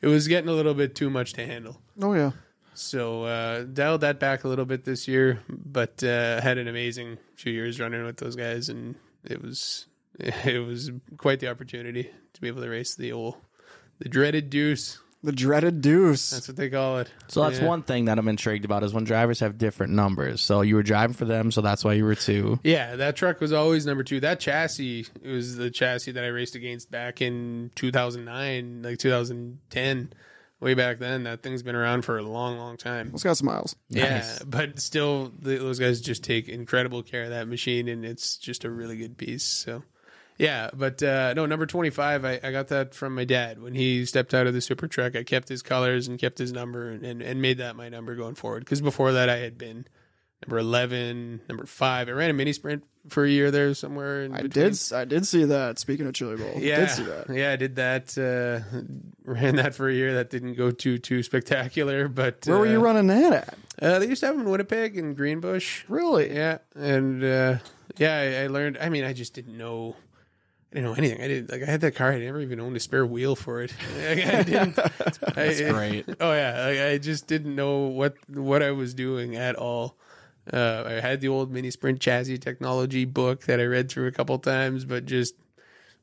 it 0.00 0.06
was 0.06 0.28
getting 0.28 0.48
a 0.48 0.52
little 0.52 0.74
bit 0.74 0.94
too 0.94 1.10
much 1.10 1.32
to 1.32 1.44
handle. 1.44 1.80
Oh, 2.00 2.14
yeah. 2.14 2.30
So 2.74 3.24
uh, 3.24 3.64
dialed 3.64 4.02
that 4.02 4.20
back 4.20 4.44
a 4.44 4.48
little 4.48 4.64
bit 4.64 4.84
this 4.84 5.08
year, 5.08 5.40
but 5.48 6.04
uh, 6.04 6.40
had 6.40 6.56
an 6.58 6.68
amazing 6.68 7.18
few 7.34 7.52
years 7.52 7.80
running 7.80 8.04
with 8.04 8.18
those 8.18 8.36
guys, 8.36 8.68
and 8.68 8.94
it 9.24 9.42
was 9.42 9.86
it 10.20 10.64
was 10.64 10.92
quite 11.16 11.40
the 11.40 11.48
opportunity 11.48 12.10
to 12.32 12.40
be 12.40 12.46
able 12.46 12.62
to 12.62 12.68
race 12.68 12.94
the 12.94 13.10
old 13.10 13.34
the 13.98 14.08
dreaded 14.08 14.50
deuce. 14.50 15.00
The 15.24 15.32
dreaded 15.32 15.80
deuce. 15.80 16.30
That's 16.30 16.46
what 16.48 16.56
they 16.58 16.68
call 16.68 16.98
it. 16.98 17.10
So 17.28 17.42
that's 17.42 17.58
Yeah. 17.58 17.66
one 17.66 17.82
thing 17.82 18.04
that 18.04 18.18
I'm 18.18 18.28
intrigued 18.28 18.64
about 18.66 18.84
is 18.84 18.92
when 18.92 19.04
drivers 19.04 19.40
have 19.40 19.56
different 19.58 19.94
numbers. 19.94 20.42
So 20.42 20.60
you 20.60 20.74
were 20.76 20.82
driving 20.82 21.14
for 21.14 21.24
them, 21.24 21.50
so 21.50 21.62
that's 21.62 21.82
why 21.82 21.94
you 21.94 22.04
were 22.04 22.14
two. 22.14 22.60
Yeah, 22.62 22.96
that 22.96 23.16
truck 23.16 23.40
was 23.40 23.50
always 23.52 23.86
number 23.86 24.04
two. 24.04 24.20
That 24.20 24.38
chassis 24.38 25.06
was 25.24 25.56
the 25.56 25.70
chassis 25.70 26.12
that 26.12 26.22
I 26.24 26.28
raced 26.28 26.54
against 26.56 26.90
back 26.90 27.22
in 27.22 27.70
2009, 27.74 28.82
like 28.82 28.98
2010. 28.98 30.12
Way 30.60 30.74
back 30.74 30.98
then, 30.98 31.24
that 31.24 31.42
thing's 31.42 31.62
been 31.62 31.74
around 31.74 32.02
for 32.06 32.16
a 32.16 32.22
long, 32.22 32.56
long 32.56 32.76
time. 32.78 33.10
it's 33.12 33.22
got 33.22 33.36
some 33.36 33.46
miles. 33.46 33.76
Yeah, 33.90 34.18
Nice. 34.18 34.42
but 34.44 34.78
still, 34.80 35.32
the, 35.38 35.56
those 35.58 35.78
guys 35.78 36.00
just 36.00 36.22
take 36.24 36.48
incredible 36.48 37.02
care 37.02 37.24
of 37.24 37.30
that 37.30 37.48
machine, 37.48 37.88
and 37.88 38.04
it's 38.04 38.36
just 38.38 38.64
a 38.64 38.70
really 38.70 38.96
good 38.96 39.18
piece. 39.18 39.42
So, 39.44 39.82
yeah, 40.38 40.70
but 40.74 41.02
uh, 41.02 41.34
no, 41.34 41.46
number 41.46 41.66
twenty 41.66 41.90
five, 41.90 42.24
I, 42.24 42.40
I 42.42 42.50
got 42.52 42.68
that 42.68 42.94
from 42.94 43.14
my 43.14 43.24
dad 43.24 43.62
when 43.62 43.74
he 43.74 44.04
stepped 44.04 44.34
out 44.34 44.46
of 44.46 44.54
the 44.54 44.60
super 44.60 44.88
truck. 44.88 45.14
I 45.16 45.22
kept 45.22 45.48
his 45.48 45.62
colors 45.62 46.08
and 46.08 46.18
kept 46.18 46.38
his 46.38 46.52
number, 46.52 46.90
and, 46.90 47.04
and, 47.04 47.22
and 47.22 47.40
made 47.42 47.58
that 47.58 47.76
my 47.76 47.88
number 47.88 48.14
going 48.14 48.34
forward. 48.34 48.60
Because 48.64 48.80
before 48.80 49.12
that, 49.12 49.28
I 49.28 49.36
had 49.36 49.56
been 49.58 49.86
number 50.46 50.58
eleven, 50.58 51.40
number 51.48 51.66
five. 51.66 52.08
I 52.08 52.12
ran 52.12 52.30
a 52.30 52.32
mini 52.32 52.52
sprint 52.52 52.84
for 53.08 53.24
a 53.24 53.28
year 53.28 53.50
there 53.50 53.72
somewhere. 53.74 54.24
In 54.24 54.32
I 54.34 54.42
between. 54.42 54.70
did. 54.72 54.92
I 54.92 55.04
did 55.04 55.26
see 55.26 55.44
that. 55.44 55.78
Speaking 55.78 56.06
of 56.06 56.14
Chili 56.14 56.36
Bowl, 56.36 56.54
Yeah, 56.56 56.80
did 56.80 56.90
see 56.90 57.02
that. 57.04 57.26
yeah, 57.30 57.52
I 57.52 57.56
did 57.56 57.76
that. 57.76 58.16
Uh, 58.18 58.78
ran 59.24 59.56
that 59.56 59.74
for 59.74 59.88
a 59.88 59.92
year. 59.94 60.14
That 60.14 60.30
didn't 60.30 60.54
go 60.54 60.70
too 60.70 60.98
too 60.98 61.22
spectacular, 61.22 62.08
but 62.08 62.46
Where 62.46 62.58
were 62.58 62.66
you 62.66 62.80
uh, 62.80 62.84
running 62.84 63.06
that 63.08 63.32
at? 63.32 63.58
Uh, 63.82 63.98
they 63.98 64.06
used 64.08 64.20
to 64.20 64.26
have 64.26 64.36
them 64.36 64.46
in 64.46 64.50
Winnipeg 64.50 64.96
and 64.96 65.16
Greenbush. 65.16 65.84
Really? 65.88 66.32
Yeah, 66.34 66.58
and 66.74 67.22
uh, 67.22 67.58
yeah, 67.98 68.16
I, 68.16 68.44
I 68.44 68.46
learned. 68.46 68.78
I 68.80 68.88
mean, 68.88 69.04
I 69.04 69.12
just 69.12 69.34
didn't 69.34 69.56
know. 69.58 69.96
I 70.74 70.78
didn't 70.78 70.90
know 70.90 70.96
anything. 70.96 71.22
I 71.22 71.28
did 71.28 71.50
like 71.52 71.62
I 71.62 71.66
had 71.66 71.80
that 71.82 71.94
car. 71.94 72.12
I 72.12 72.18
never 72.18 72.40
even 72.40 72.58
owned 72.58 72.76
a 72.76 72.80
spare 72.80 73.06
wheel 73.06 73.36
for 73.36 73.62
it. 73.62 73.72
I, 73.96 74.38
I 74.38 74.42
didn't. 74.42 74.74
That's 75.34 75.60
great. 75.60 76.04
Oh 76.20 76.32
yeah, 76.32 76.64
I, 76.66 76.90
I 76.90 76.98
just 76.98 77.28
didn't 77.28 77.54
know 77.54 77.82
what 77.82 78.16
what 78.28 78.60
I 78.60 78.72
was 78.72 78.92
doing 78.92 79.36
at 79.36 79.54
all. 79.54 79.96
Uh, 80.52 80.82
I 80.84 80.92
had 80.94 81.20
the 81.20 81.28
old 81.28 81.52
mini 81.52 81.70
sprint 81.70 82.00
chassis 82.00 82.38
technology 82.38 83.04
book 83.04 83.44
that 83.44 83.60
I 83.60 83.64
read 83.66 83.88
through 83.88 84.08
a 84.08 84.12
couple 84.12 84.36
times, 84.40 84.84
but 84.84 85.06
just 85.06 85.36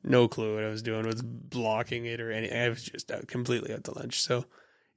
no 0.05 0.29
clue 0.29 0.55
what 0.55 0.63
I 0.63 0.69
was 0.69 0.81
doing 0.81 1.05
with 1.05 1.21
blocking 1.49 2.05
it 2.05 2.21
or 2.21 2.31
anything. 2.31 2.57
I 2.57 2.69
was 2.69 2.83
just 2.83 3.11
out, 3.11 3.27
completely 3.27 3.73
out 3.73 3.83
to 3.83 3.93
lunch. 3.93 4.21
So 4.21 4.45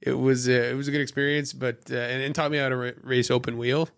it 0.06 0.12
was 0.18 0.48
uh, 0.48 0.52
it 0.52 0.76
was 0.76 0.86
a 0.88 0.90
good 0.90 1.00
experience, 1.00 1.52
but 1.52 1.78
uh, 1.90 1.96
and 1.96 2.22
it 2.22 2.34
taught 2.34 2.50
me 2.50 2.58
how 2.58 2.68
to 2.68 2.76
ra- 2.76 2.90
race 3.02 3.30
open 3.30 3.56
wheel 3.56 3.88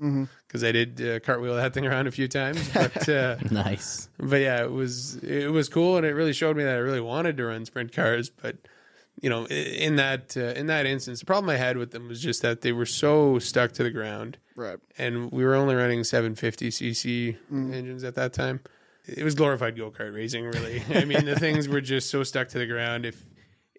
because 0.46 0.62
I 0.62 0.72
did 0.72 1.00
uh, 1.00 1.20
cartwheel 1.20 1.57
that 1.57 1.74
thing 1.74 1.86
around 1.86 2.07
a 2.07 2.11
few 2.12 2.28
times. 2.28 2.61
But 2.74 3.09
uh, 3.09 3.36
Nice. 3.50 4.09
but 4.18 4.36
yeah, 4.40 4.62
it 4.62 4.70
was 4.70 5.16
it 5.16 5.50
was 5.50 5.68
cool, 5.68 5.96
and 5.96 6.07
it 6.07 6.14
really 6.14 6.32
showed 6.32 6.57
me 6.57 6.62
that 6.64 6.74
I 6.74 6.78
really 6.78 7.00
wanted 7.00 7.36
to 7.38 7.46
run 7.46 7.64
sprint 7.64 7.92
cars. 7.92 8.30
But 8.30 8.57
you 9.20 9.30
know, 9.30 9.46
in 9.46 9.96
that 9.96 10.36
uh, 10.36 10.52
in 10.61 10.66
that 10.66 10.86
instance, 10.86 11.20
the 11.20 11.26
problem 11.26 11.50
I 11.50 11.57
had 11.57 11.76
with 11.76 11.90
them 11.90 12.07
was 12.09 12.20
just 12.20 12.42
that 12.42 12.61
they 12.61 12.72
were 12.72 12.86
so 12.86 13.38
stuck 13.38 13.72
to 13.72 13.82
the 13.82 13.90
ground 13.90 14.36
Right. 14.54 14.78
and 14.98 15.30
we 15.32 15.44
were 15.44 15.54
only 15.54 15.74
running 15.74 16.04
750 16.04 16.68
cc 16.70 17.36
engines 17.50 18.04
at 18.04 18.14
that 18.14 18.32
time. 18.32 18.61
It 19.07 19.22
was 19.24 19.34
glorified 19.34 19.76
go 19.76 19.90
kart 19.90 20.14
racing, 20.14 20.44
really. 20.44 20.82
I 20.94 21.04
mean, 21.04 21.24
the 21.26 21.38
things 21.38 21.68
were 21.68 21.80
just 21.80 22.11
so 22.11 22.22
stuck 22.24 22.48
to 22.48 22.59
the 22.59 22.66
ground. 22.66 23.07
If 23.07 23.24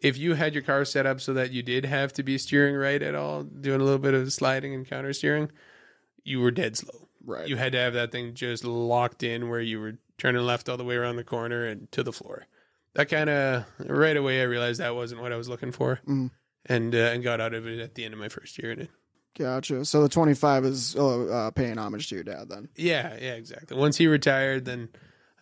if 0.01 0.17
you 0.17 0.33
had 0.33 0.53
your 0.53 0.63
car 0.63 0.85
set 0.85 1.05
up 1.05 1.21
so 1.21 1.33
that 1.33 1.51
you 1.51 1.63
did 1.63 1.85
have 1.85 2.13
to 2.13 2.23
be 2.23 2.37
steering 2.37 2.75
right 2.75 3.01
at 3.01 3.15
all, 3.15 3.43
doing 3.43 3.81
a 3.81 3.83
little 3.83 3.99
bit 3.99 4.13
of 4.13 4.31
sliding 4.31 4.73
and 4.73 4.87
counter 4.87 5.13
steering, 5.13 5.51
you 6.23 6.39
were 6.39 6.51
dead 6.51 6.77
slow. 6.77 7.07
Right. 7.25 7.47
You 7.47 7.57
had 7.57 7.73
to 7.73 7.79
have 7.79 7.93
that 7.93 8.11
thing 8.11 8.33
just 8.33 8.63
locked 8.63 9.23
in 9.23 9.49
where 9.49 9.59
you 9.59 9.79
were 9.79 9.97
turning 10.17 10.41
left 10.43 10.69
all 10.69 10.77
the 10.77 10.83
way 10.83 10.95
around 10.95 11.17
the 11.17 11.23
corner 11.23 11.65
and 11.65 11.91
to 11.91 12.03
the 12.03 12.13
floor. 12.13 12.47
That 12.93 13.09
kind 13.09 13.29
of 13.29 13.65
right 13.79 14.17
away, 14.17 14.41
I 14.41 14.45
realized 14.45 14.79
that 14.79 14.95
wasn't 14.95 15.21
what 15.21 15.31
I 15.31 15.35
was 15.35 15.49
looking 15.49 15.71
for, 15.71 15.99
and 16.65 16.95
uh, 16.95 16.97
and 16.97 17.23
got 17.23 17.39
out 17.39 17.53
of 17.53 17.67
it 17.67 17.79
at 17.79 17.95
the 17.95 18.05
end 18.05 18.13
of 18.13 18.19
my 18.19 18.29
first 18.29 18.57
year 18.57 18.71
in 18.71 18.81
it. 18.81 18.89
Gotcha. 19.37 19.85
So 19.85 20.01
the 20.01 20.09
25 20.09 20.65
is 20.65 20.95
uh, 20.95 21.25
uh, 21.25 21.51
paying 21.51 21.77
homage 21.77 22.09
to 22.09 22.15
your 22.15 22.23
dad 22.23 22.49
then. 22.49 22.69
Yeah, 22.75 23.15
yeah, 23.21 23.33
exactly. 23.33 23.77
Once 23.77 23.97
he 23.97 24.07
retired, 24.07 24.65
then 24.65 24.89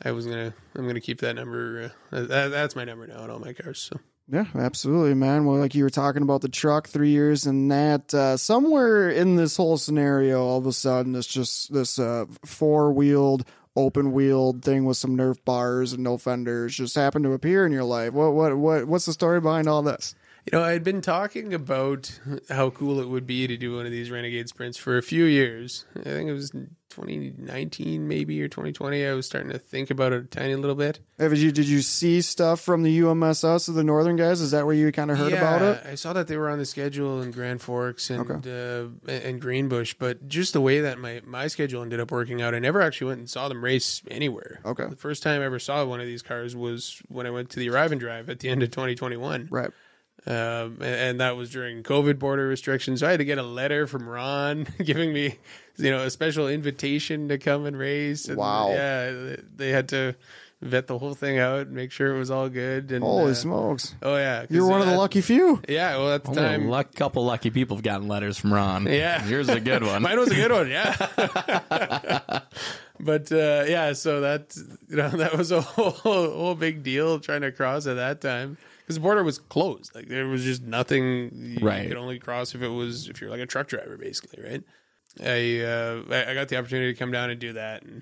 I 0.03 0.11
was 0.11 0.25
gonna 0.25 0.53
I'm 0.75 0.85
gonna 0.85 0.99
keep 0.99 1.21
that 1.21 1.35
number. 1.35 1.93
Uh, 2.11 2.21
that, 2.21 2.47
that's 2.49 2.75
my 2.75 2.83
number 2.83 3.07
now 3.07 3.21
on 3.21 3.29
all 3.29 3.39
my 3.39 3.53
cars. 3.53 3.79
So 3.79 3.99
Yeah, 4.27 4.45
absolutely, 4.55 5.13
man. 5.13 5.45
Well, 5.45 5.59
like 5.59 5.75
you 5.75 5.83
were 5.83 5.89
talking 5.91 6.23
about 6.23 6.41
the 6.41 6.49
truck, 6.49 6.87
three 6.87 7.11
years 7.11 7.45
and 7.45 7.69
that, 7.71 8.11
uh, 8.11 8.37
somewhere 8.37 9.07
in 9.09 9.35
this 9.35 9.55
whole 9.55 9.77
scenario, 9.77 10.43
all 10.43 10.57
of 10.57 10.65
a 10.65 10.73
sudden, 10.73 11.15
it's 11.15 11.27
just 11.27 11.71
this 11.71 11.99
uh, 11.99 12.25
four 12.43 12.91
wheeled, 12.91 13.45
open 13.75 14.13
wheeled 14.13 14.63
thing 14.63 14.85
with 14.85 14.97
some 14.97 15.15
Nerf 15.15 15.37
bars 15.45 15.93
and 15.93 16.03
no 16.03 16.17
fenders 16.17 16.75
just 16.75 16.95
happened 16.95 17.25
to 17.25 17.33
appear 17.33 17.67
in 17.67 17.71
your 17.71 17.83
life. 17.83 18.13
What, 18.13 18.33
what, 18.33 18.57
what, 18.57 18.87
what's 18.87 19.05
the 19.05 19.13
story 19.13 19.39
behind 19.41 19.67
all 19.67 19.83
this? 19.83 20.15
You 20.51 20.59
know, 20.59 20.63
I'd 20.63 20.83
been 20.83 21.01
talking 21.01 21.55
about 21.55 22.19
how 22.49 22.69
cool 22.69 22.99
it 22.99 23.09
would 23.09 23.25
be 23.25 23.47
to 23.47 23.57
do 23.57 23.77
one 23.77 23.87
of 23.87 23.91
these 23.91 24.11
Renegade 24.11 24.47
sprints 24.47 24.77
for 24.77 24.95
a 24.95 25.01
few 25.01 25.23
years. 25.25 25.85
I 25.95 26.03
think 26.03 26.29
it 26.29 26.33
was 26.33 26.51
2019 26.51 28.07
maybe 28.07 28.41
or 28.43 28.47
2020. 28.47 29.05
I 29.05 29.13
was 29.13 29.25
starting 29.25 29.51
to 29.51 29.57
think 29.57 29.89
about 29.89 30.13
it 30.13 30.23
a 30.23 30.27
tiny 30.27 30.55
little 30.55 30.75
bit. 30.75 30.99
Did 31.17 31.37
you 31.39 31.51
did 31.51 31.67
you 31.67 31.81
see 31.81 32.21
stuff 32.21 32.61
from 32.61 32.83
the 32.83 32.99
UMSS 32.99 33.67
of 33.69 33.73
the 33.73 33.83
Northern 33.83 34.17
guys? 34.17 34.39
Is 34.39 34.51
that 34.51 34.67
where 34.67 34.75
you 34.75 34.91
kind 34.91 35.09
of 35.09 35.17
heard 35.17 35.33
about 35.33 35.63
it? 35.63 35.83
I 35.83 35.95
saw 35.95 36.13
that 36.13 36.27
they 36.27 36.37
were 36.37 36.49
on 36.49 36.59
the 36.59 36.65
schedule 36.65 37.23
in 37.23 37.31
Grand 37.31 37.61
Forks 37.61 38.11
and 38.11 38.47
uh, 38.47 38.85
and 39.11 39.41
Greenbush, 39.41 39.95
but 39.97 40.27
just 40.27 40.53
the 40.53 40.61
way 40.61 40.79
that 40.81 40.99
my 40.99 41.21
my 41.25 41.47
schedule 41.47 41.81
ended 41.81 41.99
up 41.99 42.11
working 42.11 42.41
out, 42.43 42.53
I 42.53 42.59
never 42.59 42.81
actually 42.81 43.07
went 43.07 43.19
and 43.19 43.29
saw 43.29 43.49
them 43.49 43.63
race 43.63 44.03
anywhere. 44.09 44.61
Okay. 44.63 44.85
the 44.85 44.95
first 44.95 45.23
time 45.23 45.41
I 45.41 45.45
ever 45.45 45.59
saw 45.59 45.83
one 45.85 45.99
of 45.99 46.05
these 46.05 46.21
cars 46.21 46.55
was 46.55 47.01
when 47.07 47.25
I 47.25 47.31
went 47.31 47.49
to 47.51 47.59
the 47.59 47.69
Arrive 47.69 47.91
and 47.91 47.99
Drive 47.99 48.29
at 48.29 48.39
the 48.39 48.49
end 48.49 48.61
of 48.61 48.69
2021. 48.69 49.47
Right. 49.49 49.71
Um, 50.27 50.77
and, 50.81 50.83
and 50.83 51.19
that 51.21 51.35
was 51.37 51.49
during 51.51 51.83
COVID 51.83 52.17
border 52.19 52.47
restrictions. 52.47 52.99
So 53.01 53.07
I 53.07 53.11
had 53.11 53.19
to 53.19 53.25
get 53.25 53.37
a 53.37 53.43
letter 53.43 53.87
from 53.87 54.07
Ron 54.07 54.67
giving 54.83 55.13
me, 55.13 55.37
you 55.77 55.91
know, 55.91 56.03
a 56.03 56.09
special 56.09 56.47
invitation 56.47 57.27
to 57.29 57.37
come 57.37 57.65
and 57.65 57.77
race. 57.77 58.27
And, 58.27 58.37
Wow. 58.37 58.69
Yeah, 58.71 59.11
they- 59.11 59.41
they 59.55 59.69
had 59.69 59.89
to 59.89 60.15
vet 60.61 60.87
the 60.87 60.97
whole 60.97 61.13
thing 61.13 61.37
out, 61.37 61.67
make 61.69 61.91
sure 61.91 62.15
it 62.15 62.17
was 62.17 62.31
all 62.31 62.49
good. 62.49 62.91
And 62.91 63.03
Holy 63.03 63.31
uh, 63.31 63.35
smokes! 63.35 63.93
Oh 64.01 64.15
yeah, 64.15 64.45
You're 64.49 64.65
one 64.65 64.79
of 64.81 64.87
the 64.87 64.93
uh, 64.93 64.97
lucky 64.97 65.21
few. 65.21 65.61
Yeah, 65.69 65.97
well 65.97 66.13
at 66.13 66.23
the 66.23 66.29
Only 66.29 66.41
time, 66.41 66.67
a 66.67 66.71
luck, 66.71 66.95
couple 66.95 67.23
lucky 67.23 67.51
people 67.51 67.75
have 67.77 67.83
gotten 67.83 68.07
letters 68.07 68.37
from 68.39 68.51
Ron. 68.53 68.87
Yeah. 68.87 69.23
yours 69.27 69.47
is 69.49 69.55
a 69.55 69.59
good 69.59 69.83
one. 69.83 70.01
Mine 70.01 70.17
was 70.17 70.31
a 70.31 70.35
good 70.35 70.51
one, 70.51 70.69
yeah. 70.69 70.95
but 72.99 73.31
uh, 73.31 73.65
yeah, 73.67 73.93
so 73.93 74.21
that 74.21 74.55
you 74.89 74.95
know 74.95 75.09
that 75.09 75.37
was 75.37 75.51
a 75.51 75.61
whole, 75.61 75.91
whole 75.91 76.55
big 76.55 76.81
deal 76.83 77.19
trying 77.19 77.41
to 77.41 77.51
cross 77.51 77.85
at 77.85 77.95
that 77.95 78.21
time 78.21 78.57
because 78.85 78.95
the 78.95 79.01
border 79.01 79.23
was 79.23 79.39
closed. 79.39 79.93
Like 79.95 80.07
there 80.07 80.27
was 80.27 80.43
just 80.43 80.61
nothing. 80.61 81.31
You 81.33 81.65
Right. 81.65 81.87
could 81.87 81.97
only 81.97 82.19
cross 82.19 82.53
if 82.55 82.61
it 82.61 82.69
was 82.69 83.09
if 83.09 83.19
you're 83.21 83.29
like 83.31 83.41
a 83.41 83.45
truck 83.45 83.67
driver, 83.67 83.97
basically, 83.97 84.43
right? 84.43 84.63
I 85.23 85.61
uh, 85.65 86.03
I 86.11 86.31
I 86.31 86.33
got 86.33 86.49
the 86.49 86.57
opportunity 86.57 86.93
to 86.93 86.99
come 86.99 87.11
down 87.11 87.29
and 87.29 87.39
do 87.39 87.53
that, 87.53 87.83
and 87.83 88.01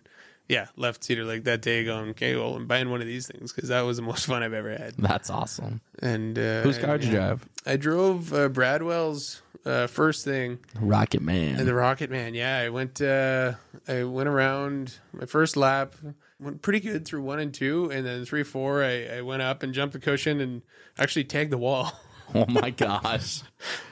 yeah, 0.49 0.67
left 0.75 1.03
Cedar 1.03 1.23
Lake 1.23 1.45
that 1.45 1.61
day, 1.61 1.85
going, 1.85 2.09
okay, 2.09 2.35
well, 2.35 2.55
I'm 2.55 2.67
buying 2.67 2.89
one 2.89 2.99
of 3.01 3.07
these 3.07 3.27
things 3.27 3.53
because 3.53 3.69
that 3.69 3.81
was 3.81 3.97
the 3.97 4.03
most 4.11 4.25
fun 4.25 4.43
I've 4.43 4.53
ever 4.53 4.71
had. 4.75 4.95
That's 4.97 5.29
awesome. 5.29 5.79
And 5.99 6.37
uh, 6.37 6.63
Whose 6.63 6.77
car 6.77 6.97
did 6.97 7.07
you 7.07 7.15
drive? 7.15 7.47
I 7.65 7.77
drove 7.77 8.33
uh, 8.33 8.49
Bradwell's 8.49 9.41
uh, 9.65 9.87
first 9.87 10.25
thing. 10.25 10.59
Rocket 10.81 11.21
Man. 11.21 11.55
And 11.55 11.65
the 11.67 11.73
Rocket 11.73 12.09
Man, 12.11 12.33
yeah. 12.33 12.57
I 12.57 12.69
went 12.69 12.99
uh 13.01 13.53
I 13.87 14.03
went 14.03 14.27
around 14.27 14.97
my 15.13 15.25
first 15.25 15.55
lap, 15.55 15.95
went 16.43 16.61
pretty 16.61 16.79
good 16.79 17.05
through 17.05 17.21
one 17.21 17.39
and 17.39 17.53
two, 17.53 17.89
and 17.91 18.05
then 18.05 18.25
three, 18.25 18.43
four, 18.43 18.83
I, 18.83 19.17
I 19.17 19.21
went 19.21 19.41
up 19.41 19.63
and 19.63 19.73
jumped 19.73 19.93
the 19.93 19.99
cushion 19.99 20.39
and 20.41 20.61
actually 20.97 21.23
tagged 21.23 21.51
the 21.51 21.57
wall. 21.57 21.91
oh 22.35 22.45
my 22.47 22.69
gosh. 22.69 23.41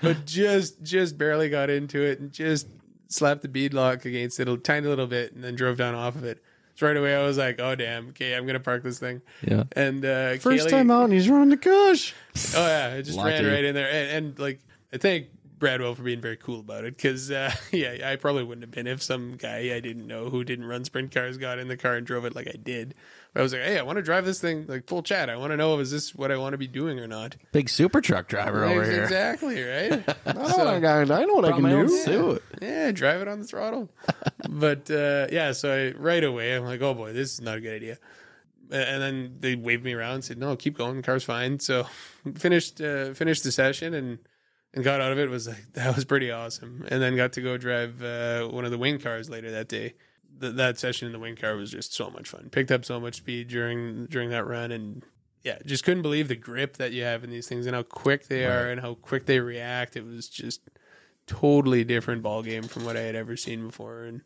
but 0.02 0.26
just 0.26 0.82
just 0.84 1.18
barely 1.18 1.50
got 1.50 1.70
into 1.70 2.02
it 2.02 2.20
and 2.20 2.32
just 2.32 2.68
slapped 3.08 3.42
the 3.42 3.48
bead 3.48 3.74
lock 3.74 4.06
against 4.06 4.40
it 4.40 4.48
a 4.48 4.58
tiny 4.58 4.88
little 4.88 5.08
bit 5.08 5.34
and 5.34 5.44
then 5.44 5.56
drove 5.56 5.78
down 5.78 5.96
off 5.96 6.16
of 6.16 6.24
it. 6.24 6.42
So 6.76 6.88
right 6.88 6.98
away 6.98 7.16
I 7.16 7.24
was 7.26 7.38
like, 7.38 7.60
Oh 7.60 7.76
damn, 7.76 8.10
okay, 8.10 8.34
I'm 8.34 8.46
gonna 8.46 8.60
park 8.60 8.84
this 8.84 9.00
thing. 9.00 9.22
Yeah. 9.46 9.64
And 9.74 10.04
uh 10.06 10.38
First 10.38 10.68
Kaylee- 10.68 10.70
time 10.70 10.92
out, 10.92 11.06
and 11.06 11.14
he's 11.14 11.30
running 11.30 11.50
the 11.50 11.58
Kush. 11.58 12.14
Oh 12.56 12.66
yeah, 12.66 12.96
I 12.96 13.02
just 13.02 13.20
ran 13.20 13.46
right 13.46 13.64
in 13.64 13.76
there, 13.76 13.90
and, 13.92 14.26
and 14.28 14.40
like 14.40 14.60
I 14.94 14.98
thank 14.98 15.28
Bradwell 15.62 15.96
for 15.96 16.02
being 16.02 16.20
very 16.20 16.36
cool 16.36 16.60
about 16.60 16.84
it 16.84 16.98
because 16.98 17.32
uh, 17.32 17.54
yeah, 17.72 18.10
I 18.10 18.18
probably 18.18 18.44
wouldn't 18.44 18.64
have 18.64 18.72
been 18.72 18.88
if 18.88 19.02
some 19.02 19.38
guy 19.38 19.74
I 19.74 19.80
didn't 19.80 20.08
know 20.08 20.30
who 20.30 20.44
didn't 20.44 20.66
run 20.66 20.84
sprint 20.84 21.14
cars 21.14 21.38
got 21.38 21.60
in 21.60 21.70
the 21.70 21.78
car 21.78 21.96
and 21.96 22.06
drove 22.06 22.26
it 22.26 22.36
like 22.36 22.48
I 22.48 22.58
did. 22.62 22.96
But 23.32 23.40
I 23.40 23.44
was 23.44 23.54
like, 23.54 23.62
hey, 23.62 23.78
I 23.78 23.84
want 23.84 23.98
to 23.98 24.02
drive 24.02 24.26
this 24.26 24.42
thing 24.42 24.66
like 24.68 24.88
full 24.88 25.04
chat. 25.04 25.30
I 25.30 25.38
want 25.38 25.52
to 25.52 25.58
know 25.58 25.80
is 25.80 25.92
this 25.92 26.14
what 26.14 26.32
I 26.32 26.38
want 26.38 26.54
to 26.54 26.58
be 26.58 26.68
doing 26.68 27.00
or 27.00 27.08
not. 27.08 27.38
Big 27.54 27.70
super 27.70 28.02
truck 28.02 28.28
driver 28.28 28.66
over 28.66 28.84
here. 28.84 29.04
Exactly 29.04 29.64
right. 29.64 30.04
I 30.26 30.34
know 30.34 30.42
what 30.42 30.68
I. 30.84 31.02
I 31.02 31.26
know 31.26 31.36
what 31.36 31.46
I 31.46 31.52
can 31.54 31.64
do. 31.64 31.88
suit. 31.88 32.44
yeah, 32.62 32.92
drive 32.92 33.22
it 33.22 33.28
on 33.28 33.40
the 33.40 33.46
throttle. 33.46 33.88
but 34.50 34.90
uh, 34.92 35.28
yeah, 35.32 35.54
so 35.54 35.72
I, 35.72 35.98
right 35.98 36.24
away 36.24 36.56
I'm 36.56 36.66
like, 36.66 36.82
oh 36.82 36.94
boy, 36.94 37.14
this 37.14 37.34
is 37.34 37.42
not 37.42 37.58
a 37.58 37.62
good 37.62 37.76
idea. 37.76 37.98
And 38.72 39.02
then 39.02 39.36
they 39.40 39.56
waved 39.56 39.84
me 39.84 39.94
around, 39.94 40.14
and 40.16 40.24
said, 40.24 40.38
"No, 40.38 40.56
keep 40.56 40.78
going. 40.78 40.96
The 40.96 41.04
car's 41.04 41.26
fine." 41.26 41.60
So 41.60 41.88
finished 42.36 42.80
uh, 42.80 43.14
finished 43.14 43.44
the 43.44 43.52
session 43.52 43.94
and 43.94 44.20
and 44.74 44.84
got 44.84 45.02
out 45.02 45.12
of 45.12 45.20
it. 45.20 45.30
Was 45.30 45.48
like 45.48 45.66
that 45.74 45.96
was 45.96 46.06
pretty 46.06 46.32
awesome. 46.32 46.86
And 46.90 47.02
then 47.02 47.16
got 47.16 47.34
to 47.34 47.42
go 47.42 47.58
drive 47.58 48.02
uh, 48.04 48.48
one 48.48 48.66
of 48.66 48.72
the 48.72 48.78
wing 48.78 49.00
cars 49.00 49.30
later 49.30 49.52
that 49.52 49.68
day. 49.68 49.94
Th- 50.40 50.56
that 50.56 50.80
session 50.80 51.08
in 51.08 51.12
the 51.12 51.20
wing 51.20 51.36
car 51.36 51.56
was 51.56 51.72
just 51.72 51.94
so 51.94 52.10
much 52.10 52.30
fun. 52.30 52.50
Picked 52.52 52.72
up 52.72 52.86
so 52.86 53.00
much 53.00 53.16
speed 53.16 53.48
during 53.48 54.06
during 54.08 54.30
that 54.30 54.46
run, 54.46 54.72
and 54.72 55.04
yeah, 55.44 55.58
just 55.66 55.84
couldn't 55.84 56.04
believe 56.04 56.28
the 56.28 56.36
grip 56.36 56.78
that 56.78 56.92
you 56.92 57.04
have 57.04 57.24
in 57.24 57.30
these 57.30 57.48
things 57.48 57.66
and 57.66 57.76
how 57.76 57.84
quick 57.84 58.28
they 58.28 58.46
are 58.46 58.70
and 58.70 58.82
how 58.82 58.96
quick 58.96 59.26
they 59.26 59.40
react. 59.40 59.96
It 59.96 60.06
was 60.06 60.30
just 60.30 60.62
totally 61.28 61.84
different 61.84 62.24
ball 62.24 62.44
game 62.44 62.64
from 62.64 62.86
what 62.86 62.98
I 62.98 63.02
had 63.02 63.16
ever 63.16 63.36
seen 63.36 63.68
before, 63.68 64.04
and 64.04 64.22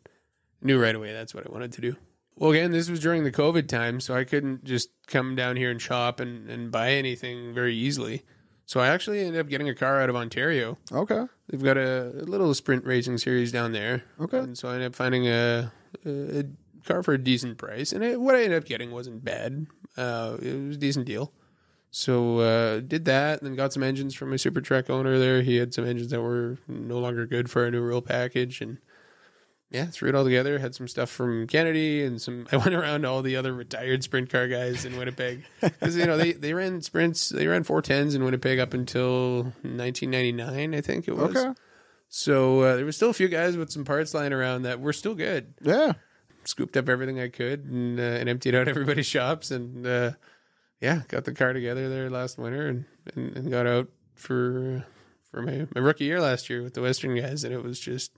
knew 0.60 0.80
right 0.80 0.94
away 0.94 1.12
that's 1.12 1.34
what 1.34 1.46
I 1.46 1.52
wanted 1.52 1.72
to 1.72 1.80
do. 1.80 1.96
Well, 2.38 2.50
again, 2.50 2.70
this 2.70 2.90
was 2.90 3.00
during 3.00 3.24
the 3.24 3.32
COVID 3.32 3.66
time, 3.66 3.98
so 3.98 4.14
I 4.14 4.24
couldn't 4.24 4.62
just 4.62 4.90
come 5.06 5.36
down 5.36 5.56
here 5.56 5.70
and 5.70 5.80
shop 5.80 6.20
and, 6.20 6.50
and 6.50 6.70
buy 6.70 6.90
anything 6.90 7.54
very 7.54 7.74
easily. 7.74 8.24
So 8.66 8.80
I 8.80 8.88
actually 8.88 9.20
ended 9.20 9.40
up 9.40 9.48
getting 9.48 9.68
a 9.68 9.74
car 9.74 10.00
out 10.00 10.10
of 10.10 10.16
Ontario. 10.16 10.76
Okay. 10.92 11.24
They've 11.48 11.62
got 11.62 11.76
a, 11.76 12.08
a 12.08 12.26
little 12.26 12.52
sprint 12.52 12.84
racing 12.84 13.18
series 13.18 13.52
down 13.52 13.72
there. 13.72 14.02
Okay. 14.20 14.38
And 14.38 14.58
so 14.58 14.68
I 14.68 14.74
ended 14.74 14.88
up 14.88 14.96
finding 14.96 15.28
a, 15.28 15.72
a, 16.04 16.40
a 16.40 16.44
car 16.84 17.02
for 17.04 17.14
a 17.14 17.18
decent 17.18 17.58
price. 17.58 17.92
And 17.92 18.20
what 18.20 18.34
I 18.34 18.42
ended 18.42 18.60
up 18.60 18.64
getting 18.64 18.90
wasn't 18.90 19.24
bad. 19.24 19.66
Uh, 19.96 20.36
it 20.42 20.66
was 20.66 20.76
a 20.76 20.80
decent 20.80 21.06
deal. 21.06 21.32
So 21.92 22.40
uh, 22.40 22.80
did 22.80 23.04
that, 23.06 23.40
and 23.40 23.48
then 23.48 23.56
got 23.56 23.72
some 23.72 23.82
engines 23.82 24.14
from 24.14 24.30
my 24.30 24.36
Super 24.36 24.60
Truck 24.60 24.90
owner 24.90 25.18
there. 25.18 25.40
He 25.40 25.56
had 25.56 25.72
some 25.72 25.86
engines 25.86 26.10
that 26.10 26.20
were 26.20 26.58
no 26.68 26.98
longer 26.98 27.24
good 27.24 27.48
for 27.48 27.64
a 27.64 27.70
new 27.70 27.80
rule 27.80 28.02
package, 28.02 28.60
and 28.60 28.78
yeah, 29.70 29.86
threw 29.86 30.08
it 30.08 30.14
all 30.14 30.24
together. 30.24 30.58
Had 30.58 30.74
some 30.74 30.86
stuff 30.88 31.10
from 31.10 31.46
Kennedy, 31.46 32.04
and 32.04 32.20
some. 32.20 32.46
I 32.52 32.56
went 32.56 32.74
around 32.74 33.04
all 33.04 33.22
the 33.22 33.36
other 33.36 33.52
retired 33.52 34.02
sprint 34.04 34.30
car 34.30 34.46
guys 34.48 34.84
in 34.84 34.96
Winnipeg 34.96 35.44
because 35.60 35.96
you 35.96 36.06
know 36.06 36.16
they 36.16 36.32
they 36.32 36.54
ran 36.54 36.80
sprints, 36.82 37.28
they 37.30 37.46
ran 37.46 37.64
four 37.64 37.82
tens 37.82 38.14
in 38.14 38.24
Winnipeg 38.24 38.58
up 38.58 38.74
until 38.74 39.52
1999, 39.62 40.74
I 40.74 40.80
think 40.80 41.08
it 41.08 41.16
was. 41.16 41.36
Okay. 41.36 41.52
So 42.08 42.60
uh, 42.60 42.76
there 42.76 42.84
was 42.84 42.96
still 42.96 43.10
a 43.10 43.14
few 43.14 43.28
guys 43.28 43.56
with 43.56 43.70
some 43.70 43.84
parts 43.84 44.14
lying 44.14 44.32
around 44.32 44.62
that 44.62 44.80
were 44.80 44.92
still 44.92 45.14
good 45.16 45.52
Yeah. 45.60 45.94
scooped 46.44 46.76
up 46.76 46.88
everything 46.88 47.18
I 47.18 47.28
could 47.28 47.64
and, 47.64 47.98
uh, 47.98 48.02
and 48.02 48.28
emptied 48.28 48.54
out 48.54 48.68
everybody's 48.68 49.06
shops 49.06 49.50
and 49.50 49.84
uh, 49.84 50.12
yeah, 50.80 51.02
got 51.08 51.24
the 51.24 51.32
car 51.34 51.52
together 51.52 51.88
there 51.88 52.08
last 52.08 52.38
winter 52.38 52.68
and, 52.68 52.84
and, 53.16 53.36
and 53.36 53.50
got 53.50 53.66
out 53.66 53.88
for 54.14 54.86
for 55.32 55.42
my, 55.42 55.66
my 55.74 55.80
rookie 55.80 56.04
year 56.04 56.20
last 56.20 56.48
year 56.48 56.62
with 56.62 56.74
the 56.74 56.80
Western 56.82 57.16
guys 57.16 57.42
and 57.42 57.52
it 57.52 57.62
was 57.64 57.80
just 57.80 58.12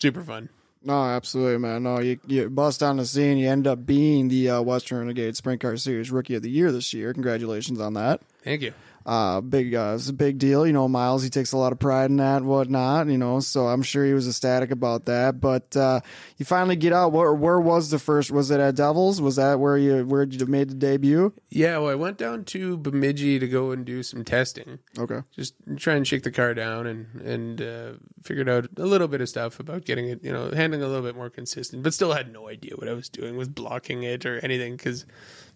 super 0.00 0.22
fun. 0.22 0.48
No, 0.84 1.02
absolutely, 1.04 1.58
man. 1.58 1.84
No, 1.84 2.00
you, 2.00 2.18
you 2.26 2.50
bust 2.50 2.82
on 2.82 2.96
the 2.96 3.06
scene. 3.06 3.38
You 3.38 3.48
end 3.48 3.66
up 3.66 3.86
being 3.86 4.28
the 4.28 4.50
uh, 4.50 4.62
Western 4.62 4.98
Renegade 4.98 5.36
Sprint 5.36 5.60
Car 5.60 5.76
Series 5.76 6.10
Rookie 6.10 6.34
of 6.34 6.42
the 6.42 6.50
Year 6.50 6.72
this 6.72 6.92
year. 6.92 7.12
Congratulations 7.12 7.80
on 7.80 7.94
that. 7.94 8.20
Thank 8.42 8.62
you. 8.62 8.72
Uh, 9.04 9.40
big, 9.40 9.74
uh, 9.74 9.92
it's 9.94 10.08
a 10.08 10.12
big 10.12 10.38
deal. 10.38 10.66
You 10.66 10.72
know, 10.72 10.88
Miles, 10.88 11.22
he 11.22 11.30
takes 11.30 11.52
a 11.52 11.56
lot 11.56 11.72
of 11.72 11.78
pride 11.78 12.10
in 12.10 12.16
that 12.18 12.38
and 12.38 12.46
whatnot, 12.46 13.08
you 13.08 13.18
know, 13.18 13.40
so 13.40 13.66
I'm 13.66 13.82
sure 13.82 14.04
he 14.04 14.12
was 14.12 14.28
ecstatic 14.28 14.70
about 14.70 15.06
that. 15.06 15.40
But, 15.40 15.76
uh, 15.76 16.00
you 16.36 16.44
finally 16.44 16.76
get 16.76 16.92
out. 16.92 17.12
Where, 17.12 17.32
where 17.34 17.60
was 17.60 17.90
the 17.90 17.98
first? 17.98 18.30
Was 18.30 18.50
it 18.50 18.60
at 18.60 18.76
Devils? 18.76 19.20
Was 19.20 19.36
that 19.36 19.60
where 19.60 19.76
you, 19.76 20.04
where 20.04 20.24
you 20.24 20.46
made 20.46 20.70
the 20.70 20.74
debut? 20.74 21.32
Yeah, 21.50 21.78
well, 21.78 21.90
I 21.90 21.94
went 21.94 22.18
down 22.18 22.44
to 22.46 22.76
Bemidji 22.76 23.38
to 23.38 23.48
go 23.48 23.70
and 23.70 23.84
do 23.84 24.02
some 24.02 24.24
testing. 24.24 24.78
Okay. 24.98 25.20
Just 25.32 25.54
try 25.76 25.94
and 25.94 26.06
shake 26.06 26.22
the 26.22 26.30
car 26.30 26.54
down 26.54 26.86
and 26.86 27.06
and 27.22 27.62
uh, 27.62 27.92
figured 28.22 28.48
out 28.48 28.66
a 28.76 28.86
little 28.86 29.08
bit 29.08 29.20
of 29.20 29.28
stuff 29.28 29.60
about 29.60 29.84
getting 29.84 30.08
it, 30.08 30.22
you 30.22 30.32
know, 30.32 30.50
handling 30.50 30.82
a 30.82 30.86
little 30.86 31.02
bit 31.02 31.16
more 31.16 31.30
consistent, 31.30 31.82
but 31.82 31.94
still 31.94 32.12
had 32.12 32.32
no 32.32 32.48
idea 32.48 32.74
what 32.76 32.88
I 32.88 32.92
was 32.92 33.08
doing 33.08 33.36
with 33.36 33.54
blocking 33.54 34.02
it 34.02 34.24
or 34.26 34.38
anything 34.40 34.76
because 34.76 35.06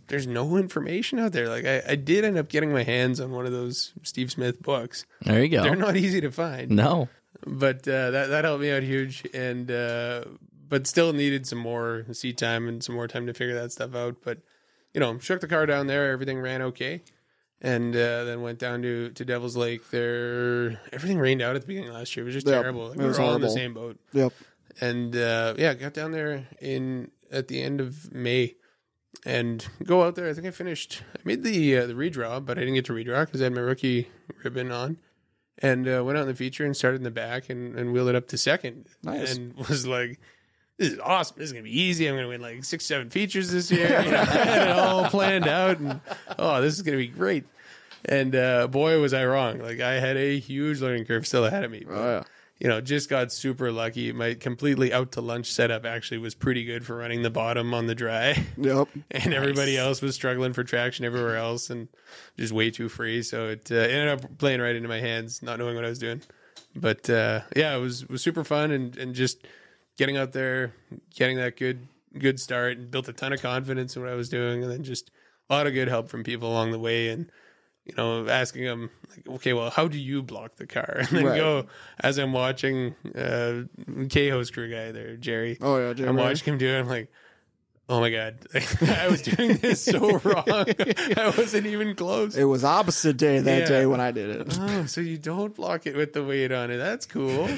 there's 0.08 0.26
no 0.26 0.56
information 0.56 1.18
out 1.18 1.32
there. 1.32 1.48
Like 1.48 1.64
I, 1.64 1.82
I 1.88 1.94
did 1.96 2.24
end 2.24 2.38
up 2.38 2.48
getting 2.48 2.72
my 2.72 2.82
hands 2.82 3.20
on 3.20 3.30
one 3.32 3.46
of 3.46 3.52
those 3.52 3.92
Steve 4.02 4.30
Smith 4.30 4.62
books. 4.62 5.04
There 5.22 5.42
you 5.42 5.48
go. 5.48 5.62
They're 5.62 5.76
not 5.76 5.96
easy 5.96 6.20
to 6.20 6.30
find, 6.30 6.70
no. 6.70 7.08
but 7.46 7.86
uh, 7.88 8.10
that 8.12 8.26
that 8.28 8.44
helped 8.44 8.62
me 8.62 8.70
out 8.70 8.82
huge, 8.82 9.24
and 9.34 9.70
uh, 9.70 10.24
but 10.68 10.86
still 10.86 11.12
needed 11.12 11.46
some 11.46 11.58
more 11.58 12.04
seat 12.12 12.38
time 12.38 12.68
and 12.68 12.82
some 12.82 12.94
more 12.94 13.08
time 13.08 13.26
to 13.26 13.34
figure 13.34 13.54
that 13.54 13.72
stuff 13.72 13.94
out. 13.94 14.16
But 14.24 14.38
you 14.94 15.00
know, 15.00 15.18
shook 15.18 15.40
the 15.40 15.48
car 15.48 15.66
down 15.66 15.86
there, 15.86 16.10
everything 16.10 16.40
ran 16.40 16.62
okay, 16.62 17.02
and 17.60 17.94
uh, 17.94 18.24
then 18.24 18.42
went 18.42 18.58
down 18.58 18.82
to 18.82 19.10
to 19.10 19.24
Devil's 19.24 19.56
Lake. 19.56 19.90
There, 19.90 20.80
everything 20.92 21.18
rained 21.18 21.42
out 21.42 21.56
at 21.56 21.62
the 21.62 21.68
beginning 21.68 21.90
of 21.90 21.96
last 21.96 22.16
year. 22.16 22.24
It 22.24 22.26
was 22.26 22.34
just 22.34 22.46
Yep, 22.46 22.62
terrible. 22.62 22.88
Like, 22.88 22.98
it 22.98 23.02
we 23.02 23.08
was 23.08 23.18
were 23.18 23.24
all 23.24 23.34
in 23.34 23.40
the 23.42 23.50
same 23.50 23.74
boat, 23.74 23.98
Yep. 24.12 24.32
and 24.80 25.14
uh, 25.16 25.54
yeah, 25.58 25.74
got 25.74 25.92
down 25.94 26.12
there 26.12 26.46
in 26.60 27.10
at 27.30 27.48
the 27.48 27.60
end 27.60 27.80
of 27.80 28.12
May. 28.14 28.54
And 29.24 29.66
go 29.82 30.04
out 30.04 30.14
there. 30.14 30.28
I 30.28 30.34
think 30.34 30.46
I 30.46 30.50
finished. 30.50 31.02
I 31.14 31.20
made 31.24 31.42
the 31.42 31.76
uh, 31.78 31.86
the 31.86 31.94
redraw, 31.94 32.44
but 32.44 32.58
I 32.58 32.60
didn't 32.60 32.74
get 32.74 32.84
to 32.86 32.92
redraw 32.92 33.24
because 33.26 33.40
I 33.40 33.44
had 33.44 33.54
my 33.54 33.60
rookie 33.60 34.08
ribbon 34.44 34.70
on 34.70 34.98
and 35.58 35.88
uh, 35.88 36.04
went 36.04 36.16
out 36.18 36.22
in 36.22 36.28
the 36.28 36.34
feature 36.34 36.64
and 36.64 36.76
started 36.76 36.98
in 36.98 37.02
the 37.02 37.10
back 37.10 37.48
and, 37.50 37.76
and 37.76 37.92
wheeled 37.92 38.08
it 38.08 38.14
up 38.14 38.28
to 38.28 38.38
second. 38.38 38.86
Nice. 39.02 39.34
And 39.36 39.54
was 39.68 39.86
like, 39.86 40.20
this 40.78 40.92
is 40.92 40.98
awesome. 41.00 41.36
This 41.38 41.46
is 41.46 41.52
going 41.52 41.64
to 41.64 41.70
be 41.70 41.80
easy. 41.80 42.06
I'm 42.06 42.14
going 42.14 42.24
to 42.24 42.28
win 42.28 42.42
like 42.42 42.62
six, 42.62 42.84
seven 42.84 43.10
features 43.10 43.50
this 43.50 43.70
year. 43.72 43.88
You 44.02 44.10
know, 44.10 44.18
I 44.20 44.24
had 44.24 44.68
it 44.68 44.78
all 44.78 45.08
planned 45.08 45.48
out. 45.48 45.78
And 45.78 46.00
oh, 46.38 46.60
this 46.60 46.74
is 46.74 46.82
going 46.82 46.96
to 46.98 47.02
be 47.04 47.08
great. 47.08 47.44
and 48.04 48.36
uh, 48.36 48.68
boy, 48.68 49.00
was 49.00 49.14
I 49.14 49.24
wrong. 49.24 49.58
Like 49.58 49.80
I 49.80 49.94
had 49.94 50.16
a 50.16 50.38
huge 50.38 50.80
learning 50.80 51.06
curve 51.06 51.26
still 51.26 51.44
ahead 51.46 51.64
of 51.64 51.70
me. 51.70 51.84
But, 51.88 51.94
Oh, 51.96 52.04
yeah. 52.18 52.22
You 52.58 52.68
know, 52.68 52.80
just 52.80 53.10
got 53.10 53.32
super 53.32 53.70
lucky. 53.70 54.12
My 54.12 54.32
completely 54.34 54.92
out 54.92 55.12
to 55.12 55.20
lunch 55.20 55.52
setup 55.52 55.84
actually 55.84 56.18
was 56.18 56.34
pretty 56.34 56.64
good 56.64 56.86
for 56.86 56.96
running 56.96 57.20
the 57.20 57.30
bottom 57.30 57.74
on 57.74 57.86
the 57.86 57.94
dry. 57.94 58.46
Yep. 58.56 58.88
and 59.10 59.34
everybody 59.34 59.76
else 59.76 60.00
was 60.00 60.14
struggling 60.14 60.54
for 60.54 60.64
traction 60.64 61.04
everywhere 61.04 61.36
else 61.36 61.68
and 61.68 61.88
just 62.38 62.54
way 62.54 62.70
too 62.70 62.88
free. 62.88 63.22
So 63.22 63.48
it 63.48 63.70
uh, 63.70 63.74
ended 63.74 64.08
up 64.08 64.38
playing 64.38 64.60
right 64.60 64.74
into 64.74 64.88
my 64.88 65.00
hands, 65.00 65.42
not 65.42 65.58
knowing 65.58 65.74
what 65.74 65.84
I 65.84 65.88
was 65.88 65.98
doing. 65.98 66.22
But 66.74 67.10
uh, 67.10 67.42
yeah, 67.54 67.76
it 67.76 67.80
was 67.80 68.08
was 68.08 68.22
super 68.22 68.44
fun 68.44 68.70
and 68.70 68.96
and 68.96 69.14
just 69.14 69.46
getting 69.98 70.16
out 70.16 70.32
there, 70.32 70.72
getting 71.14 71.36
that 71.36 71.56
good 71.56 71.86
good 72.18 72.40
start, 72.40 72.78
and 72.78 72.90
built 72.90 73.08
a 73.08 73.12
ton 73.12 73.34
of 73.34 73.42
confidence 73.42 73.96
in 73.96 74.02
what 74.02 74.10
I 74.10 74.14
was 74.14 74.30
doing, 74.30 74.62
and 74.62 74.72
then 74.72 74.82
just 74.82 75.10
a 75.50 75.54
lot 75.54 75.66
of 75.66 75.74
good 75.74 75.88
help 75.88 76.08
from 76.08 76.24
people 76.24 76.50
along 76.50 76.70
the 76.70 76.78
way 76.78 77.08
and. 77.08 77.30
You 77.86 77.94
know, 77.96 78.28
asking 78.28 78.64
him, 78.64 78.90
like, 79.10 79.28
okay, 79.36 79.52
well, 79.52 79.70
how 79.70 79.86
do 79.86 79.96
you 79.96 80.20
block 80.22 80.56
the 80.56 80.66
car? 80.66 80.96
And 80.98 81.08
then 81.08 81.24
Right. 81.24 81.36
go 81.36 81.66
as 82.00 82.18
I'm 82.18 82.32
watching 82.32 82.96
uh, 83.14 83.62
K-Ho's 84.10 84.50
crew 84.50 84.68
guy 84.70 84.90
there, 84.90 85.16
Jerry. 85.16 85.56
Oh, 85.60 85.78
yeah, 85.78 85.92
Jerry 85.92 86.08
I'm 86.08 86.16
watching 86.16 86.54
him 86.54 86.58
do 86.58 86.66
it. 86.68 86.80
I'm 86.80 86.88
like, 86.88 87.12
oh 87.88 88.00
my 88.00 88.10
god, 88.10 88.44
I 88.88 89.06
was 89.08 89.22
doing 89.22 89.56
this 89.58 89.84
so 89.84 90.18
wrong. 90.24 90.44
I 90.48 91.32
wasn't 91.36 91.66
even 91.68 91.94
close. 91.94 92.36
It 92.36 92.42
was 92.42 92.64
opposite 92.64 93.16
day 93.18 93.38
that 93.38 93.58
Yeah. 93.60 93.66
day 93.68 93.86
when 93.86 94.00
I 94.00 94.10
did 94.10 94.30
it. 94.30 94.48
Oh, 94.58 94.86
so 94.86 95.00
you 95.00 95.16
don't 95.16 95.54
block 95.54 95.86
it 95.86 95.94
with 95.94 96.12
the 96.12 96.24
weight 96.24 96.50
on 96.50 96.72
it? 96.72 96.78
That's 96.78 97.06
cool. 97.06 97.48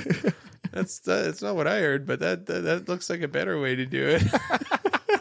That's 0.72 0.98
that's 0.98 1.40
not 1.40 1.56
what 1.56 1.66
I 1.66 1.80
heard, 1.80 2.06
but 2.06 2.20
that 2.20 2.44
that, 2.44 2.60
that 2.60 2.88
looks 2.90 3.08
like 3.08 3.22
a 3.22 3.28
better 3.28 3.58
way 3.58 3.74
to 3.76 3.86
do 3.86 4.06
it. 4.20 4.22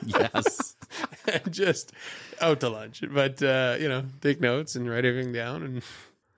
Yes. 0.05 0.75
Just 1.49 1.91
out 2.41 2.59
to 2.61 2.69
lunch, 2.69 3.01
but 3.11 3.41
uh, 3.41 3.77
you 3.79 3.87
know, 3.89 4.03
take 4.21 4.39
notes 4.41 4.75
and 4.75 4.89
write 4.89 5.05
everything 5.05 5.33
down. 5.33 5.63
And 5.63 5.81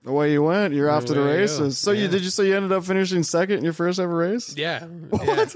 Away 0.06 0.32
you 0.32 0.42
went. 0.42 0.72
You're 0.72 0.90
off 0.90 1.04
to 1.06 1.14
the 1.14 1.20
Away 1.20 1.30
I 1.30 1.34
go. 1.34 1.40
races. 1.40 1.76
So 1.78 1.90
you 1.92 2.08
did 2.08 2.22
you 2.22 2.30
say 2.30 2.46
you 2.46 2.56
ended 2.56 2.72
up 2.72 2.84
finishing 2.84 3.22
second 3.22 3.58
in 3.58 3.64
your 3.64 3.74
first 3.74 4.00
ever 4.00 4.16
race? 4.16 4.56
yeah, 4.56 4.86
yeah, 5.12 5.46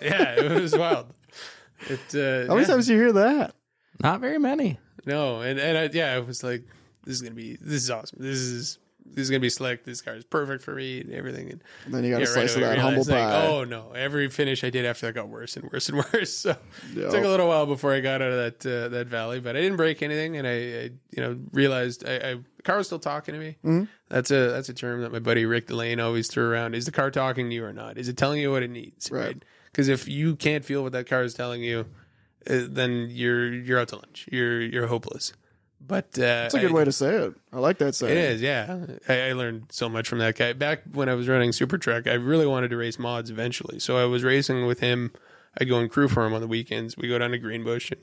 yeah, 0.00 0.40
it 0.40 0.60
was 0.60 0.76
wild. 0.76 1.12
It 1.88 2.00
uh, 2.14 2.46
How 2.48 2.54
many 2.54 2.60
yeah. 2.66 2.74
times 2.74 2.86
do 2.86 2.92
you 2.92 2.98
hear 3.00 3.12
that? 3.14 3.54
Not 4.00 4.20
very 4.20 4.38
many. 4.38 4.78
No, 5.04 5.40
and 5.40 5.58
and 5.58 5.76
I, 5.76 5.90
yeah, 5.92 6.14
I 6.14 6.20
was 6.20 6.44
like, 6.44 6.62
this 7.04 7.16
is 7.16 7.22
gonna 7.22 7.34
be 7.34 7.56
this 7.56 7.82
is 7.82 7.90
awesome. 7.90 8.18
This 8.22 8.38
is 8.38 8.78
this 9.14 9.22
is 9.24 9.30
gonna 9.30 9.40
be 9.40 9.50
slick. 9.50 9.84
This 9.84 10.00
car 10.00 10.14
is 10.14 10.24
perfect 10.24 10.62
for 10.62 10.74
me 10.74 11.00
and 11.00 11.12
everything. 11.12 11.50
And 11.50 11.62
And 11.84 11.94
then 11.94 12.04
you 12.04 12.10
got 12.10 12.18
yeah, 12.18 12.24
a 12.24 12.26
slice 12.26 12.54
away 12.56 12.64
of 12.64 12.70
that 12.70 12.78
humble 12.78 13.04
pie. 13.04 13.24
like, 13.24 13.44
oh 13.48 13.64
no! 13.64 13.92
Every 13.92 14.28
finish 14.28 14.64
I 14.64 14.70
did 14.70 14.84
after 14.84 15.06
that 15.06 15.14
got 15.14 15.28
worse 15.28 15.56
and 15.56 15.70
worse 15.72 15.88
and 15.88 15.98
worse. 16.12 16.32
So 16.36 16.50
Yep. 16.94 17.06
it 17.06 17.10
took 17.10 17.24
a 17.24 17.28
little 17.28 17.48
while 17.48 17.66
before 17.66 17.92
I 17.92 18.00
got 18.00 18.22
out 18.22 18.30
of 18.32 18.60
that 18.60 18.66
uh, 18.84 18.88
that 18.88 19.06
valley, 19.08 19.40
but 19.40 19.56
I 19.56 19.60
didn't 19.60 19.76
break 19.76 20.02
anything, 20.02 20.36
and 20.36 20.46
I, 20.46 20.50
I 20.52 20.90
you 21.10 21.22
know 21.22 21.38
realized 21.52 22.06
I, 22.08 22.14
I 22.14 22.34
the 22.56 22.62
car 22.62 22.76
was 22.78 22.86
still 22.86 22.98
talking 22.98 23.34
to 23.34 23.40
me. 23.40 23.56
Mm-hmm. 23.64 23.84
That's 24.08 24.30
a 24.30 24.48
that's 24.50 24.68
a 24.68 24.74
term 24.74 25.02
that 25.02 25.12
my 25.12 25.18
buddy 25.20 25.44
Rick 25.46 25.66
Delane 25.68 26.00
always 26.00 26.28
threw 26.28 26.48
around. 26.50 26.74
Is 26.74 26.86
the 26.86 26.92
car 26.92 27.10
talking 27.10 27.48
to 27.48 27.54
you 27.54 27.64
or 27.64 27.72
not? 27.72 27.98
Is 27.98 28.08
it 28.08 28.16
telling 28.16 28.40
you 28.40 28.50
what 28.50 28.62
it 28.62 28.70
needs? 28.70 29.10
Right. 29.10 29.42
Because 29.66 29.88
if 29.88 30.08
you 30.08 30.34
can't 30.34 30.64
feel 30.64 30.82
what 30.82 30.92
that 30.92 31.06
car 31.06 31.22
is 31.22 31.34
telling 31.34 31.62
you, 31.62 31.86
uh, 32.50 32.60
then 32.68 33.08
you're 33.10 33.52
you're 33.52 33.78
out 33.78 33.88
to 33.88 33.96
lunch. 33.96 34.26
You're 34.32 34.60
you're 34.60 34.86
hopeless. 34.88 35.32
But 35.80 36.18
uh, 36.18 36.20
That's 36.20 36.54
a 36.54 36.60
good 36.60 36.72
way 36.72 36.84
to 36.84 36.92
say 36.92 37.14
it. 37.14 37.34
I 37.52 37.58
like 37.60 37.78
that 37.78 37.94
saying. 37.94 38.12
it 38.12 38.18
is, 38.18 38.42
yeah. 38.42 38.86
I, 39.08 39.28
I 39.28 39.32
learned 39.32 39.66
so 39.70 39.88
much 39.88 40.08
from 40.08 40.18
that 40.18 40.36
guy. 40.36 40.52
Back 40.52 40.82
when 40.92 41.08
I 41.08 41.14
was 41.14 41.28
running 41.28 41.52
Super 41.52 41.78
Truck, 41.78 42.06
I 42.06 42.14
really 42.14 42.46
wanted 42.46 42.68
to 42.70 42.76
race 42.76 42.98
mods 42.98 43.30
eventually. 43.30 43.78
So 43.78 43.96
I 43.96 44.04
was 44.04 44.24
racing 44.24 44.66
with 44.66 44.80
him. 44.80 45.12
I'd 45.58 45.68
go 45.68 45.78
and 45.78 45.90
crew 45.90 46.08
for 46.08 46.26
him 46.26 46.34
on 46.34 46.40
the 46.40 46.46
weekends. 46.46 46.96
We 46.96 47.08
go 47.08 47.18
down 47.18 47.30
to 47.30 47.38
Greenbush, 47.38 47.90
and 47.90 48.00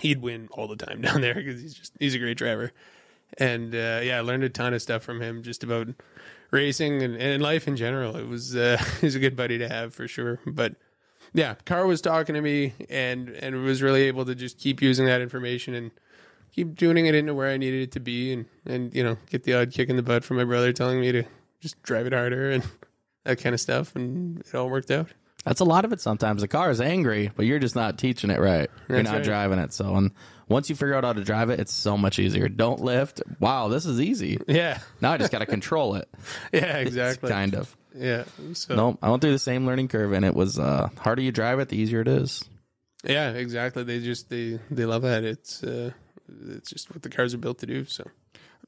he'd 0.00 0.20
win 0.20 0.48
all 0.52 0.68
the 0.68 0.76
time 0.76 1.00
down 1.02 1.20
there 1.20 1.34
because 1.34 1.60
he's 1.60 1.74
just 1.74 1.92
he's 1.98 2.14
a 2.14 2.18
great 2.18 2.36
driver. 2.36 2.72
And 3.38 3.74
uh, 3.74 4.00
yeah, 4.02 4.18
I 4.18 4.20
learned 4.20 4.44
a 4.44 4.48
ton 4.48 4.74
of 4.74 4.82
stuff 4.82 5.02
from 5.02 5.20
him 5.20 5.42
just 5.42 5.64
about 5.64 5.88
racing 6.50 7.02
and, 7.02 7.16
and 7.16 7.42
life 7.42 7.66
in 7.66 7.76
general. 7.76 8.16
It 8.16 8.28
was 8.28 8.54
uh, 8.54 8.82
he's 9.00 9.14
a 9.14 9.20
good 9.20 9.36
buddy 9.36 9.58
to 9.58 9.68
have 9.68 9.94
for 9.94 10.06
sure. 10.08 10.40
But 10.46 10.76
yeah, 11.32 11.54
Car 11.64 11.86
was 11.86 12.00
talking 12.00 12.34
to 12.34 12.40
me 12.40 12.74
and 12.88 13.30
and 13.30 13.62
was 13.62 13.82
really 13.82 14.02
able 14.02 14.24
to 14.26 14.34
just 14.34 14.58
keep 14.58 14.82
using 14.82 15.06
that 15.06 15.20
information 15.20 15.74
and 15.74 15.90
keep 16.56 16.76
tuning 16.76 17.06
it 17.06 17.14
into 17.14 17.34
where 17.34 17.50
I 17.50 17.56
needed 17.58 17.82
it 17.82 17.92
to 17.92 18.00
be 18.00 18.32
and 18.32 18.46
and 18.64 18.92
you 18.94 19.04
know 19.04 19.16
get 19.30 19.44
the 19.44 19.54
odd 19.54 19.70
kick 19.72 19.88
in 19.88 19.96
the 19.96 20.02
butt 20.02 20.24
from 20.24 20.38
my 20.38 20.44
brother 20.44 20.72
telling 20.72 21.00
me 21.00 21.12
to 21.12 21.22
just 21.60 21.80
drive 21.82 22.06
it 22.06 22.12
harder 22.12 22.50
and 22.50 22.64
that 23.24 23.38
kind 23.38 23.54
of 23.54 23.60
stuff 23.60 23.94
and 23.94 24.40
it 24.40 24.54
all 24.54 24.68
worked 24.70 24.90
out. 24.90 25.08
That's 25.44 25.60
a 25.60 25.64
lot 25.64 25.84
of 25.84 25.92
it 25.92 26.00
sometimes. 26.00 26.42
The 26.42 26.48
car 26.48 26.70
is 26.72 26.80
angry, 26.80 27.30
but 27.36 27.46
you're 27.46 27.60
just 27.60 27.76
not 27.76 27.98
teaching 27.98 28.30
it 28.30 28.40
right. 28.40 28.68
You're 28.88 28.98
That's 28.98 29.10
not 29.10 29.16
right. 29.18 29.24
driving 29.24 29.58
it. 29.60 29.72
So 29.72 29.94
and 29.94 30.10
once 30.48 30.68
you 30.68 30.74
figure 30.74 30.94
out 30.94 31.04
how 31.04 31.12
to 31.12 31.22
drive 31.22 31.50
it, 31.50 31.60
it's 31.60 31.72
so 31.72 31.96
much 31.96 32.18
easier. 32.18 32.48
Don't 32.48 32.80
lift. 32.80 33.22
Wow, 33.38 33.68
this 33.68 33.84
is 33.86 34.00
easy. 34.00 34.38
Yeah, 34.48 34.78
Now 35.00 35.12
I 35.12 35.18
just 35.18 35.30
got 35.30 35.38
to 35.40 35.46
control 35.46 35.94
it. 35.96 36.08
yeah, 36.52 36.78
exactly. 36.78 37.30
Kind 37.30 37.54
of. 37.54 37.76
Yeah, 37.94 38.24
so 38.54 38.74
No, 38.74 38.98
I 39.02 39.08
went 39.10 39.22
through 39.22 39.32
the 39.32 39.38
same 39.38 39.66
learning 39.66 39.88
curve, 39.88 40.12
and 40.12 40.24
it 40.24 40.34
was 40.34 40.58
uh, 40.58 40.88
harder 40.98 41.22
you 41.22 41.32
drive 41.32 41.60
it, 41.60 41.68
the 41.68 41.76
easier 41.76 42.00
it 42.00 42.08
is. 42.08 42.44
yeah, 43.04 43.30
exactly. 43.30 43.84
They 43.84 44.00
just 44.00 44.28
they 44.28 44.58
they 44.70 44.84
love 44.84 45.02
that. 45.02 45.24
It's 45.24 45.62
uh, 45.64 45.92
it's 46.48 46.70
just 46.70 46.90
what 46.90 47.02
the 47.02 47.08
cars 47.08 47.34
are 47.34 47.38
built 47.38 47.58
to 47.58 47.66
do. 47.66 47.84
So 47.84 48.04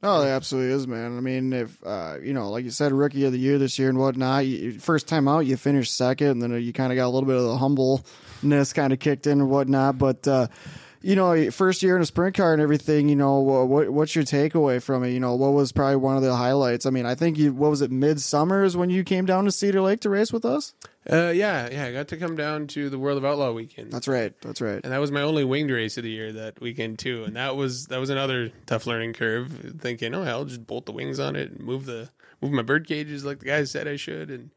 No, 0.03 0.23
it 0.23 0.29
absolutely 0.29 0.73
is, 0.73 0.87
man. 0.87 1.17
I 1.17 1.21
mean, 1.21 1.53
if 1.53 1.79
uh, 1.85 2.17
you 2.23 2.33
know, 2.33 2.51
like 2.51 2.65
you 2.65 2.71
said, 2.71 2.93
rookie 2.93 3.25
of 3.25 3.33
the 3.33 3.39
year 3.39 3.59
this 3.59 3.79
year 3.79 3.89
and 3.89 3.99
whatnot. 3.99 4.47
You, 4.47 4.79
first 4.79 5.09
time 5.09 5.29
out, 5.29 5.41
you 5.41 5.57
finished 5.57 5.97
second, 5.97 6.29
and 6.29 6.43
then 6.43 6.63
you 6.63 6.73
kind 6.73 6.93
of 6.93 6.97
got 6.97 7.07
a 7.07 7.13
little 7.13 7.27
bit 7.27 7.37
of 7.37 7.45
the 7.45 7.57
humbleness 7.57 8.73
kind 8.73 8.93
of 8.93 8.99
kicked 8.99 9.27
in 9.27 9.41
and 9.41 9.51
whatnot. 9.51 9.99
But 9.99 10.27
uh, 10.29 10.49
you 11.01 11.15
know, 11.17 11.51
first 11.51 11.83
year 11.83 11.95
in 11.97 12.03
a 12.03 12.07
sprint 12.07 12.37
car 12.37 12.53
and 12.53 12.61
everything. 12.63 13.09
You 13.09 13.17
know, 13.17 13.41
wha- 13.41 13.65
what 13.65 13.91
what's 13.91 14.15
your 14.15 14.25
takeaway 14.25 14.83
from 14.83 15.05
it? 15.05 15.11
You 15.11 15.21
know, 15.21 15.35
what 15.35 15.53
was 15.53 15.73
probably 15.73 15.97
one 15.97 16.17
of 16.17 16.23
the 16.23 16.35
highlights? 16.35 16.87
I 16.87 16.91
mean, 16.91 17.07
I 17.07 17.15
think 17.15 17.39
you 17.39 17.53
what 17.53 17.71
was 17.71 17.83
it 17.83 17.91
midsummer 17.91 18.65
is 18.65 18.77
when 18.77 18.91
you 18.91 19.05
came 19.05 19.27
down 19.27 19.45
to 19.45 19.53
Cedar 19.53 19.81
Lake 19.81 20.01
to 20.01 20.11
race 20.11 20.33
with 20.33 20.45
us. 20.45 20.75
uh, 21.11 21.33
yeah, 21.35 21.69
yeah, 21.71 21.85
I 21.87 21.93
got 21.93 22.09
to 22.09 22.17
come 22.17 22.37
down 22.37 22.67
to 22.69 22.91
the 22.91 22.99
World 22.99 23.17
of 23.19 23.25
Outlaw 23.25 23.53
weekend. 23.53 23.93
That's 23.93 24.09
right. 24.09 24.35
That's 24.43 24.61
right. 24.61 24.81
and 24.83 24.93
that 24.93 25.01
was 25.01 25.11
my 25.11 25.23
only 25.23 25.45
winged 25.45 25.71
race 25.71 25.97
of 25.97 26.05
the 26.05 26.11
year 26.11 26.33
that 26.33 26.61
weekend 26.61 26.99
too. 26.99 27.25
And 27.25 27.37
that 27.37 27.57
was 27.57 27.87
that 27.87 27.99
was 28.01 28.11
another 28.11 28.51
tough 28.67 28.87
learning 28.87 29.13
curve. 29.15 29.77
Thinking, 29.81 30.15
oh, 30.15 30.23
I'll 30.25 30.45
just 30.45 30.67
bolt 30.67 30.87
the 30.87 30.93
wings 30.93 31.19
on 31.21 31.37
it 31.37 31.51
and 31.53 31.61
move 31.61 31.87
the 31.87 32.11
move 32.43 32.53
my 32.53 32.63
bird 32.63 32.87
cages 32.87 33.25
like 33.25 33.39
the 33.41 33.47
guys 33.47 33.71
said 33.71 33.89
I 33.89 33.97
should, 33.97 34.31
and 34.31 34.51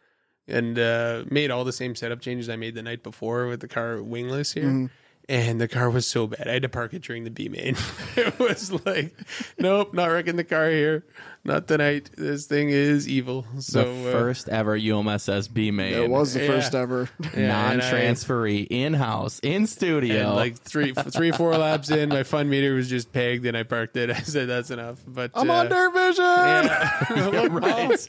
and 0.48 0.78
uh, 0.78 1.24
made 1.30 1.52
all 1.52 1.64
the 1.64 1.72
same 1.72 1.96
setup 1.96 2.20
changes 2.20 2.50
I 2.50 2.56
made 2.56 2.76
the 2.76 2.82
night 2.82 3.04
before 3.04 3.48
with 3.48 3.60
the 3.62 3.68
car 3.68 4.02
wingless 4.02 4.52
here. 4.54 4.89
And 5.32 5.62
the 5.62 5.70
car 5.70 5.90
was 5.90 6.06
so 6.06 6.28
bad. 6.28 6.46
I 6.50 6.52
had 6.52 6.64
to 6.64 6.68
park 6.70 6.94
it 6.94 7.04
during 7.04 7.24
the 7.24 7.30
B 7.30 7.48
main. 7.48 7.78
it 8.18 8.38
was 8.38 8.70
like, 8.86 9.16
nope, 9.58 9.94
not 9.94 10.08
wrecking 10.08 10.36
the 10.36 10.44
car 10.44 10.70
here. 10.70 11.06
Not 11.46 11.70
tonight. 11.70 12.10
This 12.18 12.48
thing 12.48 12.68
is 12.70 13.08
evil. 13.08 13.46
So 13.60 13.82
the 14.04 14.10
uh, 14.10 14.12
first 14.12 14.50
ever 14.50 14.78
UMSS 14.78 15.52
B 15.54 15.72
main. 15.72 15.94
It 15.94 16.10
was 16.10 16.34
the 16.34 16.42
Yeah. 16.42 16.48
first 16.48 16.76
ever. 16.76 17.10
yeah, 17.34 17.72
and 17.72 17.80
non-transferee, 17.80 18.68
in-house, 18.70 19.40
in 19.42 19.68
studio. 19.68 20.28
And 20.28 20.36
like 20.36 20.58
three, 20.58 20.92
three, 20.94 21.32
four 21.32 21.56
laps 21.58 21.90
in, 21.90 22.10
my 22.10 22.24
fun 22.24 22.50
meter 22.50 22.76
was 22.76 22.90
just 22.90 23.14
pegged, 23.14 23.46
and 23.46 23.56
I 23.56 23.64
parked 23.64 23.96
it. 23.96 24.10
I 24.12 24.20
said, 24.24 24.50
"That's 24.50 24.70
enough." 24.70 25.00
But 25.08 25.32
I'm 25.34 25.50
uh, 25.50 25.54
on 25.54 25.70
DIRTVision. 25.70 26.18
Yeah, 26.20 27.30
Look, 27.32 27.54
right. 27.54 28.08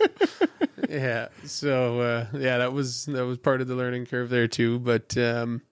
yeah. 0.90 1.28
So 1.44 2.00
uh, 2.00 2.26
yeah, 2.36 2.58
that 2.58 2.72
was 2.72 3.04
that 3.06 3.24
was 3.24 3.38
part 3.38 3.60
of 3.60 3.68
the 3.68 3.76
learning 3.76 4.06
curve 4.06 4.28
there 4.28 4.48
too. 4.48 4.80
But 4.80 5.16
um, 5.16 5.62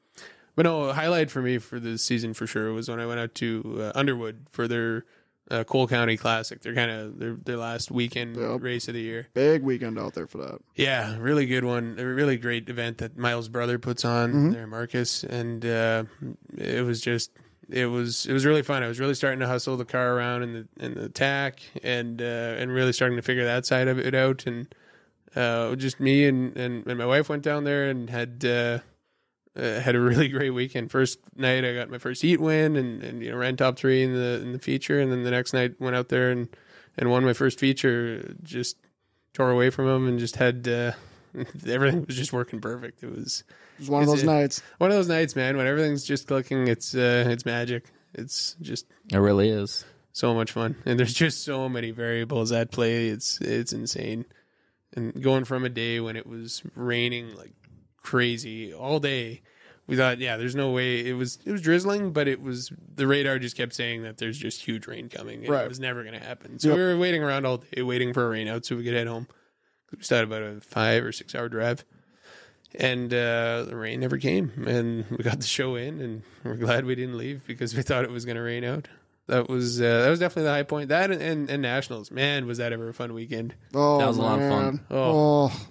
but 0.56 0.62
no, 0.64 0.84
a 0.84 0.92
highlight 0.94 1.30
for 1.30 1.42
me 1.42 1.58
for 1.58 1.78
the 1.80 1.98
season 1.98 2.34
for 2.34 2.46
sure 2.46 2.72
was 2.72 2.88
when 2.88 3.00
I 3.00 3.06
went 3.06 3.20
out 3.20 3.34
to 3.36 3.78
uh, 3.80 3.92
Underwood 3.98 4.46
for 4.50 4.66
their 4.68 5.04
uh, 5.50 5.64
Cole 5.64 5.88
County 5.88 6.16
Classic. 6.16 6.60
They're 6.60 6.74
kind 6.74 6.90
of 6.90 7.18
their 7.18 7.34
their 7.34 7.56
last 7.56 7.90
weekend 7.90 8.36
Yep. 8.36 8.62
race 8.62 8.86
of 8.88 8.94
the 8.94 9.00
year. 9.00 9.28
Big 9.34 9.62
weekend 9.62 9.98
out 9.98 10.14
there 10.14 10.26
for 10.28 10.38
that. 10.38 10.60
Yeah, 10.76 11.16
really 11.18 11.46
good 11.46 11.64
one. 11.64 11.96
A 11.98 12.04
really 12.06 12.36
great 12.36 12.68
event 12.68 12.98
that 12.98 13.16
Miles' 13.16 13.48
brother 13.48 13.78
puts 13.78 14.04
on 14.04 14.50
there, 14.52 14.66
Marcus, 14.66 15.24
and 15.24 15.64
uh, 15.66 16.04
it 16.56 16.84
was 16.84 17.00
just 17.00 17.32
it 17.68 17.86
was 17.86 18.26
it 18.26 18.32
was 18.32 18.44
really 18.46 18.62
fun. 18.62 18.82
I 18.84 18.88
was 18.88 19.00
really 19.00 19.14
starting 19.14 19.40
to 19.40 19.46
hustle 19.48 19.76
the 19.76 19.84
car 19.84 20.14
around 20.16 20.42
in 20.44 20.52
the 20.52 20.84
in 20.84 20.94
the 20.94 21.08
tack 21.08 21.60
and 21.82 22.20
uh, 22.22 22.24
and 22.58 22.70
really 22.72 22.92
starting 22.92 23.16
to 23.16 23.22
figure 23.22 23.44
that 23.44 23.66
side 23.66 23.88
of 23.88 23.98
it 23.98 24.14
out. 24.14 24.44
And 24.46 24.72
uh, 25.36 25.74
just 25.76 25.98
me 26.00 26.26
and, 26.26 26.56
and, 26.56 26.84
and 26.86 26.98
my 26.98 27.06
wife 27.06 27.28
went 27.28 27.42
down 27.44 27.62
there 27.64 27.88
and 27.88 28.10
had 28.10 28.44
uh, 28.44 28.78
uh, 29.56 29.80
had 29.80 29.94
a 29.96 30.00
really 30.00 30.28
great 30.28 30.50
weekend. 30.50 30.90
First 30.90 31.18
night 31.36 31.64
I 31.64 31.74
got 31.74 31.90
my 31.90 31.98
first 31.98 32.22
heat 32.22 32.40
win 32.40 32.76
and, 32.76 33.02
and 33.02 33.22
you 33.22 33.30
know 33.30 33.36
ran 33.36 33.56
top 33.56 33.76
three 33.78 34.02
in 34.02 34.14
the 34.14 34.40
in 34.42 34.52
the 34.52 34.58
feature, 34.58 35.00
and 35.00 35.10
then 35.10 35.24
the 35.24 35.30
next 35.30 35.52
night 35.52 35.80
went 35.80 35.96
out 35.96 36.08
there 36.08 36.30
and 36.30 36.48
and 36.98 37.10
won 37.10 37.24
my 37.24 37.32
first 37.32 37.58
feature. 37.58 38.34
Just 38.42 38.76
tore 39.34 39.50
away 39.50 39.70
from 39.70 39.86
him 39.88 40.08
and 40.08 40.18
just 40.18 40.36
had 40.36 40.66
uh, 40.68 40.92
everything 41.66 42.04
was 42.06 42.16
just 42.16 42.32
working 42.32 42.60
perfect. 42.60 43.02
It 43.02 43.10
was 43.14 43.44
It 43.78 43.80
was 43.82 43.90
one 43.90 44.02
of 44.02 44.08
those 44.08 44.22
it- 44.22 44.26
nights. 44.26 44.62
one 44.78 44.90
of 44.90 44.96
those 44.96 45.08
nights, 45.08 45.34
man, 45.36 45.56
when 45.56 45.66
everything's 45.66 46.04
just 46.04 46.26
clicking. 46.26 46.68
It's 46.68 46.94
uh, 46.94 47.24
it's 47.28 47.44
magic. 47.44 47.84
It's 48.14 48.56
just 48.60 48.86
it 49.12 49.18
really 49.18 49.48
is. 49.50 49.84
so 50.12 50.34
much 50.34 50.50
fun, 50.52 50.74
and 50.84 50.98
there's 50.98 51.14
just 51.14 51.44
so 51.44 51.68
many 51.68 51.90
variables 51.92 52.50
at 52.52 52.70
play. 52.72 53.08
It's 53.08 53.40
it's 53.40 53.72
insane. 53.72 54.24
And 54.96 55.22
going 55.22 55.44
from 55.44 55.64
a 55.64 55.68
day 55.68 56.00
when 56.00 56.16
it 56.16 56.26
was 56.26 56.64
raining 56.74 57.36
like 57.36 57.52
crazy 58.02 58.72
all 58.72 59.00
day 59.00 59.42
we 59.86 59.96
thought, 59.96 60.18
yeah, 60.18 60.36
there's 60.36 60.54
no 60.54 60.70
way 60.70 61.04
it 61.04 61.14
was 61.14 61.40
it 61.44 61.50
was 61.50 61.60
drizzling, 61.60 62.12
but 62.12 62.28
it 62.28 62.40
was 62.40 62.72
the 62.94 63.08
radar 63.08 63.40
just 63.40 63.56
kept 63.56 63.74
saying 63.74 64.02
that 64.04 64.18
there's 64.18 64.38
just 64.38 64.62
huge 64.62 64.86
rain 64.86 65.08
coming. 65.08 65.40
And 65.40 65.48
Right. 65.48 65.64
It 65.64 65.68
was 65.68 65.80
never 65.80 66.04
going 66.04 66.16
to 66.16 66.24
happen. 66.24 66.60
So 66.60 66.68
Yep. 66.68 66.76
we 66.76 66.82
were 66.84 66.96
waiting 66.96 67.24
around 67.24 67.44
all 67.44 67.56
day, 67.58 67.82
waiting 67.82 68.12
for 68.14 68.24
a 68.24 68.30
rain 68.30 68.46
out 68.46 68.64
so 68.64 68.76
we 68.76 68.84
could 68.84 68.94
head 68.94 69.08
home. 69.08 69.26
We 69.90 70.00
still 70.04 70.18
had 70.18 70.24
about 70.26 70.42
a 70.42 70.60
five 70.60 71.04
or 71.04 71.10
six 71.10 71.34
hour 71.34 71.48
drive. 71.48 71.84
And 72.76 73.12
uh, 73.12 73.64
the 73.64 73.74
rain 73.74 73.98
never 73.98 74.16
came, 74.16 74.52
and 74.64 75.04
we 75.10 75.24
got 75.24 75.40
the 75.40 75.46
show 75.46 75.74
in, 75.74 76.00
and 76.00 76.22
we're 76.44 76.54
glad 76.54 76.84
we 76.84 76.94
didn't 76.94 77.18
leave 77.18 77.44
because 77.44 77.74
we 77.74 77.82
thought 77.82 78.04
it 78.04 78.12
was 78.12 78.24
going 78.24 78.36
to 78.36 78.42
rain 78.42 78.62
out. 78.62 78.86
That 79.26 79.48
was 79.48 79.80
uh, 79.82 80.02
that 80.02 80.08
was 80.08 80.20
definitely 80.20 80.44
the 80.44 80.50
high 80.54 80.62
point. 80.62 80.90
That 80.90 81.10
and, 81.10 81.20
and, 81.20 81.50
and 81.50 81.62
nationals, 81.62 82.12
man, 82.12 82.46
was 82.46 82.58
that 82.58 82.72
ever 82.72 82.88
a 82.88 82.94
fun 82.94 83.12
weekend? 83.12 83.56
Oh, 83.74 83.98
That 83.98 84.06
was 84.06 84.18
a 84.18 84.22
lot 84.22 84.40
of 84.40 84.48
fun. 84.48 84.80
Oh. 84.88 85.50
Oh. 85.50 85.66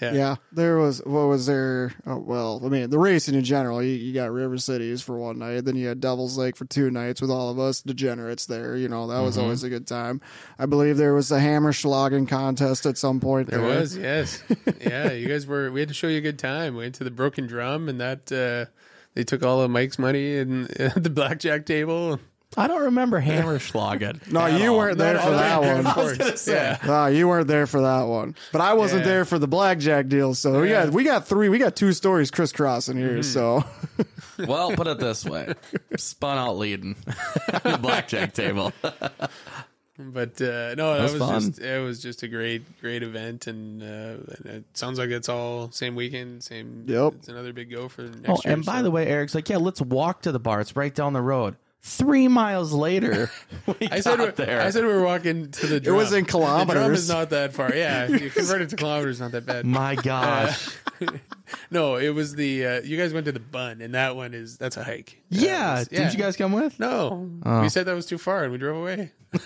Yeah, 0.00 0.12
Yeah, 0.12 0.36
there 0.52 0.78
was 0.78 0.98
what 1.04 1.26
was 1.26 1.46
there? 1.46 1.92
Oh, 2.06 2.18
well, 2.18 2.60
I 2.64 2.68
mean, 2.68 2.88
the 2.90 2.98
racing 2.98 3.34
in 3.34 3.44
general. 3.44 3.82
You, 3.82 3.90
you 3.92 4.12
got 4.14 4.30
River 4.30 4.58
Cities 4.58 5.02
for 5.02 5.18
one 5.18 5.38
night, 5.38 5.64
then 5.64 5.76
you 5.76 5.88
had 5.88 6.00
Devil's 6.00 6.38
Lake 6.38 6.56
for 6.56 6.64
two 6.64 6.90
nights 6.90 7.20
with 7.20 7.30
all 7.30 7.50
of 7.50 7.58
us 7.58 7.82
degenerates 7.82 8.46
there. 8.46 8.76
You 8.76 8.88
know 8.88 9.06
that 9.08 9.20
was 9.20 9.34
Mm-hmm. 9.36 9.42
always 9.44 9.62
a 9.64 9.68
good 9.68 9.86
time. 9.86 10.20
I 10.58 10.66
believe 10.66 10.96
there 10.96 11.14
was 11.14 11.30
a 11.32 11.38
Hammerschlagen 11.38 12.28
contest 12.28 12.86
at 12.86 12.96
some 12.98 13.20
point. 13.20 13.48
There 13.50 13.60
was, 13.62 13.96
yes, 13.96 14.42
yeah. 14.80 15.12
You 15.12 15.28
guys 15.28 15.46
were. 15.46 15.70
We 15.70 15.80
had 15.80 15.88
to 15.88 15.94
show 15.94 16.08
you 16.08 16.18
a 16.18 16.22
good 16.22 16.38
time. 16.38 16.74
We 16.74 16.84
went 16.84 16.94
to 16.96 17.04
the 17.04 17.10
Broken 17.10 17.46
Drum, 17.46 17.88
and 17.88 18.00
that 18.00 18.30
uh, 18.32 18.70
they 19.14 19.24
took 19.24 19.42
all 19.42 19.60
of 19.60 19.70
Mike's 19.70 19.98
money 19.98 20.38
and 20.38 20.66
the 20.96 21.10
blackjack 21.10 21.66
table. 21.66 22.18
I 22.56 22.66
don't 22.66 22.82
remember 22.82 23.20
Hammerschlagen. 23.20 24.20
No, 24.32 24.40
at 24.40 24.60
you 24.60 24.70
all. 24.72 24.78
weren't 24.78 24.98
there 24.98 25.18
for 25.18 25.30
that 25.30 25.60
one. 25.62 25.86
I 25.86 25.96
was 25.96 26.18
gonna 26.18 26.36
say, 26.36 26.52
yeah. 26.54 26.78
Ah, 26.84 27.06
you 27.06 27.28
weren't 27.28 27.48
there 27.48 27.66
for 27.66 27.80
that 27.82 28.02
one, 28.02 28.34
but 28.52 28.60
I 28.60 28.74
wasn't 28.74 29.02
Yeah. 29.04 29.08
there 29.12 29.24
for 29.24 29.38
the 29.38 29.48
blackjack 29.48 30.08
deal. 30.08 30.34
So 30.34 30.60
we 30.60 30.70
Yeah. 30.70 30.84
got 30.84 30.92
we 30.92 31.04
got 31.04 31.26
three, 31.26 31.48
we 31.48 31.58
got 31.58 31.76
two 31.76 31.92
stories 31.92 32.30
crisscrossing 32.30 32.96
here. 32.96 33.18
Mm-hmm. 33.18 33.22
So 33.22 33.64
Well, 34.46 34.72
put 34.72 34.86
it 34.86 34.98
this 34.98 35.24
way: 35.24 35.54
spun 35.96 36.38
out 36.38 36.56
leading 36.58 36.96
the 37.62 37.78
blackjack 37.80 38.32
table. 38.34 38.72
But 39.98 40.40
uh, 40.40 40.74
no, 40.74 40.94
that 40.94 41.02
was 41.02 41.12
was, 41.12 41.20
fun. 41.20 41.40
just 41.42 41.60
it 41.60 41.82
was 41.84 42.02
just 42.02 42.22
a 42.22 42.28
great 42.28 42.80
great 42.80 43.02
event, 43.02 43.46
and, 43.46 43.82
uh, 43.82 43.86
and 44.36 44.46
it 44.46 44.64
sounds 44.72 44.98
like 44.98 45.10
it's 45.10 45.28
all 45.28 45.70
same 45.70 45.94
weekend, 45.94 46.42
same. 46.42 46.84
Yep. 46.88 47.12
it's 47.18 47.28
another 47.28 47.52
big 47.52 47.70
go 47.70 47.88
for 47.88 48.02
next 48.02 48.24
Oh, 48.28 48.36
year. 48.44 48.54
and 48.54 48.64
by 48.64 48.78
so- 48.78 48.84
the 48.84 48.90
way, 48.90 49.06
Eric's 49.06 49.34
like, 49.34 49.48
yeah, 49.50 49.58
let's 49.58 49.80
walk 49.82 50.22
to 50.22 50.32
the 50.32 50.40
bar. 50.40 50.60
It's 50.60 50.74
right 50.76 50.94
down 50.94 51.12
the 51.12 51.20
road. 51.20 51.56
Three 51.84 52.28
miles 52.28 52.72
later, 52.72 53.28
we 53.66 53.88
I 53.90 53.98
said 54.00 54.18
got 54.18 54.38
we, 54.38 54.44
there. 54.44 54.60
I 54.62 54.70
said 54.70 54.84
we 54.84 54.92
were 54.92 55.02
walking 55.02 55.50
to 55.50 55.66
the. 55.66 55.80
Drum. 55.80 55.94
It 55.94 55.98
was 55.98 56.12
in 56.12 56.22
The 56.24 56.30
drum 56.30 56.42
kilometers. 56.42 56.98
is 57.00 57.08
not 57.08 57.30
that 57.30 57.54
far. 57.54 57.74
Yeah, 57.74 58.06
you 58.06 58.30
convert 58.30 58.62
it 58.62 58.68
to 58.70 58.76
kilometers, 58.76 59.18
not 59.20 59.32
that 59.32 59.44
bad. 59.46 59.66
My 59.66 59.94
gosh. 59.96 60.68
No, 61.70 61.96
it 61.96 62.10
was 62.10 62.34
the 62.34 62.64
uh, 62.66 62.80
you 62.82 62.96
guys 62.96 63.12
went 63.12 63.26
to 63.26 63.32
the 63.32 63.40
Bun, 63.40 63.82
and 63.82 63.92
that 63.94 64.14
one 64.16 64.32
is 64.32 64.56
that's 64.56 64.76
a 64.78 64.84
hike. 64.84 65.20
That 65.30 65.40
yeah. 65.40 65.78
was- 65.80 65.88
Didn't 65.88 66.12
you 66.14 66.18
guys 66.18 66.34
come 66.36 66.52
with? 66.52 66.78
No, 66.80 67.28
Oh. 67.44 67.60
we 67.60 67.68
said 67.68 67.84
that 67.86 67.94
was 67.94 68.06
too 68.06 68.16
far, 68.16 68.44
and 68.44 68.52
we 68.52 68.58
drove 68.58 68.76
away. 68.76 69.10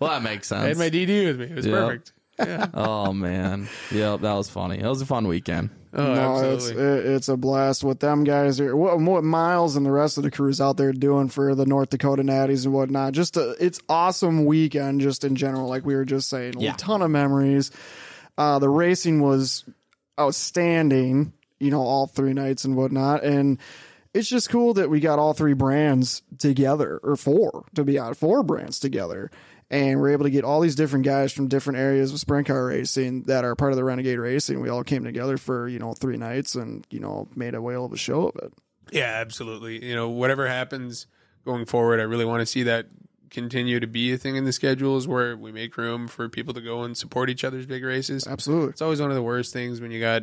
Well, 0.00 0.10
that 0.12 0.22
makes 0.22 0.48
sense. 0.48 0.62
I 0.62 0.68
had 0.68 0.76
sense. 0.76 0.78
my 0.78 0.90
DD 0.90 1.26
with 1.26 1.40
me. 1.40 1.46
It 1.46 1.54
was 1.56 1.66
Yep. 1.66 1.74
perfect. 1.74 2.12
Yeah. 2.38 2.66
oh 2.74 3.12
man. 3.12 3.68
Yep, 3.90 4.20
that 4.20 4.32
was 4.34 4.48
funny. 4.48 4.78
It 4.78 4.86
was 4.86 5.00
a 5.02 5.06
fun 5.06 5.26
weekend. 5.28 5.70
Oh, 5.94 6.14
no, 6.14 6.52
it's 6.52 6.68
it, 6.68 6.76
it's 6.76 7.28
a 7.28 7.36
blast. 7.36 7.82
What 7.82 8.00
them 8.00 8.22
guys 8.22 8.60
are, 8.60 8.76
what, 8.76 9.00
what 9.00 9.24
Miles 9.24 9.74
and 9.74 9.86
the 9.86 9.90
rest 9.90 10.18
of 10.18 10.22
the 10.22 10.30
crews 10.30 10.60
out 10.60 10.76
there 10.76 10.92
doing 10.92 11.28
for 11.30 11.54
the 11.54 11.64
North 11.64 11.88
Dakota 11.88 12.22
Natties 12.22 12.66
and 12.66 12.74
whatnot. 12.74 13.14
Just 13.14 13.38
a, 13.38 13.56
it's 13.58 13.80
awesome 13.88 14.44
weekend, 14.44 15.00
just 15.00 15.24
in 15.24 15.34
general. 15.34 15.66
Like 15.66 15.86
we 15.86 15.94
were 15.94 16.04
just 16.04 16.28
saying, 16.28 16.54
Yeah. 16.58 16.74
a 16.74 16.76
ton 16.76 17.00
of 17.00 17.10
memories. 17.10 17.70
Uh, 18.36 18.58
the 18.58 18.68
racing 18.68 19.20
was 19.22 19.64
outstanding. 20.20 21.32
You 21.60 21.70
know, 21.72 21.80
all 21.82 22.06
three 22.06 22.34
nights 22.34 22.64
and 22.64 22.76
whatnot, 22.76 23.24
and 23.24 23.58
it's 24.14 24.28
just 24.28 24.48
cool 24.48 24.74
that 24.74 24.88
we 24.90 25.00
got 25.00 25.18
all 25.18 25.32
three 25.32 25.54
brands 25.54 26.22
together, 26.38 27.00
or 27.02 27.16
four 27.16 27.64
to 27.74 27.82
be 27.82 27.98
honest, 27.98 28.20
four 28.20 28.44
brands 28.44 28.78
together. 28.78 29.28
And 29.70 30.00
we're 30.00 30.12
able 30.12 30.24
to 30.24 30.30
get 30.30 30.44
all 30.44 30.60
these 30.60 30.74
different 30.74 31.04
guys 31.04 31.30
from 31.32 31.48
different 31.48 31.78
areas 31.78 32.10
of 32.12 32.18
sprint 32.18 32.46
car 32.46 32.66
racing 32.66 33.24
that 33.24 33.44
are 33.44 33.54
part 33.54 33.70
of 33.72 33.76
the 33.76 33.84
Renegade 33.84 34.18
Racing. 34.18 34.60
We 34.62 34.70
all 34.70 34.82
came 34.82 35.04
together 35.04 35.36
for, 35.36 35.68
you 35.68 35.78
know, 35.78 35.92
three 35.92 36.16
nights 36.16 36.54
and, 36.54 36.86
you 36.90 37.00
know, 37.00 37.28
made 37.36 37.54
a 37.54 37.60
whale 37.60 37.84
of 37.84 37.92
a 37.92 37.98
show 37.98 38.28
of 38.28 38.36
it. 38.36 38.52
Yeah, 38.90 39.04
absolutely. 39.20 39.84
You 39.84 39.94
know, 39.94 40.08
whatever 40.08 40.48
happens 40.48 41.06
going 41.44 41.66
forward, 41.66 42.00
I 42.00 42.04
really 42.04 42.24
want 42.24 42.40
to 42.40 42.46
see 42.46 42.62
that 42.62 42.86
continue 43.28 43.78
to 43.78 43.86
be 43.86 44.10
a 44.14 44.16
thing 44.16 44.36
in 44.36 44.44
the 44.46 44.52
schedules 44.54 45.06
where 45.06 45.36
we 45.36 45.52
make 45.52 45.76
room 45.76 46.08
for 46.08 46.30
people 46.30 46.54
to 46.54 46.62
go 46.62 46.82
and 46.82 46.96
support 46.96 47.28
each 47.28 47.44
other's 47.44 47.66
big 47.66 47.84
races. 47.84 48.26
Absolutely. 48.26 48.70
It's 48.70 48.80
always 48.80 49.02
one 49.02 49.10
of 49.10 49.16
the 49.16 49.22
worst 49.22 49.52
things 49.52 49.82
when 49.82 49.90
you 49.90 50.00
got 50.00 50.22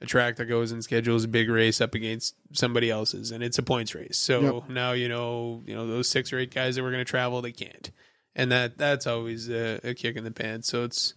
a 0.00 0.06
track 0.06 0.36
that 0.36 0.44
goes 0.44 0.70
and 0.70 0.84
schedules 0.84 1.24
a 1.24 1.28
big 1.28 1.48
race 1.48 1.80
up 1.80 1.96
against 1.96 2.36
somebody 2.52 2.90
else's 2.92 3.32
and 3.32 3.42
it's 3.42 3.58
a 3.58 3.62
points 3.64 3.92
race. 3.92 4.16
So 4.16 4.40
Yep. 4.40 4.68
now 4.68 4.92
you 4.92 5.08
know, 5.08 5.64
you 5.66 5.74
know 5.74 5.84
those 5.88 6.08
six 6.08 6.32
or 6.32 6.38
eight 6.38 6.54
guys 6.54 6.76
that 6.76 6.84
were 6.84 6.92
going 6.92 7.04
to 7.04 7.10
travel, 7.10 7.42
they 7.42 7.50
can't. 7.50 7.90
And 8.36 8.50
that 8.50 8.78
that's 8.78 9.06
always 9.06 9.48
a, 9.48 9.80
a 9.84 9.94
kick 9.94 10.16
in 10.16 10.24
the 10.24 10.30
pants. 10.30 10.68
So 10.68 10.84
it's 10.84 11.14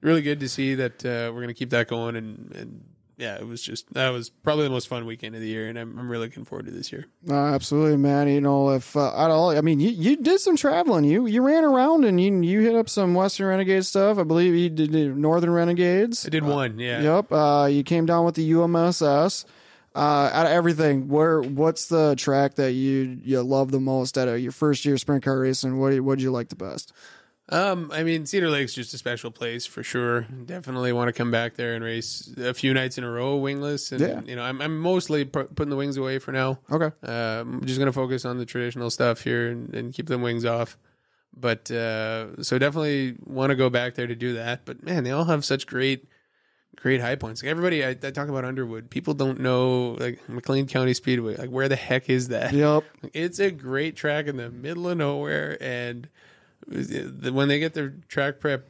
really 0.00 0.22
good 0.22 0.40
to 0.40 0.48
see 0.48 0.74
that 0.74 1.04
uh, 1.04 1.30
we're 1.32 1.40
going 1.40 1.48
to 1.48 1.54
keep 1.54 1.70
that 1.70 1.88
going 1.88 2.16
and 2.16 2.54
and 2.54 2.84
yeah, 3.18 3.34
it 3.34 3.46
was 3.46 3.60
just 3.60 3.92
that 3.94 4.10
was 4.10 4.30
probably 4.30 4.64
the 4.64 4.70
most 4.70 4.86
fun 4.86 5.04
weekend 5.04 5.34
of 5.34 5.40
the 5.40 5.48
year, 5.48 5.68
and 5.68 5.76
I'm, 5.76 5.98
I'm 5.98 6.08
really 6.08 6.26
looking 6.26 6.44
forward 6.44 6.66
to 6.66 6.70
this 6.70 6.92
year. 6.92 7.06
Uh, 7.28 7.34
absolutely, 7.34 7.96
man. 7.96 8.28
You 8.28 8.40
know, 8.40 8.70
if 8.70 8.96
uh, 8.96 9.12
I 9.12 9.26
don't, 9.26 9.58
I 9.58 9.60
mean, 9.60 9.80
you, 9.80 9.90
you 9.90 10.16
did 10.16 10.38
some 10.38 10.56
traveling. 10.56 11.02
You 11.02 11.26
you 11.26 11.42
ran 11.42 11.64
around 11.64 12.04
and 12.04 12.20
you 12.20 12.32
you 12.42 12.60
hit 12.60 12.76
up 12.76 12.88
some 12.88 13.14
Western 13.14 13.48
Renegade 13.48 13.84
stuff. 13.84 14.18
I 14.18 14.22
believe 14.22 14.54
you 14.54 14.70
did 14.70 15.16
Northern 15.16 15.50
Renegades. 15.50 16.26
I 16.26 16.28
did 16.28 16.44
one, 16.44 16.78
yeah. 16.78 17.02
Yep. 17.02 17.32
Uh, 17.32 17.68
you 17.68 17.82
came 17.82 18.06
down 18.06 18.24
with 18.24 18.36
the 18.36 18.52
UMSS. 18.52 19.44
Uh, 19.98 20.30
out 20.32 20.46
of 20.46 20.52
everything, 20.52 21.08
where 21.08 21.42
what's 21.42 21.88
the 21.88 22.14
track 22.16 22.54
that 22.54 22.72
you 22.72 23.18
you 23.24 23.42
love 23.42 23.72
the 23.72 23.80
most 23.80 24.16
out 24.16 24.28
of 24.28 24.38
your 24.38 24.52
first 24.52 24.84
year 24.84 24.96
sprint 24.96 25.24
car 25.24 25.40
racing? 25.40 25.78
What 25.80 25.98
what 26.00 26.18
did 26.18 26.22
you 26.22 26.30
like 26.30 26.48
the 26.50 26.54
best? 26.56 26.92
Um, 27.50 27.90
I 27.94 28.02
mean, 28.04 28.26
Cedar 28.26 28.50
Lake's 28.50 28.74
just 28.74 28.92
a 28.92 28.98
special 28.98 29.30
place 29.30 29.64
for 29.64 29.82
sure. 29.82 30.20
Definitely 30.44 30.92
want 30.92 31.08
to 31.08 31.14
come 31.14 31.30
back 31.30 31.54
there 31.56 31.74
and 31.74 31.82
race 31.82 32.30
a 32.36 32.52
few 32.52 32.74
nights 32.74 32.98
in 32.98 33.04
a 33.04 33.10
row 33.10 33.36
wingless. 33.36 33.90
And 33.90 34.00
Yeah. 34.02 34.20
you 34.24 34.36
know, 34.36 34.42
I'm 34.42 34.60
I'm 34.60 34.78
mostly 34.78 35.24
pu- 35.24 35.44
putting 35.46 35.70
the 35.70 35.76
wings 35.76 35.96
away 35.96 36.18
for 36.20 36.30
now. 36.30 36.60
Okay. 36.70 36.94
Uh, 37.02 37.40
I'm 37.40 37.64
just 37.64 37.78
gonna 37.78 37.92
focus 37.92 38.24
on 38.24 38.36
the 38.38 38.44
traditional 38.46 38.90
stuff 38.90 39.22
here 39.22 39.48
and, 39.50 39.74
and 39.74 39.92
keep 39.94 40.06
them 40.06 40.22
wings 40.22 40.44
off. 40.44 40.76
But 41.34 41.70
uh, 41.70 42.42
so 42.42 42.58
definitely 42.58 43.16
want 43.24 43.50
to 43.50 43.56
go 43.56 43.70
back 43.70 43.94
there 43.94 44.06
to 44.06 44.14
do 44.14 44.34
that. 44.34 44.64
But 44.64 44.82
man, 44.84 45.04
they 45.04 45.10
all 45.10 45.24
have 45.24 45.44
such 45.44 45.66
great, 45.66 46.06
great 46.80 47.00
high 47.00 47.16
points. 47.16 47.42
Like 47.42 47.50
everybody, 47.50 47.84
I, 47.84 47.90
I 47.90 47.94
talk 47.94 48.28
about 48.28 48.44
Underwood. 48.44 48.90
People 48.90 49.14
don't 49.14 49.40
know 49.40 49.96
like 49.98 50.26
McLean 50.28 50.66
County 50.66 50.94
Speedway. 50.94 51.36
Like 51.36 51.50
where 51.50 51.68
the 51.68 51.76
heck 51.76 52.08
is 52.08 52.28
that? 52.28 52.52
Yep. 52.52 52.84
It's 53.14 53.38
a 53.38 53.50
great 53.50 53.96
track 53.96 54.26
in 54.26 54.36
the 54.36 54.50
middle 54.50 54.88
of 54.88 54.98
nowhere, 54.98 55.56
and 55.60 56.08
when 56.66 57.48
they 57.48 57.58
get 57.58 57.74
their 57.74 57.94
track 58.08 58.40
prep 58.40 58.68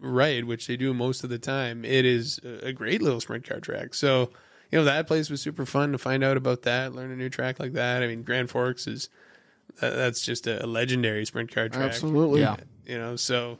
right, 0.00 0.46
which 0.46 0.66
they 0.66 0.76
do 0.76 0.92
most 0.92 1.24
of 1.24 1.30
the 1.30 1.38
time, 1.38 1.84
it 1.84 2.04
is 2.04 2.40
a 2.44 2.68
a 2.68 2.72
great 2.72 3.02
little 3.02 3.20
sprint 3.20 3.48
car 3.48 3.60
track. 3.60 3.94
So, 3.94 4.30
you 4.70 4.78
know, 4.78 4.84
that 4.84 5.06
place 5.06 5.30
was 5.30 5.40
super 5.40 5.64
fun 5.66 5.92
to 5.92 5.98
find 5.98 6.24
out 6.24 6.36
about 6.36 6.62
that, 6.62 6.94
learn 6.94 7.10
a 7.10 7.16
new 7.16 7.28
track 7.30 7.60
like 7.60 7.72
that. 7.74 8.02
I 8.02 8.06
mean, 8.06 8.22
Grand 8.22 8.50
Forks 8.50 8.86
is 8.86 9.08
that's 9.80 10.22
just 10.22 10.46
a 10.46 10.66
legendary 10.66 11.24
sprint 11.26 11.52
car 11.54 11.68
track. 11.68 11.82
Absolutely. 11.82 12.40
Yeah. 12.40 12.56
You 12.86 12.98
know, 12.98 13.16
so 13.16 13.58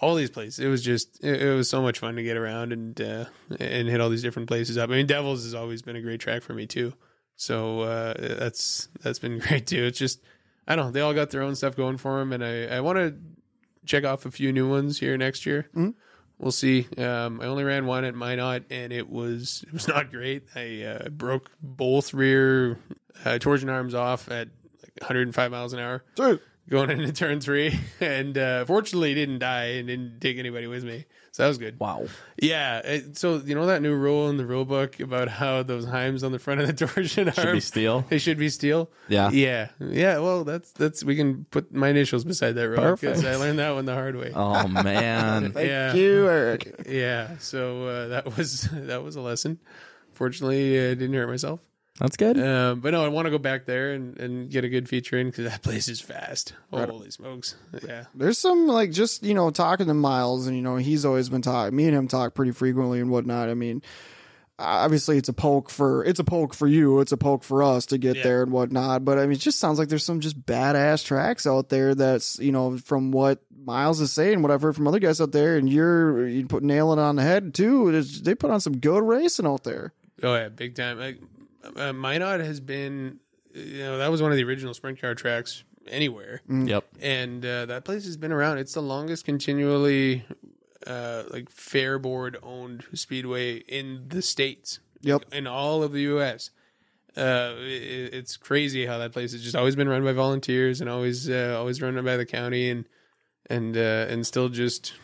all 0.00 0.14
these 0.14 0.30
places, 0.30 0.58
it 0.58 0.68
was 0.68 0.82
just 0.82 1.22
it, 1.22 1.42
it 1.42 1.54
was 1.54 1.68
so 1.68 1.82
much 1.82 1.98
fun 1.98 2.16
to 2.16 2.22
get 2.22 2.36
around 2.36 2.72
and 2.72 3.00
uh, 3.00 3.24
and 3.58 3.88
hit 3.88 4.00
all 4.00 4.10
these 4.10 4.22
different 4.22 4.48
places 4.48 4.76
up. 4.76 4.90
I 4.90 4.94
mean, 4.94 5.06
Devils 5.06 5.44
has 5.44 5.54
always 5.54 5.82
been 5.82 5.96
a 5.96 6.02
great 6.02 6.20
track 6.20 6.42
for 6.42 6.54
me 6.54 6.66
too. 6.66 6.94
So 7.36 7.80
uh, 7.80 8.14
that's 8.18 8.88
that's 9.02 9.18
been 9.18 9.38
great 9.46 9.66
too. 9.66 9.84
It's 9.84 9.98
just 9.98 10.20
I 10.66 10.76
don't 10.76 10.86
know. 10.86 10.90
They 10.92 11.00
all 11.00 11.14
got 11.14 11.30
their 11.30 11.42
own 11.42 11.54
stuff 11.54 11.76
going 11.76 11.98
for 11.98 12.18
them, 12.18 12.32
and 12.32 12.44
I 12.44 12.66
I 12.66 12.80
want 12.80 12.98
to 12.98 13.14
check 13.86 14.04
off 14.04 14.26
a 14.26 14.30
few 14.30 14.52
new 14.52 14.68
ones 14.68 14.98
here 14.98 15.16
next 15.16 15.46
year. 15.46 15.68
We'll 16.38 16.52
see. 16.52 16.88
Um, 16.98 17.40
I 17.40 17.46
only 17.46 17.64
ran 17.64 17.86
one 17.86 18.04
at 18.04 18.14
Minot, 18.14 18.64
and 18.70 18.92
it 18.92 19.08
was 19.08 19.64
it 19.66 19.72
was 19.72 19.88
not 19.94 20.10
great. 20.10 20.44
I 20.54 20.82
uh, 20.82 21.08
broke 21.10 21.50
both 21.62 22.12
rear 22.12 22.78
uh, 23.24 23.38
torsion 23.38 23.68
arms 23.68 23.94
off 23.94 24.28
at 24.30 24.48
like 24.82 25.00
105 25.00 25.50
miles 25.50 25.72
an 25.72 25.78
hour 25.78 26.04
Dude. 26.16 26.40
Going 26.68 26.90
into 26.90 27.12
turn 27.12 27.40
three, 27.40 27.78
and 28.00 28.36
uh, 28.38 28.64
fortunately 28.64 29.14
didn't 29.14 29.38
die 29.40 29.64
and 29.76 29.86
didn't 29.88 30.20
take 30.20 30.38
anybody 30.38 30.66
with 30.66 30.84
me, 30.84 31.04
so 31.32 31.42
that 31.42 31.48
was 31.48 31.58
good. 31.58 31.78
Wow. 31.78 32.06
Yeah, 32.40 32.78
it- 32.78 33.16
so 33.18 33.36
you 33.36 33.54
know 33.54 33.66
that 33.66 33.82
new 33.82 33.94
rule 33.94 34.28
in 34.30 34.36
the 34.36 34.46
rule 34.46 34.64
book 34.64 34.98
about 35.00 35.28
how 35.28 35.62
those 35.62 35.84
heims 35.86 36.24
on 36.24 36.32
the 36.32 36.38
front 36.38 36.60
of 36.60 36.66
the 36.66 36.72
torsion 36.86 37.30
Should 37.32 37.38
arm 37.46 37.56
be 37.56 37.60
steel. 37.60 38.04
they 38.08 38.18
should 38.18 38.38
be 38.38 38.48
steel. 38.48 38.90
Yeah. 39.08 39.30
yeah, 39.30 39.68
yeah. 39.80 40.18
Well, 40.18 40.44
that's 40.44 40.70
that's 40.72 41.04
we 41.04 41.16
can 41.16 41.44
put 41.50 41.72
my 41.74 41.88
initials 41.88 42.24
beside 42.24 42.52
that 42.52 42.68
row 42.68 42.96
because 42.96 43.24
I 43.24 43.36
learned 43.36 43.58
that 43.58 43.74
one 43.74 43.84
the 43.84 43.94
hard 43.94 44.16
way. 44.16 44.32
Oh 44.34 44.66
man. 44.68 45.52
Thank 45.54 45.68
Yeah. 45.68 45.92
you, 45.94 46.28
Eric. 46.28 46.86
Yeah, 46.88 47.36
so 47.38 47.86
uh, 47.86 48.08
that 48.08 48.36
was 48.36 48.68
that 48.72 49.02
was 49.02 49.16
a 49.16 49.20
lesson. 49.20 49.58
Fortunately, 50.12 50.78
I 50.78 50.94
didn't 50.94 51.12
hurt 51.14 51.28
myself. 51.28 51.60
That's 52.00 52.16
good. 52.16 52.40
Um, 52.40 52.80
but 52.80 52.90
no, 52.90 53.04
I 53.04 53.08
want 53.08 53.26
to 53.26 53.30
go 53.30 53.38
back 53.38 53.66
there 53.66 53.92
and, 53.92 54.18
and 54.18 54.50
get 54.50 54.64
a 54.64 54.68
good 54.68 54.88
feature 54.88 55.16
in 55.16 55.28
because 55.28 55.44
that 55.48 55.62
place 55.62 55.86
is 55.88 56.00
fast. 56.00 56.52
Holy 56.72 57.10
smokes! 57.10 57.54
Yeah, 57.86 58.06
There's 58.14 58.38
some 58.38 58.66
like 58.66 58.90
just 58.90 59.22
you 59.22 59.34
know 59.34 59.50
talking 59.50 59.86
to 59.86 59.94
Miles 59.94 60.46
and 60.48 60.56
you 60.56 60.62
know 60.62 60.76
he's 60.76 61.04
always 61.04 61.28
been 61.28 61.42
talking. 61.42 61.76
Me 61.76 61.84
and 61.86 61.94
him 61.94 62.08
talk 62.08 62.34
pretty 62.34 62.50
frequently 62.52 62.98
and 63.00 63.10
whatnot. 63.10 63.48
I 63.48 63.54
mean, 63.54 63.80
obviously 64.58 65.18
it's 65.18 65.28
a 65.28 65.32
poke 65.32 65.70
for 65.70 66.04
it's 66.04 66.18
a 66.18 66.24
poke 66.24 66.54
for 66.54 66.66
you, 66.66 66.98
it's 67.00 67.12
a 67.12 67.16
poke 67.16 67.44
for 67.44 67.62
us 67.62 67.86
to 67.86 67.98
get 67.98 68.16
Yeah. 68.16 68.22
there 68.24 68.42
and 68.42 68.50
whatnot. 68.52 69.04
But 69.04 69.18
I 69.18 69.22
mean, 69.22 69.32
it 69.32 69.40
just 69.40 69.60
sounds 69.60 69.78
like 69.78 69.88
there's 69.88 70.04
some 70.04 70.18
just 70.20 70.40
badass 70.44 71.04
tracks 71.04 71.46
out 71.46 71.68
there. 71.68 71.94
That's 71.94 72.40
you 72.40 72.50
know 72.50 72.76
from 72.78 73.12
what 73.12 73.40
Miles 73.64 74.00
is 74.00 74.12
saying, 74.12 74.42
what 74.42 74.50
I've 74.50 74.62
heard 74.62 74.74
from 74.74 74.88
other 74.88 74.98
guys 74.98 75.20
out 75.20 75.30
there, 75.30 75.56
and 75.56 75.70
you're 75.70 76.26
you 76.26 76.46
put 76.46 76.64
nailing 76.64 76.98
it 76.98 77.02
on 77.02 77.14
the 77.14 77.22
head 77.22 77.54
too. 77.54 77.88
It 77.88 77.94
is, 77.94 78.22
they 78.22 78.34
put 78.34 78.50
on 78.50 78.60
some 78.60 78.78
good 78.78 79.04
racing 79.04 79.46
out 79.46 79.62
there. 79.62 79.92
Oh 80.22 80.34
yeah, 80.34 80.48
big 80.48 80.74
time. 80.76 80.98
Like, 80.98 81.18
uh, 81.76 81.92
Minot 81.92 82.40
has 82.40 82.60
been, 82.60 83.18
you 83.54 83.78
know, 83.78 83.98
that 83.98 84.10
was 84.10 84.20
one 84.22 84.30
of 84.30 84.36
the 84.36 84.44
original 84.44 84.74
sprint 84.74 85.00
car 85.00 85.14
tracks 85.14 85.64
anywhere, 85.88 86.40
Yep. 86.48 86.84
and 87.00 87.44
uh, 87.44 87.66
that 87.66 87.84
place 87.84 88.04
has 88.06 88.16
been 88.16 88.32
around. 88.32 88.58
It's 88.58 88.74
the 88.74 88.82
longest 88.82 89.24
continually, 89.24 90.24
uh, 90.86 91.24
like 91.30 91.50
fair 91.50 91.98
board 91.98 92.38
owned 92.42 92.84
speedway 92.94 93.56
in 93.58 94.04
the 94.08 94.22
states. 94.22 94.80
Yep. 95.02 95.24
in 95.34 95.46
all 95.46 95.82
of 95.82 95.92
the 95.92 96.00
U.S. 96.02 96.48
Uh, 97.14 97.52
it, 97.58 98.14
it's 98.14 98.38
crazy 98.38 98.86
how 98.86 98.96
that 98.98 99.12
place 99.12 99.32
has 99.32 99.42
just 99.42 99.54
always 99.54 99.76
been 99.76 99.86
run 99.88 100.02
by 100.02 100.12
volunteers 100.12 100.80
and 100.80 100.88
always 100.88 101.28
uh, 101.28 101.54
always 101.58 101.82
run 101.82 102.02
by 102.02 102.16
the 102.16 102.24
county 102.24 102.70
and 102.70 102.86
and 103.50 103.76
uh, 103.76 104.06
and 104.08 104.26
still 104.26 104.48
just 104.48 104.94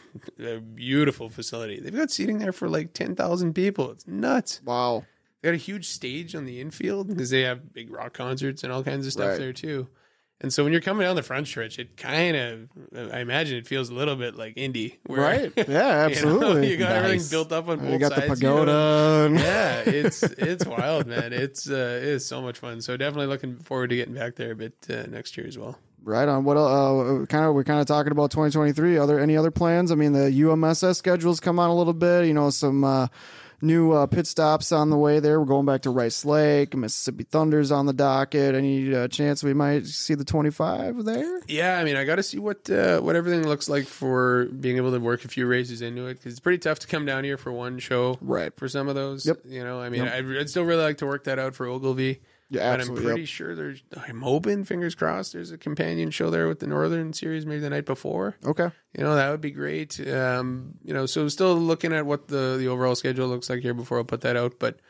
a 0.43 0.59
beautiful 0.59 1.28
facility. 1.28 1.78
They've 1.81 1.95
got 1.95 2.11
seating 2.11 2.39
there 2.39 2.53
for 2.53 2.69
like 2.70 2.95
ten 2.95 3.15
thousand 3.15 3.53
people. 3.53 3.91
It's 3.91 4.07
nuts. 4.07 4.62
Wow. 4.65 5.05
They 5.42 5.48
got 5.48 5.54
a 5.54 5.58
huge 5.58 5.86
stage 5.88 6.34
on 6.34 6.44
the 6.44 6.60
infield 6.60 7.08
because 7.08 7.30
they 7.30 7.42
have 7.42 7.72
big 7.72 7.90
rock 7.90 8.12
concerts 8.12 8.62
and 8.64 8.72
all 8.72 8.82
kinds 8.84 9.06
of 9.06 9.12
stuff 9.12 9.30
Right. 9.30 9.38
there 9.38 9.52
too. 9.52 9.88
And 10.42 10.50
so 10.50 10.64
when 10.64 10.72
you're 10.72 10.80
coming 10.80 11.02
down 11.06 11.16
the 11.16 11.22
front 11.22 11.46
stretch, 11.48 11.78
it 11.78 11.98
kind 11.98 12.34
of, 12.34 12.68
I 13.12 13.20
imagine 13.20 13.58
it 13.58 13.66
feels 13.66 13.90
a 13.90 13.94
little 13.94 14.16
bit 14.16 14.36
like 14.36 14.54
Indy, 14.56 14.98
where, 15.04 15.20
Right. 15.20 15.52
Yeah, 15.56 15.64
you 15.66 15.68
know, 15.68 15.82
absolutely. 15.82 16.70
You, 16.70 16.76
got 16.78 16.92
everything 16.92 17.18
Nice. 17.18 17.30
built 17.30 17.52
up 17.52 17.68
on 17.68 17.78
both 17.78 17.90
You 17.90 17.98
got 17.98 18.14
the 18.14 18.22
sides, 18.26 18.40
you 18.40 18.48
know? 18.48 18.56
pagoda. 18.64 19.34
Yeah, 19.38 19.80
it's 19.86 20.22
it's 20.22 20.64
wild, 20.64 21.06
man. 21.06 21.34
It's 21.34 21.68
uh, 21.68 21.98
it 22.02 22.08
is 22.08 22.24
so 22.24 22.40
much 22.40 22.58
fun. 22.58 22.80
So 22.80 22.96
definitely 22.96 23.26
looking 23.26 23.58
forward 23.58 23.90
to 23.90 23.96
getting 23.96 24.14
back 24.14 24.36
there 24.36 24.52
a 24.52 24.56
bit 24.56 24.72
uh, 24.88 25.02
next 25.10 25.36
year 25.36 25.46
as 25.46 25.58
well. 25.58 25.78
Right 26.02 26.26
on. 26.26 26.44
What 26.44 26.56
uh, 26.56 27.26
kind 27.26 27.44
of 27.44 27.54
we're 27.54 27.64
kind 27.64 27.80
of 27.80 27.86
talking 27.86 28.10
about 28.12 28.30
2023. 28.30 28.96
Are 28.96 29.06
there 29.06 29.20
any 29.20 29.36
other 29.36 29.50
plans? 29.50 29.92
I 29.92 29.94
mean, 29.94 30.14
the 30.14 30.30
UMSS 30.30 30.96
schedules 30.96 31.38
come 31.40 31.58
on 31.58 31.68
a 31.68 31.74
little 31.76 31.92
bit. 31.92 32.24
You 32.26 32.32
know, 32.32 32.48
some 32.48 32.82
uh, 32.82 33.08
new 33.62 33.93
uh, 33.93 34.07
pit 34.07 34.27
stops 34.27 34.73
on 34.73 34.91
the 34.91 34.97
way 34.97 35.20
there. 35.20 35.41
We're 35.41 35.47
going 35.47 35.66
back 35.66 35.82
to 35.82 35.91
Rice 35.91 36.24
Lake. 36.24 36.77
Mississippi 36.77 37.24
Thunder's 37.24 37.70
on 37.70 37.87
the 37.87 37.93
docket. 37.93 38.55
Any 38.55 38.95
uh, 38.95 39.09
chance 39.09 39.43
we 39.43 39.55
might 39.55 39.87
see 39.87 40.15
the 40.15 40.24
25 40.24 41.05
there? 41.05 41.41
Yeah, 41.49 41.78
I 41.78 41.85
mean, 41.85 41.97
I 41.97 42.05
got 42.05 42.16
to 42.16 42.23
see 42.23 42.39
what 42.39 42.69
uh, 42.70 43.01
what 43.01 43.16
everything 43.16 43.47
looks 43.47 43.69
like 43.69 43.87
for 43.87 44.47
being 44.47 44.77
able 44.77 44.93
to 44.93 44.99
work 45.01 45.24
a 45.24 45.28
few 45.28 45.47
races 45.47 45.82
into 45.82 46.07
it 46.07 46.15
because 46.15 46.32
it's 46.32 46.41
pretty 46.41 46.59
tough 46.59 46.78
to 46.81 46.87
come 46.87 47.05
down 47.05 47.24
here 47.24 47.37
for 47.37 47.53
one 47.53 47.78
show, 47.78 48.19
Right. 48.20 48.53
For 48.57 48.69
some 48.69 48.89
of 48.89 48.95
those, 48.95 49.27
Yep. 49.27 49.39
You 49.47 49.65
know, 49.65 49.81
I 49.81 49.89
mean, 49.89 50.03
I'd, 50.03 50.24
I'd 50.37 50.51
still 50.51 50.65
really 50.65 50.82
like 50.82 50.99
to 50.99 51.07
work 51.07 51.24
that 51.24 51.39
out 51.39 51.55
for 51.55 51.66
Ogilvie. 51.66 52.20
Yeah, 52.51 52.77
but 52.77 52.89
I'm 52.89 52.97
pretty 52.97 53.20
yep. 53.20 53.28
sure 53.28 53.55
there's. 53.55 53.81
I'm 54.09 54.22
hoping, 54.22 54.64
fingers 54.64 54.97
crossed, 54.97 55.32
there's 55.32 55.52
a 55.52 55.59
companion 55.59 56.10
show 56.10 56.31
there 56.31 56.48
with 56.48 56.59
the 56.59 56.66
Northern 56.66 57.12
Series 57.12 57.47
maybe 57.47 57.60
the 57.60 57.70
night 57.70 57.86
before. 57.86 58.36
Okay. 58.44 58.70
You 58.97 59.05
know, 59.05 59.14
that 59.14 59.31
would 59.31 59.40
be 59.40 59.52
great. 59.52 60.01
Um, 60.09 60.74
you 60.82 60.93
know, 60.93 61.06
so 61.06 61.28
still 61.28 61.55
looking 61.55 61.93
at 61.93 62.06
what 62.06 62.27
the 62.27 62.56
the 62.59 62.66
overall 62.66 62.97
schedule 62.97 63.28
looks 63.28 63.48
like 63.48 63.62
here 63.62 63.72
before 63.72 63.98
I'll 63.98 64.05
put 64.05 64.22
that 64.22 64.36
out. 64.36 64.59
But 64.59 64.81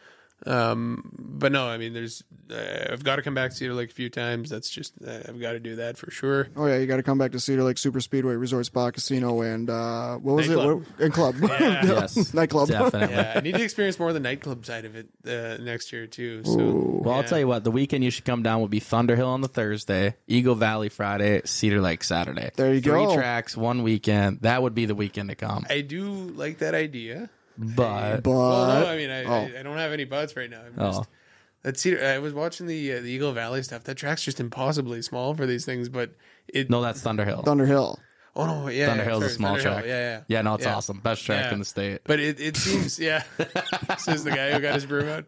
um, 0.46 1.10
but 1.18 1.52
no, 1.52 1.66
I 1.68 1.76
mean, 1.78 1.92
there's 1.92 2.22
uh, 2.50 2.88
I've 2.92 3.04
got 3.04 3.16
to 3.16 3.22
come 3.22 3.34
back 3.34 3.50
to 3.50 3.56
Cedar 3.56 3.74
Lake 3.74 3.90
a 3.90 3.94
few 3.94 4.08
times. 4.08 4.50
That's 4.50 4.68
just 4.70 4.94
uh, 5.06 5.20
I've 5.28 5.40
got 5.40 5.52
to 5.52 5.60
do 5.60 5.76
that 5.76 5.96
for 5.98 6.10
sure. 6.10 6.48
Oh 6.56 6.66
yeah, 6.66 6.78
you 6.78 6.86
got 6.86 6.96
to 6.96 7.02
come 7.02 7.18
back 7.18 7.32
to 7.32 7.40
Cedar 7.40 7.62
Lake 7.62 7.78
Super 7.78 8.00
Speedway 8.00 8.34
Resort 8.34 8.66
Spa 8.66 8.90
Casino 8.90 9.40
and 9.42 9.68
uh, 9.70 10.16
what 10.16 10.36
was 10.36 10.48
Nightclub. 10.48 10.82
it? 10.82 10.88
What, 10.88 11.00
and 11.00 11.12
club. 11.14 11.34
Yes. 11.90 12.34
Nightclub. 12.34 12.68
Definitely. 12.68 13.14
Yeah, 13.14 13.32
I 13.36 13.40
need 13.40 13.54
to 13.54 13.62
experience 13.62 13.98
more 13.98 14.08
of 14.08 14.14
the 14.14 14.20
nightclub 14.20 14.64
side 14.64 14.84
of 14.84 14.96
it 14.96 15.08
uh, 15.26 15.62
next 15.62 15.92
year 15.92 16.06
too. 16.06 16.42
So 16.44 17.00
Well, 17.04 17.14
I'll 17.14 17.20
yeah. 17.22 17.26
tell 17.28 17.38
you 17.38 17.46
what. 17.46 17.64
The 17.64 17.70
weekend 17.70 18.02
you 18.04 18.10
should 18.10 18.24
come 18.24 18.42
down 18.42 18.60
would 18.62 18.70
be 18.70 18.80
Thunderhill 18.80 19.26
on 19.28 19.40
the 19.42 19.48
Thursday, 19.48 20.16
Eagle 20.26 20.54
Valley 20.54 20.88
Friday, 20.88 21.42
Cedar 21.44 21.80
Lake 21.80 22.02
Saturday. 22.02 22.50
There 22.56 22.72
you 22.74 22.80
Three 22.80 22.92
go. 23.06 23.14
tracks, 23.14 23.56
one 23.56 23.82
weekend. 23.82 24.40
That 24.40 24.62
would 24.62 24.74
be 24.74 24.86
the 24.86 24.94
weekend 24.94 25.28
to 25.28 25.34
come. 25.34 25.66
I 25.68 25.82
do 25.82 26.02
like 26.10 26.58
that 26.58 26.74
idea. 26.74 27.30
But 27.58 28.22
But 28.22 28.30
well, 28.30 28.80
no, 28.80 28.86
I 28.86 28.96
mean, 28.96 29.10
I, 29.10 29.24
oh. 29.24 29.32
I, 29.56 29.60
I 29.60 29.62
don't 29.62 29.76
have 29.76 29.92
any 29.92 30.04
buts 30.04 30.36
right 30.36 30.48
now. 30.50 30.60
I'm 30.62 30.74
Oh. 30.78 30.86
just, 30.92 31.08
that 31.62 31.78
Cedar, 31.78 32.04
I 32.04 32.18
was 32.18 32.32
watching 32.32 32.66
the 32.66 32.92
uh, 32.94 33.00
the 33.00 33.08
Eagle 33.10 33.32
Valley 33.32 33.62
stuff. 33.62 33.84
That 33.84 33.96
track's 33.96 34.24
just 34.24 34.40
impossibly 34.40 35.02
small 35.02 35.34
for 35.34 35.44
these 35.46 35.64
things, 35.66 35.88
but 35.90 36.12
it. 36.48 36.70
no, 36.70 36.80
that's 36.80 37.02
Thunderhill. 37.02 37.44
Thunderhill. 37.44 37.98
Oh 38.36 38.46
no, 38.46 38.68
yeah, 38.68 38.88
Thunderhill's 38.96 39.06
sorry, 39.20 39.26
a 39.26 39.28
small 39.30 39.56
Thunderhill, 39.56 39.62
track. 39.62 39.84
Yeah, 39.84 39.90
yeah, 40.18 40.22
Yeah, 40.28 40.42
no, 40.42 40.54
it's 40.54 40.64
Yeah. 40.64 40.76
awesome. 40.76 41.00
Best 41.00 41.24
track 41.26 41.46
Yeah. 41.46 41.52
in 41.52 41.58
the 41.58 41.64
state. 41.64 42.00
But 42.04 42.20
it, 42.20 42.40
it 42.40 42.56
seems, 42.56 42.98
yeah. 42.98 43.24
Says 43.98 44.24
the 44.24 44.30
guy 44.30 44.52
who 44.52 44.60
got 44.60 44.74
his 44.74 44.86
broom 44.86 45.08
out. 45.08 45.24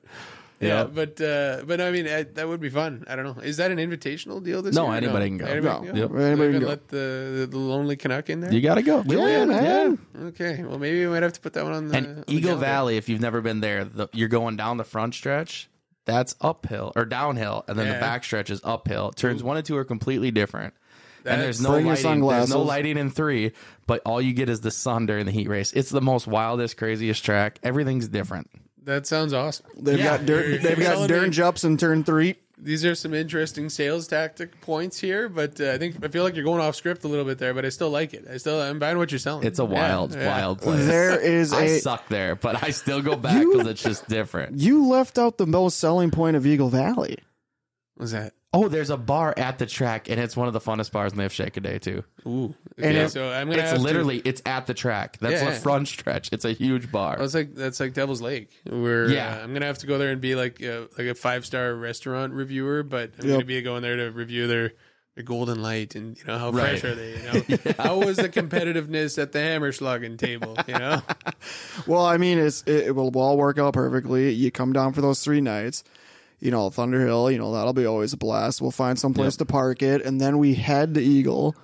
Yeah, 0.62 0.68
Yeah. 0.68 0.84
but 0.84 1.20
uh, 1.20 1.62
but 1.66 1.80
I 1.80 1.90
mean 1.90 2.06
I, 2.06 2.22
that 2.22 2.47
would 2.48 2.60
be 2.60 2.68
fun. 2.70 3.05
I 3.09 3.16
don't 3.16 3.24
know. 3.36 3.43
Is 3.43 3.56
that 3.59 3.70
an 3.70 3.78
invitational 3.78 4.43
deal 4.43 4.62
this 4.62 4.74
No, 4.74 4.84
year? 4.84 4.93
or 4.93 4.97
anybody 4.97 5.28
can 5.28 5.39
go. 5.39 5.44
Anybody 5.47 5.86
No, 5.86 5.93
can 5.93 5.94
go. 5.94 6.01
yep. 6.01 6.10
anybody 6.26 6.48
Even 6.48 6.52
can 6.52 6.60
go. 6.60 6.66
Let 6.68 6.89
the, 6.89 7.48
the 7.51 7.59
lonely 7.59 7.97
Canuck 7.97 8.30
in 8.30 8.40
there. 8.40 8.52
You 8.52 8.60
got 8.60 8.76
to 8.76 8.82
go. 8.82 9.01
We'll 9.01 9.28
Yeah, 9.28 9.43
in, 9.43 9.48
man. 9.48 9.98
Okay, 10.28 10.62
well 10.62 10.78
maybe 10.78 11.05
we 11.05 11.12
might 11.12 11.22
have 11.24 11.32
to 11.34 11.40
put 11.40 11.52
that 11.55 11.64
one 11.64 11.72
on 11.72 11.89
the 11.89 11.97
And 11.97 12.06
on 12.06 12.14
the 12.26 12.32
Eagle 12.32 12.51
calendar. 12.51 12.66
Valley, 12.66 12.97
if 12.97 13.09
you've 13.09 13.20
never 13.20 13.40
been 13.40 13.60
there, 13.60 13.84
the, 13.84 14.09
you're 14.12 14.28
going 14.28 14.56
down 14.56 14.76
the 14.76 14.84
front 14.84 15.14
stretch. 15.14 15.68
That's 16.05 16.34
uphill 16.40 16.93
or 16.97 17.05
downhill, 17.05 17.64
and 17.68 17.78
then 17.78 17.86
Yeah. 17.86 17.94
the 17.94 18.01
back 18.01 18.24
stretch 18.24 18.51
is 18.51 18.60
uphill. 18.64 19.10
Turns 19.12 19.43
one 19.43 19.56
and 19.56 19.64
two 19.66 19.76
are 19.76 19.84
completely 19.84 20.30
different. 20.32 20.74
That's- 21.22 21.34
and 21.39 21.44
there's 21.44 21.60
no 21.60 21.70
Bring 21.70 21.86
your 21.86 21.94
lighting. 21.94 22.02
There's 22.05 22.48
no 22.51 22.56
sunglasses. 22.56 22.56
lighting 22.56 22.98
in 22.98 23.10
three, 23.10 23.52
but 23.86 24.02
all 24.05 24.20
you 24.20 24.32
get 24.32 24.48
is 24.48 24.60
the 24.62 24.72
sun 24.72 25.06
during 25.06 25.26
the 25.26 25.30
heat 25.30 25.48
race. 25.48 25.72
It's 25.72 25.90
the 25.90 26.01
most 26.01 26.26
wildest, 26.26 26.76
craziest 26.76 27.24
track. 27.24 27.60
Everything's 27.62 28.09
different. 28.09 28.51
That 28.84 29.06
sounds 29.06 29.32
awesome. 29.32 29.66
They've 29.78 29.98
Yeah. 29.98 30.16
got 30.18 30.26
dirt, 30.26 30.62
they've 30.62 30.78
got 30.78 30.92
telling 30.94 31.09
Dern 31.09 31.24
me- 31.24 31.30
jumps 31.30 31.64
in 31.64 31.76
turn 31.76 32.04
three. 32.04 32.36
These 32.59 32.84
are 32.84 32.94
some 32.94 33.12
interesting 33.12 33.68
sales 33.70 34.06
tactic 34.06 34.60
points 34.60 35.00
here, 35.00 35.28
but 35.28 35.60
uh, 35.60 35.72
I 35.72 35.78
think 35.78 35.96
I 36.04 36.06
feel 36.09 36.22
like 36.22 36.36
you're 36.36 36.44
going 36.44 36.60
off 36.60 36.76
script 36.76 37.02
a 37.02 37.09
little 37.09 37.24
bit 37.24 37.38
there, 37.38 37.52
but 37.54 37.64
I 37.64 37.70
still 37.70 37.90
like 37.90 38.14
it. 38.14 38.24
I 38.32 38.36
still 38.36 38.60
I'm 38.60 38.78
buying 38.78 38.98
what 38.98 39.10
you're 39.10 39.18
selling. 39.18 39.44
It's 39.44 39.59
a 39.59 39.64
Yeah, 39.64 39.68
wild, 39.68 40.14
yeah. 40.14 40.26
wild 40.28 40.60
place. 40.60 40.86
There 40.86 41.18
is 41.18 41.52
I 41.52 41.62
a 41.62 41.78
suck 41.80 42.06
there, 42.09 42.36
but 42.36 42.62
I 42.62 42.70
still 42.70 43.02
go 43.02 43.16
back 43.16 43.44
because 43.44 43.66
it's 43.66 43.82
just 43.82 44.06
different. 44.09 44.59
you 44.60 44.86
left 44.86 45.18
out 45.18 45.38
the 45.38 45.46
most 45.46 45.78
selling 45.78 46.12
point 46.12 46.36
of 46.36 46.46
Eagle 46.46 46.68
Valley. 46.68 47.16
What 47.96 48.02
was 48.04 48.12
that? 48.12 48.32
Oh, 48.54 48.68
there's 48.68 48.90
a 48.90 48.98
bar 48.98 49.32
at 49.36 49.58
the 49.58 49.64
track, 49.64 50.10
and 50.10 50.20
it's 50.20 50.36
one 50.36 50.46
of 50.46 50.52
the 50.52 50.60
funnest 50.60 50.92
bars, 50.92 51.12
and 51.12 51.18
they 51.18 51.22
have 51.24 51.32
Shake 51.32 51.56
a 51.56 51.60
Day 51.60 51.78
too. 51.78 52.04
Ooh, 52.26 52.54
And 52.76 52.84
okay, 52.86 52.96
it- 53.04 53.08
so 53.10 53.30
I'm 53.30 53.48
gonna. 53.48 53.62
It's 53.62 53.70
have 53.70 53.78
to- 53.78 53.84
literally 53.84 54.18
it's 54.24 54.42
at 54.44 54.66
the 54.66 54.74
track. 54.74 55.16
That's 55.20 55.42
Yeah, 55.42 55.50
the 55.50 55.56
front 55.60 55.88
stretch. 55.88 56.28
It's 56.32 56.44
a 56.44 56.52
huge 56.52 56.92
bar. 56.92 57.16
That's 57.18 57.32
like 57.34 57.54
that's 57.54 57.80
like 57.80 57.94
Devil's 57.94 58.20
Lake. 58.20 58.50
Where 58.68 59.08
Yeah. 59.08 59.36
uh, 59.36 59.42
I'm 59.44 59.54
gonna 59.54 59.64
have 59.66 59.78
to 59.78 59.86
go 59.86 59.96
there 59.96 60.10
and 60.10 60.20
be 60.20 60.34
like 60.34 60.60
a, 60.60 60.86
like 60.98 61.06
a 61.06 61.14
five 61.14 61.46
star 61.46 61.74
restaurant 61.74 62.34
reviewer, 62.34 62.82
but 62.82 63.12
I'm 63.20 63.26
Yep. 63.28 63.34
gonna 63.36 63.44
be 63.46 63.62
going 63.62 63.82
there 63.82 63.96
to 63.96 64.10
review 64.10 64.46
their 64.46 64.72
their 65.14 65.24
Golden 65.24 65.60
Light 65.62 65.94
and 65.94 66.16
you 66.18 66.24
know 66.26 66.38
how 66.38 66.50
Right. 66.50 66.78
fresh 66.78 66.84
are 66.84 66.94
they? 66.94 67.10
You 67.48 67.58
know 67.64 67.72
how 67.78 67.98
was 68.04 68.16
the 68.18 68.28
competitiveness 68.30 69.20
at 69.20 69.32
the 69.32 69.38
Hammerschlagen 69.40 70.18
table? 70.18 70.56
You 70.66 70.74
know, 70.78 71.02
Well, 71.86 72.04
I 72.04 72.16
mean, 72.18 72.38
it's 72.38 72.62
it, 72.66 72.88
it 72.88 72.94
will 72.94 73.10
all 73.18 73.36
work 73.36 73.58
out 73.58 73.72
perfectly. 73.74 74.30
You 74.32 74.50
come 74.50 74.72
down 74.74 74.92
for 74.92 75.00
those 75.00 75.20
three 75.24 75.40
nights. 75.40 75.84
You 76.43 76.51
know, 76.51 76.69
Thunder 76.70 77.01
Hill. 77.06 77.31
You 77.31 77.39
know 77.39 77.52
that'll 77.55 77.73
be 77.73 77.86
always 77.86 78.12
a 78.12 78.16
blast. 78.16 78.60
We'll 78.60 78.70
find 78.73 78.98
some 78.98 79.14
place 79.14 79.36
to 79.36 79.44
park 79.47 79.82
it, 79.82 80.05
and 80.05 80.20
then 80.20 80.39
we 80.39 80.55
head 80.55 80.94
to 80.94 81.01
Eagle. 81.01 81.55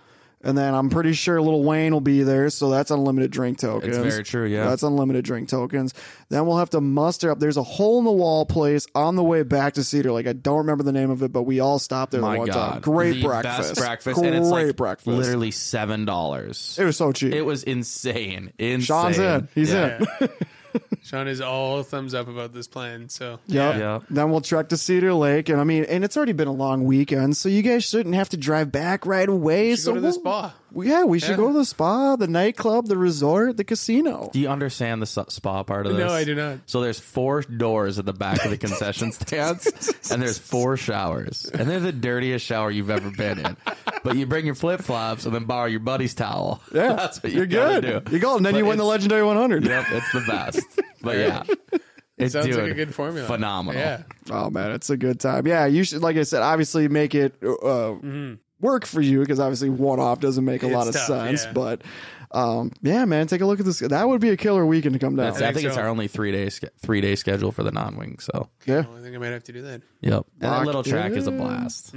And 0.41 0.57
then 0.57 0.73
I'm 0.73 0.89
pretty 0.89 1.15
sure 1.15 1.43
Little 1.43 1.65
Wayne 1.65 1.93
will 1.93 2.01
be 2.01 2.23
there, 2.23 2.49
so 2.49 2.71
that's 2.71 2.93
unlimited 2.93 3.33
drink 3.33 3.59
tokens. 3.59 3.97
very 3.97 4.23
true, 4.23 4.47
yeah. 4.47 4.69
That's 4.69 4.85
unlimited 4.85 5.25
drink 5.25 5.49
tokens. 5.49 5.95
Then 6.29 6.47
we'll 6.47 6.59
have 6.59 6.71
to 6.71 6.81
muster 6.81 7.33
up. 7.33 7.41
There's 7.41 7.57
a 7.57 7.63
hole 7.65 7.99
in 7.99 8.05
the 8.05 8.13
wall 8.13 8.47
place 8.47 8.87
on 8.95 9.17
the 9.17 9.25
way 9.25 9.43
back 9.43 9.75
to 9.75 9.83
Cedar 9.83 10.13
Like 10.13 10.29
I 10.29 10.35
don't 10.35 10.59
remember 10.59 10.85
the 10.85 10.93
name 10.93 11.11
of 11.11 11.25
it, 11.25 11.33
but 11.33 11.43
we 11.43 11.59
all 11.59 11.81
stopped 11.81 12.13
there 12.13 12.21
My 12.21 12.35
the 12.35 12.39
one 12.39 12.47
God, 12.47 12.71
time. 12.75 12.81
Great 12.83 13.15
the 13.15 13.23
breakfast. 13.27 13.71
best 13.75 13.81
breakfast, 13.81 14.21
Great 14.21 14.29
and 14.33 14.37
it's 14.37 14.49
like 14.49 14.77
breakfast. 14.77 15.09
literally 15.09 15.51
seven 15.51 16.05
dollars. 16.05 16.77
it 16.81 16.85
was 16.85 16.97
so 16.97 17.11
cheap. 17.11 17.33
It 17.35 17.43
was 17.43 17.65
insane. 17.65 18.53
Insane. 18.61 18.81
Sean's 18.83 19.19
in. 19.19 19.49
He's 19.57 19.73
Yeah. 19.73 20.05
in. 20.21 20.29
Sean 21.03 21.27
is 21.28 21.40
all 21.40 21.82
thumbs 21.82 22.15
up 22.15 22.28
about 22.28 22.53
this 22.53 22.66
plan. 22.66 23.09
So 23.09 23.39
Yep. 23.47 23.77
Yeah. 23.78 24.01
Then 24.11 24.31
we'll 24.31 24.40
trek 24.40 24.69
to 24.70 24.77
Cedar 24.77 25.15
Lake, 25.15 25.49
and 25.49 25.61
I 25.61 25.65
mean, 25.65 25.85
and 25.85 26.05
it's 26.05 26.16
already 26.16 26.32
been 26.32 26.49
a 26.49 26.53
long 26.53 26.85
weekend, 26.85 27.36
so 27.36 27.49
you 27.49 27.62
guys 27.62 27.85
shouldn't 27.85 28.15
have 28.15 28.28
to 28.31 28.36
drive 28.36 28.70
back 28.73 29.07
right 29.07 29.28
away. 29.28 29.74
so 29.77 29.90
go 29.93 29.95
to 29.97 30.01
the 30.01 30.07
we'll- 30.09 30.12
spa. 30.15 30.55
Yeah, 30.74 31.05
we 31.05 31.19
should 31.19 31.31
Yeah. 31.31 31.36
go 31.36 31.49
to 31.49 31.59
the 31.59 31.65
spa, 31.65 32.16
the 32.16 32.27
nightclub, 32.28 32.86
the 32.86 32.99
resort, 32.99 33.57
the 33.57 33.65
casino. 33.65 34.31
Do 34.32 34.39
you 34.39 34.49
understand 34.49 35.01
the 35.03 35.07
s- 35.07 35.32
spa 35.35 35.62
part 35.62 35.86
of 35.86 35.97
this? 35.97 36.07
No, 36.07 36.12
I 36.12 36.24
do 36.24 36.35
not. 36.35 36.59
So 36.66 36.81
there's 36.81 37.01
four 37.01 37.40
doors 37.43 37.99
at 37.99 38.05
the 38.07 38.12
back 38.12 38.45
of 38.45 38.51
the 38.51 38.59
concession 38.59 39.12
stands, 39.12 39.66
and 40.11 40.20
there's 40.20 40.39
four 40.39 40.77
showers, 40.77 41.47
and 41.53 41.69
they're 41.69 41.81
the 41.81 41.93
dirtiest 41.93 42.45
shower 42.45 42.70
you've 42.70 42.90
ever 42.90 43.11
been 43.11 43.39
in. 43.39 43.57
But 44.05 44.16
you 44.16 44.27
bring 44.27 44.47
your 44.47 44.55
flip 44.55 44.81
flops 44.82 45.24
and 45.27 45.35
then 45.35 45.45
borrow 45.45 45.66
your 45.66 45.81
buddy's 45.81 46.15
towel. 46.15 46.61
Yeah, 46.73 46.93
that's 46.95 47.23
what 47.23 47.32
you 47.32 47.39
you're 47.39 47.47
good. 47.47 48.05
do. 48.05 48.12
You 48.12 48.19
go, 48.20 48.36
and 48.36 48.45
then 48.47 48.53
But 48.53 48.59
you 48.59 48.66
win 48.66 48.78
the 48.78 48.85
legendary 48.85 49.23
100. 49.24 49.65
Yep, 49.65 49.85
it's 49.90 50.12
the 50.12 50.24
best. 50.28 50.61
But 51.03 51.16
yeah, 51.16 51.43
it's 52.16 52.32
sounds 52.35 52.47
dude, 52.47 52.57
like 52.57 52.70
a 52.73 52.74
good 52.74 52.95
formula. 52.95 53.27
Phenomenal. 53.27 53.81
Yeah, 53.81 54.03
Oh 54.31 54.51
man, 54.51 54.73
it's 54.73 54.90
a 54.90 54.97
good 54.97 55.19
time. 55.19 55.47
Yeah, 55.47 55.66
you 55.66 55.82
should, 55.85 56.03
like 56.03 56.16
I 56.16 56.24
said, 56.24 56.43
obviously 56.43 56.89
make 56.89 57.15
it 57.15 57.35
uh, 57.43 57.95
work 58.60 58.86
for 58.86 59.01
you 59.01 59.20
because 59.20 59.40
obviously 59.40 59.68
one 59.70 60.01
off 60.01 60.20
doesn't 60.20 60.44
make 60.44 60.62
a 60.62 60.68
lot 60.68 60.89
of 60.89 60.94
tough, 60.94 61.06
sense. 61.06 61.44
yeah. 61.44 61.52
But 61.52 61.82
um, 62.30 62.72
yeah, 62.82 63.05
man, 63.05 63.26
take 63.26 63.40
a 63.40 63.47
look 63.47 63.59
at 63.60 63.66
this. 63.66 63.78
That 63.78 64.09
would 64.09 64.20
be 64.20 64.30
a 64.30 64.36
killer 64.36 64.66
weekend 64.66 64.93
to 64.94 64.98
come 64.98 65.16
down. 65.16 65.26
That's, 65.26 65.39
I 65.39 65.47
think 65.47 65.56
think 65.59 65.68
it's 65.68 65.76
our 65.78 65.89
only 65.89 66.09
three 66.09 66.32
day 66.32 66.51
three 66.80 67.01
day 67.01 67.14
schedule 67.16 67.52
for 67.52 67.62
the 67.62 67.70
non 67.72 67.97
wing. 67.97 68.18
So 68.18 68.48
yeah, 68.66 68.80
I 68.80 69.01
think 69.01 69.14
I 69.14 69.18
might 69.18 69.28
have 69.28 69.44
to 69.44 69.52
do 69.52 69.62
that. 69.62 69.82
yep, 70.01 70.24
and 70.40 70.52
that 70.52 70.64
little 70.66 70.82
track 70.82 71.12
is 71.12 71.26
a 71.26 71.30
in. 71.30 71.39
blast. 71.39 71.94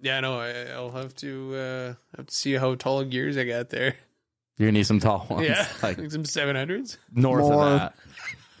Yeah, 0.00 0.18
no, 0.18 0.40
I, 0.40 0.64
I'll 0.72 0.90
have 0.90 1.14
to 1.16 1.54
uh, 1.54 1.94
have 2.16 2.26
to 2.26 2.34
see 2.34 2.54
how 2.54 2.74
tall 2.74 3.04
gears 3.04 3.36
I 3.36 3.44
got 3.44 3.70
there. 3.70 3.94
You're 4.58 4.66
gonna 4.68 4.72
need 4.78 4.86
some 4.86 4.98
tall 5.00 5.26
ones, 5.30 5.46
Yeah, 5.48 5.66
like 5.82 5.96
like 5.98 6.10
some 6.10 6.24
seven 6.24 6.56
hundreds. 6.56 6.98
north 7.12 7.44
More. 7.44 7.64
of 7.64 7.78
that. 7.78 7.94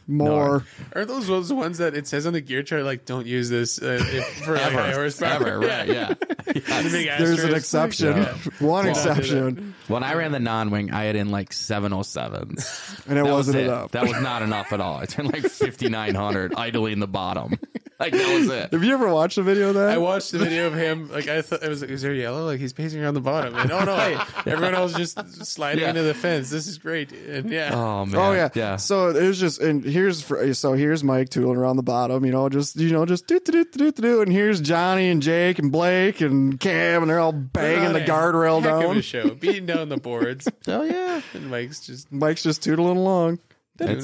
More. 0.06 0.64
Are 0.94 1.04
those 1.04 1.26
those 1.26 1.48
the 1.48 1.54
ones 1.54 1.78
that 1.78 1.94
it 1.94 2.06
says 2.06 2.26
on 2.26 2.32
the 2.32 2.40
gear 2.40 2.62
chart 2.62 2.84
like 2.84 3.04
don't 3.04 3.26
use 3.26 3.48
this 3.50 3.80
uh, 3.82 3.98
if, 4.00 4.26
for 4.44 4.52
like 4.54 4.72
high 4.72 4.92
horsepower? 4.92 5.46
Ever, 5.46 5.58
right? 5.60 5.88
Yeah. 5.88 6.14
The 6.52 7.14
There's 7.18 7.44
an 7.44 7.54
exception. 7.54 8.16
Yeah. 8.16 8.34
One 8.58 8.84
Well, 8.84 8.88
exception, 8.88 9.74
When 9.88 10.02
I 10.02 10.14
ran 10.14 10.32
the 10.32 10.40
non 10.40 10.70
wing, 10.70 10.92
I 10.92 11.04
had 11.04 11.16
in 11.16 11.30
like 11.30 11.50
707s. 11.50 13.06
and 13.08 13.18
it 13.18 13.22
That 13.22 13.24
was 13.24 13.32
wasn't 13.32 13.56
it. 13.58 13.64
enough. 13.66 13.92
That 13.92 14.02
was 14.08 14.20
not 14.20 14.42
enough 14.42 14.72
at 14.72 14.80
all. 14.80 14.96
I 14.98 15.06
turned 15.06 15.32
like 15.32 15.44
5900 15.44 16.54
idling 16.56 16.98
the 17.00 17.06
bottom. 17.06 17.58
Like 18.02 18.12
that 18.12 18.38
was 18.40 18.48
it. 18.50 18.72
Have 18.72 18.82
you 18.84 18.92
ever 18.94 19.12
watched 19.12 19.38
a 19.38 19.42
video 19.42 19.68
of 19.68 19.74
that? 19.76 19.90
I 19.90 19.98
watched 19.98 20.32
the 20.32 20.38
video 20.38 20.66
of 20.66 20.74
him. 20.74 21.10
Like 21.10 21.28
I 21.28 21.40
thought 21.42 21.62
it 21.62 21.68
was 21.68 21.80
like, 21.82 21.90
is 21.90 22.02
there 22.02 22.12
yellow? 22.12 22.44
Like 22.44 22.58
he's 22.60 22.72
pacing 22.72 23.02
around 23.02 23.14
the 23.14 23.20
bottom. 23.20 23.54
And 23.54 23.70
oh 23.70 23.84
no, 23.84 24.24
everyone 24.46 24.74
else 24.74 24.94
just 24.94 25.46
sliding 25.46 25.82
Yeah. 25.82 25.90
into 25.90 26.02
the 26.02 26.14
fence. 26.14 26.50
This 26.50 26.66
is 26.66 26.78
great. 26.78 27.12
And 27.12 27.50
yeah, 27.50 27.70
Oh 27.74 28.04
man. 28.06 28.16
Oh 28.20 28.32
yeah, 28.32 28.48
yeah. 28.54 28.76
So 28.76 29.10
it 29.10 29.26
was 29.26 29.38
just, 29.38 29.60
and 29.60 29.84
here's 29.84 30.20
for, 30.22 30.52
so 30.54 30.72
here's 30.72 31.04
Mike 31.04 31.28
tooling 31.28 31.56
around 31.56 31.76
the 31.76 31.82
bottom, 31.82 32.24
you 32.24 32.32
know, 32.32 32.48
just 32.48 32.76
you 32.76 32.90
know, 32.90 33.06
just 33.06 33.26
do 33.26 33.38
do 33.40 33.64
do 33.64 33.90
do 33.90 33.92
do, 33.92 34.20
and 34.22 34.32
here's 34.32 34.60
Johnny 34.60 35.08
and 35.08 35.22
Jake 35.22 35.58
and 35.58 35.70
Blake 35.70 36.20
and 36.20 36.58
Cam, 36.58 37.02
and 37.02 37.10
they're 37.10 37.20
all 37.20 37.32
banging 37.32 37.92
the 37.92 38.00
guardrail 38.00 38.60
heck 38.62 38.72
of 38.72 38.80
down. 38.82 38.96
a 38.98 39.02
show, 39.02 39.30
beating 39.30 39.66
down 39.66 39.88
the 39.88 39.96
boards. 39.96 40.48
Oh 40.68 40.82
yeah. 40.84 41.20
And 41.34 41.50
Mike's 41.50 41.86
just 41.86 42.10
Mike's 42.12 42.42
just 42.42 42.62
tootling 42.62 42.96
along. 42.96 43.38
That's 43.86 44.02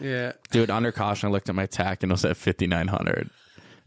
yeah. 0.00 0.32
Dude, 0.50 0.70
under 0.70 0.92
caution, 0.92 1.28
I 1.28 1.32
looked 1.32 1.48
at 1.48 1.54
my 1.54 1.66
tack 1.66 2.02
and 2.02 2.10
it 2.10 2.14
was 2.14 2.24
at 2.24 2.36
5900. 2.36 3.30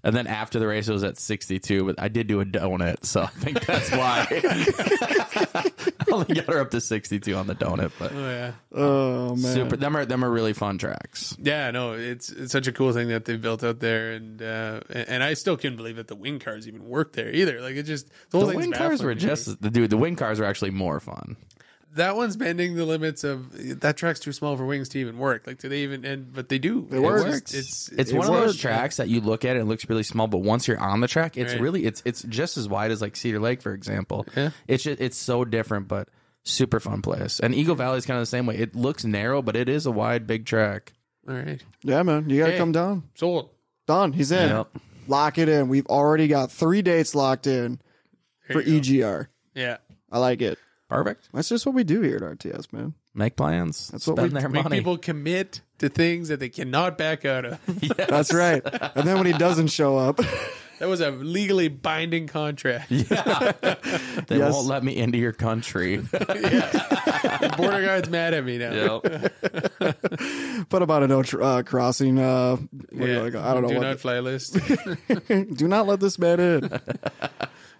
And 0.02 0.15
then 0.15 0.27
after 0.27 0.60
the 0.60 0.68
race, 0.68 0.88
it 0.88 0.94
was 0.94 1.03
at 1.03 1.18
62, 1.18 1.86
but 1.86 1.95
I 2.02 2.07
did 2.07 2.27
do 2.27 2.40
a 2.40 2.45
donut, 2.45 3.03
so 3.03 3.23
I 3.23 3.27
think 3.27 3.65
that's 3.65 3.91
why. 3.91 4.27
I 5.99 6.11
only 6.11 6.36
got 6.36 6.45
her 6.45 6.61
up 6.61 6.72
to 6.72 6.80
62 6.80 7.34
on 7.36 7.48
the 7.48 7.56
donut, 7.56 7.91
but 7.99 8.14
Oh 8.14 8.30
yeah. 8.30 8.52
Oh 8.73 9.36
man, 9.36 9.53
super. 9.53 9.76
Them 9.76 9.98
are 9.98 10.06
them 10.06 10.23
are 10.23 10.30
really 10.30 10.53
fun 10.53 10.77
tracks. 10.77 11.36
Yeah, 11.38 11.72
no, 11.72 11.94
it's 11.94 12.30
it's 12.30 12.52
such 12.52 12.68
a 12.68 12.72
cool 12.72 12.94
thing 12.94 13.10
that 13.10 13.26
they've 13.26 13.41
built 13.41 13.61
out 13.64 13.80
there, 13.81 14.14
and 14.14 14.41
uh, 14.41 14.80
and 14.90 15.10
and 15.10 15.23
I 15.23 15.34
still 15.34 15.57
couldn't 15.57 15.77
believe 15.77 15.98
that 15.98 16.07
the 16.07 16.15
wing 16.15 16.40
cars 16.40 16.65
even 16.68 16.88
worked 16.88 17.15
there 17.15 17.30
either. 17.30 17.60
Like 17.61 17.76
it 17.76 17.84
just 17.84 18.10
the 18.30 18.40
whole 18.40 18.48
The 18.48 18.56
wing 18.56 18.72
cars 18.72 19.03
were 19.03 19.15
just 19.15 19.61
the 19.61 19.69
dude. 19.69 19.90
The 19.90 19.98
wing 19.98 20.15
cars 20.15 20.40
were 20.40 20.45
actually 20.45 20.72
more 20.72 21.02
fun. 21.02 21.36
That 21.95 22.16
one's 22.16 22.38
bending 22.38 22.76
the 22.76 22.86
limits 22.86 23.24
of 23.24 23.80
that 23.82 23.98
track's 23.98 24.20
too 24.20 24.32
small 24.32 24.56
for 24.56 24.66
wings 24.66 24.90
to 24.90 24.99
even 24.99 25.18
work. 25.18 25.48
Like 25.48 25.57
do 25.60 25.70
they 25.70 25.80
even? 25.80 26.06
And 26.06 26.32
but 26.34 26.49
they 26.49 26.60
do. 26.60 26.88
It 26.91 26.99
works. 26.99 27.24
It's 27.53 27.53
it's, 27.53 27.90
It's 27.90 28.11
It 28.11 28.18
one 28.18 28.28
of 28.28 28.34
those 28.34 28.57
tracks 28.57 28.98
that 28.98 29.07
you 29.10 29.22
look 29.22 29.44
at 29.45 29.56
it, 29.56 29.60
it 29.61 29.66
looks 29.66 29.88
really 29.90 30.03
small, 30.03 30.28
but 30.28 30.40
once 30.40 30.68
you're 30.68 30.80
on 30.80 31.02
the 31.02 31.07
track, 31.07 31.38
it's 31.38 31.53
Right. 31.53 31.61
really 31.61 31.86
it's 31.86 32.02
it's 32.06 32.22
just 32.24 32.57
as 32.57 32.68
wide 32.70 32.91
as 32.91 33.02
like 33.02 33.16
Cedar 33.16 33.40
Lake, 33.40 33.61
for 33.61 33.74
example. 33.74 34.26
Yeah. 34.36 34.52
It's 34.68 34.84
just 34.84 35.02
it's 35.02 35.18
so 35.18 35.45
different, 35.45 35.88
but 35.88 36.10
super 36.44 36.80
fun 36.80 37.02
place. 37.02 37.40
And 37.40 37.53
Eagle 37.56 37.76
Valley 37.76 37.98
is 37.98 38.06
kind 38.06 38.18
of 38.18 38.22
the 38.22 38.26
same 38.28 38.45
way. 38.45 38.57
It 38.57 38.76
looks 38.76 39.03
narrow, 39.03 39.41
but 39.41 39.56
it 39.56 39.68
is 39.70 39.86
a 39.86 39.91
wide, 39.91 40.26
big 40.28 40.45
track. 40.45 40.94
all 41.28 41.36
right. 41.36 41.61
yeah, 41.84 42.02
man, 42.03 42.30
you 42.30 42.40
gotta 42.40 42.53
Hey. 42.53 42.57
come 42.57 42.72
down. 42.72 43.03
Sold. 43.16 43.49
Done. 43.88 44.14
He's 44.14 44.32
in. 44.32 44.49
Yep. 44.49 44.68
Lock 45.07 45.38
it 45.40 45.49
in. 45.49 45.68
We've 45.70 45.88
already 45.88 46.28
got 46.28 46.52
three 46.52 46.84
dates 46.84 47.16
locked 47.16 47.48
in 47.48 47.80
There 48.48 48.57
for 48.57 48.64
go. 48.64 48.72
EGR. 48.72 49.28
Yeah. 49.56 49.78
I 50.11 50.20
like 50.20 50.41
it. 50.44 50.57
Perfect. 50.90 51.30
That's 51.34 51.48
just 51.49 51.66
what 51.68 51.76
we 51.76 51.84
do 51.84 52.02
here 52.02 52.16
at 52.16 52.24
RTS, 52.24 52.74
man. 52.74 52.95
Make 53.14 53.36
plans. 53.36 53.90
That's 53.90 54.07
what 54.07 54.18
Spend 54.18 54.34
we- 54.34 54.40
their 54.40 54.49
Make 54.49 54.64
money. 54.64 54.78
people 54.78 54.98
commit 54.98 55.61
to 55.78 55.88
things 55.88 56.30
that 56.30 56.40
they 56.40 56.49
cannot 56.49 56.98
back 56.98 57.26
out 57.26 57.45
of. 57.45 57.60
That's 57.98 58.34
right. 58.34 58.61
And 58.95 59.07
then 59.07 59.18
when 59.18 59.28
he 59.28 59.34
doesn't 59.34 59.68
show 59.68 59.98
up, 59.98 60.18
that 60.80 60.88
was 60.88 60.99
a 61.02 61.11
legally 61.11 61.68
binding 61.68 62.26
contract. 62.28 62.90
they 62.90 63.06
Yes. 63.07 64.52
won't 64.53 64.66
let 64.68 64.84
me 64.84 64.98
into 64.98 65.20
your 65.20 65.32
country. 65.32 65.98
The 65.98 67.53
border 67.56 67.86
guard's 67.86 68.10
mad 68.10 68.34
at 68.34 68.44
me 68.44 68.57
now. 68.57 69.02
Yep. 69.03 70.70
put 70.70 70.82
about 70.82 71.03
a 71.03 71.07
no 71.07 71.22
tr- 71.22 71.41
uh, 71.44 71.61
crossing. 71.64 72.18
Uh, 72.18 72.56
what 72.56 72.90
do 72.90 72.98
you 73.06 73.11
Yeah. 73.11 73.18
wanna 73.20 73.32
go- 73.32 73.41
I 73.44 73.53
don't 73.53 73.61
know. 73.64 73.70
Do 73.70 73.76
what 73.76 73.82
not 73.84 73.99
fly 73.99 74.20
list. 74.22 74.57
do 75.28 75.68
not 75.68 75.86
let 75.88 75.99
this 75.99 76.18
man 76.18 76.40
in. 76.40 76.66
I 76.74 76.80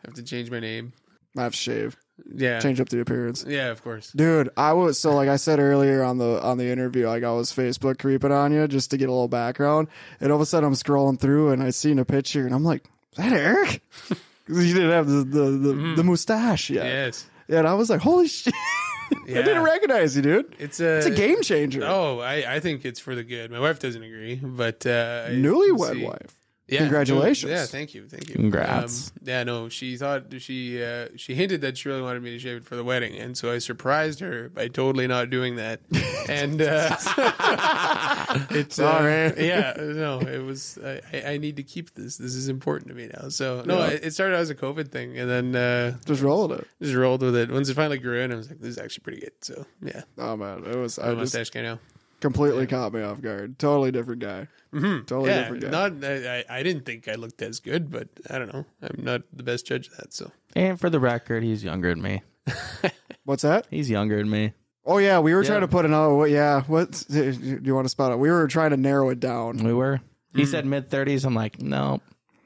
have 0.06 0.14
to 0.16 0.24
change 0.24 0.52
my 0.52 0.60
name. 0.60 0.94
I 1.36 1.42
have 1.44 1.54
to 1.54 1.58
shave. 1.58 1.98
Yeah. 2.34 2.60
Change 2.60 2.80
up 2.82 2.90
the 2.90 3.00
appearance. 3.02 3.46
Yeah, 3.48 3.68
of 3.70 3.84
course. 3.84 4.12
Dude, 4.12 4.50
I 4.58 4.74
was 4.74 5.00
so 5.00 5.12
like 5.16 5.30
I 5.30 5.36
said 5.38 5.60
earlier 5.60 6.04
on 6.04 6.18
the 6.18 6.42
on 6.42 6.58
the 6.58 6.70
interview, 6.70 7.08
like 7.08 7.24
I 7.24 7.32
was 7.32 7.52
Facebook 7.52 8.00
creeping 8.00 8.32
on 8.32 8.52
you 8.54 8.68
just 8.68 8.92
to 8.92 8.98
get 8.98 9.10
a 9.10 9.12
little 9.12 9.28
background, 9.28 9.88
and 10.20 10.32
all 10.32 10.38
of 10.38 10.42
a 10.42 10.46
sudden 10.46 10.68
I'm 10.68 10.74
scrolling 10.76 11.20
through 11.20 11.52
and 11.52 11.62
I 11.64 11.70
seen 11.72 12.00
a 12.00 12.06
picture 12.06 12.46
and 12.46 12.54
I'm 12.54 12.64
like, 12.64 12.86
"Is 13.14 13.18
that 13.18 13.34
eric 13.34 13.82
because 14.46 14.68
you 14.68 14.74
didn't 14.74 14.92
have 14.92 15.08
the 15.08 15.24
the, 15.24 15.52
the, 15.52 15.94
the 15.98 16.04
mustache 16.04 16.70
yet, 16.70 16.86
Yes. 16.86 17.26
Yeah, 17.48 17.60
and 17.60 17.68
I 17.68 17.74
was 17.74 17.90
like, 17.90 18.02
"Holy 18.02 18.28
shit!" 18.28 18.54
I 19.12 19.42
didn't 19.42 19.64
recognize 19.64 20.16
you, 20.16 20.22
dude. 20.22 20.56
It's 20.60 20.80
a 20.80 20.98
It's 20.98 21.08
a 21.08 21.12
game 21.12 21.42
changer. 21.42 21.82
Oh, 21.84 22.20
I, 22.20 22.56
I 22.56 22.60
think 22.60 22.86
it's 22.86 23.00
for 23.00 23.16
the 23.16 23.24
good. 23.24 23.50
My 23.50 23.60
wife 23.60 23.80
doesn't 23.80 24.04
agree, 24.04 24.36
but 24.36 24.86
uh, 24.86 25.30
Newlywed 25.30 26.04
wife. 26.04 26.36
Yeah, 26.72 26.80
Congratulations. 26.80 27.52
Yeah, 27.52 27.66
thank 27.66 27.94
you, 27.94 28.08
thank 28.08 28.30
you. 28.30 28.36
Congrats. 28.36 29.10
Um, 29.10 29.18
yeah, 29.24 29.44
no, 29.44 29.70
she 29.70 29.98
thought 29.98 30.26
she 30.40 30.84
uh, 30.84 31.08
she 31.16 31.34
hinted 31.36 31.62
that 31.62 31.78
she 31.78 31.90
really 31.90 32.02
wanted 32.02 32.22
me 32.24 32.32
to 32.32 32.40
shave 32.40 32.58
it 32.58 32.66
for 32.66 32.76
the 32.76 32.84
wedding, 32.84 33.16
and 33.18 33.38
so 33.38 33.52
I 33.52 33.58
surprised 33.58 34.20
her 34.20 34.50
by 34.50 34.68
totally 34.68 35.08
not 35.08 35.30
doing 35.30 35.56
that. 35.56 35.80
and 36.30 36.62
uh, 36.62 36.96
it's 38.52 38.76
Sorry. 38.76 39.26
Uh, 39.28 39.34
yeah, 39.38 39.74
no, 39.78 40.20
it 40.20 40.44
was. 40.44 40.78
I, 40.84 41.02
I- 41.14 41.24
I 41.30 41.38
need 41.38 41.58
to 41.58 41.64
keep 41.64 41.94
this. 41.94 42.18
This 42.18 42.34
is 42.36 42.50
important 42.50 42.88
to 42.90 42.96
me 42.96 43.10
now. 43.20 43.30
So 43.30 43.62
no, 43.66 43.80
Yeah. 43.80 43.88
it, 44.02 44.12
started 44.14 44.36
as 44.38 44.50
a 44.50 44.56
COVID 44.56 44.90
thing, 44.90 45.18
and 45.18 45.30
then 45.30 45.56
uh, 45.56 45.98
Just 46.06 46.22
rolled 46.22 46.52
it. 46.54 46.66
just 46.82 46.96
rolled 46.96 47.22
with 47.22 47.36
it. 47.36 47.52
Once 47.52 47.70
it 47.70 47.76
finally 47.76 47.98
grew 48.00 48.20
in, 48.20 48.32
I 48.32 48.36
was 48.36 48.50
like, 48.50 48.60
this 48.60 48.70
is 48.72 48.78
actually 48.78 49.04
pretty 49.04 49.20
good. 49.22 49.34
So 49.42 49.66
yeah, 49.82 50.02
Oh 50.18 50.36
man, 50.38 50.64
it 50.66 50.76
was. 50.76 50.98
I'm 50.98 51.18
just 51.20 51.36
mustache 51.36 51.50
guy 51.52 51.62
now. 51.62 51.80
Completely 52.20 52.68
caught 52.68 52.94
me 52.94 53.02
off 53.02 53.22
guard. 53.22 53.58
Totally 53.60 53.92
different 53.92 54.22
guy. 54.22 54.48
Mm-hmm. 54.74 55.06
Totally 55.06 55.30
yeah, 55.30 55.42
different 55.42 55.64
guy. 55.64 55.70
not. 55.70 56.04
I, 56.04 56.40
I 56.50 56.60
I 56.60 56.64
didn't 56.64 56.86
think 56.86 57.08
I 57.08 57.16
looked 57.16 57.42
as 57.42 57.60
good, 57.60 57.90
but 57.92 58.08
I 58.30 58.38
don't 58.38 58.54
know. 58.54 58.66
I'm 58.82 59.04
not 59.04 59.22
the 59.34 59.44
best 59.44 59.66
judge 59.66 59.88
of 59.88 59.98
that. 59.98 60.14
So 60.14 60.32
and 60.56 60.80
for 60.80 60.90
the 60.90 61.00
record, 61.00 61.44
he's 61.44 61.64
younger 61.64 61.90
than 61.90 62.02
me. 62.02 62.22
What's 63.24 63.44
that? 63.44 63.68
He's 63.70 63.90
younger 63.90 64.18
than 64.18 64.30
me. 64.30 64.54
Oh 64.86 64.98
yeah, 64.98 65.20
we 65.20 65.34
were 65.36 65.44
trying 65.44 65.62
to 65.62 65.68
put 65.68 65.86
another. 65.86 66.14
What? 66.16 66.30
Yeah, 66.32 66.62
what? 66.64 67.04
Do 67.10 67.60
you 67.64 67.76
want 67.76 67.86
to 67.86 67.90
spot 67.90 68.12
it? 68.12 68.20
We 68.20 68.30
were 68.32 68.48
trying 68.48 68.72
to 68.72 68.78
narrow 68.78 69.10
it 69.10 69.20
down. 69.20 69.58
We 69.58 69.74
were. 69.74 70.02
He 70.34 70.46
said 70.46 70.66
mid 70.66 70.90
30s. 70.90 71.26
I'm 71.26 71.34
like, 71.36 71.60
no, 71.62 72.02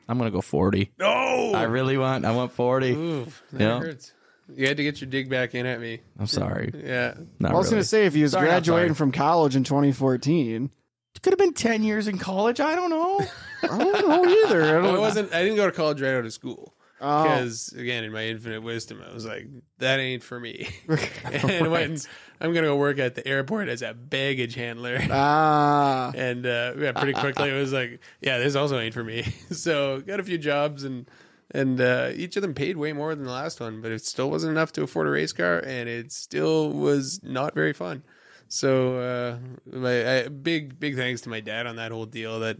I'm 0.09 0.17
going 0.17 0.29
to 0.31 0.35
go 0.35 0.41
40. 0.41 0.91
no, 0.99 1.51
I 1.53 1.63
really 1.63 1.97
want, 1.97 2.25
I 2.25 2.31
want 2.35 2.51
40. 2.53 2.91
Ooh, 2.91 3.25
that 3.51 3.61
Yeah. 3.61 3.79
hurts. 3.79 4.13
You 4.53 4.67
had 4.67 4.77
to 4.77 4.83
get 4.83 4.99
your 5.01 5.09
dig 5.09 5.29
back 5.29 5.55
in 5.55 5.65
at 5.65 5.79
me. 5.79 6.01
I'm 6.19 6.27
sorry. 6.27 6.71
Yeah, 6.75 7.13
Not 7.39 7.51
I 7.51 7.55
was 7.55 7.67
really. 7.67 7.75
going 7.75 7.81
to 7.83 7.87
say 7.87 8.05
if 8.05 8.13
he 8.13 8.23
was 8.23 8.31
Sorry, 8.33 8.45
not 8.47 8.51
graduating 8.63 8.89
sorry. 8.89 8.95
from 8.95 9.11
college 9.13 9.55
in 9.55 9.63
2014, 9.63 10.69
It 11.15 11.21
could 11.21 11.31
have 11.33 11.39
been 11.39 11.53
10 11.53 11.83
years 11.83 12.07
in 12.07 12.17
college. 12.17 12.59
I 12.59 12.75
don't 12.75 12.89
know. 12.89 13.21
I 13.63 13.67
don't 13.67 14.07
know 14.07 14.25
either. 14.25 14.63
I 14.63 14.81
well, 14.81 14.91
don't 14.91 14.95
I 14.95 14.99
wasn't. 14.99 15.33
I 15.33 15.41
didn't 15.43 15.55
go 15.57 15.65
to 15.65 15.71
college 15.71 16.01
right 16.01 16.13
out 16.15 16.25
of 16.25 16.33
school 16.33 16.73
Oh. 17.05 17.23
because, 17.23 17.73
again, 17.77 18.05
in 18.05 18.13
my 18.13 18.23
infinite 18.27 18.63
wisdom, 18.63 19.01
I 19.05 19.13
was 19.13 19.25
like, 19.25 19.47
that 19.79 19.99
ain't 19.99 20.23
for 20.23 20.39
me. 20.39 20.69
and 21.25 21.69
when 21.69 21.97
I'm 22.39 22.53
gonna 22.53 22.67
go 22.67 22.77
work 22.77 22.97
at 22.97 23.15
the 23.15 23.27
airport 23.27 23.67
as 23.67 23.81
a 23.81 23.93
baggage 23.93 24.55
handler. 24.55 24.99
Ah, 25.11 26.11
and 26.15 26.45
uh, 26.45 26.73
yeah, 26.77 26.93
pretty 26.93 27.11
quickly 27.13 27.49
it 27.49 27.53
was 27.59 27.73
like, 27.73 27.99
yeah, 28.21 28.37
this 28.37 28.55
also 28.55 28.79
ain't 28.79 28.93
for 28.93 29.03
me. 29.03 29.23
so 29.51 29.99
got 30.01 30.21
a 30.21 30.23
few 30.23 30.37
jobs 30.37 30.85
and 30.85 31.05
and 31.53 31.79
uh, 31.79 32.09
each 32.15 32.35
of 32.35 32.41
them 32.41 32.53
paid 32.53 32.77
way 32.77 32.93
more 32.93 33.13
than 33.15 33.25
the 33.25 33.31
last 33.31 33.59
one, 33.59 33.81
but 33.81 33.91
it 33.91 34.03
still 34.05 34.29
wasn't 34.29 34.51
enough 34.51 34.71
to 34.73 34.83
afford 34.83 35.07
a 35.07 35.11
race 35.11 35.31
car, 35.33 35.59
and 35.59 35.87
it 35.87 36.11
still 36.11 36.69
was 36.71 37.19
not 37.23 37.53
very 37.53 37.73
fun. 37.73 38.03
So 38.47 38.97
uh, 38.99 39.37
my 39.71 40.19
I, 40.25 40.27
big 40.27 40.79
big 40.79 40.95
thanks 40.95 41.21
to 41.21 41.29
my 41.29 41.39
dad 41.39 41.65
on 41.65 41.75
that 41.77 41.91
whole 41.91 42.05
deal 42.05 42.39
that 42.41 42.57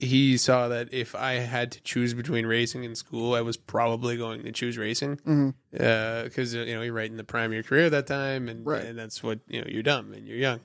he 0.00 0.36
saw 0.36 0.68
that 0.68 0.92
if 0.92 1.14
I 1.14 1.34
had 1.34 1.70
to 1.72 1.80
choose 1.82 2.14
between 2.14 2.46
racing 2.46 2.84
and 2.84 2.98
school, 2.98 3.34
I 3.34 3.40
was 3.40 3.56
probably 3.56 4.16
going 4.16 4.42
to 4.42 4.52
choose 4.52 4.76
racing 4.76 5.20
because 5.70 6.54
you 6.54 6.74
know 6.74 6.82
you're 6.82 6.92
right 6.92 7.10
in 7.10 7.16
the 7.16 7.24
prime 7.24 7.50
of 7.50 7.54
your 7.54 7.62
career 7.62 7.86
at 7.86 7.92
that 7.92 8.06
time, 8.06 8.48
and 8.48 8.66
Right. 8.66 8.84
and 8.84 8.98
that's 8.98 9.22
what 9.22 9.40
you 9.48 9.60
know 9.60 9.66
you're 9.68 9.82
dumb 9.82 10.12
and 10.12 10.26
you're 10.26 10.36
young. 10.36 10.60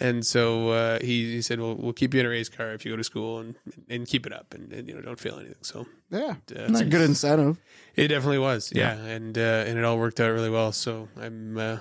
And 0.00 0.24
so 0.24 0.70
uh, 0.70 1.00
he, 1.00 1.32
he 1.32 1.42
said, 1.42 1.60
"Well, 1.60 1.74
we'll 1.74 1.92
keep 1.92 2.14
you 2.14 2.20
in 2.20 2.26
a 2.26 2.28
race 2.28 2.48
car 2.48 2.72
if 2.72 2.84
you 2.84 2.92
go 2.92 2.96
to 2.96 3.04
school 3.04 3.38
and 3.40 3.56
and 3.88 4.06
keep 4.06 4.26
it 4.26 4.32
up 4.32 4.54
and, 4.54 4.72
and 4.72 4.88
you 4.88 4.94
know 4.94 5.00
don't 5.00 5.18
fail 5.18 5.38
anything." 5.38 5.56
So 5.62 5.86
yeah, 6.10 6.36
uh, 6.54 6.66
it's 6.68 6.80
a 6.80 6.84
good 6.84 7.02
incentive. 7.02 7.58
it 7.96 8.08
definitely 8.08 8.38
was, 8.38 8.72
yeah, 8.74 8.94
and 8.94 9.36
uh, 9.36 9.64
and 9.66 9.78
it 9.78 9.84
all 9.84 9.98
worked 9.98 10.20
out 10.20 10.30
really 10.30 10.50
well. 10.50 10.72
So 10.72 11.08
I'm 11.20 11.58
uh, 11.58 11.78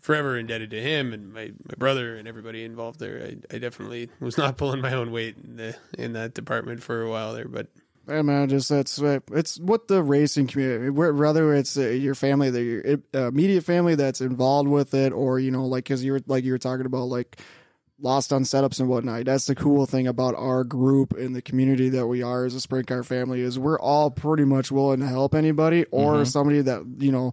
forever 0.00 0.38
indebted 0.38 0.70
to 0.70 0.80
him 0.80 1.12
and 1.12 1.32
my, 1.32 1.52
my 1.64 1.74
brother 1.76 2.16
and 2.16 2.28
everybody 2.28 2.64
involved 2.64 3.00
there. 3.00 3.20
I, 3.22 3.56
I 3.56 3.58
definitely 3.58 4.08
was 4.20 4.38
not 4.38 4.56
pulling 4.56 4.80
my 4.80 4.92
own 4.94 5.10
weight 5.10 5.36
in 5.42 5.56
the 5.56 5.76
in 5.98 6.12
that 6.12 6.34
department 6.34 6.82
for 6.82 7.02
a 7.02 7.10
while 7.10 7.34
there, 7.34 7.48
but 7.48 7.66
Hey 8.08 8.22
man, 8.22 8.48
just 8.48 8.70
that's 8.70 9.02
uh, 9.02 9.20
it's 9.32 9.60
what 9.60 9.86
the 9.86 10.02
racing 10.02 10.46
community, 10.46 10.88
whether 10.88 11.54
it's 11.54 11.76
uh, 11.76 11.88
your 11.88 12.14
family, 12.14 12.48
the 12.48 12.62
your 12.62 12.98
uh, 13.14 13.28
immediate 13.28 13.64
family 13.64 13.96
that's 13.96 14.22
involved 14.22 14.66
with 14.66 14.94
it, 14.94 15.12
or 15.12 15.38
you 15.38 15.50
know, 15.50 15.66
like 15.66 15.84
because 15.84 16.02
you 16.02 16.12
were 16.12 16.20
like 16.26 16.42
you 16.42 16.52
were 16.52 16.58
talking 16.58 16.86
about 16.86 17.04
like 17.04 17.38
lost 18.00 18.32
on 18.32 18.44
setups 18.44 18.80
and 18.80 18.88
whatnot. 18.88 19.26
That's 19.26 19.46
the 19.46 19.54
cool 19.54 19.84
thing 19.84 20.06
about 20.06 20.34
our 20.36 20.64
group 20.64 21.12
and 21.18 21.36
the 21.36 21.42
community 21.42 21.90
that 21.90 22.06
we 22.06 22.22
are 22.22 22.46
as 22.46 22.54
a 22.54 22.60
sprint 22.60 22.86
car 22.86 23.02
family 23.02 23.42
is 23.42 23.58
we're 23.58 23.78
all 23.78 24.10
pretty 24.10 24.44
much 24.44 24.70
willing 24.70 25.00
to 25.00 25.06
help 25.06 25.34
anybody 25.34 25.84
or 25.90 26.24
somebody 26.24 26.62
that 26.62 26.86
you 27.00 27.12
know, 27.12 27.32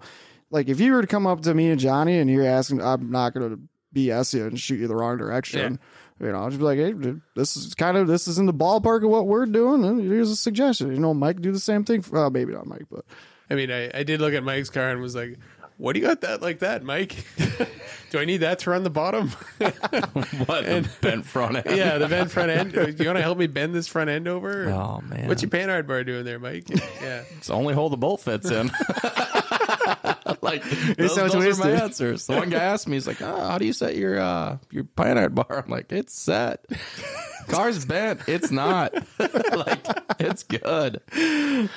like 0.49 0.68
if 0.68 0.81
you 0.81 0.91
were 0.91 1.02
to 1.02 1.07
come 1.07 1.26
up 1.26 1.39
to 1.43 1.53
me 1.53 1.69
and 1.69 1.80
Johnny 1.80 2.19
and 2.19 2.30
you're 2.30 2.45
asking, 2.45 2.81
I'm 2.81 3.11
not 3.11 3.34
going 3.34 3.49
to 3.49 3.60
BS 3.97 4.34
you 4.34 4.45
and 4.45 4.60
shoot 4.60 4.80
you 4.80 4.89
the 4.89 4.95
wrong 4.95 5.18
direction. 5.18 5.80
You 6.20 6.32
know, 6.32 6.38
I'll 6.38 6.48
just 6.50 6.60
be 6.60 6.64
like, 6.64 6.78
hey, 6.80 6.94
dude, 6.94 7.22
this 7.36 7.58
is 7.58 7.76
kind 7.76 7.98
of 7.98 8.08
this 8.08 8.28
is 8.28 8.38
in 8.38 8.46
the 8.46 8.54
ballpark 8.54 9.04
of 9.04 9.10
what 9.10 9.28
we're 9.28 9.46
doing. 9.46 9.84
And 9.84 10.00
here's 10.02 10.30
a 10.32 10.36
suggestion. 10.36 10.94
You 10.94 11.00
know, 11.00 11.14
Mike 11.14 11.42
do 11.42 11.52
the 11.52 11.60
same 11.60 11.84
thing. 11.84 12.04
Well, 12.10 12.26
uh, 12.26 12.30
maybe 12.30 12.54
not 12.54 12.66
Mike, 12.68 12.86
but 12.90 13.04
I 13.50 13.56
mean, 13.56 13.70
I, 13.70 13.92
I 13.94 14.04
did 14.04 14.22
look 14.22 14.34
at 14.34 14.44
Mike's 14.44 14.70
car 14.70 14.90
and 14.92 15.02
was 15.02 15.14
like, 15.14 15.38
"What 15.78 15.94
do 15.94 16.00
you 16.00 16.06
got 16.06 16.22
that 16.22 16.42
like 16.42 16.60
that, 16.60 16.84
Mike? 16.84 17.26
do 18.12 18.20
I 18.20 18.24
need 18.24 18.38
that 18.38 18.60
to 18.60 18.70
run 18.70 18.84
the 18.84 18.90
bottom? 18.90 19.30
What 20.46 20.64
the 20.66 20.90
bent 21.02 21.26
front 21.26 21.58
end? 21.58 21.78
yeah, 21.78 21.98
the 21.98 22.08
bend 22.08 22.32
front 22.32 22.50
end. 22.50 22.72
Do 22.72 22.82
you 22.98 23.06
want 23.08 23.18
to 23.18 23.22
help 23.22 23.38
me 23.38 23.48
bend 23.48 23.76
this 23.76 23.88
front 23.88 24.10
end 24.10 24.28
over? 24.28 24.70
Oh 24.70 25.02
man, 25.02 25.28
What's 25.28 25.42
your 25.42 25.50
panhard 25.50 25.86
bar 25.88 26.04
doing 26.06 26.24
there, 26.24 26.40
Mike? 26.40 26.70
Yeah, 26.70 27.24
It's 27.38 27.48
the 27.48 27.54
only 27.54 27.74
hole 27.74 27.90
the 27.90 27.98
bolt 27.98 28.22
fits 28.22 28.50
in. 28.50 28.72
like 30.46 30.64
those, 30.98 31.14
so 31.16 31.28
those 31.28 31.36
are 31.36 31.40
my 31.40 31.44
twisted. 31.44 31.74
answers. 31.82 32.28
The 32.28 32.34
one 32.38 32.50
guy 32.50 32.64
asked 32.64 32.88
me, 32.88 32.96
he's 32.96 33.08
like, 33.08 33.22
oh, 33.22 33.48
"How 33.50 33.58
do 33.58 33.66
you 33.66 33.74
set 33.74 33.98
your 33.98 34.20
uh, 34.20 34.58
your 34.72 34.86
panhard 34.86 35.36
bar?" 35.36 35.64
I'm 35.66 35.70
like, 35.70 35.92
"It's 35.92 36.18
set. 36.18 36.66
Car's 37.48 37.86
bent. 37.86 38.22
It's 38.28 38.52
not. 38.52 38.94
like 39.20 39.86
it's 40.20 40.44
good." 40.44 41.02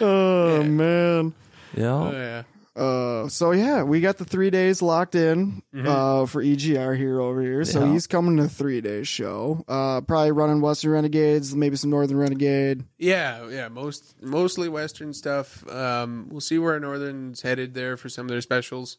oh 0.01 0.62
man. 0.62 1.35
oh, 1.77 2.11
Yeah. 2.12 2.43
Uh, 2.78 3.28
so 3.28 3.50
yeah, 3.50 3.82
we 3.82 4.00
got 4.00 4.18
the 4.18 4.24
three 4.24 4.50
days 4.50 4.80
locked 4.80 5.14
in 5.14 5.62
uh, 5.76 6.26
for 6.26 6.42
EGR 6.42 6.96
here 6.96 7.20
over 7.20 7.42
here. 7.42 7.64
So 7.64 7.84
Yeah. 7.84 7.92
he's 7.92 8.06
coming 8.06 8.36
to 8.36 8.48
three 8.48 8.80
days 8.80 9.09
show. 9.09 9.64
Uh, 9.66 10.00
probably 10.02 10.32
running 10.32 10.60
Western 10.60 10.92
Renegades, 10.92 11.55
maybe 11.56 11.76
some 11.76 11.90
Northern 11.90 12.16
Renegade. 12.18 12.84
Yeah, 12.98 13.48
yeah, 13.48 13.68
most 13.68 14.14
mostly 14.22 14.68
Western 14.68 15.12
stuff. 15.12 15.68
Um, 15.68 16.28
we'll 16.30 16.40
see 16.40 16.59
where 16.59 16.78
Northern's 16.78 17.42
headed 17.42 17.74
there 17.74 17.96
for 17.96 18.09
some 18.09 18.26
of 18.26 18.30
their 18.30 18.40
specials. 18.40 18.98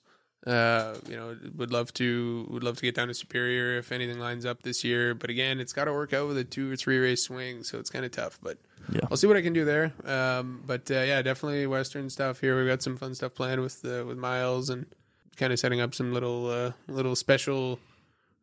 Uh, 0.49 0.95
you 1.07 1.15
know, 1.15 1.38
would 1.57 1.71
love 1.71 1.93
to 1.93 2.47
would 2.49 2.63
love 2.63 2.76
to 2.77 2.81
get 2.81 2.95
down 2.95 3.07
to 3.09 3.13
Superior 3.13 3.77
if 3.77 3.91
anything 3.91 4.17
lines 4.19 4.45
up 4.45 4.63
this 4.63 4.84
year. 4.84 5.13
But 5.13 5.30
again, 5.30 5.59
it's 5.59 5.73
got 5.73 5.85
to 5.85 5.93
work 5.93 6.11
out 6.11 6.27
with 6.27 6.38
a 6.38 6.43
two 6.43 6.71
or 6.71 6.76
three 6.76 6.97
race 6.97 7.23
swing, 7.23 7.63
so 7.63 7.77
it's 7.77 7.89
kind 7.91 8.03
of 8.03 8.11
tough. 8.11 8.39
But 8.41 8.57
Yeah. 8.91 9.01
I'll 9.11 9.17
see 9.17 9.27
what 9.27 9.38
I 9.38 9.41
can 9.43 9.53
do 9.53 9.63
there. 9.63 9.93
Um, 10.05 10.63
but 10.65 10.89
uh, 10.89 10.95
yeah, 11.01 11.21
definitely 11.21 11.67
Western 11.67 12.09
stuff 12.09 12.39
here. 12.39 12.57
We've 12.57 12.67
got 12.67 12.81
some 12.81 12.97
fun 12.97 13.13
stuff 13.13 13.35
planned 13.35 13.61
with 13.61 13.85
uh, 13.85 14.05
with 14.07 14.17
Miles 14.17 14.69
and 14.71 14.88
kind 15.35 15.53
of 15.53 15.59
setting 15.59 15.81
up 15.81 15.93
some 15.93 16.13
little 16.13 16.49
uh, 16.49 16.71
little 16.88 17.15
special 17.15 17.80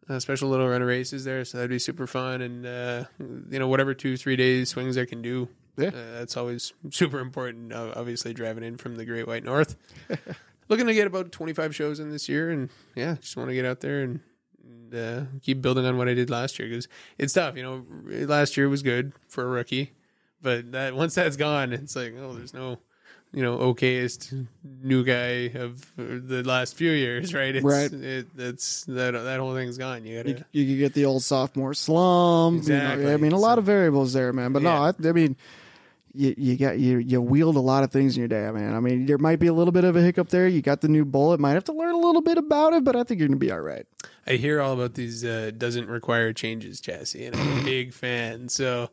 uh, 0.08 0.20
special 0.20 0.48
little 0.48 0.68
run 0.68 0.82
of 0.82 0.88
races 0.88 1.24
there. 1.24 1.44
So 1.44 1.58
that'd 1.58 1.70
be 1.70 1.80
super 1.80 2.06
fun. 2.06 2.40
And 2.40 2.64
uh, 2.66 3.04
you 3.18 3.58
know, 3.58 3.66
whatever 3.66 3.94
two 3.94 4.16
three 4.16 4.36
days 4.36 4.68
swings 4.68 4.96
I 4.96 5.06
can 5.06 5.22
do. 5.22 5.48
Yeah. 5.76 5.88
Uh, 5.88 6.18
that's 6.18 6.36
always 6.36 6.72
super 6.90 7.18
important. 7.18 7.72
Uh, 7.72 7.92
obviously, 7.96 8.32
driving 8.32 8.62
in 8.62 8.76
from 8.76 8.94
the 8.94 9.04
Great 9.04 9.26
White 9.26 9.42
North. 9.44 9.76
Looking 10.68 10.86
to 10.86 10.94
get 10.94 11.06
about 11.06 11.30
25 11.32 11.74
shows 11.74 12.01
in 12.01 12.10
this 12.10 12.28
year, 12.28 12.51
and 12.51 12.70
yeah, 12.94 13.16
just 13.20 13.36
want 13.36 13.48
to 13.51 13.55
get 13.55 13.64
out 13.64 13.80
there 13.80 14.02
and, 14.02 14.20
and 14.64 14.94
uh, 14.94 15.22
keep 15.43 15.62
building 15.62 15.84
on 15.86 15.97
what 15.97 16.09
I 16.09 16.14
did 16.14 16.28
last 16.30 16.59
year 16.59 16.68
because 16.68 16.88
it's 17.18 17.32
tough. 17.32 17.56
You 17.56 17.62
know, 17.62 17.84
last 18.26 18.56
year 18.56 18.68
was 18.68 18.82
good 18.82 19.12
for 19.28 19.44
a 19.44 19.48
rookie, 19.48 19.93
but 20.43 20.72
that 20.72 20.94
once 20.97 21.14
that's 21.14 21.36
gone, 21.36 21.72
it's 21.72 21.94
like 21.94 22.14
oh, 22.20 22.32
there's 22.34 22.52
no, 22.52 22.78
you 23.32 23.43
know, 23.43 23.59
okayest 23.59 24.47
new 24.82 25.05
guy 25.05 25.56
of 25.56 25.93
the 25.97 26.43
last 26.44 26.74
few 26.74 26.90
years, 26.90 27.32
right? 27.32 27.55
It's, 27.55 27.64
Right. 27.64 27.93
It, 27.93 28.36
that's 28.36 28.84
that 28.86 29.12
that 29.12 29.38
whole 29.38 29.55
thing's 29.55 29.78
gone. 29.78 30.05
You 30.05 30.16
gotta. 30.16 30.44
You, 30.51 30.64
you 30.64 30.78
get 30.78 30.94
the 30.94 31.05
old 31.05 31.22
sophomore 31.22 31.74
slump. 31.74 32.64
you 32.64 32.70
know, 32.70 32.76
Exactly. 32.76 33.12
I 33.12 33.16
mean, 33.18 33.32
a 33.32 33.38
lot 33.38 33.59
of 33.59 33.64
variables 33.64 34.12
there, 34.14 34.32
man. 34.32 34.52
But 34.52 34.62
no, 34.62 34.70
I, 34.70 34.93
I 35.05 35.12
mean, 35.12 35.36
you, 36.16 36.34
you 36.36 36.56
got 36.56 36.78
you 36.78 36.98
you 36.98 37.20
wield 37.20 37.56
a 37.56 37.60
lot 37.60 37.84
of 37.84 37.93
things 37.93 38.16
in 38.16 38.20
your 38.20 38.28
day, 38.28 38.51
man. 38.51 38.74
I 38.74 38.80
mean, 38.80 39.06
there 39.06 39.18
might 39.18 39.38
be 39.38 39.47
a 39.47 39.52
little 39.52 39.72
bit 39.72 39.84
of 39.84 39.97
a 39.97 40.02
hiccup 40.02 40.28
there. 40.30 40.48
You 40.48 40.62
got 40.62 40.80
the 40.80 40.88
new 40.88 41.05
bullet. 41.05 41.38
Might 41.40 41.52
have 41.52 41.64
to 41.64 41.72
learn 41.72 41.94
a 41.94 41.98
little 41.98 42.22
bit 42.22 42.38
about 42.38 42.72
it, 42.72 42.84
but 42.84 42.97
I 42.97 43.05
think 43.05 43.20
you're 43.20 43.28
gonna 43.28 43.38
be 43.38 43.52
all 43.52 43.60
right. 43.60 43.86
I 44.26 44.32
hear 44.32 44.60
all 44.60 44.72
about 44.72 44.94
these 44.94 45.24
uh, 45.24 45.52
doesn't 45.56 45.88
require 45.88 46.32
changes 46.32 46.80
chassis, 46.80 47.26
and 47.26 47.36
I'm 47.36 47.60
a 47.60 47.64
big 47.64 47.93
fan. 47.93 48.48
So 48.48 48.90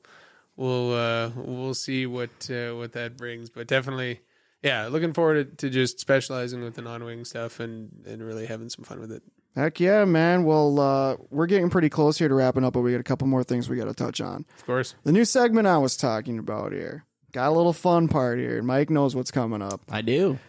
we'll 0.55 0.93
uh, 0.93 1.31
we'll 1.35 1.73
see 1.73 2.05
what 2.05 2.49
uh, 2.49 2.73
what 2.75 2.93
that 2.93 3.17
brings, 3.17 3.49
but 3.49 3.67
definitely, 3.67 4.21
yeah, 4.61 4.87
looking 4.87 5.13
forward 5.13 5.57
to, 5.57 5.67
to 5.67 5.69
just 5.69 5.99
specializing 5.99 6.63
with 6.63 6.75
the 6.75 6.81
non-wing 6.81 7.25
stuff 7.25 7.59
and 7.59 8.03
and 8.05 8.21
really 8.21 8.45
having 8.45 8.69
some 8.69 8.85
fun 8.85 8.99
with 8.99 9.11
it. 9.11 9.23
Heck 9.55 9.79
yeah, 9.79 10.03
man. 10.03 10.45
Well, 10.45 10.79
uh, 10.79 11.15
we're 11.29 11.45
getting 11.45 11.69
pretty 11.69 11.89
close 11.89 12.17
here 12.17 12.27
to 12.27 12.33
wrapping 12.33 12.63
up, 12.63 12.73
but 12.73 12.81
we 12.81 12.91
got 12.91 12.99
a 12.99 13.03
couple 13.03 13.27
more 13.27 13.43
things 13.43 13.69
we 13.69 13.77
got 13.77 13.85
to 13.85 13.93
touch 13.93 14.19
on. 14.19 14.45
Of 14.57 14.65
course, 14.65 14.95
The 15.03 15.11
new 15.11 15.25
segment 15.25 15.67
I 15.67 15.77
was 15.77 15.95
talking 15.95 16.39
about 16.39 16.71
here. 16.71 17.05
Got 17.33 17.49
a 17.49 17.55
little 17.55 17.73
fun 17.73 18.07
part 18.07 18.39
here. 18.39 18.61
Mike 18.61 18.89
knows 18.89 19.15
what's 19.15 19.31
coming 19.31 19.61
up. 19.61 19.81
I 19.91 20.01
do. 20.01 20.39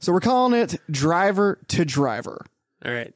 So 0.00 0.12
we're 0.12 0.20
calling 0.20 0.52
it 0.58 0.80
driver 0.90 1.58
to 1.68 1.84
driver. 1.84 2.44
all 2.84 2.92
right. 2.92 3.12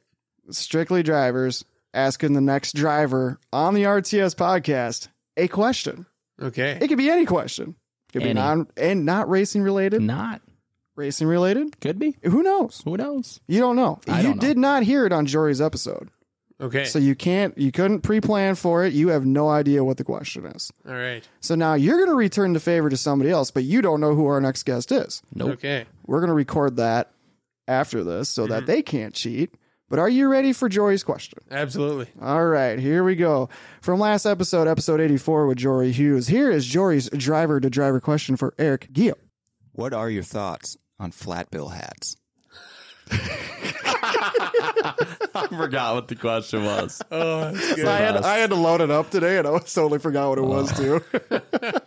Strictly 0.51 1.03
drivers 1.03 1.63
asking 1.93 2.33
the 2.33 2.41
next 2.41 2.73
driver 2.75 3.39
on 3.53 3.75
the 3.75 3.83
RTS 3.83 4.35
podcast 4.35 5.07
a 5.37 5.47
question. 5.47 6.07
Okay, 6.41 6.77
It 6.81 6.87
could 6.87 6.97
be 6.97 7.09
any 7.09 7.25
question. 7.25 7.75
It 8.09 8.13
could 8.13 8.23
be 8.23 8.29
Any. 8.29 8.39
non 8.39 8.67
and 8.77 9.05
not 9.05 9.29
racing 9.29 9.61
related. 9.61 10.01
Not 10.01 10.41
Racing 10.95 11.27
related. 11.27 11.79
could 11.79 11.97
be. 11.99 12.17
Who 12.23 12.41
knows? 12.43 12.81
Who 12.83 12.97
knows? 12.97 13.39
You 13.47 13.59
don't 13.59 13.75
know. 13.75 13.99
I 14.07 14.17
you 14.21 14.27
don't 14.29 14.35
know. 14.37 14.41
did 14.47 14.57
not 14.57 14.83
hear 14.83 15.05
it 15.05 15.13
on 15.13 15.25
Jory's 15.27 15.61
episode. 15.61 16.09
Okay, 16.61 16.85
So 16.85 16.99
you 16.99 17.15
can't 17.15 17.57
you 17.57 17.71
couldn't 17.71 18.01
pre-plan 18.01 18.55
for 18.55 18.85
it. 18.85 18.93
You 18.93 19.09
have 19.09 19.25
no 19.25 19.49
idea 19.49 19.83
what 19.83 19.97
the 19.97 20.03
question 20.03 20.45
is. 20.45 20.71
all 20.87 20.93
right, 20.93 21.27
So 21.41 21.55
now 21.55 21.73
you're 21.75 21.97
going 21.97 22.09
to 22.09 22.15
return 22.15 22.53
the 22.53 22.59
favor 22.59 22.89
to 22.89 22.97
somebody 22.97 23.29
else, 23.31 23.51
but 23.51 23.63
you 23.63 23.81
don't 23.81 24.01
know 24.01 24.15
who 24.15 24.25
our 24.27 24.41
next 24.41 24.63
guest 24.63 24.91
is. 24.91 25.21
Nope. 25.33 25.51
okay. 25.51 25.85
We're 26.05 26.19
going 26.19 26.29
to 26.29 26.33
record 26.33 26.77
that 26.77 27.11
after 27.67 28.03
this 28.03 28.29
so 28.29 28.43
Mm-hmm. 28.43 28.51
that 28.51 28.65
they 28.65 28.81
can't 28.81 29.13
cheat. 29.13 29.53
But 29.89 29.97
are 29.97 30.09
you 30.09 30.27
ready 30.27 30.53
for 30.53 30.69
Jory's 30.69 31.03
question? 31.03 31.39
Absolutely. 31.49 32.07
All 32.21 32.45
right, 32.45 32.77
here 32.77 33.03
we 33.03 33.15
go. 33.15 33.49
From 33.81 33.99
last 33.99 34.27
episode, 34.27 34.67
episode 34.67 35.01
84 35.01 35.47
with 35.47 35.57
Jory 35.57 35.91
Hughes. 35.91 36.27
Here 36.27 36.51
is 36.51 36.67
Jory's 36.67 37.09
driver 37.09 37.59
to 37.59 37.71
driver 37.71 37.99
question 37.99 38.35
for 38.37 38.53
Eric 38.59 38.89
Gio. 38.93 39.13
What 39.71 39.93
are 39.93 40.07
your 40.09 40.21
thoughts 40.21 40.77
on 40.99 41.09
flat 41.11 41.49
bill 41.49 41.69
hats? 41.69 42.17
I 44.61 45.47
forgot 45.49 45.95
what 45.95 46.07
the 46.07 46.15
question 46.15 46.65
was. 46.65 47.01
Oh, 47.11 47.51
that's. 47.51 47.83
I 47.83 47.97
had, 47.97 48.17
I 48.17 48.37
had 48.37 48.49
to 48.51 48.55
load 48.55 48.81
it 48.81 48.91
up 48.91 49.09
today 49.09 49.37
and 49.37 49.47
I 49.47 49.57
totally 49.59 49.99
forgot 49.99 50.29
what 50.29 50.37
it 50.37 50.43
was 50.45 50.71
too. 50.77 51.01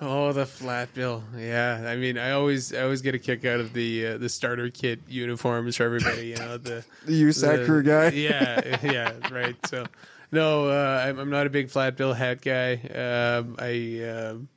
Oh, 0.00 0.32
the 0.32 0.46
flat 0.46 0.94
bill. 0.94 1.24
Yeah, 1.36 1.84
I 1.84 1.96
mean, 1.96 2.18
I 2.18 2.30
always, 2.30 2.72
I 2.72 2.82
always 2.82 3.02
get 3.02 3.16
a 3.16 3.18
kick 3.18 3.44
out 3.44 3.58
of 3.58 3.72
the 3.72 4.06
uh, 4.06 4.18
the 4.18 4.28
starter 4.28 4.70
kit 4.70 5.00
uniforms 5.08 5.74
for 5.76 5.82
everybody. 5.82 6.28
You 6.28 6.36
know, 6.36 6.56
the 6.56 6.84
the 7.04 7.22
USAC 7.24 7.58
the- 7.58 7.64
crew 7.64 7.82
guy. 7.82 8.10
Yeah, 8.10 8.78
yeah, 8.84 9.12
right. 9.32 9.56
So, 9.66 9.86
no, 10.30 10.68
uh, 10.68 11.04
I'm, 11.04 11.18
I'm 11.18 11.30
not 11.30 11.48
a 11.48 11.50
big 11.50 11.68
flat 11.70 11.96
bill 11.96 12.12
hat 12.12 12.42
guy. 12.42 12.74
Um, 12.74 13.56
I, 13.58 14.04
um 14.08 14.48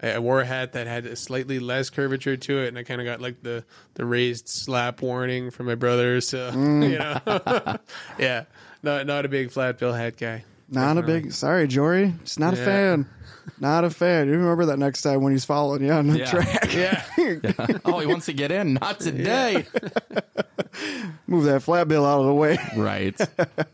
I 0.00 0.18
wore 0.20 0.40
a 0.40 0.46
hat 0.46 0.72
that 0.74 0.86
had 0.86 1.06
a 1.06 1.16
slightly 1.16 1.58
less 1.58 1.90
curvature 1.90 2.36
to 2.36 2.58
it, 2.60 2.68
and 2.68 2.78
I 2.78 2.84
kind 2.84 3.00
of 3.00 3.04
got 3.04 3.20
like 3.20 3.42
the 3.42 3.64
the 3.94 4.04
raised 4.04 4.48
slap 4.48 5.02
warning 5.02 5.50
from 5.50 5.66
my 5.66 5.74
brother. 5.74 6.20
So, 6.20 6.50
Mm. 6.54 6.90
you 6.90 6.98
know, 6.98 7.76
yeah, 8.18 8.44
not 8.82 9.06
not 9.06 9.24
a 9.24 9.28
big 9.28 9.50
flat 9.50 9.78
bill 9.78 9.92
hat 9.92 10.16
guy. 10.16 10.44
Not 10.70 10.98
a 10.98 11.02
big, 11.02 11.32
sorry, 11.32 11.66
Jory. 11.66 12.12
Just 12.24 12.38
not 12.38 12.52
a 12.52 12.56
fan. 12.58 13.06
Not 13.60 13.84
a 13.84 13.90
fan. 13.90 14.26
You 14.28 14.34
remember 14.34 14.66
that 14.66 14.78
next 14.78 15.02
time 15.02 15.22
when 15.22 15.32
he's 15.32 15.44
following 15.44 15.82
you 15.84 15.92
on 15.92 16.06
the 16.08 16.18
Yeah. 16.18 16.30
track. 16.30 16.72
Yeah, 16.74 17.02
oh, 17.84 17.98
he 18.00 18.06
wants 18.06 18.26
to 18.26 18.32
get 18.32 18.50
in. 18.52 18.74
Not 18.74 19.00
today. 19.00 19.66
Move 21.26 21.44
that 21.44 21.62
flat 21.62 21.88
bill 21.88 22.06
out 22.06 22.20
of 22.20 22.26
the 22.26 22.34
way. 22.34 22.58
Right. 22.76 23.16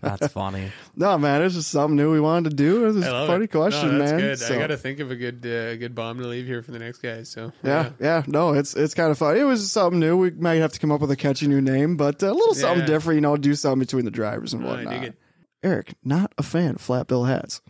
That's 0.00 0.28
funny. 0.32 0.72
no, 0.96 1.18
man, 1.18 1.42
it's 1.42 1.54
just 1.54 1.70
something 1.70 1.96
new 1.96 2.12
we 2.12 2.20
wanted 2.20 2.50
to 2.50 2.56
do. 2.56 2.86
It's 2.86 3.04
I 3.06 3.08
a 3.08 3.12
love 3.12 3.26
funny 3.28 3.44
it. 3.44 3.50
question, 3.50 3.92
no, 3.92 3.98
that's 3.98 4.10
man. 4.12 4.20
Good. 4.20 4.38
So- 4.38 4.54
I 4.54 4.58
got 4.58 4.66
to 4.68 4.76
think 4.76 5.00
of 5.00 5.10
a 5.10 5.16
good 5.16 5.44
uh, 5.44 5.76
good 5.76 5.94
bomb 5.94 6.18
to 6.18 6.26
leave 6.26 6.46
here 6.46 6.62
for 6.62 6.70
the 6.72 6.78
next 6.78 6.98
guy. 6.98 7.22
So 7.24 7.52
Yeah, 7.62 7.90
yeah, 8.00 8.22
no, 8.26 8.54
it's 8.54 8.74
it's 8.74 8.94
kind 8.94 9.10
of 9.10 9.18
fun. 9.18 9.36
It 9.36 9.44
was 9.44 9.70
something 9.70 10.00
new. 10.00 10.16
We 10.16 10.30
might 10.30 10.54
have 10.56 10.72
to 10.72 10.78
come 10.80 10.90
up 10.92 11.00
with 11.00 11.10
a 11.10 11.16
catchy 11.16 11.46
new 11.46 11.60
name, 11.60 11.96
but 11.96 12.22
a 12.22 12.32
little 12.32 12.54
something 12.54 12.80
Yeah. 12.80 12.86
different. 12.86 13.16
You 13.16 13.20
know, 13.22 13.36
do 13.36 13.54
something 13.54 13.80
between 13.80 14.04
the 14.04 14.10
drivers 14.10 14.52
and 14.54 14.62
No, 14.62 14.68
I 14.70 14.74
whatnot. 14.76 14.92
dig 14.94 15.02
it. 15.10 15.14
Eric, 15.62 15.94
not 16.04 16.32
a 16.38 16.42
fan 16.42 16.76
of 16.76 16.80
flat 16.80 17.06
bill 17.06 17.24
hats. 17.24 17.60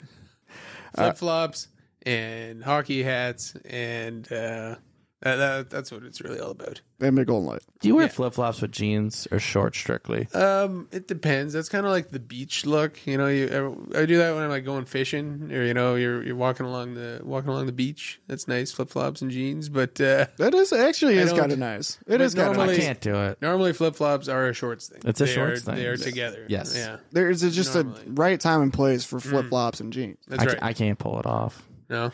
flip 0.95 1.17
flops 1.19 1.69
and 2.07 2.63
hockey 2.65 3.03
hats 3.03 3.55
and 3.65 4.27
uh, 4.33 4.77
That, 5.23 5.37
that, 5.37 5.71
that's 5.71 5.91
what 5.91 6.03
it's 6.03 6.21
really 6.21 6.39
all 6.39 6.51
about. 6.51 6.83
And 7.01 7.17
Big 7.17 7.27
Golden 7.27 7.47
Light. 7.49 7.63
Do 7.81 7.89
you 7.89 7.97
wear 7.97 8.09
flip 8.11 8.35
flops 8.35 8.61
with 8.61 8.73
jeans 8.73 9.27
or 9.31 9.39
shorts 9.39 9.79
strictly? 9.79 10.29
Um, 10.35 10.87
it 10.93 11.09
depends. 11.09 11.55
That's 11.55 11.69
kind 11.71 11.85
of 11.87 11.93
like 11.93 12.11
the 12.11 12.21
beach 12.21 12.67
look. 12.67 13.07
You 13.07 13.17
know, 13.19 13.27
you 13.29 13.91
I 13.97 14.05
do 14.07 14.19
that 14.19 14.35
when 14.35 14.45
I'm 14.45 14.51
like 14.51 14.65
going 14.67 14.85
fishing, 14.85 15.51
or 15.51 15.65
you 15.65 15.73
know, 15.75 15.95
you're 15.97 16.23
you're 16.23 16.37
walking 16.37 16.67
along 16.67 16.95
the 16.95 17.21
walking 17.25 17.49
along 17.51 17.67
the 17.67 17.73
beach. 17.73 18.21
That's 18.27 18.47
nice, 18.49 18.71
flip 18.73 18.91
flops 18.91 19.23
and 19.23 19.31
jeans. 19.31 19.69
But 19.71 19.99
uh, 20.01 20.27
That 20.37 20.55
is 20.55 20.73
actually 20.75 21.17
is 21.17 21.31
don't- 21.31 21.39
kind 21.41 21.53
of 21.53 21.59
nice. 21.59 21.99
It 22.07 22.21
is 22.21 22.35
kind 22.35 22.51
of 22.51 22.57
normally- 22.57 22.77
nice. 22.77 22.85
I 22.85 22.87
can't 22.89 23.01
do 23.01 23.15
it. 23.17 23.41
normally 23.43 23.73
flip 23.73 23.97
flops 23.97 24.29
are 24.29 24.49
a 24.49 24.53
shorts 24.55 24.89
thing. 24.89 25.01
It's 25.07 25.21
a 25.21 25.25
They 25.25 25.33
shorts 25.33 25.63
are, 25.63 25.65
thing. 25.65 25.75
They 25.77 25.87
are 25.87 25.93
Yes. 25.95 26.03
together. 26.05 26.47
Yes. 26.49 26.77
Yeah. 26.77 26.99
There's 27.13 27.41
just 27.41 27.75
Normally. 27.75 28.03
a 28.09 28.11
right 28.11 28.41
time 28.41 28.61
and 28.63 28.73
place 28.73 29.05
for 29.05 29.21
flip 29.21 29.49
flops 29.49 29.81
and 29.81 29.91
jeans. 29.93 30.19
That's 30.29 30.43
I, 30.43 30.47
right. 30.47 30.59
I 30.63 30.73
can't 30.75 30.99
pull 30.99 31.19
it 31.19 31.27
off. 31.27 31.63
No. 31.89 32.13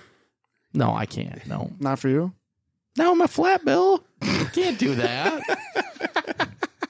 No, 0.72 0.94
I 0.94 1.06
can't. 1.06 1.44
No. 1.46 1.70
Not 1.80 1.98
for 1.98 2.08
you. 2.08 2.32
No, 2.96 3.12
I'm 3.12 3.20
a 3.20 3.28
flat 3.28 3.64
bill. 3.64 4.04
can't 4.52 4.78
do 4.78 4.94
that. 4.96 5.42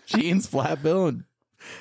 jeans, 0.07 0.47
flat 0.47 0.83
bill, 0.83 1.07
and 1.09 1.25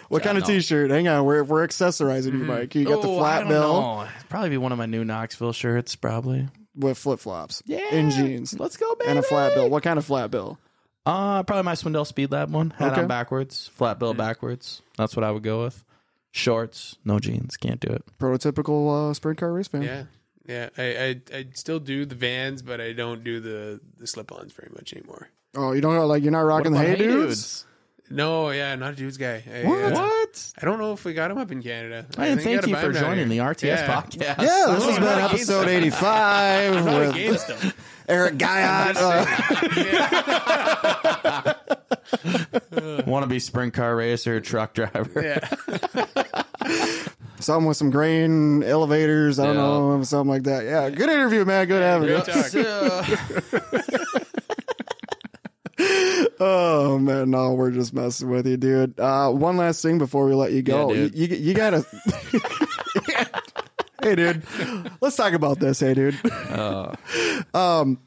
What 0.09 0.23
kind 0.23 0.37
of 0.37 0.43
no. 0.43 0.53
t-shirt? 0.53 0.91
Hang 0.91 1.07
on, 1.07 1.25
we're 1.25 1.43
we're 1.43 1.65
accessorizing 1.67 2.33
you, 2.33 2.43
Mike. 2.45 2.75
You 2.75 2.85
got 2.85 3.01
the 3.01 3.07
Oh, 3.07 3.15
I 3.17 3.39
flat 3.39 3.47
bill 3.47 3.81
know. 3.81 4.01
It'd 4.17 4.29
probably 4.29 4.49
be 4.49 4.57
one 4.57 4.71
of 4.71 4.77
my 4.77 4.85
new 4.85 5.03
Knoxville 5.03 5.53
shirts, 5.53 5.95
probably. 5.95 6.47
with 6.75 6.97
flip 6.97 7.19
flops. 7.19 7.61
Yeah. 7.65 7.93
In 7.93 8.11
jeans. 8.11 8.57
Let's 8.59 8.77
go, 8.77 8.95
baby. 8.95 9.09
And 9.09 9.19
a 9.19 9.23
flat 9.23 9.53
bill. 9.53 9.69
What 9.69 9.83
kind 9.83 9.97
of 9.99 10.05
flat 10.05 10.31
bill? 10.31 10.57
Uh, 11.05 11.43
probably 11.43 11.63
my 11.63 11.73
Swindell 11.73 12.05
Speed 12.05 12.31
Lab 12.31 12.51
one. 12.51 12.69
Hat 12.71 12.91
Okay. 12.91 13.01
on 13.01 13.07
backwards, 13.07 13.69
flat 13.73 13.99
bill 13.99 14.13
backwards. 14.13 14.81
That's 14.97 15.15
what 15.15 15.23
I 15.23 15.31
would 15.31 15.43
go 15.43 15.63
with. 15.63 15.83
Shorts, 16.31 16.97
no 17.03 17.17
jeans. 17.19 17.57
Can't 17.57 17.79
do 17.79 17.87
it. 17.91 18.03
Prototypical 18.19 19.09
uh, 19.09 19.13
sprint 19.15 19.39
car 19.39 19.51
race 19.51 19.67
fan. 19.67 19.81
Yeah. 19.81 20.03
Yeah. 20.49 20.69
I, 20.77 20.83
I 20.83 21.21
I 21.37 21.45
still 21.53 21.79
do 21.79 22.05
the 22.05 22.15
vans, 22.15 22.61
but 22.61 22.81
I 22.81 22.91
don't 22.91 23.23
do 23.23 23.39
the 23.39 23.79
the 23.99 24.07
slip-ons 24.07 24.51
very 24.51 24.71
much 24.73 24.91
anymore. 24.93 25.29
Oh, 25.55 25.71
you 25.73 25.81
don't 25.81 25.95
like 26.07 26.23
you're 26.23 26.31
not 26.31 26.41
rocking 26.41 26.71
the 26.73 26.79
What 26.79 26.87
hey 26.87 26.93
about 26.95 27.03
dudes? 27.03 27.65
No, 28.11 28.49
yeah, 28.49 28.73
not 28.75 28.93
a 28.93 28.95
dudes 28.95 29.17
guy. 29.17 29.43
I, 29.47 29.63
What? 29.67 29.93
uh, 29.93 29.95
What? 30.01 30.53
I 30.59 30.65
don't 30.65 30.79
know 30.79 30.93
if 30.93 31.05
we 31.05 31.13
got 31.13 31.29
him 31.29 31.37
up 31.37 31.51
in 31.51 31.61
Canada. 31.61 32.07
I 32.17 32.29
didn't 32.29 32.41
think 32.41 32.61
thank 32.61 32.67
you 32.67 32.73
gotta 32.73 32.87
for 32.87 32.91
buy 32.93 32.97
him 32.97 33.03
down 33.03 33.03
joining 33.17 33.29
the 33.29 33.35
here. 33.35 33.43
RTS 33.43 33.63
Yeah. 33.63 34.01
podcast. 34.01 34.41
Yeah, 34.41 34.65
this 34.73 34.85
has 34.85 34.95
been 34.95 35.03
not 35.05 35.31
episode 35.31 35.67
85 35.67 36.73
not 36.85 36.85
with 36.99 37.09
against 37.15 37.49
him. 37.51 37.73
Eric 38.07 38.37
Guyot. 38.39 38.95
Uh, 42.71 43.03
Want 43.05 43.23
to 43.23 43.27
be 43.29 43.39
sprint 43.39 43.73
car 43.73 43.95
racer, 43.95 44.39
truck 44.41 44.73
driver? 44.73 45.21
Yeah. 45.21 45.47
something 47.39 47.67
with 47.67 47.77
some 47.77 47.89
grain 47.89 48.63
elevators. 48.63 49.39
I 49.39 49.45
don't 49.47 49.55
Yeah. 49.55 49.61
know, 49.61 50.03
something 50.03 50.29
like 50.29 50.43
that. 50.43 50.63
Yeah, 50.65 50.89
good 50.89 51.09
interview, 51.09 51.45
man. 51.45 51.67
Good 51.67 51.81
having 51.81 52.09
you. 52.09 52.21
Great 52.21 52.53
talk. 52.53 54.23
Oh 56.41 56.97
man, 56.99 57.31
no, 57.31 57.53
we're 57.53 57.71
just 57.71 57.93
messing 57.93 58.29
with 58.29 58.47
you, 58.47 58.57
dude. 58.57 58.97
Uh, 58.99 59.29
one 59.31 59.57
last 59.57 59.81
thing 59.81 59.97
before 59.97 60.25
we 60.25 60.33
let 60.33 60.51
you 60.53 60.61
go, 60.61 60.89
Yeah, 60.93 61.03
dude. 61.03 61.15
you, 61.15 61.27
you 61.27 61.35
you 61.37 61.53
gotta. 61.53 61.85
hey, 64.03 64.15
dude, 64.15 64.43
let's 65.01 65.15
talk 65.17 65.33
about 65.33 65.59
this. 65.59 65.79
Hey, 65.79 65.93
dude, 65.93 66.15
Uh. 66.49 66.93
um, 67.53 67.99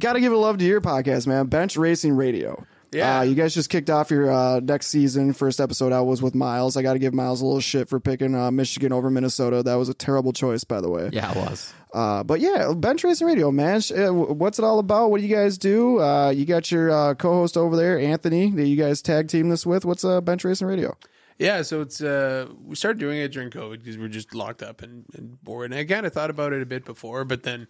gotta 0.00 0.20
give 0.20 0.32
a 0.32 0.36
love 0.36 0.58
to 0.58 0.64
your 0.64 0.80
podcast, 0.80 1.26
man. 1.26 1.46
Bench 1.46 1.76
Racing 1.76 2.14
Radio. 2.16 2.64
Yeah. 2.92 3.20
uh, 3.20 3.22
you 3.22 3.34
guys 3.34 3.54
just 3.54 3.70
kicked 3.70 3.88
off 3.90 4.10
your 4.10 4.30
uh, 4.30 4.60
next 4.60 4.88
season. 4.88 5.32
First 5.32 5.60
episode 5.60 5.92
I 5.92 6.00
was 6.02 6.20
with 6.20 6.34
Miles. 6.34 6.76
I 6.76 6.82
got 6.82 6.92
to 6.92 6.98
give 6.98 7.14
Miles 7.14 7.40
a 7.40 7.44
little 7.46 7.60
shit 7.60 7.88
for 7.88 7.98
picking 8.00 8.34
uh, 8.34 8.50
Michigan 8.50 8.92
over 8.92 9.10
Minnesota. 9.10 9.62
That 9.62 9.74
was 9.76 9.88
a 9.88 9.94
terrible 9.94 10.32
choice, 10.32 10.64
by 10.64 10.80
the 10.80 10.90
way. 10.90 11.08
Yeah, 11.12 11.30
it 11.30 11.36
was. 11.36 11.72
Uh, 11.92 12.22
but 12.22 12.40
yeah, 12.40 12.72
Bench 12.74 13.02
Racing 13.04 13.26
Radio, 13.26 13.50
man. 13.50 13.80
Uh, 13.96 14.12
What's 14.12 14.58
it 14.58 14.64
all 14.64 14.78
about? 14.78 15.10
What 15.10 15.20
do 15.20 15.26
you 15.26 15.34
guys 15.34 15.58
do? 15.58 16.00
Uh, 16.00 16.30
you 16.30 16.44
got 16.44 16.70
your 16.70 16.90
uh, 16.90 17.14
co-host 17.14 17.56
over 17.56 17.76
there, 17.76 17.98
Anthony, 17.98 18.50
that 18.50 18.66
you 18.66 18.76
guys 18.76 19.00
tag 19.02 19.28
team 19.28 19.48
this 19.48 19.64
with. 19.66 19.84
What's 19.84 20.04
uh, 20.04 20.20
Bench 20.20 20.44
Racing 20.44 20.66
Radio? 20.66 20.96
Yeah, 21.38 21.62
so 21.62 21.80
it's 21.80 22.00
uh 22.00 22.46
we 22.64 22.76
started 22.76 22.98
doing 23.00 23.18
it 23.18 23.32
during 23.32 23.50
COVID 23.50 23.78
because 23.80 23.96
we 23.98 24.04
are 24.04 24.08
just 24.08 24.34
locked 24.34 24.62
up 24.62 24.80
and, 24.82 25.06
and 25.14 25.42
bored. 25.42 25.72
And 25.72 25.80
I 25.80 25.84
kind 25.84 26.06
of 26.06 26.12
thought 26.12 26.30
about 26.30 26.52
it 26.52 26.62
a 26.62 26.66
bit 26.66 26.84
before, 26.84 27.24
but 27.24 27.42
then 27.42 27.66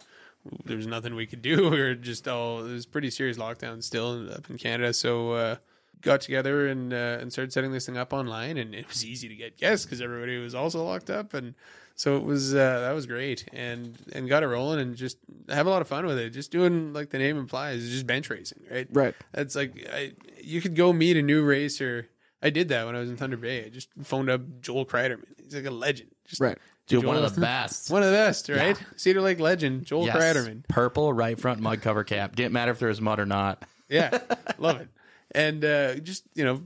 there 0.65 0.77
was 0.77 0.87
nothing 0.87 1.15
we 1.15 1.25
could 1.25 1.41
do. 1.41 1.69
We 1.69 1.79
were 1.81 1.95
just 1.95 2.27
all 2.27 2.65
it 2.65 2.71
was 2.71 2.85
pretty 2.85 3.09
serious 3.09 3.37
lockdown 3.37 3.83
still 3.83 4.31
up 4.31 4.49
in 4.49 4.57
Canada. 4.57 4.93
So 4.93 5.31
uh, 5.33 5.55
got 6.01 6.21
together 6.21 6.67
and 6.67 6.93
uh, 6.93 7.17
and 7.19 7.31
started 7.31 7.51
setting 7.51 7.71
this 7.71 7.85
thing 7.85 7.97
up 7.97 8.13
online, 8.13 8.57
and 8.57 8.75
it 8.75 8.87
was 8.87 9.05
easy 9.05 9.27
to 9.29 9.35
get 9.35 9.57
guests 9.57 9.85
because 9.85 10.01
everybody 10.01 10.37
was 10.37 10.53
also 10.53 10.83
locked 10.83 11.09
up, 11.09 11.33
and 11.33 11.55
so 11.95 12.17
it 12.17 12.23
was 12.23 12.53
uh, 12.53 12.81
that 12.81 12.91
was 12.91 13.05
great, 13.05 13.45
and 13.53 13.97
and 14.13 14.29
got 14.29 14.43
it 14.43 14.47
rolling, 14.47 14.79
and 14.79 14.95
just 14.95 15.17
have 15.49 15.65
a 15.65 15.69
lot 15.69 15.81
of 15.81 15.87
fun 15.87 16.05
with 16.05 16.17
it. 16.17 16.29
Just 16.31 16.51
doing 16.51 16.93
like 16.93 17.09
the 17.09 17.17
name 17.17 17.37
implies, 17.37 17.89
just 17.89 18.05
bench 18.05 18.29
racing, 18.29 18.63
right? 18.69 18.87
Right. 18.91 19.15
That's 19.31 19.55
like 19.55 19.87
I, 19.91 20.11
you 20.41 20.61
could 20.61 20.75
go 20.75 20.93
meet 20.93 21.17
a 21.17 21.21
new 21.21 21.43
racer. 21.43 22.09
I 22.41 22.49
did 22.49 22.67
that 22.69 22.85
when 22.85 22.95
I 22.95 22.99
was 22.99 23.09
in 23.09 23.15
Thunder 23.15 23.37
Bay. 23.37 23.65
I 23.65 23.69
just 23.69 23.87
phoned 24.03 24.29
up 24.29 24.41
Joel 24.59 24.85
Kreiderman. 24.85 25.23
He's 25.41 25.55
like 25.55 25.65
a 25.65 25.71
legend. 25.71 26.11
Just 26.25 26.41
Right. 26.41 26.57
Dude, 26.87 27.05
one 27.05 27.15
of 27.17 27.33
the 27.33 27.41
best. 27.41 27.89
One 27.89 28.03
of 28.03 28.09
the 28.09 28.15
best, 28.15 28.49
right? 28.49 28.77
Cedar 28.97 29.21
Lake 29.21 29.39
legend, 29.39 29.85
Joel 29.85 30.05
Yes. 30.05 30.17
Kreiderman. 30.17 30.67
Purple 30.67 31.13
right 31.13 31.39
front 31.39 31.61
mud 31.61 31.81
cover 31.81 32.03
cap. 32.03 32.35
Didn't 32.35 32.51
matter 32.51 32.71
if 32.71 32.79
there 32.79 32.89
was 32.89 32.99
mud 33.01 33.19
or 33.19 33.25
not. 33.25 33.63
Yeah, 33.89 34.19
love 34.57 34.81
it. 34.81 34.89
And 35.31 35.63
uh, 35.63 35.95
just 35.95 36.23
you 36.35 36.43
know, 36.43 36.61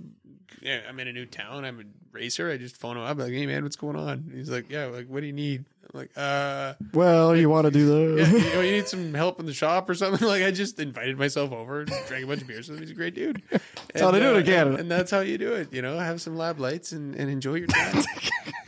I'm 0.87 0.99
in 0.99 1.07
a 1.07 1.13
new 1.13 1.25
town. 1.25 1.65
I'm 1.65 1.79
a 1.79 1.83
racer. 2.11 2.49
I 2.49 2.57
just 2.57 2.77
phone 2.77 2.97
him 2.97 3.03
up 3.03 3.17
like, 3.17 3.31
"Hey 3.31 3.45
man, 3.45 3.63
what's 3.63 3.75
going 3.75 3.95
on?" 3.95 4.31
He's 4.33 4.49
like, 4.49 4.69
"Yeah, 4.71 4.85
like 4.85 5.07
what 5.07 5.21
do 5.21 5.27
you 5.27 5.33
need?" 5.33 5.65
I'm 5.93 5.99
like, 5.99 6.11
"Uh, 6.17 6.73
Well, 6.93 7.35
you 7.37 7.49
want 7.49 7.65
to 7.65 7.71
do 7.71 8.15
yeah, 8.17 8.25
that? 8.25 8.31
you, 8.31 8.39
know, 8.55 8.61
you 8.61 8.71
need 8.71 8.87
some 8.87 9.13
help 9.13 9.39
in 9.39 9.45
the 9.45 9.53
shop 9.53 9.89
or 9.89 9.93
something." 9.95 10.27
Like 10.27 10.43
I 10.43 10.51
just 10.51 10.79
invited 10.79 11.17
myself 11.17 11.51
over, 11.51 11.81
and 11.81 11.91
drank 12.07 12.23
a 12.23 12.27
bunch 12.27 12.41
of 12.41 12.47
beers 12.47 12.67
with 12.69 12.77
him. 12.79 12.83
He's 12.83 12.91
a 12.91 12.95
great 12.95 13.13
dude. 13.13 13.41
That's 13.51 14.01
how 14.01 14.11
they 14.11 14.19
do 14.19 14.33
it 14.35 14.39
in 14.39 14.45
Canada. 14.45 14.69
And, 14.71 14.79
and 14.81 14.91
that's 14.91 15.11
how 15.11 15.19
you 15.19 15.37
do 15.37 15.53
it. 15.53 15.71
You 15.71 15.81
know, 15.81 15.97
have 15.99 16.21
some 16.21 16.35
lab 16.37 16.59
lights 16.59 16.91
and, 16.91 17.15
and 17.15 17.29
enjoy 17.29 17.55
your 17.55 17.67
time. 17.67 18.03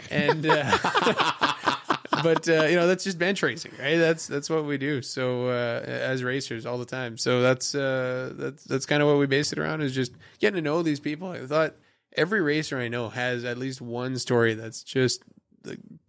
and 0.10 0.45
uh, 0.45 0.77
but 2.23 2.48
uh, 2.48 2.64
you 2.64 2.76
know 2.76 2.88
that's 2.88 3.03
just 3.03 3.18
bench 3.18 3.41
racing, 3.44 3.72
right? 3.80 3.98
That's 3.98 4.27
that's 4.27 4.49
what 4.49 4.65
we 4.65 4.77
do. 4.77 5.02
So 5.02 5.48
uh, 5.48 5.84
as 5.86 6.23
racers 6.23 6.65
all 6.65 6.77
the 6.77 6.86
time. 6.86 7.18
So 7.18 7.41
that's 7.41 7.76
uh, 7.76 8.34
that's 8.36 8.64
that's 8.64 8.86
kind 8.86 9.02
of 9.02 9.07
what 9.07 9.18
we 9.18 9.26
base 9.26 9.52
it 9.52 9.60
around 9.60 9.81
is 9.81 9.94
just 9.94 10.11
getting 10.40 10.56
to 10.56 10.61
know 10.61 10.81
these 10.84 10.99
people. 10.99 11.30
I 11.30 11.45
thought 11.45 11.76
every 12.15 12.41
racer 12.41 12.77
I 12.77 12.88
know 12.88 13.10
has 13.10 13.45
at 13.45 13.57
least 13.57 13.81
one 13.81 14.18
story 14.18 14.53
that's 14.53 14.84
just 14.84 15.23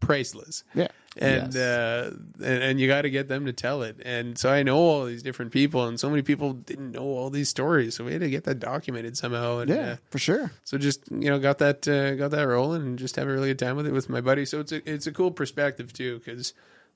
priceless. 0.01 0.65
yeah. 0.75 0.89
And, 1.21 1.53
Yes. 1.53 1.57
uh, 1.57 2.15
and 2.43 2.63
and 2.63 2.81
you 2.81 2.87
got 2.89 3.03
to 3.03 3.11
get 3.11 3.29
them 3.29 3.45
to 3.45 3.53
tell 3.53 3.83
it. 3.83 3.97
And 4.05 4.39
so 4.39 4.49
I 4.51 4.63
know 4.63 4.79
all 4.79 5.05
these 5.05 5.23
different 5.23 5.53
people, 5.53 5.87
and 5.87 6.01
so 6.01 6.09
many 6.09 6.23
people 6.23 6.55
didn't 6.55 6.93
know 6.93 7.03
all 7.05 7.29
these 7.29 7.51
stories. 7.51 7.95
So 7.95 8.05
we 8.05 8.13
had 8.13 8.23
to 8.23 8.31
get 8.31 8.45
that 8.45 8.59
documented 8.59 9.17
somehow. 9.19 9.59
And, 9.59 9.69
Yeah, 9.71 9.77
uh, 9.93 9.97
for 10.11 10.19
sure. 10.19 10.53
so 10.65 10.79
just 10.79 11.03
you 11.11 11.29
know 11.29 11.39
got 11.39 11.59
that 11.59 11.87
uh, 11.87 12.15
got 12.15 12.31
that 12.31 12.45
rolling 12.49 12.83
and 12.83 12.99
just 12.99 13.17
have 13.17 13.29
a 13.29 13.31
really 13.33 13.49
good 13.49 13.59
time 13.59 13.77
with 13.77 13.87
it 13.87 13.93
with 13.93 14.09
my 14.09 14.23
buddy. 14.23 14.47
So 14.47 14.61
it's 14.61 14.73
a 14.73 14.81
it's 14.91 15.07
a 15.07 15.13
cool 15.13 15.31
perspective 15.31 15.93
too 15.93 16.21
because 16.25 16.55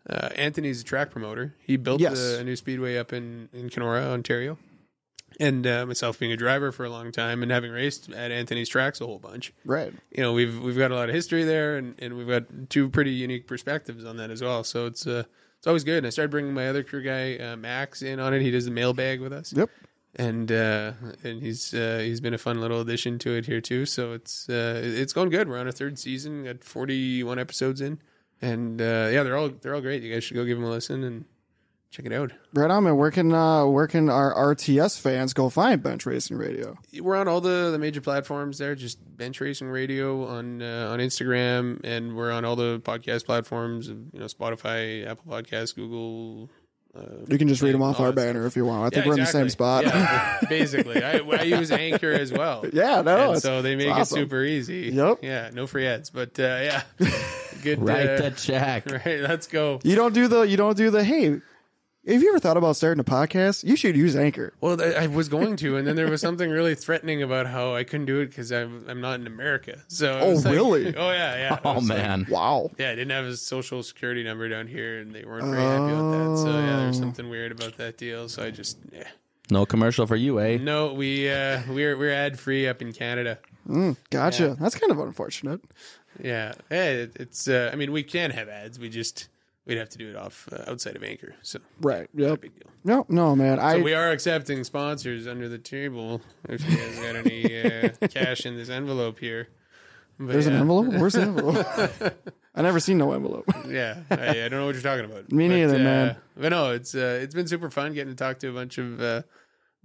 uh, 0.09 0.31
Anthony's 0.37 0.81
a 0.81 0.85
track 0.85 1.11
promoter. 1.11 1.55
He 1.61 1.77
built 1.77 2.01
Yes. 2.01 2.19
the, 2.19 2.39
a 2.41 2.45
new 2.45 2.57
speedway 2.57 2.97
up 2.97 3.13
in 3.13 3.51
in 3.53 3.69
Kenora, 3.69 4.05
Ontario, 4.05 4.57
and 5.41 5.67
uh, 5.67 5.85
myself 5.87 6.19
being 6.19 6.33
a 6.33 6.37
driver 6.37 6.73
for 6.73 6.85
a 6.85 6.91
long 6.91 7.13
time 7.13 7.43
and 7.43 7.51
having 7.53 7.71
raced 7.73 8.11
at 8.13 8.31
Anthony's 8.31 8.69
tracks 8.69 9.01
a 9.01 9.07
whole 9.07 9.19
bunch. 9.19 9.53
Right. 9.65 9.93
You 10.11 10.23
know 10.23 10.33
we've 10.33 10.59
we've 10.61 10.77
got 10.79 10.91
a 10.91 10.95
lot 10.95 11.09
of 11.09 11.15
history 11.15 11.45
there 11.45 11.77
and, 11.77 11.95
and 11.99 12.17
we've 12.17 12.29
got 12.29 12.45
two 12.71 12.89
pretty 12.89 13.11
unique 13.13 13.47
perspectives 13.47 14.05
on 14.05 14.17
that 14.19 14.31
as 14.31 14.43
well. 14.43 14.65
So 14.65 14.87
it's 14.87 15.07
uh, 15.07 15.25
it's 15.59 15.67
always 15.67 15.85
good. 15.85 15.99
And 15.99 16.07
I 16.07 16.11
started 16.11 16.31
bringing 16.31 16.53
my 16.55 16.69
other 16.69 16.83
crew 16.83 17.03
guy 17.03 17.37
uh, 17.37 17.57
Max 17.57 18.03
in 18.03 18.21
on 18.21 18.35
it. 18.35 18.43
He 18.43 18.51
does 18.51 18.65
the 18.67 18.71
mailbag 18.71 19.21
with 19.21 19.33
us 19.33 19.53
Yep. 19.53 19.71
and 20.17 20.53
uh, 20.53 20.93
and 21.23 21.43
he's 21.43 21.73
uh, 21.75 22.01
he's 22.03 22.21
been 22.21 22.35
a 22.35 22.39
fun 22.39 22.61
little 22.61 22.81
addition 22.81 23.19
to 23.21 23.31
it 23.37 23.47
here 23.47 23.61
too. 23.61 23.87
So 23.87 24.13
it's 24.13 24.49
uh, 24.49 24.81
it's 24.85 25.13
going 25.13 25.31
good. 25.31 25.49
We're 25.49 25.59
on 25.59 25.67
our 25.67 25.73
third 25.73 25.99
season, 25.99 26.45
got 26.45 26.63
forty 26.63 27.23
one 27.25 27.39
episodes 27.39 27.81
in, 27.81 27.99
and 28.43 28.81
uh, 28.81 29.09
yeah, 29.11 29.23
they're 29.23 29.37
all 29.37 29.49
they're 29.49 29.75
all 29.75 29.81
great. 29.81 30.03
You 30.03 30.13
guys 30.13 30.23
should 30.25 30.37
go 30.37 30.45
give 30.45 30.59
them 30.59 30.67
a 30.67 30.71
listen 30.71 31.03
and 31.03 31.25
check 31.95 32.07
it 32.07 32.13
out. 32.13 32.33
Right 32.53 32.71
on, 32.71 32.85
man. 32.85 32.97
Where 32.97 33.11
can 33.11 33.33
uh, 33.33 33.67
where 33.67 33.87
can 33.87 34.11
our 34.11 34.35
RTS 34.35 35.01
fans 35.01 35.33
go 35.33 35.49
find 35.49 35.83
Bench 35.83 36.05
Racing 36.07 36.37
Radio? 36.37 36.77
We're 37.01 37.17
on 37.17 37.29
all 37.29 37.41
the, 37.41 37.71
the 37.71 37.79
major 37.79 38.01
platforms 38.01 38.59
there. 38.59 38.75
Just 38.75 38.99
Bench 39.17 39.41
Racing 39.41 39.69
Radio 39.69 40.27
on 40.27 40.61
uh, 40.61 40.89
on 40.91 40.99
Instagram, 40.99 41.81
and 41.85 42.17
we're 42.17 42.33
on 42.33 42.45
all 42.45 42.57
the 42.57 42.81
podcast 42.81 43.25
platforms. 43.25 43.89
You 43.89 44.09
know, 44.13 44.27
Spotify, 44.27 45.07
Apple 45.07 45.31
Podcasts, 45.33 45.75
Google. 45.75 46.51
Uh, 46.97 47.25
You 47.29 47.39
can 47.39 47.49
just 47.49 47.61
read 47.61 47.75
them 47.75 47.83
off 47.83 47.99
our 47.99 48.13
that 48.13 48.21
stuff. 48.21 48.25
banner 48.35 48.47
if 48.47 48.55
you 48.55 48.65
want. 48.65 48.83
I 48.87 48.89
think 48.95 49.05
Yeah, 49.05 49.09
we're 49.09 49.15
in 49.15 49.21
the 49.21 49.27
same 49.27 49.49
spot. 49.51 49.85
Yeah, 49.85 50.39
basically, 50.49 51.03
I, 51.03 51.19
I 51.19 51.43
use 51.43 51.73
Anchor 51.73 52.13
as 52.13 52.33
well. 52.33 52.65
Yeah, 52.73 53.03
no, 53.03 53.33
And 53.33 53.43
so 53.43 53.63
they 53.63 53.75
make 53.75 53.89
awesome. 53.89 54.19
it 54.19 54.21
super 54.23 54.45
easy. 54.45 54.91
Yep. 54.93 55.19
Yeah, 55.23 55.51
no 55.53 55.67
free 55.67 55.89
ads, 55.89 56.11
but 56.11 56.39
uh, 56.39 56.43
yeah, 56.43 56.83
good. 57.65 57.81
Write 57.83 58.11
uh, 58.11 58.29
the 58.29 58.31
check. 58.31 58.89
Right, 58.89 59.21
let's 59.21 59.49
go. 59.49 59.81
You 59.83 59.97
don't 59.97 60.15
do 60.15 60.29
the 60.29 60.43
you 60.43 60.57
don't 60.57 60.77
do 60.77 60.91
the 60.91 61.03
hey. 61.03 61.41
Have 62.07 62.23
you 62.23 62.29
ever 62.29 62.39
thought 62.39 62.59
about 62.59 62.77
starting 62.77 63.01
a 63.01 63.05
podcast? 63.05 63.65
You 63.65 63.77
should 63.77 63.97
use 63.97 64.15
Anchor. 64.15 64.53
Well, 64.61 64.81
I, 64.83 65.05
I 65.05 65.07
was 65.07 65.31
going 65.31 65.57
to, 65.57 65.79
and 65.79 65.87
then 65.87 65.97
there 65.97 66.11
was 66.11 66.21
something 66.21 66.51
really 66.51 66.75
threatening 66.75 67.23
about 67.23 67.47
how 67.47 67.75
I 67.75 67.83
couldn't 67.83 68.05
do 68.05 68.21
it 68.21 68.27
because 68.27 68.53
I'm 68.53 68.85
I'm 68.89 69.01
not 69.01 69.21
in 69.21 69.27
America. 69.27 69.81
So 69.89 70.19
Oh, 70.21 70.31
like- 70.35 70.45
really? 70.53 70.95
oh 70.97 71.11
yeah, 71.13 71.37
yeah. 71.37 71.59
Oh 71.65 71.75
was 71.75 71.89
like- 71.89 71.99
man. 71.99 72.27
Wow. 72.29 72.71
yeah, 72.79 72.91
I 72.91 72.95
didn't 72.95 73.13
have 73.13 73.25
a 73.25 73.37
social 73.39 73.83
security 73.83 74.23
number 74.23 74.49
down 74.51 74.67
here, 74.67 74.99
and 75.01 75.15
they 75.15 75.25
weren't 75.25 75.47
very 75.47 75.63
happy 75.63 75.93
about 75.93 76.11
that. 76.11 76.39
So 76.43 76.49
yeah, 76.51 76.77
Oh. 76.77 76.81
there's 76.83 76.99
something 76.99 77.31
weird 77.31 77.53
about 77.53 77.79
that 77.79 77.97
deal. 77.97 78.29
So 78.29 78.43
I 78.45 78.51
just 78.51 78.77
yeah, 78.93 79.09
No 79.51 79.65
commercial 79.65 80.07
for 80.07 80.17
you, 80.17 80.39
eh? 80.41 80.59
No, 80.59 80.93
we 80.93 81.31
uh, 81.31 81.63
we're 81.71 81.97
we're 81.97 82.13
ad 82.13 82.39
free 82.39 82.69
up 82.69 82.83
in 82.83 82.93
Canada. 82.93 83.39
Mm, 83.67 83.97
Gotcha. 84.11 84.59
That's 84.61 84.75
kind 84.75 84.93
of 84.93 84.99
unfortunate. 84.99 85.63
Yeah, 86.23 86.53
Eh, 86.71 86.91
it, 86.91 87.13
it's. 87.17 87.49
Uh, 87.49 87.71
I 87.73 87.77
mean, 87.77 87.93
we 87.93 88.03
can 88.03 88.31
have 88.31 88.51
ads. 88.51 88.79
We 88.79 88.91
just 88.91 89.29
we'd 89.67 89.79
have 89.79 89.89
to 89.91 89.99
do 89.99 90.11
it 90.11 90.17
off 90.17 90.49
uh, 90.53 90.71
outside 90.71 90.97
of 90.97 91.03
Anchor. 91.03 91.35
So 91.43 91.59
Right. 91.81 92.09
Yep. 92.15 92.41
big 92.41 92.55
deal. 92.55 92.71
No, 92.85 93.07
no, 93.09 93.35
man. 93.35 93.59
I 93.59 93.75
So 93.75 93.83
we 93.83 93.95
are 93.95 94.11
accepting 94.11 94.63
sponsors 94.65 95.27
under 95.27 95.49
the 95.49 95.59
table. 95.59 96.21
If 96.49 96.69
you 96.69 96.77
guys 96.77 96.99
got 96.99 97.17
any 97.17 97.63
uh, 97.63 97.89
cash 98.09 98.45
in 98.47 98.57
this 98.57 98.69
envelope 98.69 99.19
here, 99.19 99.49
But 100.19 100.33
there's 100.33 100.47
an 100.47 100.55
yeah. 100.55 100.61
envelope. 100.61 100.89
Where's 100.89 101.15
the 101.15 101.23
envelope? 101.23 101.67
I 102.55 102.63
never 102.63 102.79
seen 102.79 102.99
no 102.99 103.13
envelope. 103.13 103.47
Yeah, 103.69 104.01
I, 104.11 104.15
I 104.29 104.33
don't 104.49 104.53
know 104.61 104.67
what 104.67 104.75
you're 104.75 104.83
talking 104.83 105.07
about. 105.07 105.33
Me 105.33 105.49
neither, 105.49 105.75
uh, 105.77 105.79
man. 105.79 106.17
But 106.37 106.51
no, 106.51 106.71
it's 106.71 106.95
uh, 106.95 107.19
it's 107.23 107.35
been 107.35 107.49
super 107.49 107.71
fun 107.71 107.95
getting 107.95 108.13
to 108.13 108.17
talk 108.17 108.39
to 108.41 108.49
a 108.51 108.53
bunch 108.53 108.79
of 108.79 109.01
uh, 109.01 109.23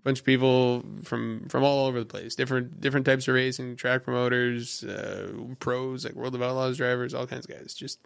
bunch 0.03 0.19
of 0.19 0.25
people 0.25 0.83
from 1.03 1.47
from 1.49 1.63
all 1.63 1.87
over 1.87 1.99
the 1.99 2.05
place, 2.05 2.35
different 2.35 2.79
different 2.79 3.07
types 3.07 3.27
of 3.27 3.33
racing, 3.33 3.75
track 3.75 4.03
promoters, 4.03 4.83
uh, 4.83 5.31
pros 5.59 6.05
like 6.05 6.13
World 6.13 6.35
of 6.35 6.43
Outlaws 6.43 6.77
drivers, 6.77 7.13
all 7.15 7.25
kinds 7.25 7.45
of 7.49 7.57
guys. 7.57 7.73
Just 7.73 7.99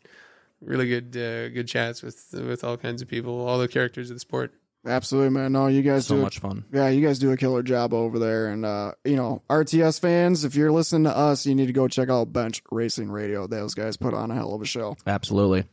really 0.64 0.88
good 0.88 1.16
uh, 1.18 1.50
good 1.50 1.68
chats 1.68 2.02
with 2.02 2.26
with 2.34 2.64
all 2.64 2.78
kinds 2.78 3.02
of 3.02 3.08
people, 3.08 3.46
all 3.48 3.58
the 3.60 3.68
characters 3.68 4.10
of 4.10 4.16
the 4.16 4.20
sport. 4.20 4.54
Absolutely, 4.86 5.30
man. 5.30 5.54
No, 5.54 5.68
you 5.68 5.82
guys 5.82 6.08
So 6.08 6.16
do 6.18 6.22
much 6.22 6.40
fun. 6.40 6.66
Yeah, 6.74 6.90
you 6.90 7.06
guys 7.06 7.18
do 7.18 7.32
a 7.32 7.38
killer 7.38 7.64
job 7.64 7.94
over 7.94 8.20
there. 8.20 8.48
And, 8.48 8.66
uh, 8.66 8.92
you 9.06 9.16
know, 9.16 9.42
RTS 9.50 9.98
fans, 10.02 10.44
if 10.44 10.56
you're 10.56 10.74
listening 10.74 11.06
to 11.06 11.16
us, 11.16 11.46
you 11.46 11.56
need 11.56 11.68
to 11.68 11.72
go 11.74 11.88
check 11.88 12.10
out 12.10 12.34
Bench 12.34 12.62
Racing 12.70 13.10
Radio. 13.10 13.48
Those 13.48 13.76
guys 13.76 13.96
put 13.96 14.14
on 14.14 14.30
a 14.30 14.36
hell 14.36 14.54
of 14.54 14.62
a 14.62 14.66
show. 14.66 14.98
Absolutely. 15.08 15.64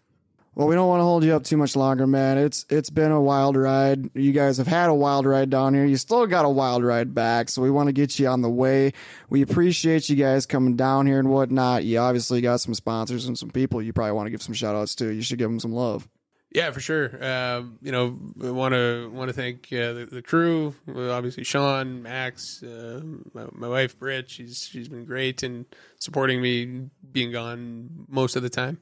Well, 0.55 0.67
we 0.67 0.75
don't 0.75 0.89
want 0.89 1.01
to 1.01 1.05
hold 1.05 1.25
you 1.25 1.35
up 1.35 1.45
too 1.45 1.57
much 1.57 1.77
longer, 1.77 2.07
man. 2.07 2.37
It's 2.37 2.67
it's 2.69 2.91
been 2.91 3.13
a 3.13 3.21
wild 3.21 3.57
ride. 3.57 4.11
You 4.15 4.33
guys 4.33 4.59
have 4.59 4.67
had 4.67 4.91
a 4.91 4.95
wild 4.95 5.25
ride 5.25 5.49
down 5.49 5.75
here. 5.75 5.85
You 5.85 5.97
still 5.97 6.27
got 6.27 6.45
a 6.45 6.49
wild 6.49 6.83
ride 6.83 7.15
back, 7.15 7.49
so 7.49 7.63
we 7.63 7.71
want 7.71 7.87
to 7.87 7.93
get 7.93 8.19
you 8.19 8.27
on 8.27 8.43
the 8.43 8.51
way. 8.51 8.93
We 9.29 9.43
appreciate 9.43 10.09
you 10.09 10.17
guys 10.17 10.47
coming 10.47 10.75
down 10.75 11.07
here 11.07 11.21
and 11.21 11.31
whatnot. 11.31 11.85
You 11.85 11.99
obviously 11.99 12.41
got 12.41 12.61
some 12.61 12.75
sponsors 12.75 13.27
and 13.27 13.39
some 13.39 13.51
people 13.51 13.81
you 13.81 13.93
probably 13.93 14.13
want 14.13 14.27
to 14.27 14.31
give 14.31 14.43
some 14.43 14.55
shout 14.55 14.75
outs 14.75 14.97
to. 14.97 15.09
You 15.09 15.23
should 15.23 15.39
give 15.39 15.49
them 15.49 15.61
some 15.61 15.73
love. 15.73 16.09
Yeah, 16.53 16.73
for 16.73 16.81
sure. 16.81 17.25
Um, 17.25 17.79
you 17.81 17.93
know, 17.93 18.19
want 18.37 18.75
to 18.75 19.09
want 19.15 19.29
to 19.29 19.33
thank 19.33 19.69
uh, 19.73 19.93
the, 19.93 20.09
the 20.11 20.23
crew. 20.23 20.75
Obviously, 20.89 21.45
Sean, 21.45 22.03
Max, 22.03 22.61
uh, 22.65 23.01
my, 23.33 23.47
my 23.53 23.69
wife 23.69 23.97
Britt. 23.97 24.29
She's 24.29 24.69
she's 24.69 24.89
been 24.89 25.05
great 25.05 25.45
in 25.45 25.67
supporting 26.01 26.43
me 26.43 26.91
being 27.13 27.31
gone 27.31 28.07
most 28.09 28.35
of 28.35 28.43
the 28.43 28.51
time. 28.51 28.81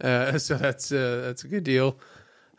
Uh, 0.00 0.38
so 0.38 0.56
that's 0.56 0.92
uh, 0.92 1.22
that's 1.24 1.44
a 1.44 1.48
good 1.48 1.64
deal. 1.64 1.98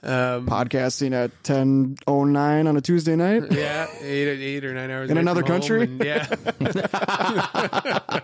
Um, 0.01 0.47
Podcasting 0.47 1.13
at 1.13 1.31
ten 1.43 1.97
oh 2.07 2.23
nine 2.23 2.67
on 2.67 2.77
a 2.77 2.81
Tuesday 2.81 3.17
night. 3.17 3.43
yeah, 3.51 3.85
eight 3.99 4.27
eight 4.29 4.63
or 4.63 4.73
nine 4.73 4.89
hours 4.89 5.11
In 5.11 5.17
another 5.17 5.43
country? 5.43 5.83
and 5.83 6.01
yeah, 6.01 6.25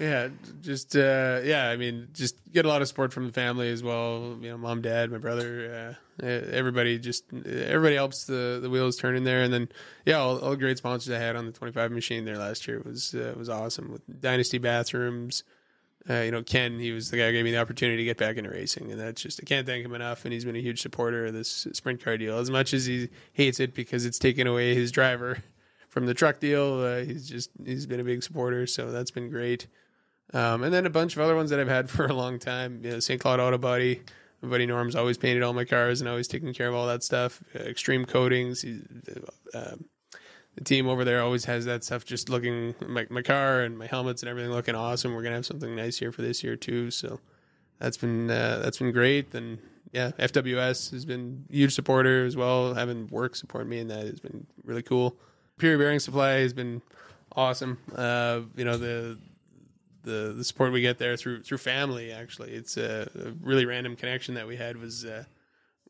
yeah, 0.00 0.28
just 0.62 0.96
uh, 0.96 1.42
yeah. 1.44 1.68
I 1.70 1.76
mean, 1.76 2.08
just 2.12 2.34
get 2.52 2.64
a 2.64 2.68
lot 2.68 2.82
of 2.82 2.88
support 2.88 3.12
from 3.12 3.28
the 3.28 3.32
family 3.32 3.70
as 3.70 3.84
well. 3.84 4.36
You 4.40 4.50
know, 4.50 4.58
mom, 4.58 4.82
dad, 4.82 5.12
my 5.12 5.18
brother, 5.18 5.96
uh, 6.20 6.24
everybody. 6.26 6.98
Just 6.98 7.22
everybody 7.32 7.94
helps 7.94 8.24
the 8.24 8.58
the 8.60 8.68
wheels 8.68 8.96
turn 8.96 9.14
in 9.14 9.22
there, 9.22 9.42
and 9.42 9.52
then 9.52 9.68
yeah, 10.06 10.16
all, 10.16 10.40
all 10.40 10.50
the 10.50 10.56
great 10.56 10.78
sponsors 10.78 11.12
I 11.14 11.20
had 11.20 11.36
on 11.36 11.46
the 11.46 11.52
twenty 11.52 11.72
five 11.72 11.92
machine 11.92 12.24
there 12.24 12.36
last 12.38 12.66
year 12.66 12.82
was 12.84 13.14
uh, 13.14 13.32
was 13.38 13.48
awesome 13.48 13.92
with 13.92 14.20
Dynasty 14.20 14.58
Bathrooms. 14.58 15.44
Uh, 16.08 16.20
you 16.20 16.30
know, 16.30 16.42
Ken, 16.42 16.78
he 16.78 16.92
was 16.92 17.10
the 17.10 17.16
guy 17.16 17.26
who 17.26 17.32
gave 17.32 17.44
me 17.44 17.50
the 17.50 17.58
opportunity 17.58 17.96
to 17.98 18.04
get 18.04 18.16
back 18.16 18.36
into 18.36 18.50
racing, 18.50 18.92
and 18.92 19.00
that's 19.00 19.20
just 19.20 19.40
I 19.42 19.44
can't 19.44 19.66
thank 19.66 19.84
him 19.84 19.94
enough. 19.94 20.24
And 20.24 20.32
he's 20.32 20.44
been 20.44 20.54
a 20.54 20.60
huge 20.60 20.80
supporter 20.80 21.26
of 21.26 21.32
this 21.32 21.66
sprint 21.72 22.02
car 22.02 22.16
deal. 22.16 22.38
As 22.38 22.50
much 22.50 22.72
as 22.72 22.86
he 22.86 23.08
hates 23.32 23.58
it 23.58 23.74
because 23.74 24.04
it's 24.04 24.18
taken 24.18 24.46
away 24.46 24.74
his 24.74 24.92
driver 24.92 25.38
from 25.88 26.06
the 26.06 26.14
truck 26.14 26.38
deal, 26.38 26.80
uh, 26.80 26.98
he's 26.98 27.28
just 27.28 27.50
he's 27.64 27.86
been 27.86 28.00
a 28.00 28.04
big 28.04 28.22
supporter. 28.22 28.66
So 28.66 28.92
that's 28.92 29.10
been 29.10 29.30
great. 29.30 29.66
Um, 30.32 30.62
and 30.62 30.72
then 30.72 30.86
a 30.86 30.90
bunch 30.90 31.16
of 31.16 31.22
other 31.22 31.36
ones 31.36 31.50
that 31.50 31.58
I've 31.58 31.68
had 31.68 31.90
for 31.90 32.06
a 32.06 32.12
long 32.14 32.38
time. 32.38 32.80
You 32.84 32.92
know, 32.92 33.00
St. 33.00 33.20
Cloud 33.20 33.40
Auto 33.40 33.58
Body. 33.58 34.02
My 34.42 34.50
buddy 34.50 34.66
Norm's 34.66 34.94
always 34.94 35.16
painted 35.16 35.42
all 35.42 35.54
my 35.54 35.64
cars 35.64 36.02
and 36.02 36.10
always 36.10 36.28
taking 36.28 36.52
care 36.52 36.68
of 36.68 36.74
all 36.74 36.86
that 36.86 37.02
stuff. 37.02 37.42
Uh, 37.54 37.62
extreme 37.62 38.04
coatings. 38.04 38.64
Uh, 39.54 39.76
the 40.56 40.64
team 40.64 40.88
over 40.88 41.04
there 41.04 41.22
always 41.22 41.44
has 41.44 41.66
that 41.66 41.84
stuff 41.84 42.04
just 42.04 42.28
looking 42.28 42.74
my 42.86 43.06
my 43.10 43.22
car 43.22 43.60
and 43.60 43.78
my 43.78 43.86
helmets 43.86 44.22
and 44.22 44.30
everything 44.30 44.50
looking 44.50 44.74
awesome. 44.74 45.14
We're 45.14 45.22
gonna 45.22 45.36
have 45.36 45.46
something 45.46 45.76
nice 45.76 45.98
here 45.98 46.10
for 46.10 46.22
this 46.22 46.42
year 46.42 46.56
too. 46.56 46.90
So 46.90 47.20
that's 47.78 47.98
been 47.98 48.30
uh, 48.30 48.60
that's 48.64 48.78
been 48.78 48.90
great. 48.92 49.34
And 49.34 49.58
yeah, 49.92 50.12
FWS 50.18 50.90
has 50.92 51.04
been 51.04 51.44
huge 51.50 51.74
supporter 51.74 52.24
as 52.24 52.36
well. 52.36 52.74
Having 52.74 53.08
work 53.08 53.36
support 53.36 53.66
me 53.66 53.78
in 53.78 53.88
that 53.88 54.06
has 54.06 54.18
been 54.18 54.46
really 54.64 54.82
cool. 54.82 55.16
Pure 55.58 55.78
Bearing 55.78 56.00
Supply 56.00 56.32
has 56.40 56.54
been 56.54 56.80
awesome. 57.32 57.78
Uh, 57.94 58.40
you 58.56 58.64
know 58.64 58.78
the 58.78 59.18
the 60.04 60.32
the 60.34 60.44
support 60.44 60.72
we 60.72 60.80
get 60.80 60.96
there 60.98 61.18
through 61.18 61.42
through 61.42 61.58
family. 61.58 62.12
Actually, 62.12 62.52
it's 62.52 62.78
a, 62.78 63.10
a 63.14 63.30
really 63.42 63.66
random 63.66 63.94
connection 63.94 64.34
that 64.34 64.46
we 64.46 64.56
had 64.56 64.78
was. 64.78 65.04
Uh, 65.04 65.24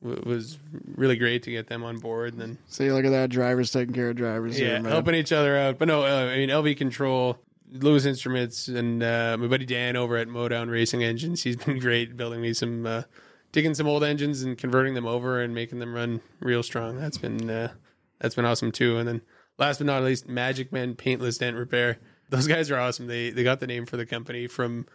w- 0.02 0.22
was 0.26 0.58
really 0.94 1.16
great 1.16 1.42
to 1.44 1.50
get 1.50 1.66
them 1.68 1.82
on 1.84 1.98
board 1.98 2.32
and 2.32 2.40
then 2.42 2.58
See, 2.68 2.90
look 2.90 3.04
at 3.04 3.10
that. 3.10 3.30
Drivers 3.30 3.70
taking 3.70 3.94
care 3.94 4.10
of 4.10 4.16
drivers. 4.16 4.58
yeah, 4.58 4.80
helping 4.86 5.14
each 5.14 5.32
other 5.32 5.56
out. 5.56 5.78
But 5.78 5.88
no, 5.88 6.02
uh, 6.04 6.30
I 6.32 6.36
mean 6.36 6.48
LV 6.48 6.76
Control, 6.76 7.38
Lewis 7.72 8.04
Instruments, 8.04 8.68
and 8.68 9.02
uh, 9.02 9.36
my 9.38 9.46
buddy 9.46 9.66
Dan 9.66 9.96
over 9.96 10.16
at 10.16 10.28
Modown 10.28 10.70
Racing 10.70 11.02
Engines. 11.02 11.42
He's 11.42 11.56
been 11.64 11.78
great 11.78 12.16
building 12.16 12.40
me 12.40 12.52
some, 12.52 12.86
uh, 12.86 13.02
taking 13.52 13.74
some 13.74 13.86
old 13.86 14.04
engines 14.04 14.42
and 14.42 14.56
converting 14.56 14.94
them 14.94 15.06
over 15.06 15.40
and 15.40 15.54
making 15.54 15.78
them 15.78 15.94
run 15.94 16.20
real 16.40 16.62
strong. 16.62 16.96
That's 16.98 17.18
been 17.18 17.48
uh, 17.50 17.72
that's 18.20 18.34
been 18.34 18.44
awesome 18.44 18.72
too. 18.72 18.98
And 18.98 19.06
then 19.08 19.22
last 19.58 19.78
but 19.78 19.86
not 19.86 20.02
least, 20.02 20.28
Magic 20.28 20.72
Man 20.72 20.94
Paintless 20.94 21.38
Dent 21.38 21.56
Repair. 21.56 21.98
Those 22.28 22.46
guys 22.48 22.70
are 22.70 22.78
awesome. 22.78 23.06
They 23.06 23.30
they 23.30 23.44
got 23.44 23.60
the 23.60 23.66
name 23.66 23.86
for 23.86 23.96
the 23.96 24.06
company 24.06 24.46
from 24.46 24.86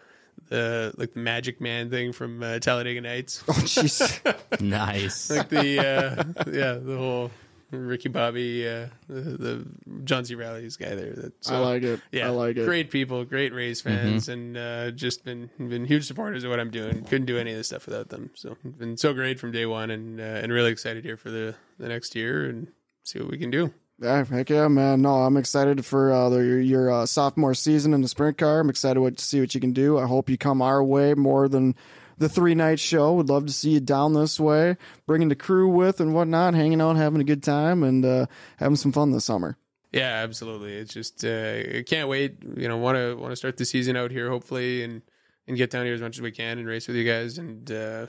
the 0.52 0.94
like 0.98 1.14
the 1.14 1.19
Magic 1.19 1.60
Man 1.60 1.90
thing 1.90 2.11
from 2.11 2.44
uh, 2.44 2.60
Talladega 2.60 3.02
Nights. 3.02 3.44
Oh, 3.48 3.53
jeez. 3.53 4.19
Nice. 4.61 5.32
like 5.32 5.49
the 5.49 5.80
uh, 5.80 6.23
yeah 6.52 6.73
the 6.73 6.98
whole 6.98 7.32
Ricky 7.72 8.10
Bobby 8.10 8.68
uh, 8.68 8.88
the, 9.07 9.22
the 9.22 9.65
John 10.03 10.26
C. 10.26 10.36
Reilly's 10.36 10.76
guy 10.76 10.94
there. 10.94 11.14
That, 11.14 11.34
so, 11.44 11.56
I 11.56 11.60
like 11.60 11.84
it. 11.84 12.02
Yeah, 12.11 12.28
I 12.28 12.30
like 12.32 12.57
it. 12.57 12.65
Great 12.65 12.91
people, 12.91 13.23
great 13.23 13.53
race 13.53 13.82
fans, 13.82 14.28
and 14.28 14.57
uh, 14.57 14.91
just 14.91 15.23
been 15.23 15.49
been 15.57 15.86
huge 15.86 16.06
supporters 16.06 16.44
of 16.44 16.49
what 16.49 16.60
I'm 16.60 16.69
doing. 16.69 17.06
Couldn't 17.06 17.28
do 17.28 17.38
any 17.38 17.52
of 17.52 17.57
this 17.57 17.68
stuff 17.68 17.86
without 17.86 18.10
them. 18.10 18.30
So 18.36 18.57
been 18.64 18.98
so 18.98 19.14
great 19.14 19.40
from 19.40 19.52
day 19.52 19.65
one, 19.65 19.90
and 19.90 20.19
uh, 20.19 20.23
and 20.23 20.52
really 20.52 20.72
excited 20.72 21.06
here 21.06 21.18
for 21.18 21.32
the 21.32 21.56
the 21.80 21.88
next 21.88 22.14
year 22.14 22.45
and 22.45 22.68
see 23.03 23.19
what 23.19 23.32
we 23.32 23.38
can 23.38 23.49
do. 23.49 23.73
Yeah, 24.02 24.26
heck 24.26 24.49
yeah, 24.49 24.68
man. 24.68 25.03
No, 25.03 25.14
I'm 25.22 25.38
excited 25.38 25.86
for 25.86 26.11
uh, 26.11 26.30
the, 26.30 26.38
your, 26.38 26.60
your 26.60 26.91
uh, 26.91 27.06
sophomore 27.06 27.53
season 27.53 27.94
in 27.94 28.02
the 28.02 28.07
sprint 28.07 28.40
car. 28.40 28.60
I'm 28.60 28.69
excited 28.69 28.99
what, 28.99 29.18
to 29.18 29.23
see 29.23 29.40
what 29.40 29.53
you 29.53 29.61
can 29.61 29.73
do. 29.73 29.99
I 29.99 30.07
hope 30.07 30.28
you 30.28 30.40
come 30.40 30.60
our 30.60 30.84
way 30.84 31.14
more 31.14 31.48
than 31.48 31.76
the 32.18 32.28
three 32.28 32.56
night 32.56 32.80
show. 32.80 33.14
Would 33.14 33.30
love 33.30 33.45
to 33.45 33.53
see 33.53 33.72
you 33.72 33.80
down 33.80 34.15
this 34.15 34.40
way, 34.40 34.78
bringing 35.06 35.30
the 35.30 35.36
crew 35.36 35.68
with 35.68 35.99
and 35.99 36.15
whatnot, 36.15 36.56
hanging 36.56 36.82
out, 36.82 36.95
having 36.95 37.22
a 37.22 37.23
good 37.23 37.44
time, 37.44 37.84
and 37.84 38.03
uh, 38.03 38.26
having 38.57 38.76
some 38.76 38.91
fun 38.91 39.11
this 39.11 39.26
summer. 39.26 39.56
Yeah, 39.91 40.23
absolutely. 40.23 40.73
It's 40.73 40.95
just 40.95 41.23
uh, 41.23 41.61
I 41.78 41.84
can't 41.86 42.10
wait. 42.10 42.38
You 42.57 42.68
know, 42.68 42.78
want 42.78 42.95
to 42.95 43.15
want 43.15 43.34
to 43.34 43.36
start 43.36 43.57
the 43.57 43.65
season 43.65 43.95
out 43.95 44.10
here, 44.10 44.32
hopefully, 44.32 44.84
and 44.84 45.03
and 45.48 45.57
get 45.57 45.69
down 45.69 45.86
here 45.86 45.94
as 45.94 46.02
much 46.02 46.18
as 46.18 46.22
we 46.22 46.32
can 46.32 46.57
and 46.57 46.68
race 46.68 46.88
with 46.88 46.95
you 46.95 47.03
guys, 47.03 47.38
and 47.38 47.72
uh, 47.72 48.07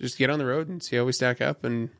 just 0.00 0.16
get 0.16 0.30
on 0.30 0.38
the 0.38 0.46
road 0.46 0.68
and 0.68 0.80
see 0.80 0.94
how 0.94 1.04
we 1.04 1.10
stack 1.10 1.40
up 1.40 1.64
and 1.64 1.90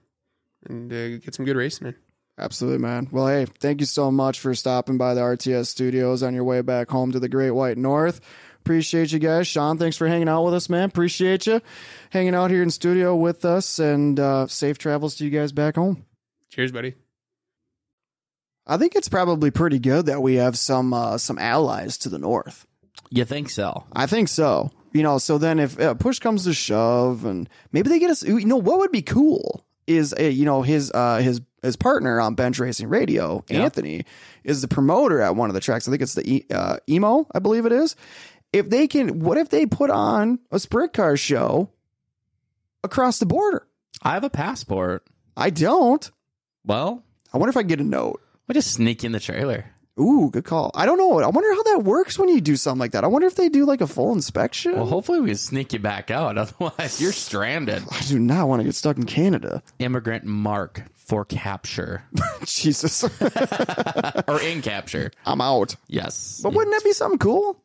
and 0.69 0.93
uh, 0.93 1.19
get 1.19 1.35
some 1.35 1.45
good 1.45 1.57
racing 1.57 1.89
in. 1.89 1.97
Absolutely, 2.39 2.81
man. 2.81 3.09
Well, 3.13 3.29
hey, 3.29 3.47
thank 3.61 3.81
you 3.81 3.87
so 3.87 4.11
much 4.11 4.41
for 4.41 4.55
stopping 4.55 4.99
by 4.99 5.15
the 5.15 5.21
RTS 5.21 5.67
studios 5.67 6.23
on 6.23 6.35
your 6.35 6.45
way 6.45 6.63
back 6.63 6.91
home 6.91 7.13
to 7.13 7.21
the 7.21 7.29
Great 7.29 7.53
White 7.53 7.79
North. 7.79 8.21
Appreciate 8.59 9.13
you 9.13 9.19
guys. 9.19 9.47
Sean, 9.47 9.79
thanks 9.79 9.97
for 9.97 10.09
hanging 10.09 10.29
out 10.29 10.45
with 10.45 10.55
us, 10.55 10.69
man. 10.69 10.89
Appreciate 10.89 11.47
you 11.47 11.61
hanging 12.11 12.35
out 12.35 12.51
here 12.51 12.63
in 12.63 12.71
studio 12.71 13.15
with 13.15 13.45
us 13.45 13.79
and 13.79 14.19
uh, 14.19 14.47
safe 14.47 14.79
travels 14.79 15.15
to 15.17 15.25
you 15.25 15.31
guys 15.31 15.53
back 15.53 15.77
home. 15.77 16.07
Cheers, 16.49 16.73
buddy. 16.73 16.95
I 18.67 18.79
think 18.79 18.97
it's 18.97 19.09
probably 19.09 19.51
pretty 19.51 19.79
good 19.79 20.07
that 20.07 20.23
we 20.23 20.37
have 20.37 20.59
some 20.59 20.95
uh, 20.95 21.19
some 21.19 21.39
allies 21.39 21.99
to 21.99 22.09
the 22.09 22.19
north. 22.19 22.67
you 23.11 23.25
think 23.25 23.51
so? 23.51 23.85
I 23.93 24.07
think 24.07 24.29
so. 24.29 24.71
You 24.93 25.03
know, 25.03 25.19
so 25.19 25.39
then 25.39 25.59
if 25.59 25.79
uh, 25.79 25.95
push 25.95 26.19
comes 26.19 26.45
to 26.45 26.55
shove, 26.55 27.25
and 27.27 27.49
maybe 27.73 27.91
they 27.91 27.99
get 27.99 28.11
us. 28.11 28.23
You 28.23 28.47
know, 28.47 28.57
what 28.57 28.79
would 28.79 28.93
be 28.93 29.03
cool 29.03 29.67
is 29.87 30.15
uh, 30.19 30.23
you 30.23 30.47
know 30.47 30.63
his 30.63 30.91
uh, 30.93 31.19
his 31.19 31.41
his 31.65 31.77
partner 31.77 32.21
on 32.21 32.35
Bench 32.35 32.59
Racing 32.59 32.89
Radio, 32.89 33.45
Anthony, 33.49 34.05
is 34.45 34.61
the 34.61 34.69
promoter 34.69 35.21
at 35.21 35.35
one 35.35 35.51
of 35.51 35.55
the 35.55 35.61
tracks. 35.61 35.89
I 35.89 35.91
think 35.91 36.03
it's 36.03 36.15
the 36.15 36.45
uh, 36.51 36.77
emo, 36.89 37.27
I 37.35 37.39
believe 37.39 37.67
it 37.67 37.73
is. 37.73 37.97
If 38.53 38.71
they 38.71 38.87
can, 38.87 39.21
what 39.21 39.39
if 39.39 39.49
they 39.49 39.67
put 39.67 39.91
on 39.91 40.39
a 40.53 40.59
sprint 40.59 40.93
car 40.93 41.17
show 41.17 41.71
across 42.85 43.19
the 43.19 43.27
border? 43.27 43.67
I 44.03 44.13
have 44.13 44.25
a 44.25 44.31
passport. 44.31 45.05
I 45.37 45.51
don't. 45.51 46.09
Well, 46.65 47.03
I 47.33 47.39
wonder 47.39 47.51
if 47.51 47.57
I 47.57 47.63
can 47.63 47.69
get 47.69 47.81
a 47.81 47.85
note. 47.85 48.23
we 48.47 48.55
just 48.55 48.73
sneak 48.73 49.03
in 49.03 49.13
the 49.13 49.21
trailer. 49.21 49.74
Ooh, 49.99 50.29
good 50.33 50.45
call. 50.45 50.73
I 50.75 50.87
don't 50.87 50.99
know. 50.99 51.21
I 51.21 51.29
wonder 51.29 51.53
how 51.55 51.63
that 51.63 51.85
works 51.85 52.19
when 52.19 52.29
you 52.29 52.41
do 52.41 52.57
something 52.57 52.81
like 52.81 52.93
that. 52.93 53.05
I 53.05 53.07
wonder 53.07 53.29
if 53.29 53.37
they 53.37 53.49
do 53.49 53.65
like 53.65 53.81
a 53.81 53.87
full 53.87 54.13
inspection. 54.13 54.73
Well, 54.73 54.87
hopefully 54.87 55.21
we 55.21 55.29
can 55.29 55.37
sneak 55.37 55.73
you 55.73 55.79
back 55.79 56.11
out. 56.11 56.37
Otherwise, 56.39 57.01
you're 57.01 57.13
stranded. 57.13 57.85
I 57.91 58.01
do 58.03 58.19
not 58.19 58.49
want 58.49 58.61
to 58.61 58.65
get 58.65 58.75
stuck 58.75 58.97
in 58.97 59.05
Canada. 59.07 59.63
Immigrant 59.79 60.25
mark 60.25 60.83
for 60.95 61.25
capture 61.25 62.03
Jesus, 62.45 63.05
or 64.29 64.41
in 64.41 64.63
capture. 64.63 65.13
I'm 65.25 65.41
out. 65.41 65.77
Yes. 65.87 66.41
But 66.43 66.55
wouldn't 66.55 66.75
that 66.75 66.83
be 66.83 66.93
something 66.93 67.19
cool? 67.19 67.61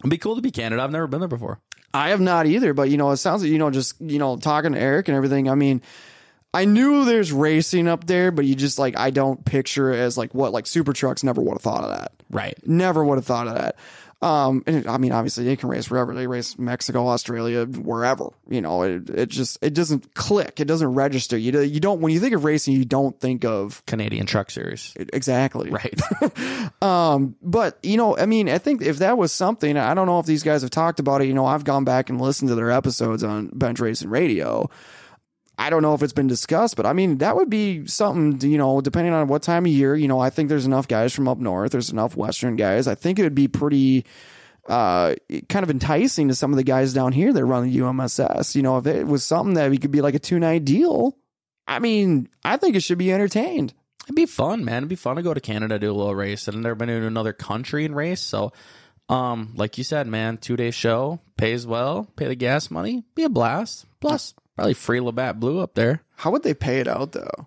It'd 0.00 0.10
be 0.10 0.16
cool 0.18 0.36
to 0.36 0.42
be 0.42 0.50
Canada. 0.50 0.82
I've 0.82 0.92
never 0.92 1.06
been 1.06 1.20
there 1.20 1.28
before. 1.28 1.60
I 1.92 2.10
have 2.10 2.20
not 2.20 2.46
either, 2.46 2.72
but 2.72 2.88
you 2.90 2.96
know, 2.96 3.10
it 3.10 3.16
sounds 3.16 3.42
like 3.42 3.50
you 3.50 3.58
know, 3.58 3.70
just 3.70 4.00
you 4.00 4.18
know, 4.18 4.36
talking 4.36 4.72
to 4.72 4.78
Eric 4.78 5.08
and 5.08 5.16
everything. 5.16 5.50
I 5.50 5.54
mean, 5.54 5.82
I 6.54 6.64
knew 6.64 7.04
there's 7.04 7.30
racing 7.32 7.88
up 7.88 8.06
there, 8.06 8.30
but 8.30 8.46
you 8.46 8.54
just 8.54 8.78
like 8.78 8.96
I 8.98 9.10
don't 9.10 9.44
picture 9.44 9.92
it 9.92 9.98
as 9.98 10.16
like 10.16 10.34
what 10.34 10.52
like 10.52 10.66
super 10.66 10.92
trucks. 10.92 11.22
Never 11.22 11.42
would 11.42 11.52
have 11.52 11.62
thought 11.62 11.84
of 11.84 11.90
that. 11.90 12.12
Right. 12.30 12.58
Never 12.66 13.04
would 13.04 13.16
have 13.18 13.26
thought 13.26 13.48
of 13.48 13.54
that. 13.54 13.76
Um, 14.20 14.64
and 14.66 14.88
I 14.88 14.98
mean, 14.98 15.12
obviously 15.12 15.44
they 15.44 15.54
can 15.54 15.68
race 15.68 15.88
wherever 15.88 16.12
they 16.12 16.26
race, 16.26 16.58
Mexico, 16.58 17.06
Australia, 17.06 17.66
wherever. 17.66 18.30
You 18.48 18.60
know, 18.60 18.82
it 18.82 19.08
it 19.10 19.28
just 19.28 19.58
it 19.62 19.74
doesn't 19.74 20.14
click. 20.14 20.58
It 20.58 20.64
doesn't 20.64 20.92
register. 20.94 21.36
You 21.36 21.52
do- 21.52 21.64
you 21.64 21.78
don't 21.78 22.00
when 22.00 22.12
you 22.12 22.18
think 22.18 22.34
of 22.34 22.42
racing, 22.42 22.74
you 22.74 22.84
don't 22.84 23.18
think 23.20 23.44
of 23.44 23.84
Canadian 23.86 24.26
Truck 24.26 24.50
Series. 24.50 24.92
exactly 24.96 25.70
Right. 25.70 26.00
um, 26.82 27.36
but 27.42 27.78
you 27.82 27.96
know, 27.96 28.16
I 28.18 28.26
mean, 28.26 28.48
I 28.48 28.58
think 28.58 28.82
if 28.82 28.98
that 28.98 29.16
was 29.18 29.30
something, 29.32 29.76
I 29.76 29.94
don't 29.94 30.06
know 30.06 30.18
if 30.18 30.26
these 30.26 30.42
guys 30.42 30.62
have 30.62 30.70
talked 30.70 30.98
about 30.98 31.20
it. 31.22 31.26
You 31.26 31.34
know, 31.34 31.46
I've 31.46 31.64
gone 31.64 31.84
back 31.84 32.10
and 32.10 32.20
listened 32.20 32.48
to 32.48 32.54
their 32.56 32.72
episodes 32.72 33.22
on 33.22 33.50
Bench 33.52 33.78
Racing 33.78 34.10
Radio. 34.10 34.68
I 35.58 35.70
don't 35.70 35.82
know 35.82 35.94
if 35.94 36.02
it's 36.04 36.12
been 36.12 36.28
discussed, 36.28 36.76
but 36.76 36.86
I 36.86 36.92
mean, 36.92 37.18
that 37.18 37.34
would 37.34 37.50
be 37.50 37.84
something, 37.86 38.48
you 38.48 38.58
know, 38.58 38.80
depending 38.80 39.12
on 39.12 39.26
what 39.26 39.42
time 39.42 39.66
of 39.66 39.72
year, 39.72 39.96
you 39.96 40.06
know, 40.06 40.20
I 40.20 40.30
think 40.30 40.48
there's 40.48 40.66
enough 40.66 40.86
guys 40.86 41.12
from 41.12 41.26
up 41.26 41.38
north, 41.38 41.72
there's 41.72 41.90
enough 41.90 42.16
Western 42.16 42.54
guys. 42.54 42.86
I 42.86 42.94
think 42.94 43.18
it 43.18 43.24
would 43.24 43.34
be 43.34 43.48
pretty, 43.48 44.06
uh, 44.68 45.16
kind 45.48 45.64
of 45.64 45.70
enticing 45.70 46.28
to 46.28 46.34
some 46.34 46.52
of 46.52 46.58
the 46.58 46.62
guys 46.62 46.92
down 46.92 47.10
here 47.10 47.32
that 47.32 47.44
run 47.44 47.64
the 47.68 47.78
UMSS. 47.78 48.54
You 48.54 48.62
know, 48.62 48.78
if 48.78 48.86
it 48.86 49.06
was 49.06 49.24
something 49.24 49.54
that 49.54 49.70
we 49.70 49.78
could 49.78 49.90
be 49.90 50.00
like 50.00 50.14
a 50.14 50.20
two 50.20 50.38
night 50.38 50.64
deal, 50.64 51.16
I 51.66 51.80
mean, 51.80 52.28
I 52.44 52.56
think 52.56 52.76
it 52.76 52.82
should 52.82 52.98
be 52.98 53.12
entertained. 53.12 53.74
It'd 54.04 54.14
be 54.14 54.26
fun, 54.26 54.64
man. 54.64 54.78
It'd 54.78 54.88
be 54.88 54.94
fun 54.96 55.16
to 55.16 55.22
go 55.22 55.34
to 55.34 55.40
Canada, 55.40 55.78
do 55.78 55.90
a 55.90 55.92
little 55.92 56.14
race. 56.14 56.48
I've 56.48 56.54
never 56.54 56.74
been 56.74 56.88
to 56.88 57.06
another 57.06 57.34
country 57.34 57.84
and 57.84 57.94
race. 57.94 58.20
So, 58.20 58.52
um, 59.08 59.52
like 59.54 59.76
you 59.76 59.84
said, 59.84 60.06
man, 60.06 60.38
two 60.38 60.56
day 60.56 60.70
show, 60.70 61.20
pays 61.36 61.66
well, 61.66 62.08
pay 62.16 62.26
the 62.28 62.34
gas 62.34 62.70
money, 62.70 63.04
be 63.14 63.24
a 63.24 63.28
blast. 63.28 63.84
Plus, 64.00 64.34
probably 64.58 64.74
free 64.74 65.00
Labatt 65.00 65.38
Blue 65.38 65.60
up 65.60 65.74
there. 65.74 66.02
How 66.16 66.30
would 66.32 66.42
they 66.42 66.54
pay 66.54 66.80
it 66.80 66.88
out 66.88 67.12
though? 67.12 67.46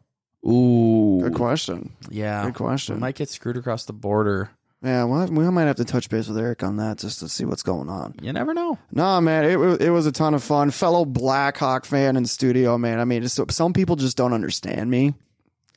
Ooh. 0.49 1.19
Good 1.21 1.35
question. 1.35 1.91
Yeah. 2.09 2.45
Good 2.45 2.55
question. 2.55 2.95
We 2.95 3.01
might 3.01 3.15
get 3.15 3.29
screwed 3.29 3.57
across 3.57 3.85
the 3.85 3.93
border. 3.93 4.49
Yeah, 4.83 5.03
well, 5.03 5.27
we 5.27 5.47
might 5.51 5.65
have 5.65 5.75
to 5.75 5.85
touch 5.85 6.09
base 6.09 6.27
with 6.27 6.39
Eric 6.39 6.63
on 6.63 6.77
that 6.77 6.97
just 6.97 7.19
to 7.19 7.29
see 7.29 7.45
what's 7.45 7.61
going 7.61 7.87
on. 7.87 8.15
You 8.19 8.33
never 8.33 8.55
know. 8.55 8.79
No, 8.91 9.21
man, 9.21 9.43
it, 9.43 9.81
it 9.81 9.89
was 9.91 10.07
a 10.07 10.11
ton 10.11 10.33
of 10.33 10.43
fun. 10.43 10.71
Fellow 10.71 11.05
Blackhawk 11.05 11.85
fan 11.85 12.17
in 12.17 12.25
studio, 12.25 12.79
man. 12.79 12.99
I 12.99 13.05
mean, 13.05 13.21
it's, 13.23 13.39
some 13.51 13.73
people 13.73 13.95
just 13.95 14.17
don't 14.17 14.33
understand 14.33 14.89
me. 14.89 15.13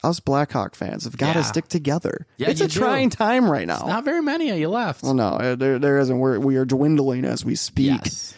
Us 0.02 0.20
Blackhawk 0.20 0.74
fans 0.74 1.05
have 1.05 1.19
got 1.19 1.35
to 1.35 1.44
stick 1.44 1.69
together. 1.69 2.27
Yeah, 2.39 2.48
it's 2.48 2.62
a 2.62 2.69
do. 2.69 2.78
trying 2.78 3.11
time 3.11 3.51
right 3.51 3.66
now. 3.66 3.85
Not 3.86 4.05
very 4.05 4.23
many 4.23 4.51
of 4.51 4.59
you 4.59 4.69
left. 4.69 5.02
well, 5.02 5.15
no, 5.15 5.56
there, 5.56 5.78
there 5.78 5.98
isn't. 5.98 6.19
We're, 6.19 6.39
we 6.39 6.56
are 6.56 6.65
dwindling 6.65 7.27
as 7.27 7.44
we 7.44 7.56
speak. 7.56 8.01
Yes. 8.05 8.35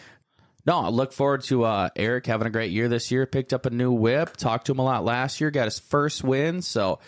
No, 0.67 0.79
I 0.79 0.89
look 0.89 1.13
forward 1.13 1.43
to 1.43 1.63
uh, 1.63 1.89
Eric 1.95 2.25
having 2.25 2.45
a 2.45 2.49
great 2.49 2.71
year 2.71 2.89
this 2.89 3.09
year. 3.09 3.25
Picked 3.25 3.53
up 3.53 3.65
a 3.65 3.69
new 3.69 3.93
whip. 3.93 4.35
Talked 4.35 4.65
to 4.65 4.73
him 4.73 4.79
a 4.79 4.83
lot 4.83 5.05
last 5.05 5.39
year. 5.39 5.49
Got 5.49 5.63
his 5.65 5.79
first 5.79 6.25
win. 6.25 6.61
So 6.61 6.99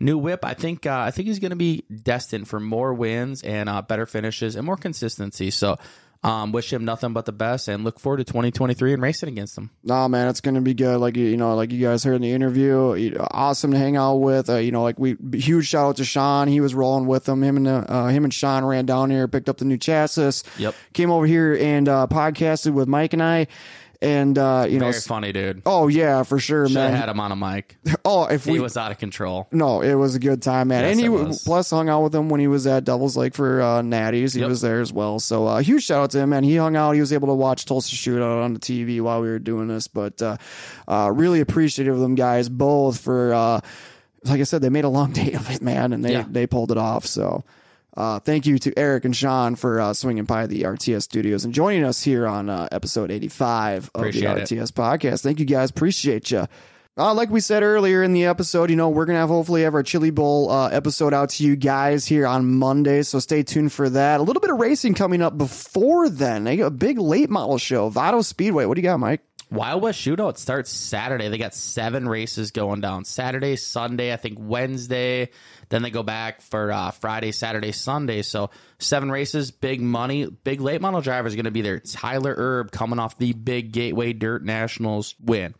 new 0.00 0.16
whip. 0.16 0.46
I 0.46 0.54
think 0.54 0.86
uh, 0.86 0.98
I 0.98 1.10
think 1.10 1.28
he's 1.28 1.38
going 1.38 1.50
to 1.50 1.56
be 1.56 1.84
destined 2.02 2.48
for 2.48 2.58
more 2.58 2.94
wins 2.94 3.42
and 3.42 3.68
uh, 3.68 3.82
better 3.82 4.06
finishes 4.06 4.56
and 4.56 4.64
more 4.64 4.78
consistency. 4.78 5.50
So 5.50 5.76
um, 6.24 6.52
wish 6.52 6.72
him 6.72 6.84
nothing 6.84 7.12
but 7.12 7.26
the 7.26 7.32
best 7.32 7.66
and 7.66 7.82
look 7.82 7.98
forward 7.98 8.18
to 8.18 8.24
2023 8.24 8.92
and 8.92 9.02
racing 9.02 9.28
against 9.28 9.58
him. 9.58 9.70
No, 9.82 10.08
man, 10.08 10.28
it's 10.28 10.40
going 10.40 10.54
to 10.54 10.60
be 10.60 10.74
good. 10.74 10.98
Like, 10.98 11.16
you 11.16 11.36
know, 11.36 11.56
like 11.56 11.72
you 11.72 11.84
guys 11.84 12.04
heard 12.04 12.14
in 12.14 12.22
the 12.22 12.30
interview, 12.30 13.16
awesome 13.30 13.72
to 13.72 13.78
hang 13.78 13.96
out 13.96 14.16
with. 14.16 14.48
Uh, 14.48 14.56
you 14.56 14.70
know, 14.70 14.84
like 14.84 14.98
we, 15.00 15.16
huge 15.32 15.66
shout 15.66 15.88
out 15.88 15.96
to 15.96 16.04
Sean. 16.04 16.46
He 16.46 16.60
was 16.60 16.74
rolling 16.74 17.06
with 17.06 17.24
them. 17.24 17.42
Him 17.42 17.56
and, 17.56 17.66
uh, 17.66 18.06
him 18.06 18.22
and 18.22 18.32
Sean 18.32 18.64
ran 18.64 18.86
down 18.86 19.10
here, 19.10 19.26
picked 19.26 19.48
up 19.48 19.58
the 19.58 19.64
new 19.64 19.78
chassis. 19.78 20.46
Yep. 20.58 20.74
Came 20.92 21.10
over 21.10 21.26
here 21.26 21.56
and, 21.60 21.88
uh, 21.88 22.06
podcasted 22.08 22.72
with 22.72 22.86
Mike 22.86 23.12
and 23.12 23.22
I. 23.22 23.48
And, 24.02 24.36
uh, 24.36 24.66
you 24.68 24.78
know, 24.80 24.86
Very 24.86 24.96
s- 24.96 25.06
funny 25.06 25.32
dude. 25.32 25.62
oh, 25.64 25.86
yeah, 25.86 26.24
for 26.24 26.38
sure, 26.40 26.66
Should 26.66 26.76
have 26.76 26.90
man. 26.90 26.98
had 27.00 27.08
him 27.08 27.20
on 27.20 27.30
a 27.30 27.36
mic. 27.36 27.76
oh, 28.04 28.24
if 28.26 28.44
He 28.44 28.50
we, 28.52 28.60
was 28.60 28.76
out 28.76 28.90
of 28.90 28.98
control. 28.98 29.46
no, 29.52 29.80
it 29.80 29.94
was 29.94 30.16
a 30.16 30.18
good 30.18 30.42
time, 30.42 30.68
man. 30.68 30.82
Yes, 30.82 30.90
and 30.90 31.00
he 31.00 31.06
it 31.06 31.08
was. 31.10 31.42
plus 31.44 31.70
hung 31.70 31.88
out 31.88 32.02
with 32.02 32.12
him 32.14 32.28
when 32.28 32.40
he 32.40 32.48
was 32.48 32.66
at 32.66 32.82
Devil's 32.84 33.16
Lake 33.16 33.34
for 33.34 33.62
uh, 33.62 33.80
Natties. 33.80 34.34
He 34.34 34.40
Yep. 34.40 34.48
was 34.48 34.60
there 34.60 34.80
as 34.80 34.92
well. 34.92 35.20
So 35.20 35.46
uh, 35.46 35.58
huge 35.60 35.84
shout 35.84 36.02
out 36.02 36.10
to 36.10 36.18
him, 36.18 36.30
man. 36.30 36.42
He 36.42 36.56
hung 36.56 36.74
out. 36.74 36.92
He 36.92 37.00
was 37.00 37.12
able 37.12 37.28
to 37.28 37.34
watch 37.34 37.64
Tulsa 37.64 37.94
Shootout 37.94 38.44
on 38.44 38.54
the 38.54 38.60
TV 38.60 39.00
while 39.00 39.22
we 39.22 39.28
were 39.28 39.38
doing 39.38 39.68
this. 39.68 39.86
But 39.86 40.20
uh, 40.20 40.36
uh, 40.88 41.12
really 41.14 41.40
appreciative 41.40 41.94
of 41.94 42.00
them 42.00 42.16
guys 42.16 42.48
both 42.48 42.98
for, 43.00 43.32
uh, 43.32 43.60
like 44.24 44.40
I 44.40 44.44
said, 44.44 44.62
they 44.62 44.68
made 44.68 44.84
a 44.84 44.88
long 44.88 45.12
day 45.12 45.32
of 45.34 45.48
it, 45.48 45.62
man, 45.62 45.92
and 45.92 46.04
they 46.04 46.12
Yeah. 46.12 46.24
they 46.28 46.46
pulled 46.48 46.72
it 46.72 46.78
off. 46.78 47.06
So. 47.06 47.44
Uh, 47.96 48.18
thank 48.20 48.46
you 48.46 48.58
to 48.58 48.72
Eric 48.78 49.04
and 49.04 49.14
Sean 49.14 49.54
for 49.54 49.80
uh, 49.80 49.92
swinging 49.92 50.24
by 50.24 50.46
the 50.46 50.62
RTS 50.62 51.02
studios 51.02 51.44
and 51.44 51.52
joining 51.52 51.84
us 51.84 52.02
here 52.02 52.26
on 52.26 52.48
uh, 52.48 52.68
episode 52.72 53.10
85 53.10 53.90
of 53.94 54.00
Appreciate 54.00 54.34
the 54.34 54.40
it. 54.40 54.48
RTS 54.48 54.72
podcast. 54.72 55.22
Thank 55.22 55.38
you 55.40 55.44
guys. 55.44 55.70
Appreciate 55.70 56.30
you. 56.30 56.46
Uh, 56.96 57.14
like 57.14 57.30
we 57.30 57.40
said 57.40 57.62
earlier 57.62 58.02
in 58.02 58.12
the 58.12 58.26
episode, 58.26 58.68
you 58.68 58.76
know, 58.76 58.90
we're 58.90 59.06
going 59.06 59.16
to 59.16 59.20
have 59.20 59.30
hopefully 59.30 59.62
have 59.62 59.74
our 59.74 59.82
Chili 59.82 60.10
Bowl 60.10 60.50
uh, 60.50 60.68
episode 60.68 61.14
out 61.14 61.30
to 61.30 61.44
you 61.44 61.56
guys 61.56 62.04
here 62.04 62.26
on 62.26 62.46
Monday. 62.54 63.02
So 63.02 63.18
stay 63.18 63.42
tuned 63.42 63.72
for 63.72 63.88
that. 63.88 64.20
A 64.20 64.22
little 64.22 64.40
bit 64.40 64.50
of 64.50 64.58
racing 64.58 64.92
coming 64.92 65.22
up 65.22 65.38
before 65.38 66.10
then. 66.10 66.46
A 66.46 66.68
big 66.70 66.98
late 66.98 67.30
model 67.30 67.56
show, 67.56 67.88
Vado 67.88 68.20
Speedway. 68.20 68.66
What 68.66 68.74
do 68.74 68.82
you 68.82 68.88
got, 68.88 69.00
Mike? 69.00 69.22
Wild 69.52 69.82
West 69.82 70.00
Shootout 70.00 70.38
starts 70.38 70.70
Saturday. 70.70 71.28
They 71.28 71.36
got 71.36 71.54
seven 71.54 72.08
races 72.08 72.52
going 72.52 72.80
down 72.80 73.04
Saturday, 73.04 73.56
Sunday, 73.56 74.10
I 74.10 74.16
think 74.16 74.38
Wednesday. 74.40 75.28
Then 75.68 75.82
they 75.82 75.90
go 75.90 76.02
back 76.02 76.40
for 76.40 76.72
uh, 76.72 76.90
Friday, 76.90 77.32
Saturday, 77.32 77.72
Sunday. 77.72 78.22
So 78.22 78.48
seven 78.78 79.10
races, 79.10 79.50
big 79.50 79.82
money. 79.82 80.24
Big 80.26 80.62
late 80.62 80.80
model 80.80 81.02
driver 81.02 81.28
is 81.28 81.34
going 81.34 81.44
to 81.44 81.50
be 81.50 81.60
there. 81.60 81.80
Tyler 81.80 82.34
Erb 82.36 82.72
coming 82.72 82.98
off 82.98 83.18
the 83.18 83.34
big 83.34 83.72
Gateway 83.72 84.14
Dirt 84.14 84.42
Nationals 84.42 85.14
win. 85.22 85.54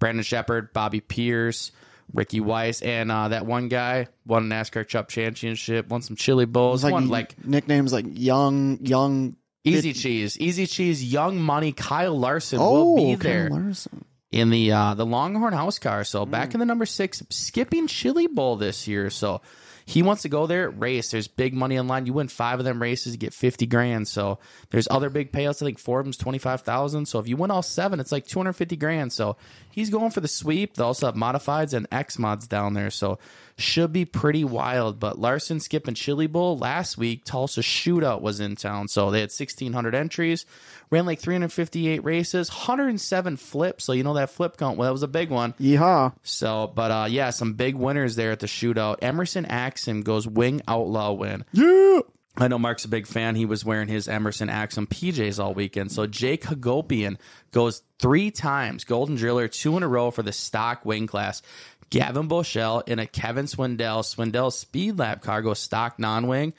Brandon 0.00 0.24
Sheppard, 0.24 0.72
Bobby 0.72 1.00
Pierce, 1.00 1.70
Ricky 2.12 2.40
Weiss, 2.40 2.82
and 2.82 3.10
uh, 3.12 3.28
that 3.28 3.46
one 3.46 3.68
guy 3.68 4.08
won 4.26 4.50
a 4.50 4.54
NASCAR 4.54 4.88
Cup 4.90 5.08
Championship, 5.08 5.88
won 5.88 6.02
some 6.02 6.16
Chili 6.16 6.44
Bowls, 6.46 6.82
Like, 6.82 6.92
won 6.92 7.08
like 7.08 7.44
nicknames 7.44 7.92
like 7.92 8.06
Young, 8.08 8.78
Young. 8.82 9.36
Easy 9.76 9.92
Cheese, 9.92 10.38
Easy 10.38 10.66
Cheese, 10.66 11.04
Young 11.04 11.40
Money, 11.40 11.72
Kyle 11.72 12.18
Larson 12.18 12.58
Oh, 12.60 12.94
will 12.94 12.96
be 12.96 13.12
Kyle 13.12 13.18
there 13.18 13.50
Larson. 13.50 14.04
in 14.32 14.50
the 14.50 14.72
uh, 14.72 14.94
the 14.94 15.06
Longhorn 15.06 15.52
House 15.52 15.78
car. 15.78 16.04
So 16.04 16.24
Mm. 16.26 16.30
back 16.30 16.54
in 16.54 16.60
the 16.60 16.66
number 16.66 16.86
six, 16.86 17.22
skipping 17.30 17.86
Chili 17.86 18.26
Bowl 18.26 18.56
this 18.56 18.86
year. 18.88 19.10
So 19.10 19.40
he 19.86 20.02
wants 20.02 20.20
to 20.22 20.28
go 20.28 20.46
there, 20.46 20.68
race. 20.68 21.10
There's 21.12 21.28
big 21.28 21.54
money 21.54 21.76
in 21.76 21.88
line. 21.88 22.04
You 22.04 22.12
win 22.12 22.28
five 22.28 22.58
of 22.58 22.66
them 22.66 22.82
races, 22.82 23.14
you 23.14 23.18
get 23.18 23.32
fifty 23.32 23.64
grand. 23.64 24.06
So 24.06 24.38
there's 24.68 24.86
other 24.90 25.08
big 25.08 25.32
payouts. 25.32 25.62
I 25.62 25.64
think 25.64 25.78
four 25.78 26.00
of 26.00 26.04
them's 26.04 26.18
twenty 26.18 26.36
five 26.38 26.60
thousand. 26.60 27.06
So 27.06 27.18
if 27.20 27.26
you 27.26 27.38
win 27.38 27.50
all 27.50 27.62
seven, 27.62 27.98
it's 27.98 28.12
like 28.12 28.26
two 28.26 28.38
hundred 28.38 28.52
fifty 28.52 28.76
grand. 28.76 29.14
So 29.14 29.38
he's 29.70 29.88
going 29.88 30.10
for 30.10 30.20
the 30.20 30.28
sweep. 30.28 30.74
They 30.74 30.84
also 30.84 31.06
have 31.06 31.14
modifieds 31.14 31.72
and 31.72 31.86
X 31.90 32.18
mods 32.18 32.46
down 32.46 32.74
there. 32.74 32.90
So 32.90 33.18
should 33.58 33.92
be 33.92 34.04
pretty 34.04 34.44
wild. 34.44 35.00
But 35.00 35.18
Larson, 35.18 35.60
Skip, 35.60 35.88
and 35.88 35.96
Chili 35.96 36.26
Bowl 36.26 36.56
last 36.56 36.96
week, 36.96 37.24
Tulsa 37.24 37.60
Shootout 37.60 38.20
was 38.20 38.40
in 38.40 38.56
town. 38.56 38.88
So 38.88 39.10
they 39.10 39.20
had 39.20 39.30
1,600 39.30 39.94
entries, 39.94 40.46
ran 40.90 41.06
like 41.06 41.20
358 41.20 42.04
races, 42.04 42.48
107 42.50 43.36
flips. 43.36 43.84
So 43.84 43.92
you 43.92 44.04
know 44.04 44.14
that 44.14 44.30
flip 44.30 44.56
count, 44.56 44.78
well, 44.78 44.86
that 44.86 44.92
was 44.92 45.02
a 45.02 45.08
big 45.08 45.30
one. 45.30 45.54
Yeehaw. 45.60 46.14
So, 46.22 46.72
but 46.74 46.90
uh, 46.90 47.06
yeah, 47.10 47.30
some 47.30 47.54
big 47.54 47.74
winners 47.74 48.16
there 48.16 48.30
at 48.32 48.40
the 48.40 48.46
shootout. 48.46 48.98
Emerson 49.02 49.44
Axsom 49.44 50.04
goes 50.04 50.26
wing 50.26 50.62
outlaw 50.68 51.12
win. 51.12 51.44
Yeah. 51.52 52.00
I 52.40 52.46
know 52.46 52.58
Mark's 52.58 52.84
a 52.84 52.88
big 52.88 53.08
fan. 53.08 53.34
He 53.34 53.46
was 53.46 53.64
wearing 53.64 53.88
his 53.88 54.06
Emerson 54.06 54.48
Axsom 54.48 54.86
PJs 54.86 55.42
all 55.42 55.54
weekend. 55.54 55.90
So 55.90 56.06
Jake 56.06 56.44
Hagopian 56.44 57.16
goes 57.50 57.82
three 57.98 58.30
times, 58.30 58.84
Golden 58.84 59.16
Driller, 59.16 59.48
two 59.48 59.76
in 59.76 59.82
a 59.82 59.88
row 59.88 60.12
for 60.12 60.22
the 60.22 60.30
stock 60.30 60.84
wing 60.84 61.08
class. 61.08 61.42
Gavan 61.90 62.28
Boschele 62.28 62.86
in 62.88 62.98
a 62.98 63.06
Kevin 63.06 63.46
Swindell. 63.46 64.02
Swindell 64.02 64.52
speed 64.52 64.98
lap 64.98 65.22
cargo 65.22 65.54
stock 65.54 65.98
non 65.98 66.26
wing. 66.26 66.52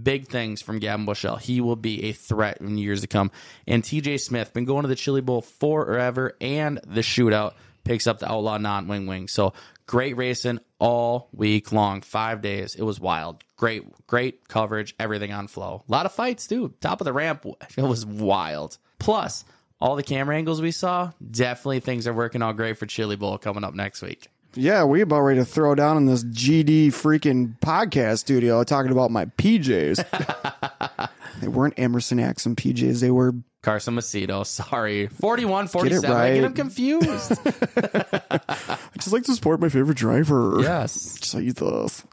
Big 0.00 0.28
things 0.28 0.62
from 0.62 0.78
Gavan 0.78 1.06
Boschele. 1.06 1.40
He 1.40 1.60
will 1.60 1.76
be 1.76 2.04
a 2.04 2.12
threat 2.12 2.60
in 2.60 2.78
years 2.78 3.00
to 3.00 3.06
come. 3.06 3.30
And 3.66 3.82
TJ 3.82 4.20
Smith, 4.20 4.52
been 4.52 4.64
going 4.64 4.82
to 4.82 4.88
the 4.88 4.96
Chili 4.96 5.20
Bowl 5.20 5.42
forever 5.42 6.36
and 6.40 6.80
the 6.86 7.00
shootout, 7.00 7.54
picks 7.84 8.06
up 8.06 8.18
the 8.18 8.30
outlaw 8.30 8.58
non 8.58 8.88
wing 8.88 9.06
wing. 9.06 9.28
So 9.28 9.54
great 9.86 10.16
racing 10.16 10.60
all 10.78 11.28
week 11.32 11.72
long, 11.72 12.02
five 12.02 12.42
days. 12.42 12.74
It 12.74 12.82
was 12.82 13.00
wild. 13.00 13.42
Great, 13.56 13.84
great 14.06 14.48
coverage, 14.48 14.94
everything 14.98 15.32
on 15.32 15.48
Flo. 15.48 15.84
A 15.88 15.92
lot 15.92 16.06
of 16.06 16.12
fights 16.12 16.46
too. 16.46 16.74
Top 16.80 17.00
of 17.00 17.06
the 17.06 17.12
ramp, 17.12 17.46
it 17.76 17.82
was 17.82 18.04
wild. 18.04 18.78
Plus, 18.98 19.44
all 19.80 19.96
the 19.96 20.02
camera 20.02 20.36
angles 20.36 20.60
we 20.60 20.70
saw, 20.70 21.12
definitely 21.30 21.80
things 21.80 22.06
are 22.06 22.14
working 22.14 22.42
out 22.42 22.56
great 22.56 22.78
for 22.78 22.86
Chili 22.86 23.16
Bowl 23.16 23.38
coming 23.38 23.64
up 23.64 23.74
next 23.74 24.02
week. 24.02 24.28
Yeah, 24.56 24.84
we 24.84 25.02
about 25.02 25.20
ready 25.20 25.38
to 25.40 25.44
throw 25.44 25.74
down 25.74 25.98
in 25.98 26.06
this 26.06 26.24
GD 26.24 26.88
freaking 26.88 27.58
podcast 27.60 28.18
studio 28.18 28.64
talking 28.64 28.90
about 28.90 29.10
my 29.10 29.26
PJs. 29.26 31.10
they 31.40 31.48
weren't 31.48 31.74
Emerson 31.78 32.18
Axsom 32.18 32.54
PJs. 32.56 33.00
They 33.00 33.10
were 33.10 33.34
Carson 33.62 33.94
Macedo, 33.94 34.46
sorry. 34.46 35.08
41, 35.08 35.68
47. 35.68 36.10
I 36.10 36.14
right. 36.14 36.34
get 36.34 36.44
him 36.44 36.54
confused. 36.54 37.32
I 37.76 38.80
just 38.94 39.12
like 39.12 39.24
to 39.24 39.34
support 39.34 39.60
my 39.60 39.68
favorite 39.68 39.98
driver. 39.98 40.58
yes. 40.60 41.18
Jesus. 41.20 42.04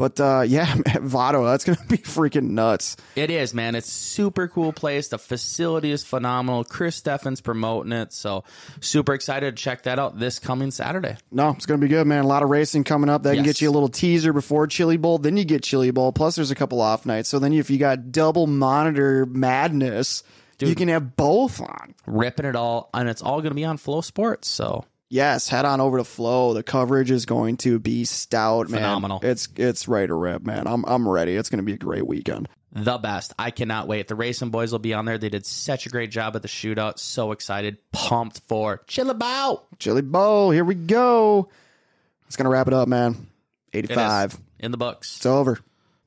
But 0.00 0.18
uh, 0.18 0.40
yeah, 0.48 0.74
Vado, 1.00 1.44
that's 1.44 1.64
gonna 1.64 1.78
be 1.86 1.98
freaking 1.98 2.52
nuts. 2.52 2.96
It 3.16 3.30
is, 3.30 3.52
man. 3.52 3.74
It's 3.74 3.92
super 3.92 4.48
cool 4.48 4.72
place. 4.72 5.08
The 5.08 5.18
facility 5.18 5.90
is 5.90 6.02
phenomenal. 6.02 6.64
Chris 6.64 6.96
Steffens 6.96 7.42
promoting 7.42 7.92
it. 7.92 8.14
So 8.14 8.44
super 8.80 9.12
excited 9.12 9.54
to 9.54 9.62
check 9.62 9.82
that 9.82 9.98
out 9.98 10.18
this 10.18 10.38
coming 10.38 10.70
Saturday. 10.70 11.18
No, 11.30 11.50
it's 11.50 11.66
gonna 11.66 11.78
be 11.82 11.88
good, 11.88 12.06
man. 12.06 12.24
A 12.24 12.26
lot 12.26 12.42
of 12.42 12.48
racing 12.48 12.84
coming 12.84 13.10
up. 13.10 13.24
That 13.24 13.34
can 13.34 13.44
get 13.44 13.60
you 13.60 13.68
a 13.68 13.72
little 13.72 13.90
teaser 13.90 14.32
before 14.32 14.66
Chili 14.66 14.96
Bowl. 14.96 15.18
Then 15.18 15.36
you 15.36 15.44
get 15.44 15.62
Chili 15.62 15.90
Bowl. 15.90 16.12
Plus, 16.12 16.36
there's 16.36 16.50
a 16.50 16.54
couple 16.54 16.80
off 16.80 17.04
nights. 17.04 17.28
So 17.28 17.38
then, 17.38 17.52
if 17.52 17.68
you 17.68 17.76
got 17.76 18.10
double 18.10 18.46
monitor 18.46 19.26
madness, 19.26 20.22
you 20.60 20.74
can 20.74 20.88
have 20.88 21.14
both 21.16 21.60
on. 21.60 21.94
Ripping 22.06 22.46
it 22.46 22.56
all. 22.56 22.88
And 22.94 23.08
it's 23.08 23.22
all 23.22 23.40
going 23.40 23.50
to 23.50 23.54
be 23.54 23.64
on 23.64 23.78
FloSports. 23.78 24.44
So 24.46 24.84
Yes, 25.10 25.48
head 25.48 25.64
on 25.64 25.80
over 25.80 25.98
to 25.98 26.04
Flo. 26.04 26.54
The 26.54 26.62
coverage 26.62 27.10
is 27.10 27.26
going 27.26 27.56
to 27.58 27.80
be 27.80 28.04
stout, 28.04 28.68
man. 28.70 28.78
Phenomenal. 28.80 29.20
It's 29.24 29.48
it's 29.56 29.88
ready 29.88 30.06
to 30.06 30.14
rip, 30.14 30.42
man. 30.46 30.68
I'm 30.68 30.84
I'm 30.86 31.08
ready. 31.08 31.34
It's 31.34 31.50
gonna 31.50 31.64
be 31.64 31.72
a 31.72 31.78
great 31.78 32.06
weekend. 32.06 32.48
the 32.72 32.96
best. 32.98 33.34
I 33.36 33.50
cannot 33.50 33.88
wait. 33.88 34.06
The 34.06 34.14
racing 34.14 34.50
boys 34.50 34.70
will 34.70 34.78
be 34.78 34.94
on 34.94 35.04
there. 35.06 35.18
They 35.18 35.28
did 35.28 35.44
such 35.44 35.86
a 35.86 35.88
great 35.88 36.12
job 36.12 36.36
at 36.36 36.42
the 36.42 36.48
shootout. 36.48 37.00
So 37.00 37.32
excited. 37.32 37.78
Pumped 37.90 38.40
for 38.46 38.82
Chillabout. 38.86 39.64
Chili 39.80 40.02
Bowl, 40.02 40.52
here 40.52 40.64
we 40.64 40.76
go. 40.76 41.48
It's 42.28 42.36
gonna 42.36 42.50
wrap 42.50 42.68
it 42.68 42.72
up, 42.72 42.86
man. 42.86 43.26
It 43.72 43.86
is 43.86 43.90
85. 43.90 44.38
in 44.60 44.70
the 44.70 44.76
books. 44.76 45.16
It's 45.16 45.26
over. 45.26 45.58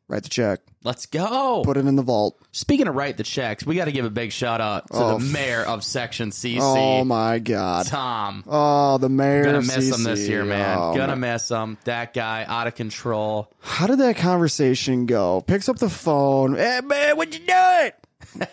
Write 0.09 0.23
the 0.23 0.29
check. 0.29 0.59
Let's 0.83 1.05
go. 1.05 1.61
Put 1.63 1.77
it 1.77 1.85
in 1.85 1.95
the 1.95 2.01
vault. 2.03 2.37
Speaking 2.51 2.87
of 2.87 2.95
write 2.95 3.15
the 3.15 3.23
checks, 3.23 3.65
we 3.65 3.75
got 3.75 3.85
to 3.85 3.91
give 3.93 4.03
a 4.03 4.09
big 4.09 4.33
shout 4.33 4.59
out 4.59 4.87
to 4.91 4.97
Oh. 4.97 5.17
the 5.17 5.23
mayor 5.25 5.61
of 5.63 5.81
Section 5.83 6.31
CC, 6.31 6.57
Oh 6.61 7.05
my 7.05 7.39
god. 7.39 7.87
Tom. 7.87 8.43
Oh, 8.45 8.97
the 8.97 9.07
mayor. 9.07 9.45
Gonna 9.45 9.59
of 9.59 9.67
miss 9.67 9.97
him 9.97 10.03
this 10.03 10.19
CC. 10.25 10.29
year, 10.29 10.43
man. 10.43 10.77
Oh, 10.77 10.93
Gonna 10.93 11.15
miss 11.15 11.47
him. 11.49 11.77
That 11.85 12.13
guy 12.13 12.43
out 12.47 12.67
of 12.67 12.75
control. 12.75 13.49
How 13.61 13.87
did 13.87 13.99
that 13.99 14.17
conversation 14.17 15.05
go? 15.05 15.39
Picks 15.41 15.69
up 15.69 15.77
the 15.79 15.89
phone. 15.89 16.55
Hey 16.57 16.81
man, 16.83 17.15
what 17.15 17.33
you 17.33 17.39
doing? 17.47 17.91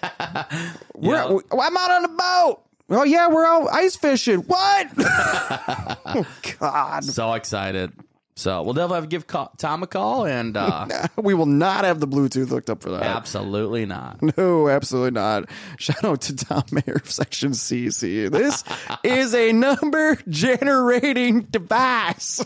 we're, 0.95 1.15
know- 1.17 1.43
I'm 1.53 1.77
out 1.77 1.91
on 1.91 2.03
the 2.03 2.09
boat. 2.09 2.63
Oh 2.91 3.05
yeah, 3.05 3.29
we're 3.29 3.45
out 3.45 3.69
ice 3.73 3.97
fishing. 3.97 4.41
What? 4.41 4.87
oh 4.99 6.27
God. 6.61 7.05
So 7.05 7.33
excited. 7.35 7.93
So 8.41 8.63
we'll 8.63 8.73
definitely 8.73 8.95
have 8.95 9.05
to 9.05 9.09
give 9.11 9.27
ca- 9.27 9.51
Tom 9.59 9.83
a 9.83 9.87
call, 9.87 10.25
and 10.25 10.57
uh, 10.57 10.87
We 11.19 11.35
will 11.35 11.45
not 11.45 11.85
have 11.85 12.01
the 12.01 12.09
Bluetooth 12.09 12.49
hooked 12.49 12.71
up 12.71 12.81
for 12.81 12.89
that. 12.91 13.03
absolutely 13.03 13.85
not. 13.85 14.19
No, 14.39 14.69
absolutely 14.69 15.11
not. 15.11 15.51
Shout 15.77 16.03
out 16.05 16.23
to 16.23 16.37
Tom 16.37 16.63
Mayor 16.73 16.95
of 17.05 17.11
Section 17.11 17.51
CC. 17.51 18.31
This 18.31 18.65
is 19.05 19.35
a 19.35 19.53
number 19.53 20.17
generating 20.29 21.43
device. 21.43 22.43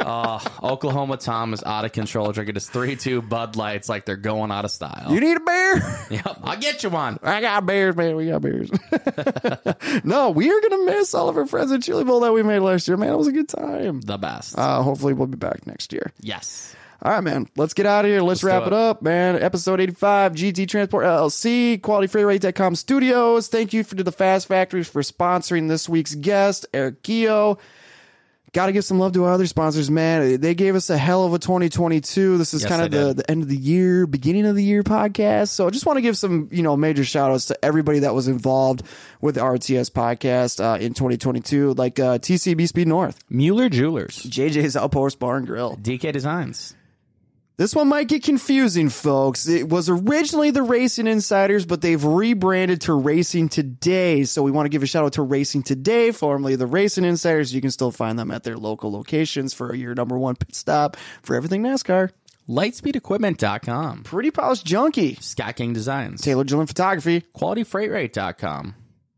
Oklahoma 0.00 1.18
Tom 1.18 1.52
is 1.52 1.62
out 1.62 1.84
of 1.84 1.92
control, 1.92 2.32
drinking 2.32 2.54
his 2.56 2.68
three 2.68 2.96
two 2.96 3.22
Bud 3.22 3.54
Lights 3.56 3.88
like 3.88 4.04
they're 4.06 4.16
going 4.16 4.50
out 4.50 4.64
of 4.64 4.70
style. 4.70 5.12
You 5.12 5.20
need 5.20 5.36
a 5.36 5.40
beer? 5.40 5.74
yep, 6.10 6.38
I'll 6.42 6.58
get 6.58 6.82
you 6.82 6.90
one. 6.90 7.18
I 7.22 7.40
got 7.40 7.66
beers, 7.66 7.94
man. 7.94 8.16
We 8.16 8.26
got 8.28 8.42
beers. 8.42 8.70
no, 10.04 10.30
we 10.30 10.50
are 10.50 10.60
gonna 10.60 10.84
miss 10.86 11.14
all 11.14 11.28
of 11.28 11.36
our 11.36 11.46
friends 11.46 11.70
at 11.72 11.82
Chili 11.82 12.04
Bowl 12.04 12.20
that 12.20 12.32
we 12.32 12.42
made 12.42 12.60
last 12.60 12.88
year, 12.88 12.96
man. 12.96 13.12
It 13.12 13.16
was 13.16 13.28
a 13.28 13.32
good 13.32 13.48
time. 13.48 14.00
The 14.00 14.18
best. 14.18 14.58
Uh, 14.58 14.82
hopefully, 14.82 15.11
we'll 15.12 15.26
be 15.26 15.36
back 15.36 15.66
next 15.66 15.92
year. 15.92 16.12
yes. 16.20 16.74
All 17.04 17.10
right, 17.10 17.24
man. 17.24 17.48
Let's 17.56 17.74
get 17.74 17.84
out 17.84 18.04
of 18.04 18.12
here. 18.12 18.22
Let's, 18.22 18.44
wrap 18.44 18.62
do 18.62 18.68
it 18.68 18.72
up, 18.72 19.02
man. 19.02 19.34
Episode 19.42 19.80
85, 19.80 20.34
GT 20.34 20.68
Transport 20.68 21.04
LLC, 21.04 21.80
QualityFreightRate.com 21.80 22.76
Studios. 22.76 23.48
Thank 23.48 23.72
you 23.72 23.82
for 23.82 23.96
to 23.96 24.04
the 24.04 24.12
Fast 24.12 24.46
Factories 24.46 24.88
for 24.88 25.02
sponsoring 25.02 25.68
this 25.68 25.88
week's 25.88 26.14
guest, 26.14 26.64
Eric 26.72 27.02
Gio. 27.02 27.58
Got 28.54 28.66
to 28.66 28.72
give 28.72 28.84
some 28.84 28.98
love 28.98 29.12
to 29.12 29.24
our 29.24 29.32
other 29.32 29.46
sponsors, 29.46 29.90
man. 29.90 30.38
They 30.38 30.54
gave 30.54 30.74
us 30.74 30.90
a 30.90 30.98
hell 30.98 31.24
of 31.24 31.32
a 31.32 31.38
2022. 31.38 32.36
This 32.36 32.52
is 32.52 32.60
Yes, 32.62 32.68
kind 32.70 32.82
of 32.82 32.90
the, 32.90 33.14
the 33.14 33.30
end 33.30 33.42
of 33.42 33.48
the 33.48 33.56
year, 33.56 34.06
beginning 34.06 34.44
of 34.44 34.54
the 34.56 34.62
year 34.62 34.82
podcast. 34.82 35.48
So 35.48 35.66
I 35.66 35.70
just 35.70 35.86
want 35.86 35.96
to 35.96 36.02
give 36.02 36.18
some, 36.18 36.48
you 36.52 36.62
know, 36.62 36.76
major 36.76 37.02
shout 37.02 37.30
outs 37.30 37.46
to 37.46 37.64
everybody 37.64 38.00
that 38.00 38.14
was 38.14 38.28
involved 38.28 38.82
with 39.22 39.36
the 39.36 39.40
RTS 39.40 39.90
podcast 39.90 40.62
uh, 40.62 40.76
in 40.78 40.92
2022, 40.92 41.72
like 41.72 41.98
uh, 41.98 42.18
TCB 42.18 42.68
Speed 42.68 42.88
North, 42.88 43.24
Mueller 43.30 43.70
Jewelers. 43.70 44.18
JJ's 44.18 44.76
Outpost 44.76 45.18
Bar 45.18 45.38
and 45.38 45.46
Grill. 45.46 45.78
DK 45.78 46.12
Designs. 46.12 46.74
This 47.62 47.76
one 47.76 47.86
might 47.86 48.08
get 48.08 48.24
confusing, 48.24 48.88
folks. 48.88 49.46
It 49.46 49.68
was 49.68 49.88
originally 49.88 50.50
the 50.50 50.64
Racing 50.64 51.06
Insiders, 51.06 51.64
but 51.64 51.80
they've 51.80 52.04
rebranded 52.04 52.80
to 52.80 52.92
Racing 52.92 53.50
Today. 53.50 54.24
So 54.24 54.42
we 54.42 54.50
want 54.50 54.66
to 54.66 54.68
give 54.68 54.82
a 54.82 54.86
shout 54.86 55.04
out 55.04 55.12
to 55.12 55.22
Racing 55.22 55.62
Today, 55.62 56.10
formerly 56.10 56.56
the 56.56 56.66
Racing 56.66 57.04
Insiders. 57.04 57.54
You 57.54 57.60
can 57.60 57.70
still 57.70 57.92
find 57.92 58.18
them 58.18 58.32
at 58.32 58.42
their 58.42 58.56
local 58.56 58.90
locations 58.90 59.54
for 59.54 59.76
your 59.76 59.94
number 59.94 60.18
one 60.18 60.34
pit 60.34 60.56
stop 60.56 60.96
for 61.22 61.36
everything 61.36 61.62
NASCAR. 61.62 62.10
Lightspeedequipment.com. 62.48 64.02
Pretty 64.02 64.32
polished 64.32 64.66
junkie. 64.66 65.14
Scott 65.20 65.54
King 65.54 65.72
Designs. 65.72 66.20
Taylor 66.20 66.42
Gillen 66.42 66.66
Photography. 66.66 67.22
QualityFreightRate.com. 67.36 68.74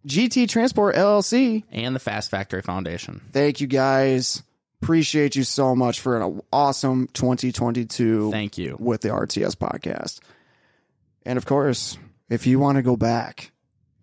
GT 0.06 0.50
Transport 0.50 0.96
LLC. 0.96 1.64
And 1.72 1.96
the 1.96 2.00
Fast 2.00 2.30
Factory 2.30 2.60
Foundation. 2.60 3.22
Thank 3.32 3.62
you 3.62 3.66
guys. 3.66 4.42
Appreciate 4.84 5.34
you 5.34 5.44
so 5.44 5.74
much 5.74 5.98
for 5.98 6.20
an 6.20 6.42
awesome 6.52 7.08
2022. 7.14 8.30
Thank 8.30 8.58
you. 8.58 8.76
with 8.78 9.00
the 9.00 9.08
RTS 9.08 9.54
podcast. 9.56 10.20
And 11.24 11.38
of 11.38 11.46
course, 11.46 11.96
if 12.28 12.46
you 12.46 12.58
want 12.58 12.76
to 12.76 12.82
go 12.82 12.94
back 12.94 13.50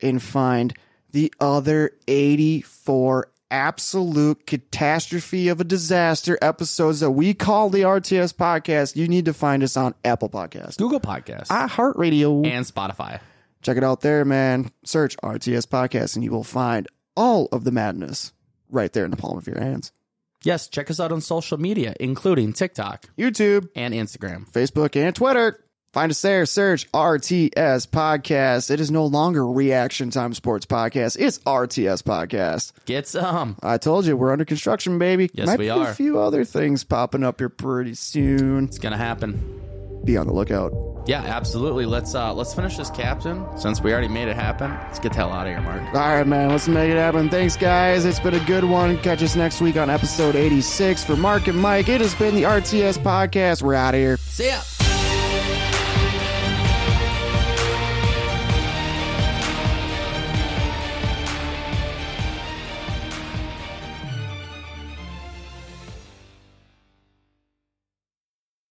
and 0.02 0.20
find 0.22 0.74
the 1.12 1.32
other 1.40 1.92
84 2.08 3.28
absolute 3.52 4.48
catastrophe 4.48 5.50
of 5.50 5.62
a 5.62 5.64
disaster 5.64 6.40
episodes 6.42 7.02
that 7.02 7.12
we 7.12 7.36
call 7.36 7.70
the 7.70 7.82
RTS 7.84 8.34
podcast, 8.34 8.96
you 8.96 9.08
need 9.08 9.26
to 9.26 9.34
find 9.36 9.62
us 9.62 9.78
on 9.78 9.94
Apple 10.04 10.30
Podcasts, 10.30 10.78
Google 10.78 11.00
Podcasts. 11.00 11.50
iHeartRadio. 11.50 12.44
and 12.48 12.66
Spotify. 12.66 13.20
Check 13.62 13.78
it 13.78 13.84
out 13.84 14.02
there, 14.02 14.26
man. 14.26 14.72
Search 14.84 15.16
RTS 15.18 15.68
podcast 15.68 16.16
and 16.16 16.24
you 16.24 16.32
will 16.32 16.44
find 16.44 16.88
all 17.16 17.50
of 17.52 17.66
the 17.66 17.72
madness 17.72 18.34
right 18.68 18.92
there 18.92 19.06
in 19.06 19.12
the 19.12 19.18
palm 19.18 19.38
of 19.38 19.46
your 19.46 19.60
hands. 19.60 19.92
Yes, 20.44 20.68
check 20.68 20.90
us 20.90 21.00
out 21.00 21.12
on 21.12 21.22
social 21.22 21.60
media, 21.60 21.94
including 22.00 22.54
TikTok 22.54 23.06
YouTube, 23.18 23.70
and 23.76 23.94
Instagram. 23.94 24.50
Facebook, 24.52 24.96
and 24.96 25.16
Twitter. 25.16 25.64
Find 25.94 26.10
us 26.10 26.22
there. 26.22 26.46
Search 26.46 26.90
RTS 26.94 27.86
Podcast. 27.88 28.72
It 28.72 28.80
is 28.80 28.90
no 28.90 29.06
longer 29.06 29.46
Reaction 29.46 30.10
Time 30.10 30.34
Sports 30.34 30.66
Podcast. 30.66 31.18
It's 31.20 31.40
RTS 31.40 32.02
Podcast. 32.04 32.72
Get 32.86 33.08
some. 33.08 33.58
I 33.62 33.78
told 33.78 34.06
you 34.06 34.16
we're 34.16 34.32
under 34.32 34.46
construction, 34.46 35.00
baby. 35.00 35.30
Yes, 35.34 35.48
Might 35.48 35.60
we 35.60 35.66
be 35.66 35.70
are. 35.70 35.90
A 35.90 35.94
few 35.94 36.20
other 36.20 36.46
things 36.46 36.86
popping 36.86 37.26
up 37.26 37.42
here 37.42 37.50
pretty 37.50 37.96
soon. 37.96 38.66
It's 38.66 38.80
gonna 38.80 38.96
happen. 38.96 39.62
Be 40.04 40.18
on 40.18 40.28
the 40.28 40.34
lookout. 40.34 40.74
Yeah, 41.08 41.22
absolutely. 41.24 41.86
Let's 41.86 42.14
uh 42.14 42.34
let's 42.34 42.54
finish 42.54 42.78
this 42.78 42.90
captain 42.92 43.46
since 43.58 43.82
we 43.82 43.92
already 43.92 44.08
made 44.08 44.28
it 44.28 44.36
happen. 44.36 44.70
Let's 44.72 45.00
get 45.00 45.14
the 45.14 45.18
hell 45.18 45.32
out 45.32 45.48
of 45.48 45.54
here, 45.54 45.62
Mark. 45.62 45.82
All 45.96 46.16
right, 46.16 46.28
man. 46.28 46.50
Let's 46.50 46.68
make 46.68 46.92
it 46.92 46.98
happen. 46.98 47.30
Thanks, 47.30 47.58
guys. 47.58 48.06
It's 48.06 48.20
been 48.20 48.36
a 48.36 48.46
good 48.46 48.64
one. 48.64 48.98
Catch 49.00 49.24
us 49.24 49.36
next 49.36 49.62
week 49.62 49.78
on 49.78 49.90
episode 49.90 50.36
86 50.36 51.04
for 51.04 51.16
Mark 51.16 51.48
and 51.48 51.58
Mike. 51.58 51.90
It 51.90 52.02
has 52.02 52.14
been 52.16 52.36
the 52.36 52.44
RTS 52.44 53.00
Podcast. 53.00 53.64
We're 53.64 53.74
out 53.74 53.96
of 53.96 54.00
here. 54.00 54.18
See 54.18 54.48
ya. 54.48 54.62